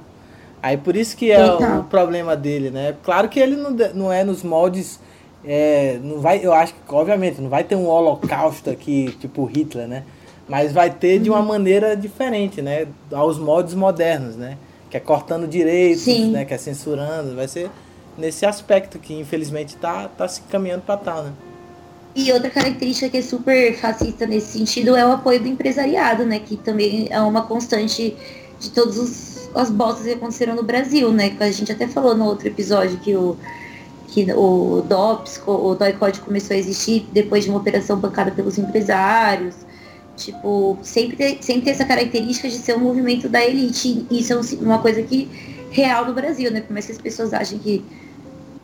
Aí 0.64 0.78
por 0.78 0.96
isso 0.96 1.16
que 1.16 1.32
é 1.32 1.46
o, 1.46 1.82
o 1.82 1.84
problema 1.84 2.36
dele, 2.36 2.72
né? 2.72 2.96
Claro 3.04 3.30
que 3.30 3.40
ele 3.40 3.56
não, 3.56 3.70
não 3.94 4.12
é 4.12 4.24
nos 4.24 4.42
moldes. 4.42 5.00
É, 5.46 6.00
não 6.02 6.20
vai, 6.20 6.44
eu 6.44 6.52
acho 6.54 6.74
que, 6.74 6.80
obviamente, 6.90 7.40
não 7.40 7.50
vai 7.50 7.64
ter 7.64 7.76
um 7.76 7.86
holocausto 7.86 8.72
aqui, 8.72 9.16
tipo 9.22 9.46
Hitler, 9.46 9.88
né? 9.88 10.06
Mas 10.50 10.74
vai 10.74 10.90
ter 10.90 11.20
de 11.20 11.30
uma 11.30 11.38
uhum. 11.38 11.46
maneira 11.46 11.96
diferente, 11.96 12.64
né? 12.64 12.88
Aos 13.14 13.38
modos 13.38 13.76
modernos, 13.76 14.36
né? 14.36 14.58
Que 14.90 14.98
é 14.98 15.00
cortando 15.00 15.48
direitos, 15.48 16.02
Sim. 16.02 16.32
né? 16.32 16.46
Que 16.46 16.56
é 16.56 16.58
censurando. 16.58 17.36
Vai 17.36 17.48
ser 17.48 17.70
nesse 18.18 18.44
aspecto 18.44 18.98
que, 18.98 19.14
infelizmente, 19.14 19.76
tá, 19.76 20.08
tá 20.08 20.28
se 20.28 20.42
caminhando 20.42 20.82
para 20.82 20.98
tal, 20.98 21.24
né? 21.26 21.32
E 22.16 22.32
outra 22.32 22.50
característica 22.50 23.10
que 23.10 23.18
é 23.18 23.22
super 23.22 23.76
fascista 23.76 24.26
nesse 24.26 24.58
sentido 24.58 24.96
é 24.96 25.06
o 25.06 25.12
apoio 25.12 25.42
do 25.42 25.50
empresariado, 25.50 26.26
né? 26.26 26.40
Que 26.40 26.56
também 26.56 27.08
é 27.12 27.20
uma 27.20 27.42
constante 27.42 28.16
de 28.58 28.70
todas 28.70 29.50
as 29.54 29.70
bostas 29.70 30.06
que 30.06 30.14
aconteceram 30.14 30.56
no 30.56 30.64
Brasil, 30.64 31.12
né? 31.12 31.36
A 31.38 31.52
gente 31.52 31.74
até 31.74 31.88
falou 31.88 32.16
no 32.16 32.24
outro 32.24 32.48
episódio 32.48 32.98
que 33.00 33.14
o, 33.18 33.36
que 34.08 34.32
o 34.32 34.82
DOPS, 34.88 35.42
o 35.46 35.76
DOI-COD 35.76 36.22
começou 36.22 36.56
a 36.56 36.58
existir 36.58 37.06
depois 37.12 37.44
de 37.44 37.50
uma 37.50 37.60
operação 37.60 38.00
bancada 38.00 38.32
pelos 38.32 38.58
empresários. 38.58 39.56
Tipo, 40.16 40.78
sempre 40.84 41.18
tem, 41.18 41.42
sempre 41.42 41.64
tem 41.64 41.74
essa 41.74 41.84
característica 41.84 42.48
de 42.48 42.56
ser 42.56 42.78
um 42.78 42.80
movimento 42.80 43.28
da 43.28 43.44
elite. 43.44 44.06
Isso 44.10 44.32
é 44.32 44.38
uma 44.62 44.80
coisa 44.80 45.02
que 45.02 45.30
real 45.70 46.06
no 46.06 46.14
Brasil, 46.14 46.50
né? 46.50 46.62
Por 46.62 46.72
mais 46.72 46.86
que 46.86 46.94
as 46.94 46.98
pessoas 46.98 47.34
achem 47.34 47.60
que 47.60 47.84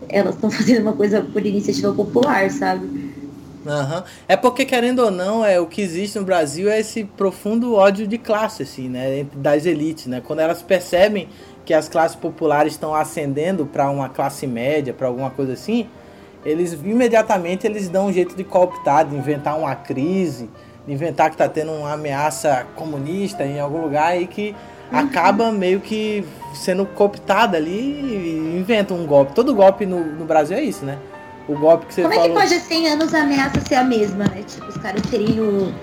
elas 0.07 0.35
estão 0.35 0.49
fazendo 0.51 0.83
uma 0.83 0.93
coisa 0.93 1.21
por 1.21 1.45
iniciativa 1.45 1.91
popular, 1.93 2.49
sabe? 2.49 3.10
Uhum. 3.65 4.03
É 4.27 4.35
porque, 4.35 4.65
querendo 4.65 4.99
ou 4.99 5.11
não, 5.11 5.45
é, 5.45 5.59
o 5.59 5.67
que 5.67 5.81
existe 5.81 6.17
no 6.17 6.25
Brasil 6.25 6.69
é 6.69 6.79
esse 6.79 7.03
profundo 7.03 7.75
ódio 7.75 8.07
de 8.07 8.17
classe, 8.17 8.63
assim, 8.63 8.89
né? 8.89 9.25
Das 9.35 9.65
elites, 9.65 10.07
né? 10.07 10.21
Quando 10.25 10.39
elas 10.39 10.61
percebem 10.61 11.29
que 11.65 11.73
as 11.73 11.87
classes 11.87 12.15
populares 12.15 12.73
estão 12.73 12.93
ascendendo 12.93 13.65
para 13.65 13.89
uma 13.89 14.09
classe 14.09 14.47
média, 14.47 14.93
para 14.93 15.07
alguma 15.07 15.29
coisa 15.29 15.53
assim, 15.53 15.87
eles 16.43 16.73
imediatamente 16.73 17.67
eles 17.67 17.87
dão 17.87 18.07
um 18.07 18.13
jeito 18.13 18.35
de 18.35 18.43
cooptar, 18.43 19.07
de 19.07 19.15
inventar 19.15 19.57
uma 19.57 19.75
crise, 19.75 20.49
de 20.87 20.93
inventar 20.93 21.29
que 21.29 21.35
está 21.35 21.47
tendo 21.47 21.71
uma 21.71 21.93
ameaça 21.93 22.65
comunista 22.75 23.45
em 23.45 23.59
algum 23.59 23.81
lugar 23.81 24.19
e 24.19 24.25
que 24.25 24.55
uhum. 24.91 24.99
acaba 24.99 25.51
meio 25.51 25.79
que 25.79 26.25
sendo 26.55 26.85
cooptada 26.85 27.57
ali 27.57 27.71
e 27.71 28.57
inventa 28.59 28.93
um 28.93 29.05
golpe. 29.05 29.33
Todo 29.33 29.53
golpe 29.53 29.85
no, 29.85 30.03
no 30.03 30.25
Brasil 30.25 30.57
é 30.57 30.61
isso, 30.61 30.83
né? 30.83 30.97
O 31.53 31.59
golpe 31.59 31.85
que 31.87 31.93
você 31.93 32.01
Como 32.03 32.13
falou. 32.13 32.29
Como 32.29 32.39
é 32.39 32.43
que 32.43 32.49
pode 32.49 32.61
100 32.61 32.87
anos 32.89 33.13
a 33.13 33.21
ameaça 33.21 33.61
ser 33.61 33.75
a 33.75 33.83
mesma, 33.83 34.25
né? 34.25 34.43
Tipo, 34.47 34.67
os 34.67 34.77
caras 34.77 35.01
teriam 35.09 35.73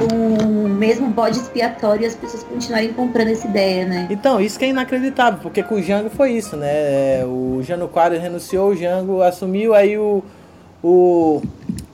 o, 0.00 0.64
o 0.64 0.68
mesmo 0.68 1.08
bode 1.08 1.38
expiatório 1.38 2.02
e 2.02 2.06
as 2.06 2.14
pessoas 2.14 2.42
continuarem 2.44 2.92
comprando 2.92 3.28
essa 3.28 3.46
ideia, 3.46 3.86
né? 3.86 4.08
Então, 4.10 4.40
isso 4.40 4.58
que 4.58 4.64
é 4.64 4.68
inacreditável, 4.68 5.40
porque 5.40 5.62
com 5.62 5.76
o 5.76 5.82
Jango 5.82 6.10
foi 6.10 6.32
isso, 6.32 6.56
né? 6.56 7.24
O 7.24 7.62
Januário 7.62 8.20
renunciou, 8.20 8.70
o 8.70 8.76
Jango 8.76 9.22
assumiu, 9.22 9.74
aí 9.74 9.96
o, 9.98 10.22
o, 10.82 11.42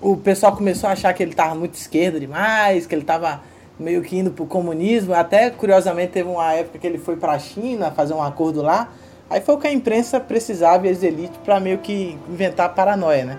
o 0.00 0.16
pessoal 0.16 0.56
começou 0.56 0.88
a 0.88 0.92
achar 0.92 1.12
que 1.12 1.22
ele 1.22 1.34
tava 1.34 1.54
muito 1.54 1.74
esquerdo 1.74 2.18
demais, 2.18 2.86
que 2.86 2.94
ele 2.94 3.04
tava 3.04 3.40
meio 3.78 4.02
que 4.02 4.16
indo 4.16 4.30
pro 4.30 4.46
comunismo. 4.46 5.14
Até, 5.14 5.50
curiosamente, 5.50 6.12
teve 6.12 6.28
uma 6.28 6.52
época 6.52 6.78
que 6.78 6.86
ele 6.86 6.98
foi 6.98 7.16
pra 7.16 7.38
China 7.38 7.90
fazer 7.90 8.14
um 8.14 8.22
acordo 8.22 8.62
lá. 8.62 8.88
Aí 9.30 9.40
foi 9.40 9.54
o 9.54 9.58
que 9.58 9.68
a 9.68 9.72
imprensa 9.72 10.18
precisava 10.18 10.88
e 10.88 10.90
as 10.90 11.04
elites 11.04 11.38
para 11.44 11.60
meio 11.60 11.78
que 11.78 12.18
inventar 12.28 12.74
paranoia, 12.74 13.24
né? 13.24 13.38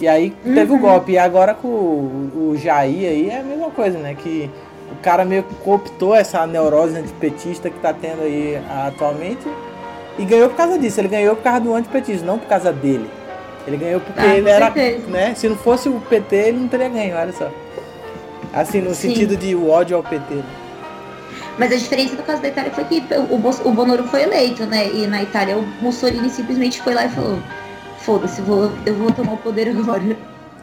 E 0.00 0.06
aí 0.06 0.30
teve 0.30 0.70
uhum. 0.70 0.78
o 0.78 0.80
golpe. 0.80 1.12
E 1.12 1.18
agora 1.18 1.52
com 1.52 1.66
o, 1.66 2.50
o 2.52 2.56
Jair 2.56 3.10
aí 3.10 3.30
é 3.30 3.40
a 3.40 3.42
mesma 3.42 3.70
coisa, 3.70 3.98
né? 3.98 4.14
Que 4.14 4.48
o 4.92 5.02
cara 5.02 5.24
meio 5.24 5.42
que 5.42 5.54
cooptou 5.56 6.14
essa 6.14 6.46
neurose 6.46 6.96
antipetista 6.96 7.68
que 7.68 7.78
tá 7.80 7.92
tendo 7.92 8.22
aí 8.22 8.60
atualmente 8.86 9.46
e 10.16 10.24
ganhou 10.24 10.48
por 10.48 10.56
causa 10.56 10.78
disso. 10.78 11.00
Ele 11.00 11.08
ganhou 11.08 11.34
por 11.34 11.42
causa 11.42 11.60
do 11.60 11.74
antipetismo, 11.74 12.26
não 12.26 12.38
por 12.38 12.46
causa 12.46 12.72
dele. 12.72 13.10
Ele 13.66 13.78
ganhou 13.78 14.00
porque 14.00 14.20
ah, 14.20 14.36
ele 14.36 14.48
era, 14.48 14.72
certeza. 14.72 15.06
né? 15.08 15.34
Se 15.34 15.48
não 15.48 15.56
fosse 15.56 15.88
o 15.88 16.00
PT, 16.00 16.36
ele 16.36 16.58
não 16.58 16.68
teria 16.68 16.88
ganho, 16.88 17.16
olha 17.16 17.32
só. 17.32 17.50
Assim, 18.52 18.80
no 18.80 18.94
Sim. 18.94 19.08
sentido 19.08 19.36
de 19.36 19.56
o 19.56 19.68
ódio 19.68 19.96
ao 19.96 20.04
PT. 20.04 20.34
Né? 20.34 20.44
Mas 21.58 21.72
a 21.72 21.76
diferença 21.76 22.16
do 22.16 22.22
caso 22.22 22.42
da 22.42 22.48
Itália 22.48 22.70
foi 22.70 22.84
que 22.84 23.02
o, 23.64 23.70
Bonoro 23.70 24.04
foi 24.04 24.22
eleito, 24.22 24.64
né? 24.66 24.90
E 24.92 25.06
na 25.06 25.22
Itália 25.22 25.56
o 25.56 25.66
Mussolini 25.80 26.28
simplesmente 26.28 26.82
foi 26.82 26.94
lá 26.94 27.06
e 27.06 27.08
falou: 27.08 27.38
foda-se, 27.98 28.42
vou, 28.42 28.70
eu 28.84 28.94
vou 28.94 29.10
tomar 29.10 29.34
o 29.34 29.38
poder 29.38 29.68
agora. 29.68 30.16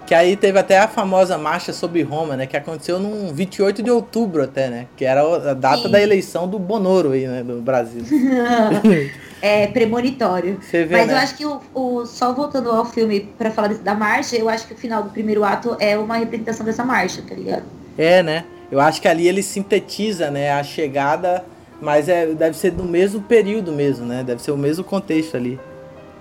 Que 0.05 0.13
aí 0.13 0.35
teve 0.35 0.59
até 0.59 0.77
a 0.77 0.87
famosa 0.87 1.37
marcha 1.37 1.71
sobre 1.71 2.01
Roma, 2.01 2.35
né? 2.35 2.45
Que 2.45 2.57
aconteceu 2.57 2.99
num 2.99 3.33
28 3.33 3.81
de 3.81 3.89
outubro 3.89 4.43
até, 4.43 4.69
né? 4.69 4.87
Que 4.97 5.05
era 5.05 5.21
a 5.51 5.53
data 5.53 5.83
Sim. 5.83 5.91
da 5.91 6.01
eleição 6.01 6.47
do 6.47 6.59
Bonoro 6.59 7.11
aí, 7.13 7.25
né? 7.25 7.41
Do 7.41 7.61
Brasil. 7.61 8.03
é 9.41 9.67
premonitório. 9.67 10.59
Vê, 10.69 10.85
Mas 10.85 11.07
né? 11.07 11.13
eu 11.13 11.17
acho 11.17 11.35
que 11.35 11.45
o, 11.45 11.61
o, 11.73 12.05
só 12.05 12.33
voltando 12.33 12.69
ao 12.69 12.85
filme 12.85 13.21
para 13.37 13.49
falar 13.49 13.73
da 13.75 13.95
marcha, 13.95 14.35
eu 14.35 14.49
acho 14.49 14.67
que 14.67 14.73
o 14.73 14.77
final 14.77 15.03
do 15.03 15.09
primeiro 15.09 15.43
ato 15.43 15.77
é 15.79 15.97
uma 15.97 16.17
representação 16.17 16.65
dessa 16.65 16.83
marcha, 16.83 17.21
tá 17.27 17.33
ligado? 17.33 17.63
É, 17.97 18.21
né? 18.21 18.43
Eu 18.73 18.79
acho 18.79 18.99
que 18.99 19.07
ali 19.07 19.27
ele 19.27 19.43
sintetiza, 19.43 20.31
né, 20.31 20.51
a 20.51 20.63
chegada, 20.63 21.45
mas 21.79 22.09
é, 22.09 22.25
deve 22.25 22.57
ser 22.57 22.71
do 22.71 22.83
mesmo 22.83 23.21
período 23.21 23.71
mesmo, 23.71 24.03
né? 24.03 24.23
Deve 24.23 24.41
ser 24.41 24.49
o 24.49 24.57
mesmo 24.57 24.83
contexto 24.83 25.37
ali, 25.37 25.59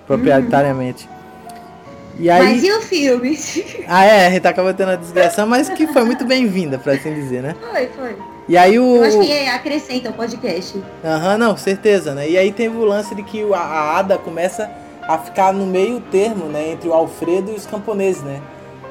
proprietariamente. 0.05 1.07
Uhum. 1.07 2.19
E 2.19 2.29
aí... 2.29 2.43
Mas 2.43 2.63
e 2.63 2.71
o 2.71 2.79
filme? 2.79 3.35
Ah, 3.89 4.05
é, 4.05 4.27
a 4.27 4.29
gente 4.29 4.47
acabou 4.47 4.71
tendo 4.71 4.89
uma 4.89 4.97
desgraça, 4.97 5.47
mas 5.47 5.67
que 5.69 5.87
foi 5.87 6.03
muito 6.03 6.25
bem-vinda, 6.25 6.77
pra 6.77 6.93
assim 6.93 7.11
dizer, 7.15 7.41
né? 7.41 7.55
Foi, 7.59 7.87
foi. 7.87 8.15
E 8.47 8.55
aí 8.55 8.77
o. 8.77 8.97
Eu 8.97 9.03
acho 9.03 9.19
que 9.19 9.47
acrescenta 9.47 10.11
o 10.11 10.13
podcast. 10.13 10.79
Aham, 11.03 11.39
não, 11.39 11.57
certeza, 11.57 12.13
né? 12.13 12.29
E 12.29 12.37
aí 12.37 12.51
teve 12.51 12.77
o 12.77 12.85
lance 12.85 13.15
de 13.15 13.23
que 13.23 13.41
a, 13.51 13.57
a 13.57 13.97
Ada 13.97 14.19
começa 14.19 14.69
a 15.01 15.17
ficar 15.17 15.51
no 15.51 15.65
meio 15.65 15.99
termo, 15.99 16.45
né? 16.45 16.69
Entre 16.69 16.87
o 16.87 16.93
Alfredo 16.93 17.49
e 17.49 17.55
os 17.55 17.65
camponeses, 17.65 18.21
né? 18.21 18.41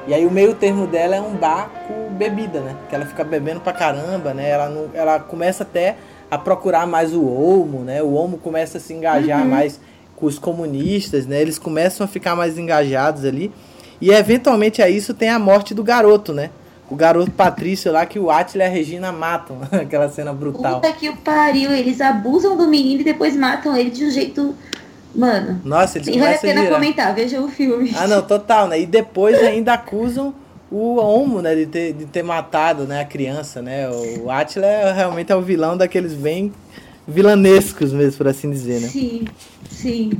E 0.07 0.13
aí 0.13 0.25
o 0.25 0.31
meio 0.31 0.53
termo 0.53 0.85
dela 0.85 1.15
é 1.15 1.21
um 1.21 1.33
bar 1.35 1.69
com 1.87 2.13
bebida, 2.15 2.59
né? 2.59 2.75
Que 2.89 2.95
ela 2.95 3.05
fica 3.05 3.23
bebendo 3.23 3.61
pra 3.61 3.71
caramba, 3.73 4.33
né? 4.33 4.49
Ela, 4.49 4.69
não, 4.69 4.89
ela 4.93 5.19
começa 5.19 5.63
até 5.63 5.95
a 6.29 6.37
procurar 6.37 6.85
mais 6.85 7.13
o 7.13 7.25
Olmo, 7.25 7.79
né? 7.79 8.01
O 8.03 8.13
Olmo 8.13 8.37
começa 8.37 8.77
a 8.77 8.81
se 8.81 8.93
engajar 8.93 9.41
Uhum. 9.41 9.47
mais 9.49 9.79
com 10.15 10.25
os 10.25 10.37
comunistas, 10.37 11.25
né? 11.25 11.41
Eles 11.41 11.57
começam 11.57 12.03
a 12.03 12.07
ficar 12.07 12.35
mais 12.35 12.57
engajados 12.57 13.23
ali. 13.25 13.51
E 14.01 14.11
eventualmente 14.11 14.81
a 14.81 14.89
isso 14.89 15.13
tem 15.13 15.29
a 15.29 15.39
morte 15.39 15.73
do 15.73 15.83
garoto, 15.83 16.33
né? 16.33 16.49
O 16.89 16.95
garoto 16.95 17.31
Patrício 17.31 17.91
lá 17.91 18.05
que 18.05 18.19
o 18.19 18.29
Atila 18.29 18.65
e 18.65 18.67
a 18.67 18.69
Regina 18.69 19.11
matam. 19.11 19.57
Aquela 19.71 20.09
cena 20.09 20.33
brutal. 20.33 20.81
Puta 20.81 20.91
que 20.91 21.07
o 21.09 21.15
pariu, 21.17 21.71
eles 21.71 22.01
abusam 22.01 22.57
do 22.57 22.67
menino 22.67 23.01
e 23.01 23.03
depois 23.05 23.35
matam 23.37 23.75
ele 23.75 23.89
de 23.89 24.05
um 24.05 24.11
jeito. 24.11 24.53
Mano. 25.15 25.61
Nossa, 25.63 25.97
eles 25.97 26.07
Nem 26.07 26.19
vale 26.19 26.35
a 26.35 26.39
pena 26.39 26.61
virar. 26.61 26.73
comentar, 26.75 27.13
veja 27.15 27.39
o 27.41 27.47
filme. 27.47 27.91
Ah, 27.95 28.07
não, 28.07 28.21
total, 28.21 28.67
né? 28.67 28.79
E 28.81 28.85
depois 28.85 29.37
ainda 29.43 29.73
acusam 29.73 30.33
o 30.71 30.97
Homo, 30.97 31.39
né, 31.41 31.53
de 31.55 31.67
ter, 31.67 31.93
de 31.93 32.05
ter 32.05 32.23
matado, 32.23 32.85
né, 32.85 33.01
a 33.01 33.05
criança, 33.05 33.61
né? 33.61 33.87
O 34.21 34.29
Atila 34.31 34.65
é, 34.65 34.91
realmente 34.91 35.31
é 35.31 35.35
o 35.35 35.41
vilão 35.41 35.77
daqueles 35.77 36.13
bem 36.13 36.51
vilanescos 37.07 37.93
mesmo, 37.93 38.17
por 38.17 38.27
assim 38.27 38.49
dizer, 38.49 38.81
né? 38.81 38.87
Sim, 38.87 39.25
sim. 39.69 40.11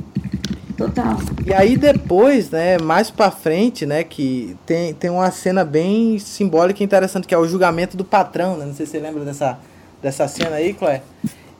Total. 0.76 1.16
E 1.44 1.52
aí 1.52 1.76
depois, 1.76 2.50
né, 2.50 2.78
mais 2.78 3.10
pra 3.10 3.30
frente, 3.32 3.84
né, 3.84 4.04
que 4.04 4.56
tem, 4.64 4.94
tem 4.94 5.10
uma 5.10 5.30
cena 5.32 5.64
bem 5.64 6.18
simbólica 6.20 6.82
e 6.82 6.84
interessante, 6.86 7.26
que 7.26 7.34
é 7.34 7.38
o 7.38 7.46
julgamento 7.48 7.96
do 7.96 8.04
patrão, 8.04 8.56
né? 8.56 8.64
Não 8.64 8.74
sei 8.74 8.86
se 8.86 8.92
você 8.92 8.98
lembra 9.00 9.24
dessa, 9.24 9.58
dessa 10.02 10.28
cena 10.28 10.56
aí, 10.56 10.72
Chloé. 10.72 11.02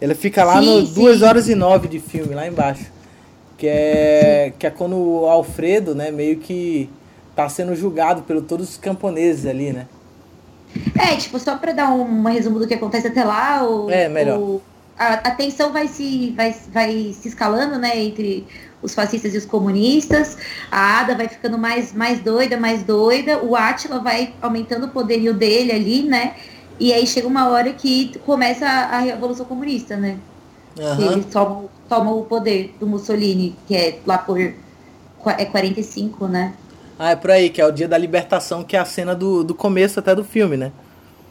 Ele 0.00 0.14
fica 0.14 0.44
lá 0.44 0.60
Sim, 0.60 0.66
no 0.80 0.86
sim. 0.86 0.94
2 0.94 1.22
horas 1.22 1.48
e 1.48 1.54
9 1.54 1.88
de 1.88 1.98
filme, 1.98 2.34
lá 2.34 2.46
embaixo. 2.46 2.84
Que 3.64 3.68
é, 3.70 4.52
que 4.58 4.66
é 4.66 4.70
quando 4.70 4.94
o 4.94 5.24
Alfredo, 5.26 5.94
né, 5.94 6.10
meio 6.10 6.36
que 6.36 6.86
tá 7.34 7.48
sendo 7.48 7.74
julgado 7.74 8.20
pelos 8.20 8.44
todos 8.46 8.68
os 8.68 8.76
camponeses 8.76 9.46
ali, 9.46 9.72
né? 9.72 9.86
É, 10.98 11.16
tipo, 11.16 11.38
só 11.38 11.56
pra 11.56 11.72
dar 11.72 11.90
um 11.90 12.24
resumo 12.24 12.58
do 12.58 12.66
que 12.68 12.74
acontece 12.74 13.06
até 13.06 13.24
lá, 13.24 13.66
o, 13.66 13.88
É, 13.88 14.06
melhor. 14.06 14.38
o- 14.38 14.60
a, 14.98 15.14
a 15.14 15.30
tensão 15.30 15.72
vai 15.72 15.88
se, 15.88 16.34
vai, 16.36 16.54
vai 16.70 17.14
se 17.18 17.26
escalando, 17.28 17.78
né, 17.78 17.98
entre 17.98 18.46
os 18.82 18.94
fascistas 18.94 19.34
e 19.34 19.38
os 19.38 19.46
comunistas, 19.46 20.36
a 20.70 21.00
Ada 21.00 21.14
vai 21.14 21.26
ficando 21.26 21.56
mais, 21.56 21.94
mais 21.94 22.20
doida, 22.20 22.58
mais 22.58 22.82
doida, 22.82 23.42
o 23.42 23.56
Átila 23.56 23.98
vai 23.98 24.34
aumentando 24.42 24.84
o 24.84 24.90
poderio 24.90 25.32
dele 25.32 25.72
ali, 25.72 26.02
né, 26.02 26.34
e 26.78 26.92
aí 26.92 27.06
chega 27.06 27.26
uma 27.26 27.48
hora 27.48 27.72
que 27.72 28.12
começa 28.26 28.66
a, 28.66 28.96
a 28.96 28.98
Revolução 28.98 29.46
Comunista, 29.46 29.96
né, 29.96 30.18
que 30.96 31.02
eles 31.02 31.24
tomam, 31.32 31.70
tomam 31.94 32.18
o 32.18 32.24
poder 32.24 32.74
do 32.80 32.86
Mussolini, 32.86 33.54
que 33.66 33.76
é 33.76 33.98
lá 34.04 34.18
por 34.18 34.38
é 34.40 35.44
45, 35.46 36.26
né. 36.26 36.52
Ah, 36.98 37.10
é 37.10 37.16
por 37.16 37.30
aí, 37.30 37.48
que 37.50 37.60
é 37.60 37.66
o 37.66 37.72
dia 37.72 37.88
da 37.88 37.96
libertação, 37.96 38.62
que 38.62 38.76
é 38.76 38.80
a 38.80 38.84
cena 38.84 39.14
do, 39.14 39.42
do 39.42 39.54
começo 39.54 39.98
até 39.98 40.14
do 40.14 40.24
filme, 40.24 40.56
né? 40.56 40.70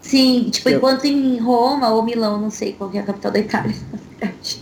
Sim, 0.02 0.50
tipo, 0.50 0.70
Eu- 0.70 0.78
enquanto 0.78 1.06
em 1.06 1.38
Roma 1.40 1.90
ou 1.90 2.02
Milão, 2.04 2.40
não 2.40 2.50
sei 2.50 2.74
qual 2.74 2.90
que 2.90 2.98
é 2.98 3.02
a 3.02 3.04
capital 3.04 3.32
da 3.32 3.40
Itália, 3.40 3.76
na 3.92 4.00
verdade. 4.20 4.62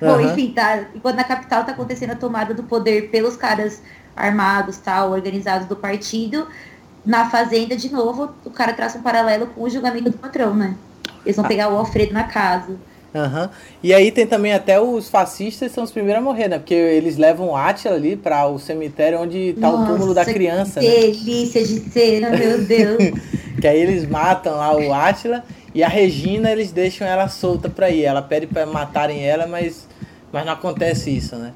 Bom, 0.00 0.06
Aham. 0.06 0.22
enfim, 0.32 0.52
tá. 0.54 0.84
Enquanto 0.94 1.16
na 1.16 1.24
capital 1.24 1.64
tá 1.64 1.72
acontecendo 1.72 2.10
a 2.12 2.16
tomada 2.16 2.54
do 2.54 2.62
poder 2.62 3.10
pelos 3.10 3.36
caras 3.36 3.82
armados, 4.16 4.76
tal, 4.78 5.10
organizados 5.10 5.66
do 5.66 5.76
partido, 5.76 6.46
na 7.04 7.28
fazenda, 7.28 7.74
de 7.76 7.90
novo, 7.90 8.30
o 8.44 8.50
cara 8.50 8.72
traça 8.72 8.98
um 8.98 9.02
paralelo 9.02 9.46
com 9.48 9.62
o 9.62 9.68
julgamento 9.70 10.10
do 10.10 10.18
patrão, 10.18 10.54
né? 10.54 10.74
Eles 11.24 11.38
Ah. 11.38 11.42
vão 11.42 11.48
pegar 11.48 11.68
o 11.70 11.76
Alfredo 11.76 12.12
na 12.14 12.24
casa. 12.24 12.76
Aham. 13.14 13.50
E 13.82 13.92
aí 13.92 14.10
tem 14.10 14.26
também 14.26 14.54
até 14.54 14.80
os 14.80 15.08
fascistas 15.10 15.70
são 15.72 15.84
os 15.84 15.90
primeiros 15.90 16.22
a 16.22 16.24
morrer, 16.24 16.48
né? 16.48 16.58
Porque 16.58 16.74
eles 16.74 17.16
levam 17.18 17.48
o 17.50 17.56
Átila 17.56 17.94
ali 17.94 18.16
para 18.16 18.46
o 18.46 18.58
cemitério 18.58 19.20
onde 19.20 19.54
tá 19.60 19.68
o 19.68 19.84
túmulo 19.84 20.14
da 20.14 20.22
Nossa, 20.22 20.32
criança, 20.32 20.80
que 20.80 20.86
né? 20.86 20.92
delícia 20.94 21.62
de 21.62 21.80
cena, 21.90 22.30
meu 22.30 22.62
Deus. 22.62 22.98
Que 23.60 23.68
aí 23.68 23.78
eles 23.80 24.08
matam 24.08 24.56
lá 24.56 24.76
o 24.76 24.92
Átila 24.92 25.44
e 25.74 25.84
a 25.84 25.88
Regina 25.88 26.50
eles 26.50 26.72
deixam 26.72 27.06
ela 27.06 27.28
solta 27.28 27.68
pra 27.68 27.90
ir. 27.90 28.02
Ela 28.02 28.22
pede 28.22 28.46
pra 28.46 28.66
matarem 28.66 29.22
ela, 29.24 29.46
mas, 29.46 29.86
mas 30.32 30.44
não 30.44 30.54
acontece 30.54 31.14
isso, 31.14 31.36
né? 31.36 31.52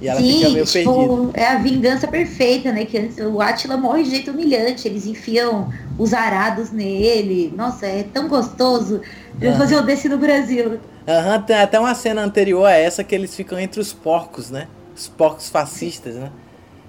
E 0.00 0.08
ela 0.08 0.20
fica 0.20 0.46
Sim, 0.46 0.52
meio 0.54 0.64
tipo, 0.64 0.94
perdida. 0.94 1.30
é 1.34 1.46
a 1.46 1.58
vingança 1.58 2.08
perfeita, 2.08 2.72
né? 2.72 2.84
Que 2.86 2.98
antes 2.98 3.18
o 3.18 3.40
Átila 3.40 3.76
morre 3.76 4.02
de 4.04 4.10
jeito 4.10 4.30
humilhante. 4.30 4.88
Eles 4.88 5.06
enfiam 5.06 5.70
os 5.98 6.14
arados 6.14 6.70
nele. 6.70 7.52
Nossa, 7.54 7.86
é 7.86 8.02
tão 8.02 8.26
gostoso. 8.26 9.02
Eu 9.40 9.54
fazer 9.56 9.76
o 9.76 9.82
desse 9.82 10.08
no 10.08 10.16
Brasil. 10.16 10.80
Aham, 11.06 11.42
tem 11.42 11.56
até 11.56 11.78
uma 11.78 11.94
cena 11.94 12.22
anterior 12.22 12.64
a 12.66 12.72
essa 12.72 13.04
que 13.04 13.14
eles 13.14 13.34
ficam 13.34 13.58
entre 13.58 13.80
os 13.80 13.92
porcos, 13.92 14.50
né? 14.50 14.68
Os 14.96 15.08
porcos 15.08 15.48
fascistas, 15.48 16.14
né? 16.14 16.30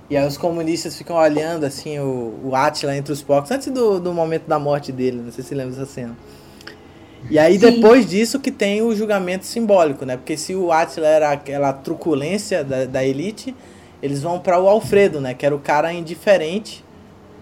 E 0.09 0.17
aí 0.17 0.27
os 0.27 0.37
comunistas 0.37 0.97
ficam 0.97 1.15
olhando 1.15 1.65
assim 1.65 1.97
o, 1.99 2.39
o 2.43 2.55
Átila 2.55 2.95
entre 2.95 3.13
os 3.13 3.21
porcos, 3.21 3.49
antes 3.51 3.67
do, 3.71 3.99
do 3.99 4.13
momento 4.13 4.45
da 4.45 4.59
morte 4.59 4.91
dele, 4.91 5.21
não 5.23 5.31
sei 5.31 5.41
se 5.43 5.55
lembra 5.55 5.73
dessa 5.73 5.85
cena. 5.85 6.15
E 7.29 7.37
aí 7.37 7.59
Sim. 7.59 7.71
depois 7.71 8.09
disso 8.09 8.39
que 8.39 8.51
tem 8.51 8.81
o 8.81 8.95
julgamento 8.95 9.45
simbólico, 9.45 10.05
né? 10.05 10.17
Porque 10.17 10.35
se 10.35 10.55
o 10.55 10.71
Átila 10.71 11.07
era 11.07 11.31
aquela 11.31 11.71
truculência 11.71 12.63
da, 12.63 12.85
da 12.85 13.03
elite, 13.03 13.55
eles 14.01 14.21
vão 14.21 14.39
para 14.39 14.59
o 14.59 14.67
Alfredo, 14.67 15.21
né? 15.21 15.33
Que 15.33 15.45
era 15.45 15.55
o 15.55 15.59
cara 15.59 15.93
indiferente. 15.93 16.83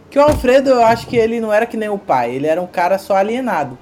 Que 0.10 0.20
o 0.20 0.22
Alfredo, 0.22 0.70
eu 0.70 0.84
acho 0.84 1.08
que 1.08 1.16
ele 1.16 1.40
não 1.40 1.54
era 1.54 1.66
que 1.66 1.78
nem 1.78 1.90
o 1.90 1.98
pai, 1.98 2.36
ele 2.36 2.48
era 2.48 2.62
um 2.62 2.68
cara 2.68 2.98
só 2.98 3.16
alienado. 3.16 3.78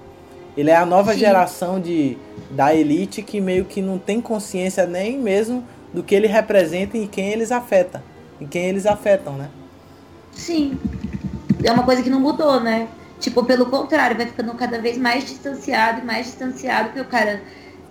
Ele 0.56 0.70
é 0.70 0.76
a 0.76 0.86
nova 0.86 1.14
Sim. 1.14 1.20
geração 1.20 1.80
de, 1.80 2.18
da 2.52 2.74
elite 2.74 3.22
que 3.22 3.40
meio 3.40 3.66
que 3.66 3.82
não 3.82 3.98
tem 3.98 4.20
consciência 4.20 4.86
nem 4.86 5.18
mesmo 5.18 5.64
do 5.94 6.04
que 6.04 6.16
ele 6.16 6.28
representa 6.28 6.98
e 6.98 7.08
quem 7.08 7.30
eles 7.30 7.52
afeta. 7.52 8.04
E 8.40 8.46
quem 8.46 8.66
eles 8.66 8.86
afetam, 8.86 9.34
né? 9.34 9.50
Sim. 10.32 10.78
É 11.64 11.72
uma 11.72 11.84
coisa 11.84 12.04
que 12.04 12.10
não 12.10 12.20
mudou, 12.20 12.60
né? 12.60 12.88
Tipo, 13.20 13.44
pelo 13.44 13.66
contrário, 13.68 14.16
vai 14.16 14.28
ficando 14.28 14.54
cada 14.54 14.80
vez 14.80 14.98
mais 14.98 15.26
distanciado 15.26 16.02
e 16.02 16.06
mais 16.06 16.28
distanciado 16.28 16.90
que 16.94 17.02
o 17.02 17.06
cara, 17.06 17.42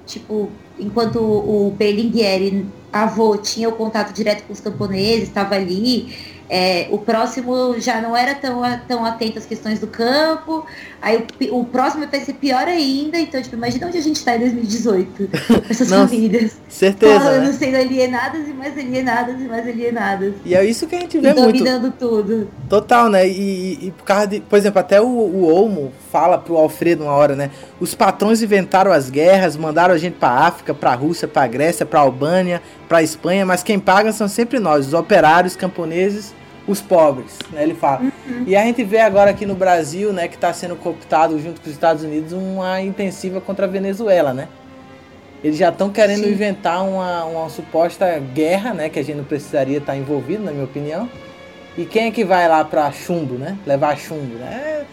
tipo, 0.07 0.51
enquanto 0.79 1.21
o 1.21 1.71
Berlingueri, 1.73 2.67
avô, 2.93 3.37
tinha 3.37 3.69
o 3.69 3.73
contato 3.73 4.13
direto 4.13 4.45
com 4.45 4.53
os 4.53 4.61
camponeses, 4.61 5.29
estava 5.29 5.57
ali, 5.57 6.15
é, 6.49 6.89
o 6.91 6.99
próximo 6.99 7.75
já 7.79 8.01
não 8.01 8.17
era 8.17 8.35
tão, 8.35 8.63
tão 8.87 9.05
atento 9.05 9.39
às 9.39 9.47
questões 9.47 9.79
do 9.81 9.87
campo, 9.87 10.65
aí 11.03 11.25
o, 11.51 11.61
o 11.61 11.65
próximo 11.65 12.07
vai 12.07 12.21
ser 12.21 12.35
pior 12.35 12.67
ainda, 12.69 13.19
então, 13.19 13.41
tipo, 13.43 13.57
imagina 13.57 13.87
onde 13.89 13.99
a 13.99 14.03
gente 14.03 14.17
está 14.17 14.37
em 14.37 14.41
2018, 14.41 15.31
essas 15.69 15.89
Nossa, 15.91 16.09
famílias. 16.09 16.57
Certeza, 16.69 17.21
Falando, 17.21 17.47
né? 17.47 17.53
sendo 17.53 17.77
alienadas 17.77 18.47
e 18.49 18.53
mais 18.53 18.77
alienadas 18.79 19.41
e 19.41 19.45
mais 19.45 19.67
alienadas. 19.67 20.35
E 20.45 20.55
é 20.55 20.65
isso 20.65 20.87
que 20.87 20.95
a 20.97 21.01
gente 21.01 21.17
E 21.17 21.21
vê 21.21 21.33
muito. 21.35 21.47
dominando 21.59 21.93
tudo. 21.99 22.49
Total, 22.69 23.09
né? 23.09 23.27
E, 23.27 23.33
e- 23.83 23.87
e 23.87 23.91
por 23.91 24.05
causa 24.05 24.27
de. 24.27 24.41
Por 24.41 24.57
exemplo, 24.59 24.79
até 24.81 25.01
o, 25.01 25.07
o 25.07 25.45
Olmo 25.53 25.93
fala 26.17 26.39
pro 26.39 26.57
Alfredo 26.57 27.05
uma 27.05 27.13
hora, 27.13 27.37
né? 27.37 27.51
Os 27.79 27.95
patrões 27.95 28.43
inventaram 28.43 28.91
as 28.91 29.11
guerras, 29.11 29.55
mandaram 29.55 29.93
a 29.93 29.99
gente 29.99 30.15
pra 30.15 30.31
África, 30.31 30.73
pra 30.73 30.95
Rússia, 30.95 31.29
pra 31.29 31.47
Grécia, 31.47 31.85
pra 31.85 32.01
Albânia, 32.01 32.63
pra 32.89 33.03
Espanha, 33.03 33.45
mas 33.45 33.63
quem 33.63 33.79
paga 33.79 34.11
são 34.13 34.27
sempre 34.27 34.59
nós, 34.59 34.87
os 34.87 34.95
operários, 34.95 35.55
camponeses, 35.55 36.35
os 36.67 36.81
pobres, 36.81 37.39
né? 37.53 37.63
Ele 37.63 37.75
fala. 37.75 38.01
E 38.47 38.57
a 38.57 38.63
gente 38.63 38.83
vê 38.83 39.01
agora 39.01 39.31
aqui 39.31 39.45
no 39.45 39.55
Brasil, 39.55 40.11
né, 40.11 40.27
que 40.27 40.39
tá 40.39 40.51
sendo 40.55 40.75
cooptado 40.75 41.39
junto 41.39 41.61
com 41.61 41.67
os 41.67 41.73
Estados 41.75 42.03
Unidos 42.03 42.33
uma 42.33 42.81
intensiva 42.81 43.39
contra 43.39 43.67
a 43.67 43.69
Venezuela, 43.69 44.33
né? 44.33 44.49
Eles 45.45 45.59
já 45.59 45.69
estão 45.69 45.91
querendo 45.91 46.25
Sim. 46.25 46.31
inventar 46.31 46.83
uma, 46.83 47.25
uma 47.25 47.51
suposta 47.51 48.19
guerra, 48.33 48.73
né? 48.73 48.89
Que 48.89 49.01
a 49.01 49.05
gente 49.05 49.19
não 49.19 49.25
precisaria 49.25 49.77
estar 49.77 49.95
envolvido, 49.95 50.43
na 50.43 50.51
minha 50.51 50.65
opinião. 50.65 51.11
E 51.77 51.85
quem 51.85 52.07
é 52.07 52.11
que 52.11 52.25
vai 52.25 52.49
lá 52.49 52.65
pra 52.65 52.91
chumbo, 52.91 53.35
né? 53.35 53.55
Levar 53.67 53.99
chumbo, 53.99 54.37
né? 54.39 54.81
É 54.81 54.85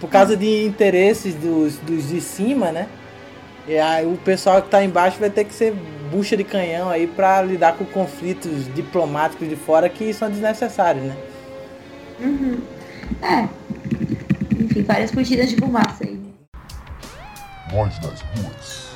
por 0.00 0.08
causa 0.08 0.36
de 0.36 0.64
interesses 0.64 1.34
dos, 1.34 1.76
dos 1.78 2.08
de 2.08 2.20
cima, 2.20 2.72
né? 2.72 2.88
E 3.66 3.78
aí 3.78 4.06
o 4.06 4.16
pessoal 4.16 4.60
que 4.60 4.68
tá 4.68 4.82
embaixo 4.82 5.18
vai 5.20 5.30
ter 5.30 5.44
que 5.44 5.54
ser 5.54 5.72
bucha 6.10 6.36
de 6.36 6.44
canhão 6.44 6.90
aí 6.90 7.06
pra 7.06 7.40
lidar 7.42 7.74
com 7.74 7.84
conflitos 7.84 8.72
diplomáticos 8.74 9.48
de 9.48 9.56
fora 9.56 9.88
que 9.88 10.12
são 10.12 10.28
desnecessários, 10.28 11.04
né? 11.04 11.16
Uhum. 12.20 12.60
É. 13.22 13.48
Enfim, 14.62 14.82
várias 14.82 15.10
cortinas 15.10 15.48
de 15.48 15.56
fumaça 15.56 16.04
aí. 16.04 16.20
Voz 17.70 17.98
das 18.00 18.20
ruas. 18.20 18.92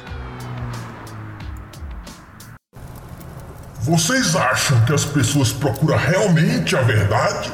Vocês 3.81 4.35
acham 4.35 4.85
que 4.85 4.93
as 4.93 5.05
pessoas 5.05 5.53
procuram 5.53 5.97
realmente 5.97 6.75
a 6.75 6.83
verdade? 6.83 7.53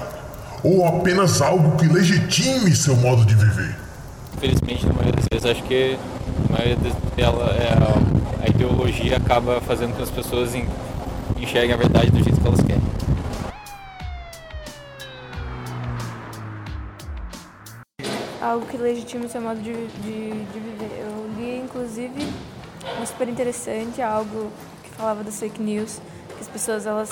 ou 0.65 0.87
apenas 0.87 1.43
algo 1.43 1.77
que 1.77 1.87
legitime 1.87 2.75
seu 2.75 2.97
modo 2.97 3.25
de 3.25 3.35
viver? 3.35 3.77
Infelizmente, 4.37 4.87
na 4.87 4.93
maioria 4.93 5.13
das 5.13 5.27
vezes, 5.31 5.47
acho 5.47 5.63
que 5.65 5.99
a 6.49 6.53
maioria 6.53 6.77
dela 7.17 7.51
é 7.57 7.73
a, 7.73 8.49
ideologia 8.49 9.17
acaba 9.17 9.61
fazendo 9.61 9.91
com 9.91 9.97
que 9.97 10.03
as 10.03 10.11
pessoas 10.11 10.53
enxerguem 11.37 11.73
a 11.73 11.77
verdade 11.77 12.11
do 12.11 12.23
jeito 12.23 12.41
que 12.41 12.47
elas 12.47 12.61
querem. 12.61 12.83
Algo 18.41 18.67
que 18.67 18.77
legitime 18.77 19.29
seu 19.29 19.41
modo 19.41 19.61
de, 19.61 19.73
de, 19.73 20.31
de 20.31 20.61
viver. 20.61 20.91
Eu 21.01 21.31
li, 21.37 21.59
inclusive, 21.59 22.27
um 23.01 23.07
super 23.07 23.29
interessante, 23.29 24.03
algo 24.03 24.51
que 24.83 24.91
falava 24.91 25.23
das 25.23 25.39
fake 25.39 25.63
news, 25.63 26.01
que 26.35 26.41
as 26.41 26.49
pessoas 26.49 26.87
elas 26.87 27.11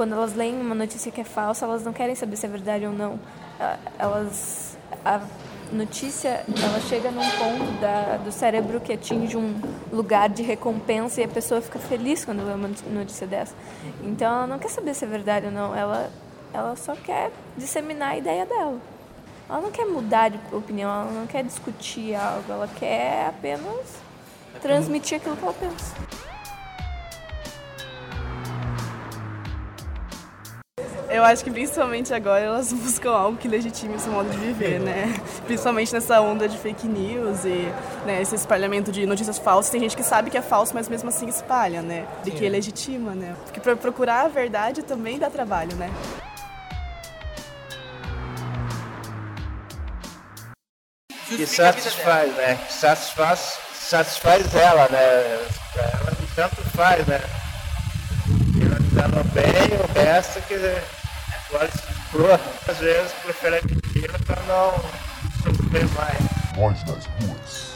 quando 0.00 0.14
elas 0.14 0.34
leem 0.34 0.58
uma 0.58 0.74
notícia 0.74 1.12
que 1.12 1.20
é 1.20 1.24
falsa, 1.24 1.66
elas 1.66 1.84
não 1.84 1.92
querem 1.92 2.14
saber 2.14 2.34
se 2.34 2.46
é 2.46 2.48
verdade 2.48 2.86
ou 2.86 2.92
não. 2.92 3.20
Ah, 3.60 3.76
Elas, 3.98 4.74
a 5.04 5.20
notícia, 5.70 6.42
ela 6.48 6.80
chega 6.88 7.10
num 7.10 7.20
ponto 7.20 7.80
da, 7.82 8.16
do 8.16 8.32
cérebro 8.32 8.80
que 8.80 8.94
atinge 8.94 9.36
um 9.36 9.60
lugar 9.92 10.30
de 10.30 10.42
recompensa 10.42 11.20
e 11.20 11.24
a 11.24 11.28
pessoa 11.28 11.60
fica 11.60 11.78
feliz 11.78 12.24
quando 12.24 12.42
lê 12.42 12.54
uma 12.54 12.70
notícia 12.94 13.26
dessa. 13.26 13.54
Então, 14.02 14.26
ela 14.26 14.46
não 14.46 14.58
quer 14.58 14.70
saber 14.70 14.94
se 14.94 15.04
é 15.04 15.08
verdade 15.08 15.44
ou 15.44 15.52
não, 15.52 15.76
ela, 15.76 16.10
ela 16.54 16.74
só 16.76 16.96
quer 16.96 17.30
disseminar 17.58 18.12
a 18.12 18.16
ideia 18.16 18.46
dela. 18.46 18.78
Ela 19.50 19.60
não 19.60 19.70
quer 19.70 19.84
mudar 19.84 20.30
de 20.30 20.40
opinião, 20.50 20.88
ela 20.88 21.12
não 21.12 21.26
quer 21.26 21.44
discutir 21.44 22.14
algo, 22.14 22.50
ela 22.50 22.68
quer 22.68 23.26
apenas 23.26 23.98
transmitir 24.62 25.18
aquilo 25.18 25.36
que 25.36 25.44
ela 25.44 25.52
pensa. 25.52 25.94
Eu 31.12 31.24
acho 31.24 31.42
que 31.42 31.50
principalmente 31.50 32.14
agora 32.14 32.40
elas 32.40 32.70
buscam 32.72 33.10
algo 33.10 33.36
que 33.36 33.48
legitime 33.48 33.96
esse 33.96 34.08
modo 34.08 34.30
de 34.30 34.38
viver, 34.38 34.78
né? 34.78 35.12
Principalmente 35.44 35.92
nessa 35.92 36.20
onda 36.20 36.48
de 36.48 36.56
fake 36.56 36.86
news 36.86 37.44
e 37.44 37.68
né, 38.06 38.22
esse 38.22 38.36
espalhamento 38.36 38.92
de 38.92 39.04
notícias 39.06 39.36
falsas. 39.36 39.72
Tem 39.72 39.80
gente 39.80 39.96
que 39.96 40.04
sabe 40.04 40.30
que 40.30 40.38
é 40.38 40.42
falso, 40.42 40.72
mas 40.72 40.88
mesmo 40.88 41.08
assim 41.08 41.26
espalha, 41.26 41.82
né? 41.82 42.06
De 42.22 42.30
que 42.30 42.48
legitima, 42.48 43.12
né? 43.12 43.34
Porque 43.44 43.58
pra 43.58 43.74
procurar 43.74 44.26
a 44.26 44.28
verdade 44.28 44.82
também 44.82 45.18
dá 45.18 45.28
trabalho, 45.28 45.74
né? 45.74 45.90
que 51.36 51.46
satisfaz, 51.46 52.32
né? 52.34 52.58
Que 52.66 52.72
satisfaz, 52.72 53.58
satisfaz 53.72 54.54
ela, 54.54 54.88
né? 54.88 55.46
Ela 55.76 56.16
tanto 56.34 56.62
faz, 56.70 57.06
né? 57.06 57.20
Ela 58.60 58.78
dando 58.92 59.24
bem, 59.32 59.78
o 59.78 59.92
resto 59.92 60.40
que 60.42 60.54
às 62.68 62.78
vezes 62.78 63.12
prefere 63.24 63.56
a 63.56 63.62
mentira 63.62 64.18
pra 64.24 64.36
não 64.46 64.72
sofrer 65.42 65.88
mais. 65.94 66.56
Voz 66.56 66.82
das 66.84 67.06
ruas. 67.06 67.70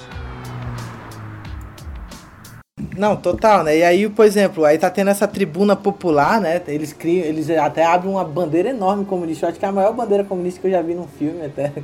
Não, 2.96 3.16
total, 3.16 3.64
né? 3.64 3.78
E 3.78 3.82
aí, 3.82 4.08
por 4.08 4.24
exemplo, 4.24 4.64
aí 4.64 4.78
tá 4.78 4.88
tendo 4.88 5.10
essa 5.10 5.26
tribuna 5.26 5.74
popular, 5.74 6.40
né? 6.40 6.62
Eles 6.68 6.92
criam, 6.92 7.24
eles 7.24 7.50
até 7.50 7.84
abrem 7.84 8.12
uma 8.12 8.24
bandeira 8.24 8.70
enorme 8.70 9.04
comunista. 9.04 9.46
Eu 9.46 9.50
acho 9.50 9.58
que 9.58 9.64
é 9.64 9.68
a 9.68 9.72
maior 9.72 9.92
bandeira 9.92 10.22
comunista 10.22 10.60
que 10.60 10.68
eu 10.68 10.70
já 10.70 10.82
vi 10.82 10.94
num 10.94 11.08
filme 11.08 11.44
até. 11.44 11.72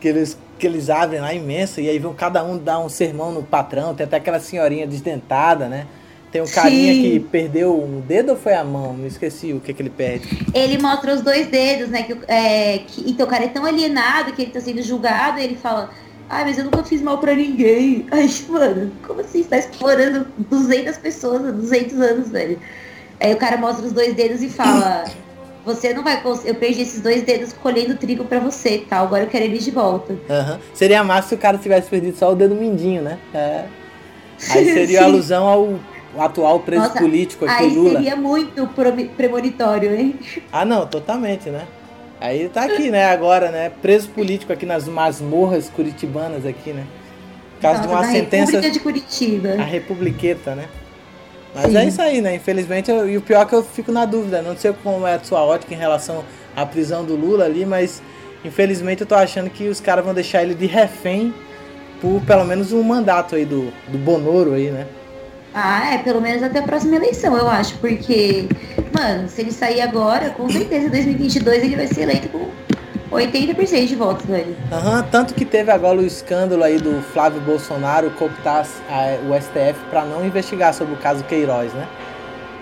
Que 0.00 0.06
eles, 0.06 0.38
que 0.56 0.64
eles 0.64 0.88
abrem 0.88 1.20
lá 1.20 1.34
imensa, 1.34 1.80
e 1.80 1.88
aí 1.88 1.98
vão 1.98 2.14
cada 2.14 2.44
um 2.44 2.56
dar 2.56 2.78
um 2.78 2.88
sermão 2.88 3.32
no 3.32 3.42
patrão. 3.42 3.96
Tem 3.96 4.06
até 4.06 4.18
aquela 4.18 4.38
senhorinha 4.38 4.86
desdentada, 4.86 5.66
né? 5.66 5.88
Tem 6.30 6.42
um 6.42 6.46
carinha 6.46 6.92
Sim. 6.92 7.02
que 7.02 7.20
perdeu 7.20 7.74
um 7.82 8.00
dedo 8.00 8.30
ou 8.32 8.36
foi 8.36 8.54
a 8.54 8.62
mão? 8.62 8.92
Me 8.92 9.08
esqueci 9.08 9.52
o 9.52 9.60
que, 9.60 9.72
que 9.72 9.80
ele 9.80 9.90
perde. 9.90 10.28
Ele 10.52 10.76
mostra 10.76 11.14
os 11.14 11.22
dois 11.22 11.46
dedos, 11.46 11.88
né? 11.88 12.02
Que, 12.02 12.16
é, 12.28 12.78
que- 12.86 13.10
então 13.10 13.26
o 13.26 13.28
cara 13.28 13.44
é 13.44 13.48
tão 13.48 13.64
alienado 13.64 14.32
que 14.32 14.42
ele 14.42 14.50
tá 14.50 14.60
sendo 14.60 14.82
julgado 14.82 15.38
e 15.40 15.44
ele 15.44 15.56
fala, 15.56 15.90
ai, 16.28 16.44
mas 16.44 16.58
eu 16.58 16.64
nunca 16.64 16.84
fiz 16.84 17.00
mal 17.00 17.16
pra 17.18 17.34
ninguém. 17.34 18.06
Ai, 18.12 18.28
mano, 18.48 18.92
como 19.06 19.20
assim? 19.20 19.42
Você 19.42 19.48
tá 19.48 19.56
explorando 19.58 20.26
200 20.50 20.98
pessoas 20.98 21.46
há 21.46 21.50
200 21.50 21.98
anos, 21.98 22.28
velho. 22.28 22.58
Aí 23.20 23.32
o 23.32 23.36
cara 23.38 23.56
mostra 23.56 23.86
os 23.86 23.92
dois 23.92 24.14
dedos 24.14 24.42
e 24.42 24.50
fala, 24.50 25.04
você 25.64 25.94
não 25.94 26.04
vai 26.04 26.20
conseguir, 26.22 26.50
eu 26.50 26.54
perdi 26.56 26.82
esses 26.82 27.00
dois 27.00 27.22
dedos 27.22 27.54
colhendo 27.54 27.96
trigo 27.96 28.26
pra 28.26 28.38
você, 28.38 28.84
tá? 28.88 28.98
Agora 29.00 29.22
eu 29.24 29.28
quero 29.28 29.46
eles 29.46 29.64
de 29.64 29.70
volta. 29.70 30.14
Aham. 30.28 30.58
Seria 30.74 31.02
massa 31.02 31.28
se 31.30 31.34
o 31.34 31.38
cara 31.38 31.56
tivesse 31.56 31.88
perdido 31.88 32.18
só 32.18 32.32
o 32.32 32.36
dedo 32.36 32.54
mindinho, 32.54 33.00
né? 33.00 33.18
É. 33.32 33.64
Aí 34.50 34.64
seria 34.74 35.02
alusão 35.04 35.46
ao 35.48 35.78
atual 36.16 36.60
preso 36.60 36.82
Nossa, 36.84 36.98
político 36.98 37.44
aqui, 37.44 37.64
Aí 37.64 37.70
o 37.70 37.74
Lula. 37.74 37.90
seria 37.94 38.16
muito 38.16 38.66
premonitório, 39.16 39.94
hein? 39.94 40.14
Ah, 40.52 40.64
não, 40.64 40.86
totalmente, 40.86 41.50
né? 41.50 41.62
Aí 42.20 42.48
tá 42.48 42.64
aqui, 42.64 42.90
né, 42.90 43.04
agora, 43.04 43.50
né? 43.50 43.70
Preso 43.82 44.08
político 44.08 44.52
aqui 44.52 44.66
nas 44.66 44.88
masmorras 44.88 45.68
curitibanas 45.68 46.44
aqui, 46.46 46.70
né? 46.72 46.84
Por 47.56 47.62
causa 47.62 47.80
de 47.82 47.86
Nossa, 47.88 47.98
uma 48.00 48.06
da 48.06 48.12
sentença, 48.12 48.52
República 48.52 48.70
de 48.72 48.80
Curitiba. 48.80 49.48
a 49.58 49.64
republiqueta, 49.64 50.54
né? 50.54 50.64
Mas 51.54 51.70
Sim. 51.72 51.76
é 51.78 51.84
isso 51.86 52.02
aí, 52.02 52.20
né? 52.20 52.34
Infelizmente, 52.34 52.90
eu- 52.90 53.08
e 53.08 53.16
o 53.16 53.20
pior 53.22 53.42
é 53.42 53.44
que 53.46 53.54
eu 53.54 53.62
fico 53.62 53.90
na 53.90 54.04
dúvida. 54.04 54.42
Não 54.42 54.56
sei 54.56 54.72
como 54.82 55.06
é 55.06 55.14
a 55.14 55.20
sua 55.20 55.42
ótica 55.44 55.74
em 55.74 55.76
relação 55.78 56.24
à 56.54 56.64
prisão 56.66 57.04
do 57.04 57.14
Lula 57.16 57.44
ali, 57.44 57.64
mas 57.64 58.02
infelizmente 58.44 59.00
eu 59.00 59.06
tô 59.06 59.14
achando 59.14 59.48
que 59.50 59.68
os 59.68 59.80
caras 59.80 60.04
vão 60.04 60.12
deixar 60.14 60.42
ele 60.42 60.54
de 60.54 60.66
refém 60.66 61.32
por 62.00 62.20
pelo 62.22 62.44
menos 62.44 62.72
um 62.72 62.82
mandato 62.82 63.34
aí 63.34 63.44
do, 63.44 63.72
do 63.88 63.98
Bonoro 63.98 64.54
aí, 64.54 64.70
né? 64.70 64.86
Ah, 65.54 65.94
é, 65.94 65.98
pelo 65.98 66.20
menos 66.20 66.42
até 66.42 66.58
a 66.58 66.62
próxima 66.62 66.96
eleição, 66.96 67.36
eu 67.36 67.48
acho, 67.48 67.76
porque, 67.78 68.46
mano, 68.96 69.28
se 69.28 69.40
ele 69.40 69.52
sair 69.52 69.80
agora, 69.80 70.30
com 70.30 70.48
certeza 70.48 70.86
em 70.86 70.90
2022 70.90 71.62
ele 71.64 71.76
vai 71.76 71.86
ser 71.86 72.02
eleito 72.02 72.28
com 72.28 72.48
80% 73.10 73.86
de 73.86 73.96
votos, 73.96 74.26
velho. 74.26 74.54
Aham, 74.70 75.02
tanto 75.10 75.34
que 75.34 75.44
teve 75.44 75.70
agora 75.70 75.98
o 75.98 76.04
escândalo 76.04 76.62
aí 76.62 76.78
do 76.78 77.00
Flávio 77.12 77.40
Bolsonaro 77.40 78.10
cooptar 78.10 78.66
a- 78.88 79.18
o 79.28 79.34
STF 79.34 79.80
para 79.90 80.04
não 80.04 80.24
investigar 80.24 80.74
sobre 80.74 80.94
o 80.94 80.98
caso 80.98 81.24
Queiroz, 81.24 81.72
né? 81.72 81.88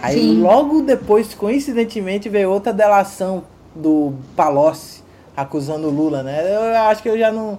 Aí 0.01 0.15
Sim. 0.15 0.41
logo 0.41 0.83
depois, 0.83 1.35
coincidentemente, 1.35 2.29
veio 2.29 2.51
outra 2.51 2.73
delação 2.73 3.43
do 3.75 4.15
Palocci 4.37 5.03
acusando 5.37 5.89
o 5.89 5.91
Lula, 5.91 6.23
né? 6.23 6.43
Eu 6.55 6.77
acho 6.89 7.03
que 7.03 7.09
eu 7.09 7.19
já 7.19 7.33
não. 7.33 7.59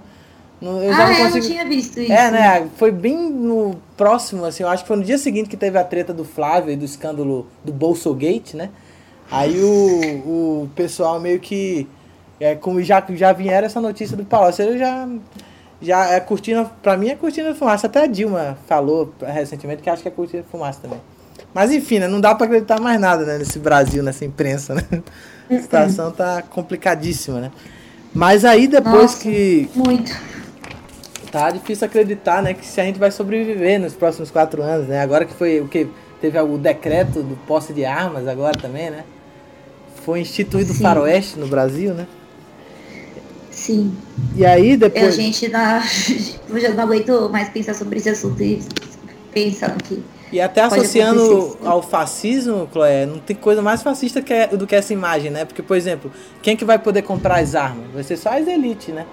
Eu 0.60 0.92
ah, 0.92 0.96
não 0.96 1.12
eu 1.12 1.16
consigo. 1.24 1.38
não 1.38 1.40
tinha 1.40 1.64
visto 1.64 2.00
isso. 2.00 2.12
É, 2.12 2.30
né? 2.30 2.68
Foi 2.76 2.90
bem 2.90 3.30
no 3.30 3.76
próximo, 3.96 4.44
assim, 4.44 4.64
eu 4.64 4.68
acho 4.68 4.82
que 4.82 4.88
foi 4.88 4.96
no 4.96 5.04
dia 5.04 5.18
seguinte 5.18 5.48
que 5.48 5.56
teve 5.56 5.78
a 5.78 5.84
treta 5.84 6.12
do 6.12 6.24
Flávio 6.24 6.72
e 6.72 6.76
do 6.76 6.84
escândalo 6.84 7.46
do 7.64 7.72
Bolsogate, 7.72 8.56
né? 8.56 8.70
Aí 9.30 9.60
o, 9.60 10.62
o 10.64 10.70
pessoal 10.74 11.20
meio 11.20 11.38
que. 11.38 11.86
É, 12.40 12.54
como 12.54 12.82
já, 12.82 13.04
já 13.10 13.32
vieram 13.32 13.66
essa 13.66 13.80
notícia 13.80 14.16
do 14.16 14.24
Palácio, 14.24 14.64
eu 14.64 14.78
já. 14.78 15.08
Já 15.80 16.06
é 16.06 16.18
cortina. 16.18 16.64
Pra 16.82 16.96
mim 16.96 17.08
é 17.10 17.14
cortina 17.14 17.52
de 17.52 17.58
fumaça. 17.58 17.86
Até 17.86 18.02
a 18.02 18.06
Dilma 18.06 18.58
falou 18.66 19.14
recentemente 19.20 19.80
que 19.80 19.88
acha 19.88 20.02
que 20.02 20.08
é 20.08 20.10
cortina 20.10 20.42
de 20.42 20.48
fumaça 20.48 20.80
também. 20.80 21.00
Mas 21.54 21.70
enfim, 21.70 22.00
né? 22.00 22.08
Não 22.08 22.20
dá 22.20 22.34
pra 22.34 22.46
acreditar 22.46 22.80
mais 22.80 23.00
nada, 23.00 23.24
né? 23.24 23.38
Nesse 23.38 23.58
Brasil, 23.60 24.02
nessa 24.02 24.24
imprensa, 24.24 24.74
né? 24.74 24.82
A 25.48 25.60
situação 25.60 26.10
tá 26.10 26.42
complicadíssima, 26.42 27.40
né? 27.40 27.50
Mas 28.12 28.44
aí 28.44 28.66
depois 28.66 29.12
Nossa. 29.12 29.22
que 29.22 29.70
Muito. 29.74 30.10
Tá 31.30 31.50
difícil 31.50 31.86
acreditar, 31.86 32.42
né, 32.42 32.54
que 32.54 32.64
se 32.64 32.80
a 32.80 32.84
gente 32.84 32.98
vai 32.98 33.10
sobreviver 33.10 33.80
nos 33.80 33.94
próximos 33.94 34.30
quatro 34.30 34.62
anos, 34.62 34.88
né? 34.88 35.00
Agora 35.00 35.24
que 35.24 35.34
foi 35.34 35.60
o 35.60 35.68
que 35.68 35.86
teve 36.20 36.38
o 36.40 36.58
decreto 36.58 37.22
do 37.22 37.36
posse 37.46 37.72
de 37.72 37.84
armas 37.84 38.26
agora 38.26 38.56
também, 38.56 38.90
né? 38.90 39.04
Foi 40.04 40.20
instituído 40.20 40.72
o 40.72 40.74
faroeste 40.74 41.38
no 41.38 41.46
Brasil, 41.46 41.92
né? 41.94 42.06
Sim. 43.50 43.92
E 44.36 44.46
aí 44.46 44.72
Eu, 44.72 44.78
depois 44.78 45.14
gente, 45.14 45.48
na... 45.48 45.82
eu 46.48 46.60
já 46.60 46.70
não 46.70 46.84
aguento 46.84 47.28
mais 47.30 47.48
pensar 47.48 47.74
sobre 47.74 47.98
esse 47.98 48.08
assunto 48.08 48.42
e 48.42 48.62
pensar 49.32 49.76
que. 49.82 50.02
e 50.32 50.40
até 50.40 50.62
associando 50.62 51.58
ao 51.64 51.82
fascismo, 51.82 52.68
Chloé, 52.72 53.04
não 53.04 53.18
tem 53.18 53.36
coisa 53.36 53.60
mais 53.60 53.82
fascista 53.82 54.22
que 54.22 54.32
é- 54.32 54.46
do 54.46 54.66
que 54.66 54.74
essa 54.74 54.92
imagem, 54.92 55.30
né? 55.30 55.44
Porque, 55.44 55.62
por 55.62 55.76
exemplo, 55.76 56.10
quem 56.40 56.56
que 56.56 56.64
vai 56.64 56.78
poder 56.78 57.02
comprar 57.02 57.40
as 57.40 57.54
armas? 57.54 57.86
Vai 57.92 58.02
ser 58.02 58.16
só 58.16 58.30
as 58.30 58.46
elites, 58.46 58.94
né? 58.94 59.04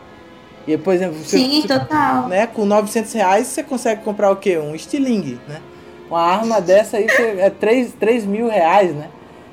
E, 0.68 0.78
por 0.78 0.94
exemplo, 0.94 1.18
se- 1.24 1.38
Sim, 1.38 1.64
total. 1.68 2.28
né? 2.28 2.48
Com 2.48 2.66
900 2.66 3.14
reais 3.14 3.48
você 3.48 3.64
consegue 3.64 4.02
comprar 4.04 4.32
o 4.32 4.36
quê? 4.36 4.58
Um 4.58 4.74
estilingue, 4.76 5.40
né? 5.48 5.62
Uma 6.10 6.22
arma 6.22 6.62
dessa 6.62 6.98
aí 6.98 7.08
você- 7.10 7.38
é 7.40 7.50
3, 7.50 7.94
3 8.00 8.26
mil 8.26 8.48
reais, 8.48 8.94
né? 8.96 9.10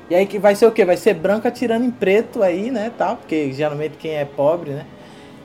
E 0.09 0.15
aí 0.15 0.25
que 0.25 0.37
vai 0.39 0.55
ser 0.55 0.65
o 0.67 0.71
quê? 0.71 0.83
Vai 0.85 0.97
ser 0.97 1.13
branco 1.13 1.47
atirando 1.47 1.85
em 1.85 1.91
preto 1.91 2.43
aí, 2.43 2.69
né? 2.71 2.91
Tal, 2.97 3.17
porque 3.17 3.51
geralmente 3.53 3.95
quem 3.97 4.15
é 4.15 4.25
pobre, 4.25 4.71
né? 4.71 4.85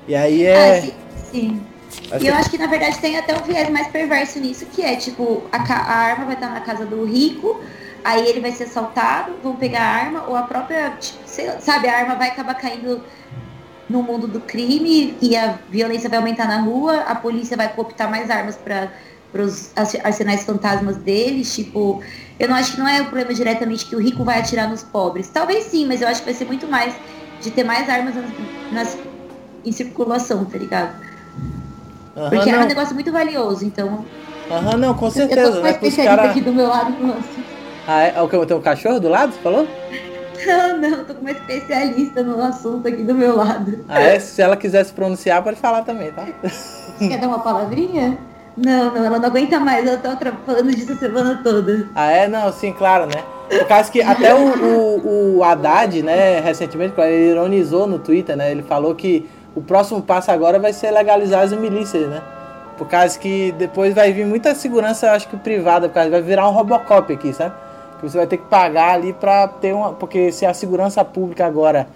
E 0.07 0.15
aí 0.15 0.47
Ah, 0.47 0.51
é. 0.51 0.81
sim. 0.81 0.93
sim. 1.31 1.62
vai 2.09 2.19
E 2.19 2.23
ser- 2.23 2.28
eu 2.28 2.35
acho 2.35 2.51
que 2.51 2.59
na 2.59 2.66
verdade 2.66 2.99
tem 2.99 3.16
até 3.16 3.35
um 3.35 3.43
viés 3.43 3.69
mais 3.70 3.89
perverso 3.89 4.39
nisso, 4.40 4.66
que 4.66 4.82
é 4.82 4.97
tipo, 4.97 5.43
a, 5.53 5.59
a 5.73 5.95
arma 5.97 6.24
vai 6.27 6.35
estar 6.35 6.51
na 6.51 6.61
casa 6.61 6.85
do 6.85 7.05
rico, 7.05 7.61
aí 8.05 8.27
ele 8.27 8.40
vai 8.40 8.53
ser 8.53 8.65
assaltado, 8.65 9.32
vão 9.43 9.57
pegar 9.57 9.81
a 9.81 9.86
arma, 10.05 10.24
ou 10.28 10.36
a 10.36 10.43
própria, 10.43 10.90
tipo, 11.01 11.19
sei 11.27 11.51
sabe, 11.61 11.89
a 11.89 11.97
arma 11.99 12.15
vai 12.15 12.28
acabar 12.28 12.55
caindo 12.55 13.03
no 13.89 14.02
mundo 14.02 14.28
do 14.28 14.40
crime 14.40 15.16
e 15.20 15.36
a 15.36 15.59
violência 15.69 16.09
vai 16.09 16.19
aumentar 16.19 16.47
na 16.47 16.60
rua, 16.60 17.01
a 17.01 17.15
polícia 17.15 17.56
vai 17.56 17.73
cooptar 17.73 18.10
mais 18.10 18.31
armas 18.31 18.56
para 18.56 18.90
os 19.43 19.70
arsenais 19.77 20.44
fantasmas 20.44 20.98
deles, 20.98 21.55
tipo, 21.55 22.02
eu 22.39 22.48
não 22.48 22.56
acho 22.56 22.73
que 22.73 22.78
não 22.78 22.89
é 22.89 23.01
o 23.01 23.05
problema 23.06 23.32
diretamente 23.32 23.86
que 23.86 23.97
o 23.97 24.01
rico 24.01 24.24
vai 24.24 24.40
atirar 24.40 24.69
nos 24.69 24.82
pobres. 24.82 25.28
Talvez 25.28 25.65
sim, 25.65 25.86
mas 25.86 26.02
eu 26.02 26.09
acho 26.09 26.20
que 26.20 26.27
vai 26.27 26.35
ser 26.35 26.44
muito 26.44 26.66
mais 26.69 26.94
de 27.40 27.51
ter 27.51 27.65
mais 27.65 27.89
armas 27.89 28.15
nas, 28.15 28.31
nas- 28.73 28.98
em 29.65 29.73
circulação, 29.73 30.44
tá 30.44 30.59
ligado? 30.59 30.94
Aham, 32.16 32.31
Porque 32.31 32.48
era 32.48 32.59
um 32.59 32.60
não. 32.62 32.69
negócio 32.69 32.94
muito 32.94 33.12
valioso, 33.12 33.65
então. 33.65 34.05
Aham, 34.51 34.77
não, 34.77 34.94
com 34.94 35.06
eu 35.06 35.12
certeza, 35.12 35.43
tô 35.43 35.48
com 35.51 35.55
né? 35.56 35.60
uma 35.62 35.70
especialista 35.70 36.16
cara... 36.16 36.31
aqui 36.31 36.40
do 36.40 36.52
meu 36.55 36.69
lado. 36.69 36.97
Ah, 37.86 38.02
é? 38.02 38.20
O 38.20 38.28
que? 38.28 38.47
Tem 38.47 38.56
um 38.56 38.60
cachorro 38.60 39.01
do 39.01 39.09
lado, 39.09 39.32
você 39.32 39.40
falou? 39.40 39.66
Não, 40.47 40.77
não, 40.78 41.05
tô 41.05 41.15
com 41.15 41.20
uma 41.20 41.31
especialista 41.31 42.23
no 42.23 42.43
assunto 42.43 42.86
aqui 42.86 43.02
do 43.02 43.15
meu 43.15 43.36
lado. 43.36 43.85
Ah, 43.89 44.01
é? 44.01 44.19
Se 44.19 44.40
ela 44.40 44.56
quiser 44.56 44.85
se 44.85 44.93
pronunciar, 44.93 45.43
pode 45.43 45.59
falar 45.59 45.82
também, 45.82 46.12
tá? 46.12 46.27
Quer 46.98 47.19
dar 47.19 47.28
uma 47.28 47.40
palavrinha? 47.40 48.19
Não, 48.56 48.93
não, 48.93 49.05
ela 49.05 49.19
não 49.19 49.27
aguenta 49.28 49.60
mais, 49.60 49.86
ela 49.86 49.97
tá 49.97 50.32
falando 50.44 50.74
disso 50.74 50.93
a 50.93 50.97
semana 50.97 51.40
toda. 51.44 51.89
Ah, 51.94 52.10
é? 52.10 52.27
Não, 52.27 52.52
sim, 52.52 52.73
claro, 52.73 53.06
né? 53.06 53.23
Por 53.48 53.69
causa 53.69 53.90
que 53.90 54.02
até 54.02 54.35
o, 54.35 54.39
o, 54.39 55.36
o 55.39 55.44
Haddad, 55.44 56.02
né, 56.02 56.40
recentemente, 56.40 56.93
ele 57.01 57.31
ironizou 57.31 57.86
no 57.86 57.98
Twitter, 57.98 58.36
né? 58.36 58.51
Ele 58.51 58.62
falou 58.62 58.94
que 58.94 59.28
o 59.55 59.62
próximo 59.62 60.02
passo 60.02 60.31
agora 60.31 60.59
vai 60.59 60.73
ser 60.73 60.90
legalizar 60.90 61.43
as 61.43 61.52
milícias, 61.52 62.09
né? 62.09 62.20
Por 62.77 62.89
causa 62.89 63.19
que 63.19 63.52
depois 63.52 63.94
vai 63.94 64.12
vir 64.12 64.27
muita 64.27 64.55
segurança, 64.55 65.12
acho 65.12 65.28
que 65.28 65.36
privada, 65.36 65.89
por 65.89 65.94
causa 65.94 66.10
vai 66.10 66.23
virar 66.23 66.48
um 66.48 66.52
Robocop 66.52 67.12
aqui, 67.12 67.32
sabe? 67.32 67.55
Que 68.01 68.09
você 68.09 68.16
vai 68.16 68.27
ter 68.27 68.37
que 68.37 68.47
pagar 68.47 68.95
ali 68.95 69.12
pra 69.12 69.49
ter 69.49 69.73
uma. 69.75 69.93
Porque 69.93 70.31
se 70.33 70.47
a 70.47 70.55
segurança 70.55 71.05
pública 71.05 71.47
agora 71.47 71.89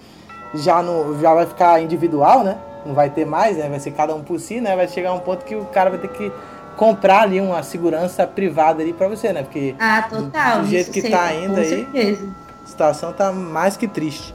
já, 0.54 0.82
no, 0.82 1.20
já 1.20 1.32
vai 1.34 1.46
ficar 1.46 1.80
individual, 1.80 2.42
né? 2.42 2.58
Não 2.84 2.94
vai 2.94 3.10
ter 3.10 3.24
mais, 3.24 3.56
né? 3.56 3.68
Vai 3.68 3.78
ser 3.78 3.92
cada 3.92 4.14
um 4.14 4.22
por 4.22 4.40
si, 4.40 4.60
né? 4.60 4.74
Vai 4.74 4.88
chegar 4.88 5.12
um 5.12 5.20
ponto 5.20 5.44
que 5.44 5.54
o 5.54 5.64
cara 5.66 5.90
vai 5.90 5.98
ter 5.98 6.08
que 6.08 6.32
comprar 6.76 7.22
ali 7.22 7.40
uma 7.40 7.62
segurança 7.62 8.26
privada 8.26 8.82
ali 8.82 8.92
pra 8.92 9.08
você, 9.08 9.32
né? 9.32 9.42
Porque 9.42 9.74
ah, 9.78 10.06
total, 10.08 10.58
do, 10.58 10.62
do 10.64 10.68
jeito 10.68 10.90
que 10.90 11.08
tá 11.08 11.32
indo 11.34 11.58
aí, 11.58 11.68
certeza. 11.68 12.28
a 12.64 12.66
situação 12.66 13.12
tá 13.12 13.32
mais 13.32 13.76
que 13.76 13.86
triste. 13.86 14.34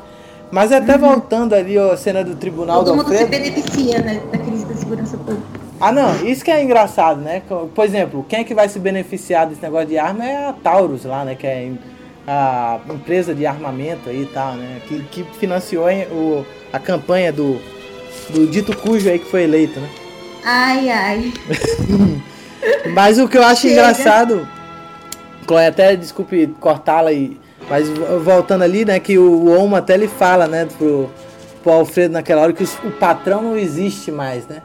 Mas 0.50 0.72
até 0.72 0.94
uhum. 0.94 1.00
voltando 1.00 1.54
ali 1.54 1.78
a 1.78 1.98
cena 1.98 2.24
do 2.24 2.36
tribunal 2.36 2.78
Todo 2.78 2.92
do 2.92 2.96
mundo 2.96 3.12
Alfredo, 3.12 3.26
se 3.26 3.40
beneficia, 3.40 4.00
né, 4.00 4.22
da 4.32 4.38
crise 4.38 4.66
da 4.66 4.76
segurança 4.76 5.18
pública. 5.18 5.57
Ah, 5.80 5.92
não, 5.92 6.26
isso 6.26 6.44
que 6.44 6.50
é 6.50 6.64
engraçado, 6.64 7.22
né? 7.22 7.42
Por 7.74 7.86
exemplo, 7.86 8.26
quem 8.28 8.40
é 8.40 8.44
que 8.44 8.54
vai 8.54 8.68
se 8.68 8.80
beneficiar 8.80 9.46
desse 9.46 9.62
negócio 9.62 9.88
de 9.88 9.98
arma 9.98 10.26
é 10.26 10.48
a 10.48 10.54
Taurus 10.54 11.06
lá, 11.06 11.24
né? 11.24 11.36
Que 11.36 11.46
é 11.46 11.72
a 12.28 12.80
empresa 12.90 13.34
de 13.34 13.46
armamento 13.46 14.10
aí 14.10 14.24
e 14.24 14.26
tal, 14.26 14.54
né? 14.54 14.82
Que, 14.88 15.04
que 15.04 15.24
financiou 15.38 15.88
o, 16.12 16.46
a 16.74 16.80
campanha 16.80 17.32
do, 17.32 17.62
do 18.30 18.48
dito 18.48 18.76
cujo 18.76 19.10
aí 19.10 19.20
que 19.20 19.30
foi 19.30 19.44
eleito, 19.44 19.80
né? 19.80 19.90
Ai, 20.44 20.90
ai. 20.90 21.34
Mas 22.94 23.20
o 23.20 23.28
que 23.28 23.38
eu 23.38 23.44
acho 23.44 23.62
Chega. 23.62 23.74
engraçado, 23.74 24.48
Chloe, 25.46 25.66
até 25.66 25.96
desculpe 25.96 26.48
cortá-la 26.60 27.10
aí, 27.10 27.40
mas 27.70 27.88
voltando 28.24 28.64
ali, 28.64 28.84
né, 28.84 29.00
que 29.00 29.18
o 29.18 29.50
Oma 29.50 29.78
até 29.80 29.94
ele 29.94 30.08
fala, 30.08 30.48
né, 30.48 30.68
pro, 30.78 31.10
pro 31.62 31.72
Alfredo 31.72 32.14
naquela 32.14 32.42
hora 32.42 32.54
que 32.54 32.64
o 32.64 32.92
patrão 32.92 33.42
não 33.42 33.58
existe 33.58 34.12
mais, 34.12 34.48
né? 34.48 34.62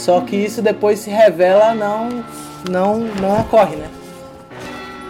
Só 0.00 0.22
que 0.22 0.34
isso 0.34 0.62
depois 0.62 0.98
se 0.98 1.10
revela 1.10 1.74
não 1.74 2.24
não 2.70 3.00
não 3.20 3.40
ocorre, 3.40 3.76
né? 3.76 3.88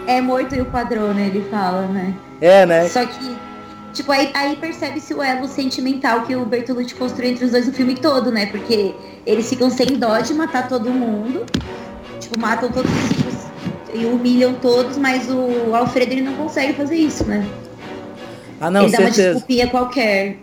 É 0.05 0.19
morto 0.19 0.53
e 0.53 0.59
o 0.59 0.65
padrão, 0.65 1.13
né? 1.13 1.27
Ele 1.27 1.47
fala, 1.49 1.83
né? 1.87 2.13
É, 2.41 2.65
né? 2.65 2.89
Só 2.89 3.05
que 3.05 3.37
tipo 3.93 4.11
aí, 4.11 4.29
aí 4.33 4.57
percebe-se 4.57 5.13
o 5.13 5.23
elo 5.23 5.47
sentimental 5.47 6.23
que 6.23 6.35
o 6.35 6.45
Bertolucci 6.45 6.93
construiu 6.95 7.31
entre 7.31 7.45
os 7.45 7.51
dois 7.51 7.67
no 7.67 7.73
filme 7.73 7.95
todo, 7.95 8.33
né? 8.33 8.47
Porque 8.47 8.93
eles 9.25 9.49
ficam 9.49 9.69
sem 9.69 9.97
dó 9.97 10.19
de 10.19 10.33
matar 10.33 10.67
todo 10.67 10.89
mundo, 10.89 11.45
tipo 12.19 12.37
matam 12.37 12.69
todos 12.69 12.91
os 12.91 13.41
e 13.93 14.05
humilham 14.05 14.55
todos, 14.55 14.97
mas 14.97 15.29
o 15.29 15.73
Alfredo 15.73 16.11
ele 16.11 16.21
não 16.21 16.33
consegue 16.33 16.73
fazer 16.73 16.95
isso, 16.95 17.25
né? 17.25 17.45
Ah, 18.59 18.69
não, 18.69 18.83
ele 18.83 18.91
certeza. 18.91 19.21
dá 19.21 19.23
uma 19.23 19.33
desculpinha 19.33 19.67
qualquer. 19.69 20.37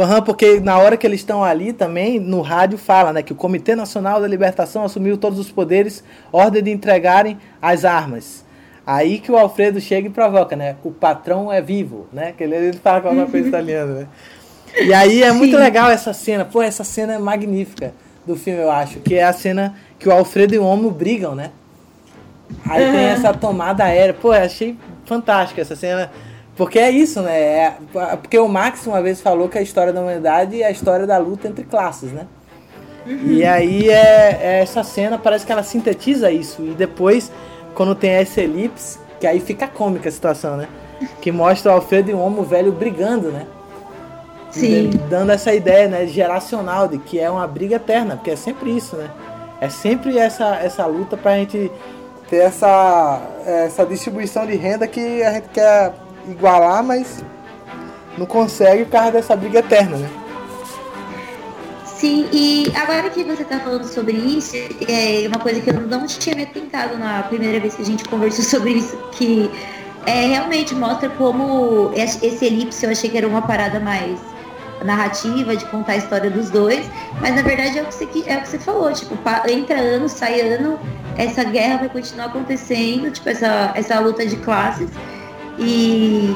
Uhum, 0.00 0.22
porque 0.22 0.60
na 0.60 0.78
hora 0.78 0.96
que 0.96 1.06
eles 1.06 1.20
estão 1.20 1.44
ali 1.44 1.74
também, 1.74 2.18
no 2.18 2.40
rádio 2.40 2.78
fala, 2.78 3.12
né, 3.12 3.22
que 3.22 3.32
o 3.32 3.36
Comitê 3.36 3.76
Nacional 3.76 4.18
da 4.18 4.26
Libertação 4.26 4.82
assumiu 4.82 5.18
todos 5.18 5.38
os 5.38 5.50
poderes, 5.50 6.02
ordem 6.32 6.62
de 6.62 6.70
entregarem 6.70 7.36
as 7.60 7.84
armas. 7.84 8.44
Aí 8.86 9.18
que 9.18 9.30
o 9.30 9.36
Alfredo 9.36 9.78
chega 9.78 10.08
e 10.08 10.10
provoca, 10.10 10.56
né? 10.56 10.76
O 10.82 10.90
patrão 10.90 11.52
é 11.52 11.60
vivo, 11.60 12.08
né? 12.12 12.32
Que 12.36 12.44
ele, 12.44 12.56
ele 12.56 12.76
fala 12.78 13.02
com 13.02 13.08
alguma 13.08 13.26
coisa 13.26 13.46
italiana, 13.48 13.92
né? 13.92 14.06
E 14.80 14.94
aí 14.94 15.22
é 15.22 15.30
muito 15.32 15.56
Sim. 15.56 15.62
legal 15.62 15.90
essa 15.90 16.12
cena. 16.12 16.44
Pô, 16.44 16.62
essa 16.62 16.82
cena 16.82 17.12
é 17.12 17.18
magnífica 17.18 17.92
do 18.26 18.34
filme, 18.34 18.60
eu 18.60 18.70
acho. 18.70 19.00
Que 19.00 19.16
é 19.16 19.24
a 19.24 19.32
cena 19.32 19.76
que 19.98 20.08
o 20.08 20.12
Alfredo 20.12 20.54
e 20.54 20.58
o 20.58 20.64
Homo 20.64 20.90
brigam, 20.90 21.34
né? 21.34 21.50
Aí 22.68 22.84
uhum. 22.84 22.92
tem 22.92 23.04
essa 23.04 23.34
tomada 23.34 23.84
aérea. 23.84 24.14
Pô, 24.14 24.32
achei 24.32 24.76
fantástica 25.04 25.60
essa 25.60 25.76
cena. 25.76 26.10
Porque 26.56 26.78
é 26.78 26.90
isso, 26.90 27.22
né? 27.22 27.40
É, 27.40 27.76
porque 28.20 28.38
o 28.38 28.48
Max 28.48 28.86
uma 28.86 29.00
vez 29.00 29.20
falou 29.20 29.48
que 29.48 29.58
a 29.58 29.62
história 29.62 29.92
da 29.92 30.00
humanidade 30.00 30.62
é 30.62 30.66
a 30.66 30.70
história 30.70 31.06
da 31.06 31.16
luta 31.16 31.48
entre 31.48 31.64
classes, 31.64 32.12
né? 32.12 32.26
Uhum. 33.06 33.32
E 33.32 33.44
aí 33.44 33.88
é, 33.88 34.38
é, 34.42 34.60
essa 34.60 34.82
cena 34.82 35.18
parece 35.18 35.46
que 35.46 35.52
ela 35.52 35.62
sintetiza 35.62 36.30
isso. 36.30 36.62
E 36.62 36.70
depois, 36.70 37.32
quando 37.74 37.94
tem 37.94 38.10
essa 38.10 38.40
elipse, 38.40 38.98
que 39.18 39.26
aí 39.26 39.40
fica 39.40 39.66
cômica 39.66 40.08
a 40.08 40.12
situação, 40.12 40.56
né? 40.56 40.68
Que 41.20 41.32
mostra 41.32 41.72
o 41.72 41.74
Alfredo 41.76 42.10
e 42.10 42.14
o 42.14 42.18
Homo 42.18 42.42
velho 42.42 42.72
brigando, 42.72 43.30
né? 43.30 43.46
Sim. 44.50 44.90
Dando 45.08 45.30
essa 45.30 45.54
ideia, 45.54 45.88
né, 45.88 46.06
geracional, 46.06 46.88
de 46.88 46.98
que 46.98 47.18
é 47.18 47.30
uma 47.30 47.46
briga 47.46 47.76
eterna, 47.76 48.16
porque 48.16 48.32
é 48.32 48.36
sempre 48.36 48.76
isso, 48.76 48.96
né? 48.96 49.08
É 49.60 49.68
sempre 49.68 50.18
essa, 50.18 50.56
essa 50.56 50.84
luta 50.86 51.16
pra 51.16 51.36
gente 51.36 51.70
ter 52.28 52.38
essa, 52.38 53.20
essa 53.46 53.84
distribuição 53.86 54.46
de 54.46 54.56
renda 54.56 54.86
que 54.86 55.22
a 55.22 55.32
gente 55.34 55.48
quer 55.50 55.92
igualar, 56.28 56.82
mas 56.82 57.24
não 58.16 58.26
consegue 58.26 58.84
por 58.84 58.92
causa 58.92 59.12
dessa 59.12 59.36
briga 59.36 59.60
eterna, 59.60 59.96
né? 59.96 60.10
Sim, 61.84 62.26
e 62.32 62.72
agora 62.74 63.10
que 63.10 63.22
você 63.24 63.42
está 63.42 63.60
falando 63.60 63.84
sobre 63.84 64.12
isso, 64.12 64.56
é 64.88 65.28
uma 65.28 65.38
coisa 65.38 65.60
que 65.60 65.68
eu 65.68 65.74
não 65.82 66.06
tinha 66.06 66.34
me 66.34 66.44
atentado 66.44 66.96
na 66.96 67.22
primeira 67.24 67.60
vez 67.60 67.74
que 67.74 67.82
a 67.82 67.84
gente 67.84 68.08
conversou 68.08 68.42
sobre 68.58 68.72
isso, 68.72 68.96
que 69.12 69.50
é, 70.06 70.26
realmente 70.28 70.74
mostra 70.74 71.10
como 71.10 71.92
esse 71.94 72.44
elipse 72.44 72.84
eu 72.84 72.90
achei 72.90 73.10
que 73.10 73.18
era 73.18 73.28
uma 73.28 73.42
parada 73.42 73.78
mais 73.78 74.18
narrativa, 74.82 75.54
de 75.54 75.64
contar 75.66 75.92
a 75.92 75.96
história 75.98 76.30
dos 76.30 76.48
dois, 76.48 76.86
mas 77.20 77.34
na 77.34 77.42
verdade 77.42 77.78
é 77.78 77.82
o 77.82 77.84
que 77.84 77.94
você, 77.94 78.08
é 78.26 78.38
o 78.38 78.40
que 78.40 78.48
você 78.48 78.58
falou, 78.58 78.90
tipo, 78.92 79.14
entra 79.46 79.78
ano, 79.78 80.08
sai 80.08 80.40
ano, 80.40 80.78
essa 81.18 81.44
guerra 81.44 81.80
vai 81.80 81.88
continuar 81.90 82.26
acontecendo, 82.26 83.10
tipo, 83.10 83.28
essa, 83.28 83.72
essa 83.74 84.00
luta 84.00 84.24
de 84.24 84.36
classes, 84.36 84.88
e 85.60 86.34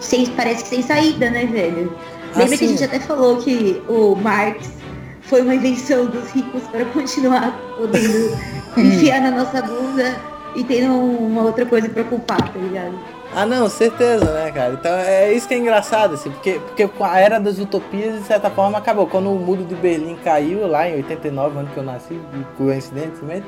sem, 0.00 0.26
parece 0.26 0.64
que 0.64 0.70
sem 0.70 0.82
saída, 0.82 1.30
né, 1.30 1.46
velho? 1.46 1.94
Ah, 2.34 2.40
Lembra 2.40 2.56
que 2.56 2.64
a 2.64 2.68
gente 2.68 2.84
até 2.84 2.98
falou 2.98 3.36
que 3.36 3.82
o 3.88 4.16
Marx 4.16 4.70
foi 5.22 5.42
uma 5.42 5.54
invenção 5.54 6.06
dos 6.06 6.30
ricos 6.30 6.62
para 6.64 6.84
continuar 6.86 7.56
podendo 7.76 8.36
enfiar 8.76 9.20
na 9.20 9.30
nossa 9.30 9.62
bunda 9.62 10.16
e 10.54 10.64
tendo 10.64 10.92
uma 10.94 11.42
outra 11.42 11.64
coisa 11.64 11.88
para 11.88 12.04
culpar, 12.04 12.52
tá 12.52 12.58
ligado? 12.58 12.98
Ah, 13.34 13.46
não, 13.46 13.66
certeza, 13.66 14.30
né, 14.30 14.50
cara? 14.50 14.74
Então 14.74 14.92
é 14.94 15.32
isso 15.32 15.48
que 15.48 15.54
é 15.54 15.58
engraçado, 15.58 16.14
assim, 16.14 16.30
porque, 16.30 16.60
porque 16.60 16.86
a 17.00 17.18
era 17.18 17.40
das 17.40 17.58
utopias, 17.58 18.18
de 18.18 18.26
certa 18.26 18.50
forma, 18.50 18.76
acabou. 18.76 19.06
Quando 19.06 19.30
o 19.30 19.38
muro 19.38 19.64
de 19.64 19.74
Berlim 19.74 20.16
caiu, 20.22 20.66
lá 20.66 20.86
em 20.86 20.96
89, 20.96 21.58
ano 21.60 21.68
que 21.72 21.78
eu 21.78 21.82
nasci, 21.82 22.20
coincidentemente, 22.58 23.46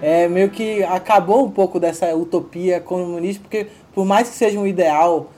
é, 0.00 0.28
meio 0.28 0.50
que 0.50 0.82
acabou 0.84 1.44
um 1.44 1.50
pouco 1.50 1.80
dessa 1.80 2.14
utopia 2.14 2.80
comunista, 2.80 3.42
porque 3.42 3.66
por 3.94 4.04
mais 4.04 4.28
que 4.28 4.36
seja 4.36 4.58
um 4.58 4.66
ideal 4.66 5.30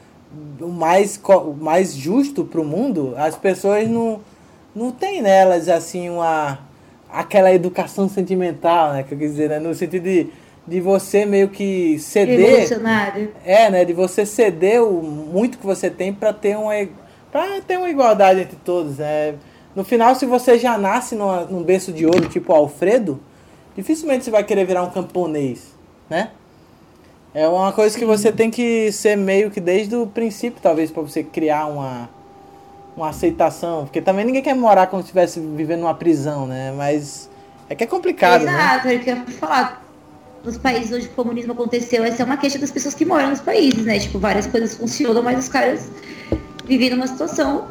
o 0.60 0.68
mais, 0.68 1.20
mais 1.58 1.94
justo 1.94 2.44
para 2.44 2.60
o 2.60 2.64
mundo, 2.64 3.14
as 3.16 3.36
pessoas 3.36 3.88
não, 3.88 4.20
não 4.74 4.90
têm 4.90 5.22
nelas 5.22 5.68
assim 5.68 6.08
uma 6.08 6.58
aquela 7.12 7.52
educação 7.52 8.08
sentimental, 8.08 8.92
né? 8.92 9.02
Que 9.02 9.14
eu 9.14 9.18
quis 9.18 9.32
dizer, 9.32 9.48
né? 9.48 9.58
no 9.58 9.74
sentido 9.74 10.04
de, 10.04 10.28
de 10.66 10.80
você 10.80 11.26
meio 11.26 11.48
que 11.48 11.98
ceder. 11.98 12.60
É, 13.44 13.68
né? 13.70 13.84
De 13.84 13.92
você 13.92 14.24
ceder 14.24 14.82
o 14.82 15.02
muito 15.02 15.58
que 15.58 15.66
você 15.66 15.90
tem 15.90 16.12
para 16.12 16.32
ter 16.32 16.56
uma 16.56 16.72
para 17.32 17.60
ter 17.60 17.76
uma 17.76 17.88
igualdade 17.88 18.40
entre 18.40 18.56
todos, 18.64 18.98
né? 18.98 19.34
No 19.74 19.84
final, 19.84 20.14
se 20.16 20.26
você 20.26 20.58
já 20.58 20.76
nasce 20.76 21.14
numa, 21.14 21.42
num 21.42 21.62
berço 21.62 21.92
de 21.92 22.04
ouro, 22.04 22.28
tipo 22.28 22.52
Alfredo, 22.52 23.20
dificilmente 23.80 24.24
você 24.24 24.30
vai 24.30 24.44
querer 24.44 24.64
virar 24.64 24.82
um 24.82 24.90
camponês, 24.90 25.74
né? 26.08 26.30
É 27.32 27.46
uma 27.46 27.72
coisa 27.72 27.96
que 27.96 28.04
você 28.04 28.32
tem 28.32 28.50
que 28.50 28.90
ser 28.90 29.16
meio 29.16 29.50
que 29.50 29.60
desde 29.60 29.94
o 29.94 30.06
princípio, 30.06 30.60
talvez, 30.60 30.90
para 30.90 31.02
você 31.02 31.22
criar 31.22 31.66
uma, 31.66 32.10
uma 32.96 33.10
aceitação. 33.10 33.84
Porque 33.84 34.00
também 34.00 34.24
ninguém 34.24 34.42
quer 34.42 34.54
morar 34.54 34.88
como 34.88 35.00
se 35.00 35.06
estivesse 35.06 35.38
vivendo 35.38 35.80
numa 35.80 35.94
prisão, 35.94 36.46
né? 36.46 36.72
Mas 36.76 37.30
é 37.68 37.74
que 37.74 37.84
é 37.84 37.86
complicado, 37.86 38.42
Exato, 38.42 38.86
né? 38.86 38.94
Exato, 38.94 39.10
é 39.10 39.12
eu 39.12 39.34
falar. 39.34 39.84
Nos 40.42 40.58
países 40.58 40.92
onde 40.92 41.06
o 41.06 41.10
comunismo 41.10 41.52
aconteceu, 41.52 42.02
essa 42.02 42.22
é 42.22 42.26
uma 42.26 42.36
queixa 42.36 42.58
das 42.58 42.70
pessoas 42.70 42.94
que 42.94 43.04
moram 43.04 43.30
nos 43.30 43.40
países, 43.40 43.84
né? 43.84 43.98
Tipo, 43.98 44.18
várias 44.18 44.46
coisas 44.46 44.74
funcionam, 44.74 45.22
mas 45.22 45.38
os 45.38 45.48
caras 45.48 45.88
vivem 46.64 46.90
numa 46.90 47.06
situação 47.06 47.68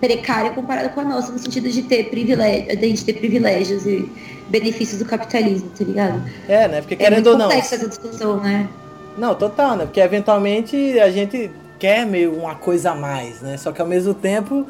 precária 0.00 0.50
comparada 0.50 0.88
com 0.88 1.00
a 1.00 1.04
nossa, 1.04 1.32
no 1.32 1.38
sentido 1.38 1.68
de 1.68 1.82
ter 1.82 2.10
privilégio, 2.10 2.76
de 2.76 3.04
ter 3.04 3.12
privilégios 3.14 3.86
e 3.86 4.10
benefícios 4.48 4.98
do 4.98 5.04
capitalismo, 5.04 5.70
tá 5.76 5.84
ligado? 5.84 6.22
É, 6.48 6.68
né? 6.68 6.80
Porque 6.80 6.96
querendo 6.96 7.28
é 7.28 7.32
ou 7.32 7.38
não. 7.38 7.50
essa 7.50 7.78
discussão, 7.78 8.40
né? 8.40 8.68
Não, 9.16 9.34
total, 9.34 9.76
né? 9.76 9.84
Porque 9.84 10.00
eventualmente 10.00 10.98
a 10.98 11.10
gente 11.10 11.50
quer 11.78 12.04
meio 12.04 12.34
uma 12.34 12.54
coisa 12.54 12.90
a 12.90 12.94
mais, 12.94 13.40
né? 13.40 13.56
Só 13.56 13.72
que 13.72 13.80
ao 13.80 13.86
mesmo 13.86 14.12
tempo 14.12 14.66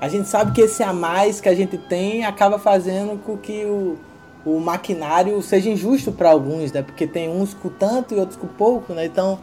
a 0.00 0.08
gente 0.08 0.28
sabe 0.28 0.52
que 0.52 0.60
esse 0.60 0.82
a 0.82 0.92
mais 0.92 1.40
que 1.40 1.48
a 1.48 1.54
gente 1.54 1.78
tem 1.78 2.24
acaba 2.24 2.58
fazendo 2.58 3.18
com 3.22 3.36
que 3.36 3.64
o, 3.64 3.96
o 4.44 4.58
maquinário 4.60 5.40
seja 5.42 5.70
injusto 5.70 6.12
para 6.12 6.30
alguns, 6.30 6.72
né? 6.72 6.82
Porque 6.82 7.06
tem 7.06 7.28
uns 7.28 7.54
com 7.54 7.68
tanto 7.68 8.14
e 8.14 8.18
outros 8.18 8.38
com 8.38 8.46
pouco, 8.46 8.92
né? 8.92 9.06
Então 9.06 9.38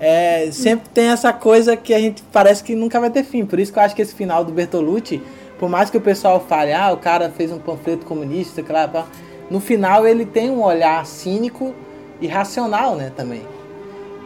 é, 0.00 0.48
sempre 0.50 0.88
tem 0.88 1.08
essa 1.08 1.30
coisa 1.30 1.76
que 1.76 1.92
a 1.92 2.00
gente 2.00 2.22
parece 2.32 2.64
que 2.64 2.74
nunca 2.74 2.98
vai 2.98 3.10
ter 3.10 3.22
fim. 3.22 3.44
Por 3.44 3.60
isso 3.60 3.70
que 3.70 3.78
eu 3.78 3.82
acho 3.82 3.94
que 3.94 4.00
esse 4.00 4.14
final 4.14 4.42
do 4.42 4.50
Bertolucci, 4.50 5.22
por 5.58 5.68
mais 5.68 5.90
que 5.90 5.98
o 5.98 6.00
pessoal 6.00 6.40
fale, 6.40 6.72
ah, 6.72 6.90
o 6.90 6.96
cara 6.96 7.28
fez 7.28 7.52
um 7.52 7.58
panfleto 7.58 8.06
comunista, 8.06 8.62
claro, 8.62 9.04
no 9.50 9.60
final 9.60 10.06
ele 10.06 10.24
tem 10.24 10.50
um 10.50 10.62
olhar 10.62 11.04
cínico 11.04 11.74
e 12.18 12.26
racional, 12.26 12.96
né, 12.96 13.12
também. 13.14 13.42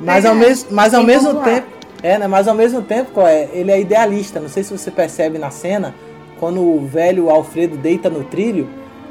Mas 0.01 0.24
ao, 0.24 0.34
mes 0.34 0.66
mas 0.70 0.94
ao 0.94 1.02
mesmo 1.02 1.42
tempo, 1.42 1.66
é, 2.02 2.18
né, 2.18 2.26
mas 2.28 2.46
ao 2.46 2.55
mesmo 2.55 2.82
tempo, 2.82 3.20
é, 3.22 3.48
ele 3.52 3.72
é 3.72 3.80
idealista. 3.80 4.38
Não 4.38 4.48
sei 4.48 4.62
se 4.62 4.76
você 4.76 4.90
percebe 4.90 5.38
na 5.38 5.51
cena, 5.51 5.94
quando 6.38 6.60
o 6.60 6.86
velho 6.86 7.30
Alfredo 7.30 7.76
deita 7.76 8.10
no 8.10 8.22
trilho, 8.24 8.68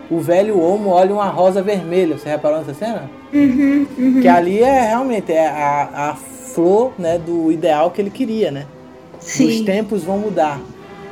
o 0.09 0.19
velho 0.19 0.59
Homo 0.59 0.91
olha 0.91 1.13
uma 1.13 1.27
rosa 1.27 1.61
vermelha. 1.61 2.17
Você 2.17 2.29
reparou 2.29 2.59
nessa 2.59 2.73
cena? 2.73 3.09
Uhum, 3.33 3.87
uhum. 3.97 4.21
Que 4.21 4.27
ali 4.27 4.61
é 4.61 4.81
realmente 4.81 5.31
é 5.31 5.47
a, 5.47 5.89
a 6.11 6.15
flor 6.53 6.93
né, 6.97 7.17
do 7.17 7.51
ideal 7.51 7.91
que 7.91 8.01
ele 8.01 8.09
queria, 8.09 8.51
né? 8.51 8.65
Sim. 9.19 9.47
Os 9.47 9.61
tempos 9.61 10.03
vão 10.03 10.17
mudar. 10.17 10.59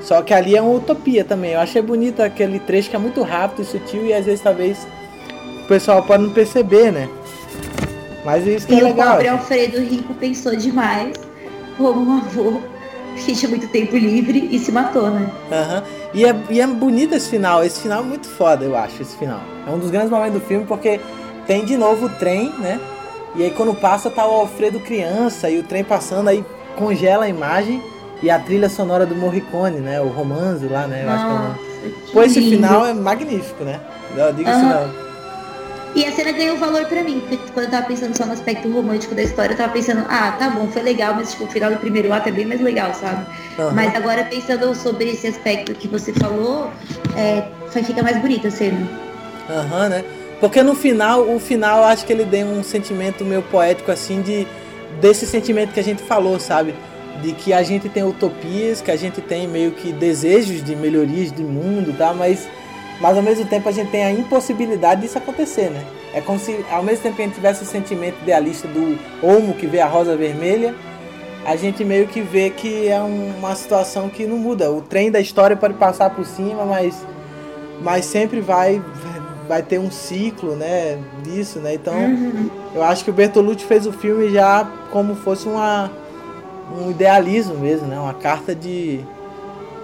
Só 0.01 0.21
que 0.21 0.33
ali 0.33 0.55
é 0.55 0.61
uma 0.61 0.73
utopia 0.73 1.23
também. 1.23 1.51
Eu 1.51 1.59
achei 1.59 1.81
bonito 1.81 2.21
aquele 2.21 2.59
trecho 2.59 2.89
que 2.89 2.95
é 2.95 2.99
muito 2.99 3.21
rápido 3.21 3.61
e 3.61 3.65
sutil 3.65 4.05
e 4.05 4.13
às 4.13 4.25
vezes 4.25 4.41
talvez 4.41 4.87
o 5.63 5.67
pessoal 5.67 6.03
pode 6.03 6.23
não 6.23 6.31
perceber, 6.31 6.91
né? 6.91 7.07
Mas 8.25 8.45
isso 8.45 8.67
que 8.67 8.73
e 8.73 8.79
é 8.79 8.83
legal. 8.83 9.09
o 9.09 9.11
pobre 9.11 9.27
Alfredo 9.27 9.79
Rico 9.79 10.13
pensou 10.15 10.55
demais, 10.55 11.15
como 11.77 12.01
um 12.01 12.17
avô, 12.17 12.61
que 13.15 13.35
tinha 13.35 13.49
muito 13.49 13.67
tempo 13.67 13.95
livre 13.95 14.49
e 14.51 14.59
se 14.59 14.71
matou, 14.71 15.09
né? 15.09 15.31
Uhum. 15.51 15.83
E, 16.13 16.25
é, 16.25 16.35
e 16.49 16.61
é 16.61 16.67
bonito 16.67 17.15
esse 17.15 17.29
final. 17.29 17.63
Esse 17.63 17.81
final 17.81 18.01
é 18.01 18.05
muito 18.05 18.27
foda, 18.27 18.65
eu 18.65 18.75
acho, 18.75 19.01
esse 19.01 19.15
final. 19.17 19.41
É 19.67 19.71
um 19.71 19.79
dos 19.79 19.91
grandes 19.91 20.09
momentos 20.09 20.39
do 20.39 20.47
filme 20.47 20.65
porque 20.65 20.99
tem 21.47 21.65
de 21.65 21.77
novo 21.77 22.07
o 22.07 22.09
trem, 22.09 22.53
né? 22.59 22.79
E 23.35 23.43
aí 23.43 23.51
quando 23.51 23.73
passa 23.73 24.09
tá 24.09 24.25
o 24.27 24.31
Alfredo 24.31 24.79
criança 24.79 25.49
e 25.49 25.59
o 25.59 25.63
trem 25.63 25.83
passando, 25.83 26.27
aí 26.27 26.43
congela 26.75 27.25
a 27.25 27.29
imagem 27.29 27.81
e 28.21 28.29
a 28.29 28.37
trilha 28.37 28.69
sonora 28.69 29.05
do 29.05 29.15
Morricone, 29.15 29.79
né? 29.79 30.01
O 30.01 30.07
romance 30.07 30.65
lá, 30.67 30.85
né? 30.87 31.03
Eu 31.03 31.09
Nossa, 31.09 31.25
acho 31.25 31.27
que 31.27 31.87
é 31.87 32.11
Pô, 32.13 32.23
esse 32.23 32.39
lindo. 32.39 32.55
final 32.57 32.85
é 32.85 32.93
magnífico, 32.93 33.63
né? 33.63 33.79
Não, 34.15 34.33
diga 34.33 34.51
isso 34.51 34.59
Aham. 34.59 34.69
não. 34.69 35.11
E 35.93 36.05
a 36.05 36.11
cena 36.11 36.31
ganhou 36.31 36.55
valor 36.57 36.85
pra 36.85 37.03
mim, 37.03 37.19
porque 37.19 37.37
quando 37.53 37.65
eu 37.65 37.71
tava 37.71 37.85
pensando 37.85 38.15
só 38.15 38.25
no 38.25 38.31
aspecto 38.31 38.71
romântico 38.71 39.13
da 39.13 39.23
história, 39.23 39.53
eu 39.53 39.57
tava 39.57 39.73
pensando, 39.73 40.05
ah, 40.07 40.31
tá 40.39 40.49
bom, 40.49 40.67
foi 40.69 40.83
legal, 40.83 41.15
mas 41.15 41.31
tipo, 41.31 41.43
o 41.43 41.47
final 41.47 41.69
do 41.69 41.77
primeiro 41.79 42.13
ato 42.13 42.29
é 42.29 42.31
bem 42.31 42.45
mais 42.45 42.61
legal, 42.61 42.93
sabe? 42.93 43.25
Aham. 43.59 43.73
Mas 43.73 43.93
agora 43.93 44.23
pensando 44.23 44.73
sobre 44.73 45.09
esse 45.09 45.27
aspecto 45.27 45.73
que 45.73 45.89
você 45.89 46.13
falou, 46.13 46.71
é, 47.17 47.43
fica 47.83 48.01
mais 48.01 48.17
bonita 48.21 48.47
a 48.47 48.51
cena. 48.51 48.87
Aham, 49.49 49.89
né? 49.89 50.05
Porque 50.41 50.63
no 50.63 50.73
final, 50.73 51.21
o 51.21 51.39
final 51.39 51.83
acho 51.83 52.03
que 52.05 52.11
ele 52.11 52.25
tem 52.25 52.43
um 52.43 52.63
sentimento 52.63 53.23
meio 53.23 53.43
poético 53.43 53.91
assim 53.91 54.21
de 54.23 54.47
desse 54.99 55.25
sentimento 55.25 55.71
que 55.71 55.79
a 55.79 55.83
gente 55.83 56.01
falou, 56.01 56.39
sabe? 56.39 56.73
De 57.21 57.31
que 57.33 57.53
a 57.53 57.61
gente 57.61 57.87
tem 57.87 58.03
utopias, 58.03 58.81
que 58.81 58.89
a 58.89 58.97
gente 58.97 59.21
tem 59.21 59.47
meio 59.47 59.71
que 59.71 59.91
desejos 59.93 60.63
de 60.63 60.75
melhorias 60.75 61.31
de 61.31 61.43
mundo, 61.43 61.95
tá? 61.95 62.11
Mas 62.13 62.49
mas 62.99 63.17
ao 63.17 63.23
mesmo 63.23 63.45
tempo 63.45 63.69
a 63.69 63.71
gente 63.71 63.89
tem 63.91 64.03
a 64.03 64.11
impossibilidade 64.11 65.01
disso 65.01 65.17
acontecer, 65.17 65.69
né? 65.69 65.83
É 66.13 66.21
como 66.21 66.39
se 66.39 66.65
ao 66.71 66.83
mesmo 66.83 67.03
tempo 67.03 67.15
que 67.15 67.21
a 67.21 67.25
gente 67.25 67.35
tivesse 67.35 67.63
o 67.63 67.65
sentimento 67.65 68.17
idealista 68.23 68.67
do 68.67 68.97
homo 69.21 69.53
que 69.53 69.67
vê 69.67 69.79
a 69.79 69.87
rosa 69.87 70.17
vermelha, 70.17 70.73
a 71.45 71.55
gente 71.55 71.83
meio 71.83 72.07
que 72.07 72.21
vê 72.21 72.49
que 72.49 72.87
é 72.87 72.99
um- 72.99 73.33
uma 73.37 73.55
situação 73.55 74.09
que 74.09 74.25
não 74.25 74.37
muda. 74.37 74.71
O 74.71 74.81
trem 74.81 75.09
da 75.09 75.19
história 75.19 75.55
pode 75.55 75.75
passar 75.75 76.09
por 76.09 76.25
cima, 76.25 76.65
mas 76.65 77.05
mas 77.79 78.05
sempre 78.05 78.41
vai 78.41 78.79
vai 79.51 79.61
ter 79.61 79.79
um 79.79 79.91
ciclo, 79.91 80.55
né, 80.55 80.97
disso, 81.23 81.59
né? 81.59 81.73
Então, 81.73 81.93
eu 82.73 82.81
acho 82.81 83.03
que 83.03 83.09
o 83.09 83.13
Bertolucci 83.13 83.65
fez 83.65 83.85
o 83.85 83.91
filme 83.91 84.29
já 84.31 84.65
como 84.91 85.13
fosse 85.13 85.45
uma 85.45 85.91
um 86.79 86.89
idealismo 86.89 87.55
mesmo, 87.55 87.85
né? 87.85 87.99
Uma 87.99 88.13
carta 88.13 88.55
de 88.55 89.01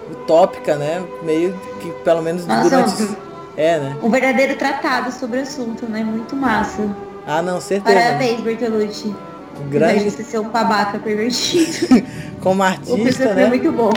utópica, 0.10 0.78
né? 0.78 1.04
Meio 1.22 1.54
que 1.82 1.92
pelo 2.06 2.22
menos 2.22 2.46
Nossa, 2.48 2.70
durante 2.70 3.04
um- 3.04 3.16
é, 3.58 3.78
né? 3.78 3.98
Um 4.02 4.10
verdadeiro 4.10 4.56
tratado 4.56 5.12
sobre 5.12 5.40
o 5.40 5.42
assunto, 5.42 5.86
né? 5.86 6.02
Muito 6.02 6.34
massa. 6.34 6.88
Ah, 7.28 7.42
não, 7.42 7.60
certeza. 7.60 7.94
né? 7.94 8.06
Parabéns, 8.06 8.40
Bertolucci. 8.40 9.14
Um 9.60 9.70
grande 9.70 10.00
Grande 10.06 10.24
ser 10.24 10.40
um 10.40 10.48
babaca 10.48 10.98
pervertido. 10.98 12.06
como 12.42 12.62
o 12.62 12.66
artista, 12.66 12.96
filme 12.96 13.12
né? 13.12 13.34
foi 13.34 13.48
muito 13.50 13.72
bom. 13.74 13.92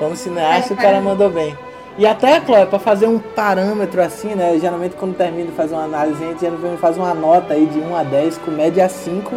Como 0.00 0.16
cineasta, 0.16 0.74
o 0.74 0.76
É, 0.76 0.80
cara 0.80 0.88
cara. 0.94 1.00
mandou 1.00 1.30
bem. 1.30 1.56
E 1.98 2.06
até, 2.06 2.40
Chloe, 2.40 2.66
pra 2.66 2.78
fazer 2.78 3.06
um 3.06 3.18
parâmetro 3.18 4.00
assim, 4.02 4.34
né? 4.34 4.58
Geralmente 4.58 4.96
quando 4.96 5.14
termina 5.14 5.50
de 5.50 5.52
fazer 5.56 5.74
uma 5.74 5.84
análise, 5.84 6.22
a 6.24 6.28
gente 6.28 6.40
geralmente 6.40 6.78
faz 6.80 6.96
uma 6.96 7.12
nota 7.12 7.52
aí 7.54 7.66
de 7.66 7.78
1 7.78 7.94
a 7.96 8.02
10 8.02 8.38
com 8.38 8.50
média 8.50 8.88
5 8.88 9.30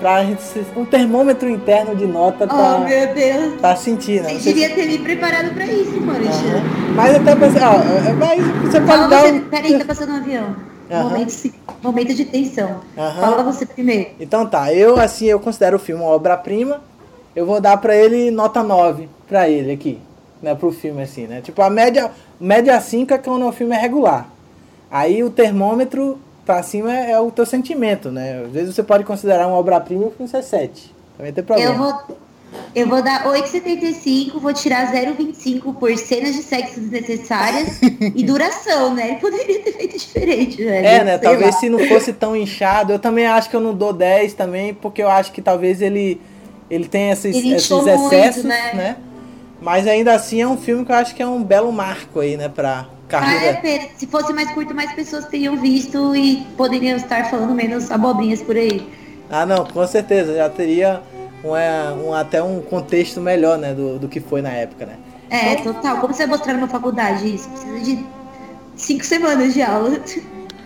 pra 0.00 0.24
gente 0.24 0.40
um 0.76 0.84
termômetro 0.84 1.48
interno 1.48 1.94
de 1.94 2.06
nota 2.06 2.46
pra, 2.46 2.76
Oh, 2.76 2.84
meu 2.88 3.14
Deus. 3.14 3.60
pra 3.60 3.76
sentir, 3.76 4.20
né? 4.22 4.30
Você 4.30 4.52
devia 4.52 4.70
ter 4.74 4.86
me 4.86 4.98
preparado 4.98 5.54
pra 5.54 5.64
isso, 5.66 6.00
mano. 6.00 6.24
Aham. 6.26 6.62
Mas 6.96 7.14
até 7.16 7.36
pensei, 7.36 7.62
ó, 7.62 7.74
é- 7.74 8.12
mas 8.14 8.44
você 8.72 8.80
pode 8.80 9.08
dar 9.10 9.20
você. 9.22 9.32
um... 9.32 9.40
Peraí, 9.42 9.78
tá 9.78 9.84
passando 9.84 10.12
um 10.12 10.16
avião. 10.16 10.56
Aham. 10.90 11.02
Momento, 11.04 11.52
momento 11.84 12.14
de 12.14 12.24
tensão. 12.24 12.80
Aham. 12.98 13.20
Fala 13.20 13.42
você 13.44 13.64
primeiro. 13.64 14.08
Então 14.18 14.44
tá, 14.44 14.72
eu 14.74 14.98
assim, 14.98 15.26
eu 15.26 15.38
considero 15.38 15.76
o 15.76 15.80
filme 15.80 16.02
uma 16.02 16.10
obra-prima. 16.10 16.80
Eu 17.36 17.46
vou 17.46 17.60
dar 17.60 17.76
pra 17.76 17.94
ele 17.94 18.30
nota 18.32 18.60
9 18.62 19.08
pra 19.28 19.48
ele 19.48 19.70
aqui, 19.70 20.00
né, 20.42 20.54
pro 20.54 20.72
filme 20.72 21.02
assim, 21.02 21.26
né? 21.26 21.40
Tipo, 21.40 21.62
a 21.62 21.70
média, 21.70 22.10
média 22.40 22.80
5 22.80 23.12
é 23.14 23.18
quando 23.18 23.46
o 23.46 23.52
filme 23.52 23.74
é 23.74 23.78
regular. 23.78 24.28
Aí 24.90 25.22
o 25.22 25.30
termômetro 25.30 26.18
pra 26.44 26.62
cima 26.62 26.92
é, 26.92 27.12
é 27.12 27.20
o 27.20 27.30
teu 27.30 27.46
sentimento, 27.46 28.10
né? 28.10 28.42
Às 28.44 28.52
vezes 28.52 28.74
você 28.74 28.82
pode 28.82 29.04
considerar 29.04 29.46
uma 29.46 29.56
obra-prima 29.56 30.04
e 30.04 30.06
o 30.08 30.10
filme 30.10 30.28
ser 30.28 30.42
7. 30.42 30.92
Também 31.16 31.32
tem 31.32 31.44
problema. 31.44 31.72
Eu 31.72 31.78
vou, 31.78 32.18
eu 32.74 32.88
vou 32.88 33.02
dar 33.02 33.24
8,75, 33.24 34.40
vou 34.40 34.52
tirar 34.52 34.92
0,25 34.92 35.74
por 35.76 35.96
cenas 35.96 36.34
de 36.34 36.42
sexo 36.42 36.80
desnecessárias 36.80 37.78
e 37.82 38.24
duração, 38.24 38.94
né? 38.94 39.16
Poderia 39.20 39.60
ter 39.60 39.72
feito 39.72 39.98
diferente, 39.98 40.56
velho. 40.64 40.86
É, 40.86 41.04
né? 41.04 41.18
Sei 41.18 41.28
Talvez 41.28 41.54
lá. 41.54 41.60
se 41.60 41.68
não 41.68 41.78
fosse 41.86 42.12
tão 42.12 42.34
inchado. 42.34 42.92
Eu 42.92 42.98
também 42.98 43.26
acho 43.26 43.48
que 43.48 43.54
eu 43.54 43.60
não 43.60 43.74
dou 43.74 43.92
10 43.92 44.34
também, 44.34 44.74
porque 44.74 45.02
eu 45.02 45.08
acho 45.08 45.30
que 45.30 45.42
talvez 45.42 45.80
ele, 45.80 46.20
ele 46.68 46.88
tenha 46.88 47.12
esses, 47.12 47.36
Ele 47.36 47.54
esses 47.54 47.64
inchou 47.64 47.84
muito, 47.84 48.06
excessos, 48.06 48.44
né? 48.44 48.72
né? 48.74 48.96
Mas 49.60 49.86
ainda 49.86 50.14
assim 50.14 50.40
é 50.40 50.48
um 50.48 50.56
filme 50.56 50.84
que 50.84 50.92
eu 50.92 50.96
acho 50.96 51.14
que 51.14 51.22
é 51.22 51.26
um 51.26 51.42
belo 51.42 51.70
marco 51.72 52.20
aí, 52.20 52.36
né? 52.36 52.48
Pra 52.48 52.86
Ah, 53.12 53.34
é 53.34 53.52
carreira. 53.52 53.88
Se 53.96 54.06
fosse 54.06 54.32
mais 54.32 54.50
curto, 54.50 54.74
mais 54.74 54.90
pessoas 54.92 55.26
teriam 55.26 55.56
visto 55.56 56.16
e 56.16 56.38
poderiam 56.56 56.96
estar 56.96 57.24
falando 57.26 57.54
menos 57.54 57.90
abobrinhas 57.90 58.40
por 58.40 58.56
aí. 58.56 58.88
Ah, 59.30 59.44
não, 59.44 59.64
com 59.64 59.86
certeza. 59.86 60.34
Já 60.34 60.48
teria 60.48 61.02
um, 61.44 61.54
é, 61.54 61.92
um, 61.92 62.14
até 62.14 62.42
um 62.42 62.60
contexto 62.62 63.20
melhor, 63.20 63.58
né? 63.58 63.74
Do, 63.74 63.98
do 63.98 64.08
que 64.08 64.20
foi 64.20 64.40
na 64.40 64.50
época, 64.50 64.86
né? 64.86 64.96
É, 65.28 65.56
total. 65.56 65.98
Como 65.98 66.14
você 66.14 66.26
vai 66.26 66.36
mostrar 66.38 66.54
numa 66.54 66.68
faculdade 66.68 67.34
isso? 67.34 67.48
Precisa 67.50 67.80
de 67.80 68.04
cinco 68.76 69.04
semanas 69.04 69.52
de 69.52 69.62
aula. 69.62 70.00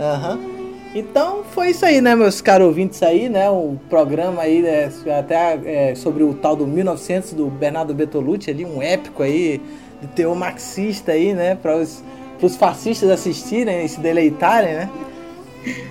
Aham. 0.01 0.54
Então 0.95 1.43
foi 1.43 1.71
isso 1.71 1.85
aí, 1.85 2.01
né, 2.01 2.15
meus 2.15 2.41
caros 2.41 2.69
ouvintes 2.69 3.03
aí, 3.03 3.29
né? 3.29 3.51
O 3.51 3.77
programa 3.91 4.43
aí, 4.43 4.63
né, 4.63 4.89
até 5.19 5.59
é, 5.65 5.95
sobre 5.97 6.23
o 6.23 6.33
tal 6.35 6.55
do 6.55 6.67
1900 6.67 7.33
do 7.33 7.47
Bernardo 7.47 7.93
Bertolucci 7.93 8.51
ali, 8.51 8.65
um 8.65 8.81
épico 8.81 9.23
aí 9.23 9.61
de 10.01 10.07
teor 10.09 10.37
marxista 10.37 11.13
aí, 11.13 11.35
né? 11.35 11.57
Para 11.57 11.77
os 11.77 12.57
fascistas 12.57 13.11
assistirem 13.11 13.85
e 13.85 13.89
se 13.89 13.99
deleitarem, 13.99 14.75
né? 14.75 14.91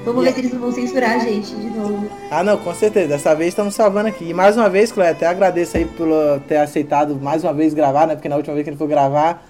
Vamos 0.05 0.23
ver 0.23 0.33
se 0.33 0.39
eles 0.39 0.53
não 0.53 0.61
vão 0.61 0.71
censurar 0.71 1.15
a 1.15 1.19
gente 1.19 1.53
de 1.55 1.67
novo. 1.71 2.07
Ah, 2.29 2.43
não, 2.43 2.57
com 2.57 2.73
certeza. 2.75 3.07
Dessa 3.07 3.33
vez 3.33 3.49
estamos 3.49 3.73
salvando 3.73 4.07
aqui. 4.07 4.29
E 4.29 4.33
mais 4.33 4.55
uma 4.55 4.69
vez, 4.69 4.91
Cleia, 4.91 5.11
até 5.11 5.25
agradeço 5.25 5.75
aí 5.75 5.85
por 5.85 6.07
ter 6.47 6.57
aceitado 6.57 7.15
mais 7.15 7.43
uma 7.43 7.53
vez 7.53 7.73
gravar, 7.73 8.05
né? 8.05 8.13
Porque 8.13 8.29
na 8.29 8.35
última 8.35 8.53
vez 8.53 8.63
que 8.63 8.69
ele 8.69 8.77
foi 8.77 8.87
gravar, 8.87 9.43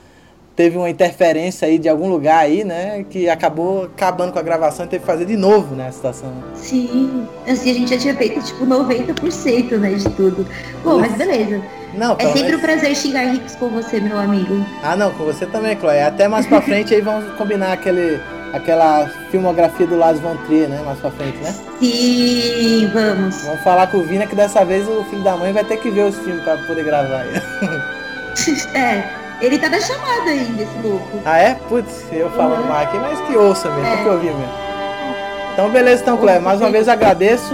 teve 0.55 0.77
uma 0.77 0.89
interferência 0.89 1.67
aí 1.67 1.77
de 1.77 1.89
algum 1.89 2.09
lugar 2.09 2.39
aí, 2.39 2.63
né? 2.63 3.05
Que 3.09 3.29
acabou 3.29 3.85
acabando 3.85 4.31
com 4.31 4.39
a 4.39 4.41
gravação 4.41 4.85
e 4.85 4.89
teve 4.89 5.01
que 5.01 5.07
fazer 5.07 5.25
de 5.25 5.35
novo, 5.35 5.75
né? 5.75 5.87
A 5.87 5.91
situação. 5.91 6.31
Sim, 6.55 7.27
assim, 7.47 7.71
a 7.71 7.73
gente 7.73 7.89
já 7.89 7.97
tinha 7.97 8.15
feito 8.15 8.41
tipo 8.43 8.65
90%, 8.65 9.77
né, 9.77 9.89
de 9.93 10.09
tudo. 10.11 10.45
Bom, 10.83 10.99
mas 10.99 11.13
beleza. 11.13 11.61
Não, 11.95 12.15
É 12.17 12.25
sempre 12.31 12.55
um 12.55 12.59
prazer 12.59 12.95
xingar 12.95 13.25
ricos 13.31 13.55
com 13.55 13.69
você, 13.69 13.99
meu 13.99 14.17
amigo. 14.17 14.65
Ah, 14.81 14.95
não, 14.95 15.11
com 15.11 15.23
você 15.25 15.45
também, 15.45 15.77
Chloe. 15.77 15.99
Até 16.01 16.27
mais 16.27 16.47
pra 16.47 16.59
frente 16.61 16.93
aí 16.93 17.01
vamos 17.01 17.31
combinar 17.35 17.73
aquele, 17.73 18.19
aquela 18.51 19.07
filmografia 19.29 19.85
do 19.85 19.95
Lars 19.95 20.19
von 20.19 20.35
Trier, 20.47 20.67
né? 20.69 20.81
Mais 20.83 20.97
pra 20.99 21.11
frente, 21.11 21.37
né? 21.37 21.53
Sim, 21.79 22.89
vamos. 22.91 23.43
Vamos 23.43 23.61
falar 23.61 23.87
com 23.87 23.97
o 23.97 24.03
Vina 24.03 24.25
que 24.25 24.35
dessa 24.35 24.65
vez 24.65 24.87
o 24.87 25.03
filho 25.05 25.23
da 25.23 25.37
mãe 25.37 25.53
vai 25.53 25.63
ter 25.63 25.77
que 25.77 25.91
ver 25.91 26.05
os 26.07 26.17
filmes 26.17 26.43
pra 26.43 26.57
poder 26.57 26.83
gravar. 26.83 27.25
É, 28.73 29.03
ele 29.45 29.59
tá 29.59 29.69
na 29.69 29.79
chamada 29.79 30.29
ainda, 30.29 30.63
esse 30.63 30.77
louco. 30.83 31.19
ah, 31.25 31.37
é? 31.37 31.55
Putz, 31.69 32.03
eu 32.11 32.29
falando 32.31 32.61
Uhum. 32.61 32.67
mal 32.67 32.81
aqui, 32.83 32.97
mas 32.97 33.19
que 33.21 33.35
ouça 33.35 33.69
mesmo, 33.69 33.85
É. 33.85 33.95
tem 33.95 34.03
que 34.03 34.09
ouvir 34.09 34.33
mesmo. 34.33 34.53
Então, 35.53 35.69
beleza, 35.69 36.01
então, 36.01 36.17
Chloe. 36.17 36.39
Mais 36.39 36.59
uma 36.61 36.69
vez 36.71 36.87
agradeço. 36.89 37.53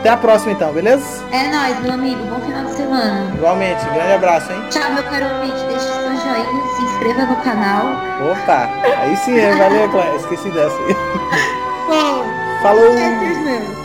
Até 0.00 0.08
a 0.10 0.16
próxima, 0.16 0.52
então, 0.52 0.72
beleza? 0.72 1.04
É 1.30 1.44
nóis, 1.48 1.78
meu 1.80 1.92
amigo. 1.92 2.22
Bom 2.24 2.40
final 2.40 2.64
de 2.64 2.72
semana. 2.72 3.32
Igualmente, 3.34 3.84
grande 3.94 4.12
abraço, 4.14 4.52
hein? 4.52 4.62
Tchau, 4.68 4.90
meu 4.92 5.02
caro 5.04 5.24
ouvinte. 5.36 5.64
Deixe 5.68 5.84
seu 5.86 6.02
joinha, 6.02 6.76
se 6.76 6.82
inscreva 6.82 7.22
no 7.26 7.36
canal. 7.36 7.86
Opa, 8.32 8.68
aí 9.00 9.16
sim, 9.16 9.38
hein? 9.38 9.56
valeu, 9.56 9.88
Chloe. 9.90 10.16
Esqueci 10.16 10.50
dessa 10.50 10.76
aí. 10.76 10.96
Bom, 11.88 12.24
Falou! 12.62 13.81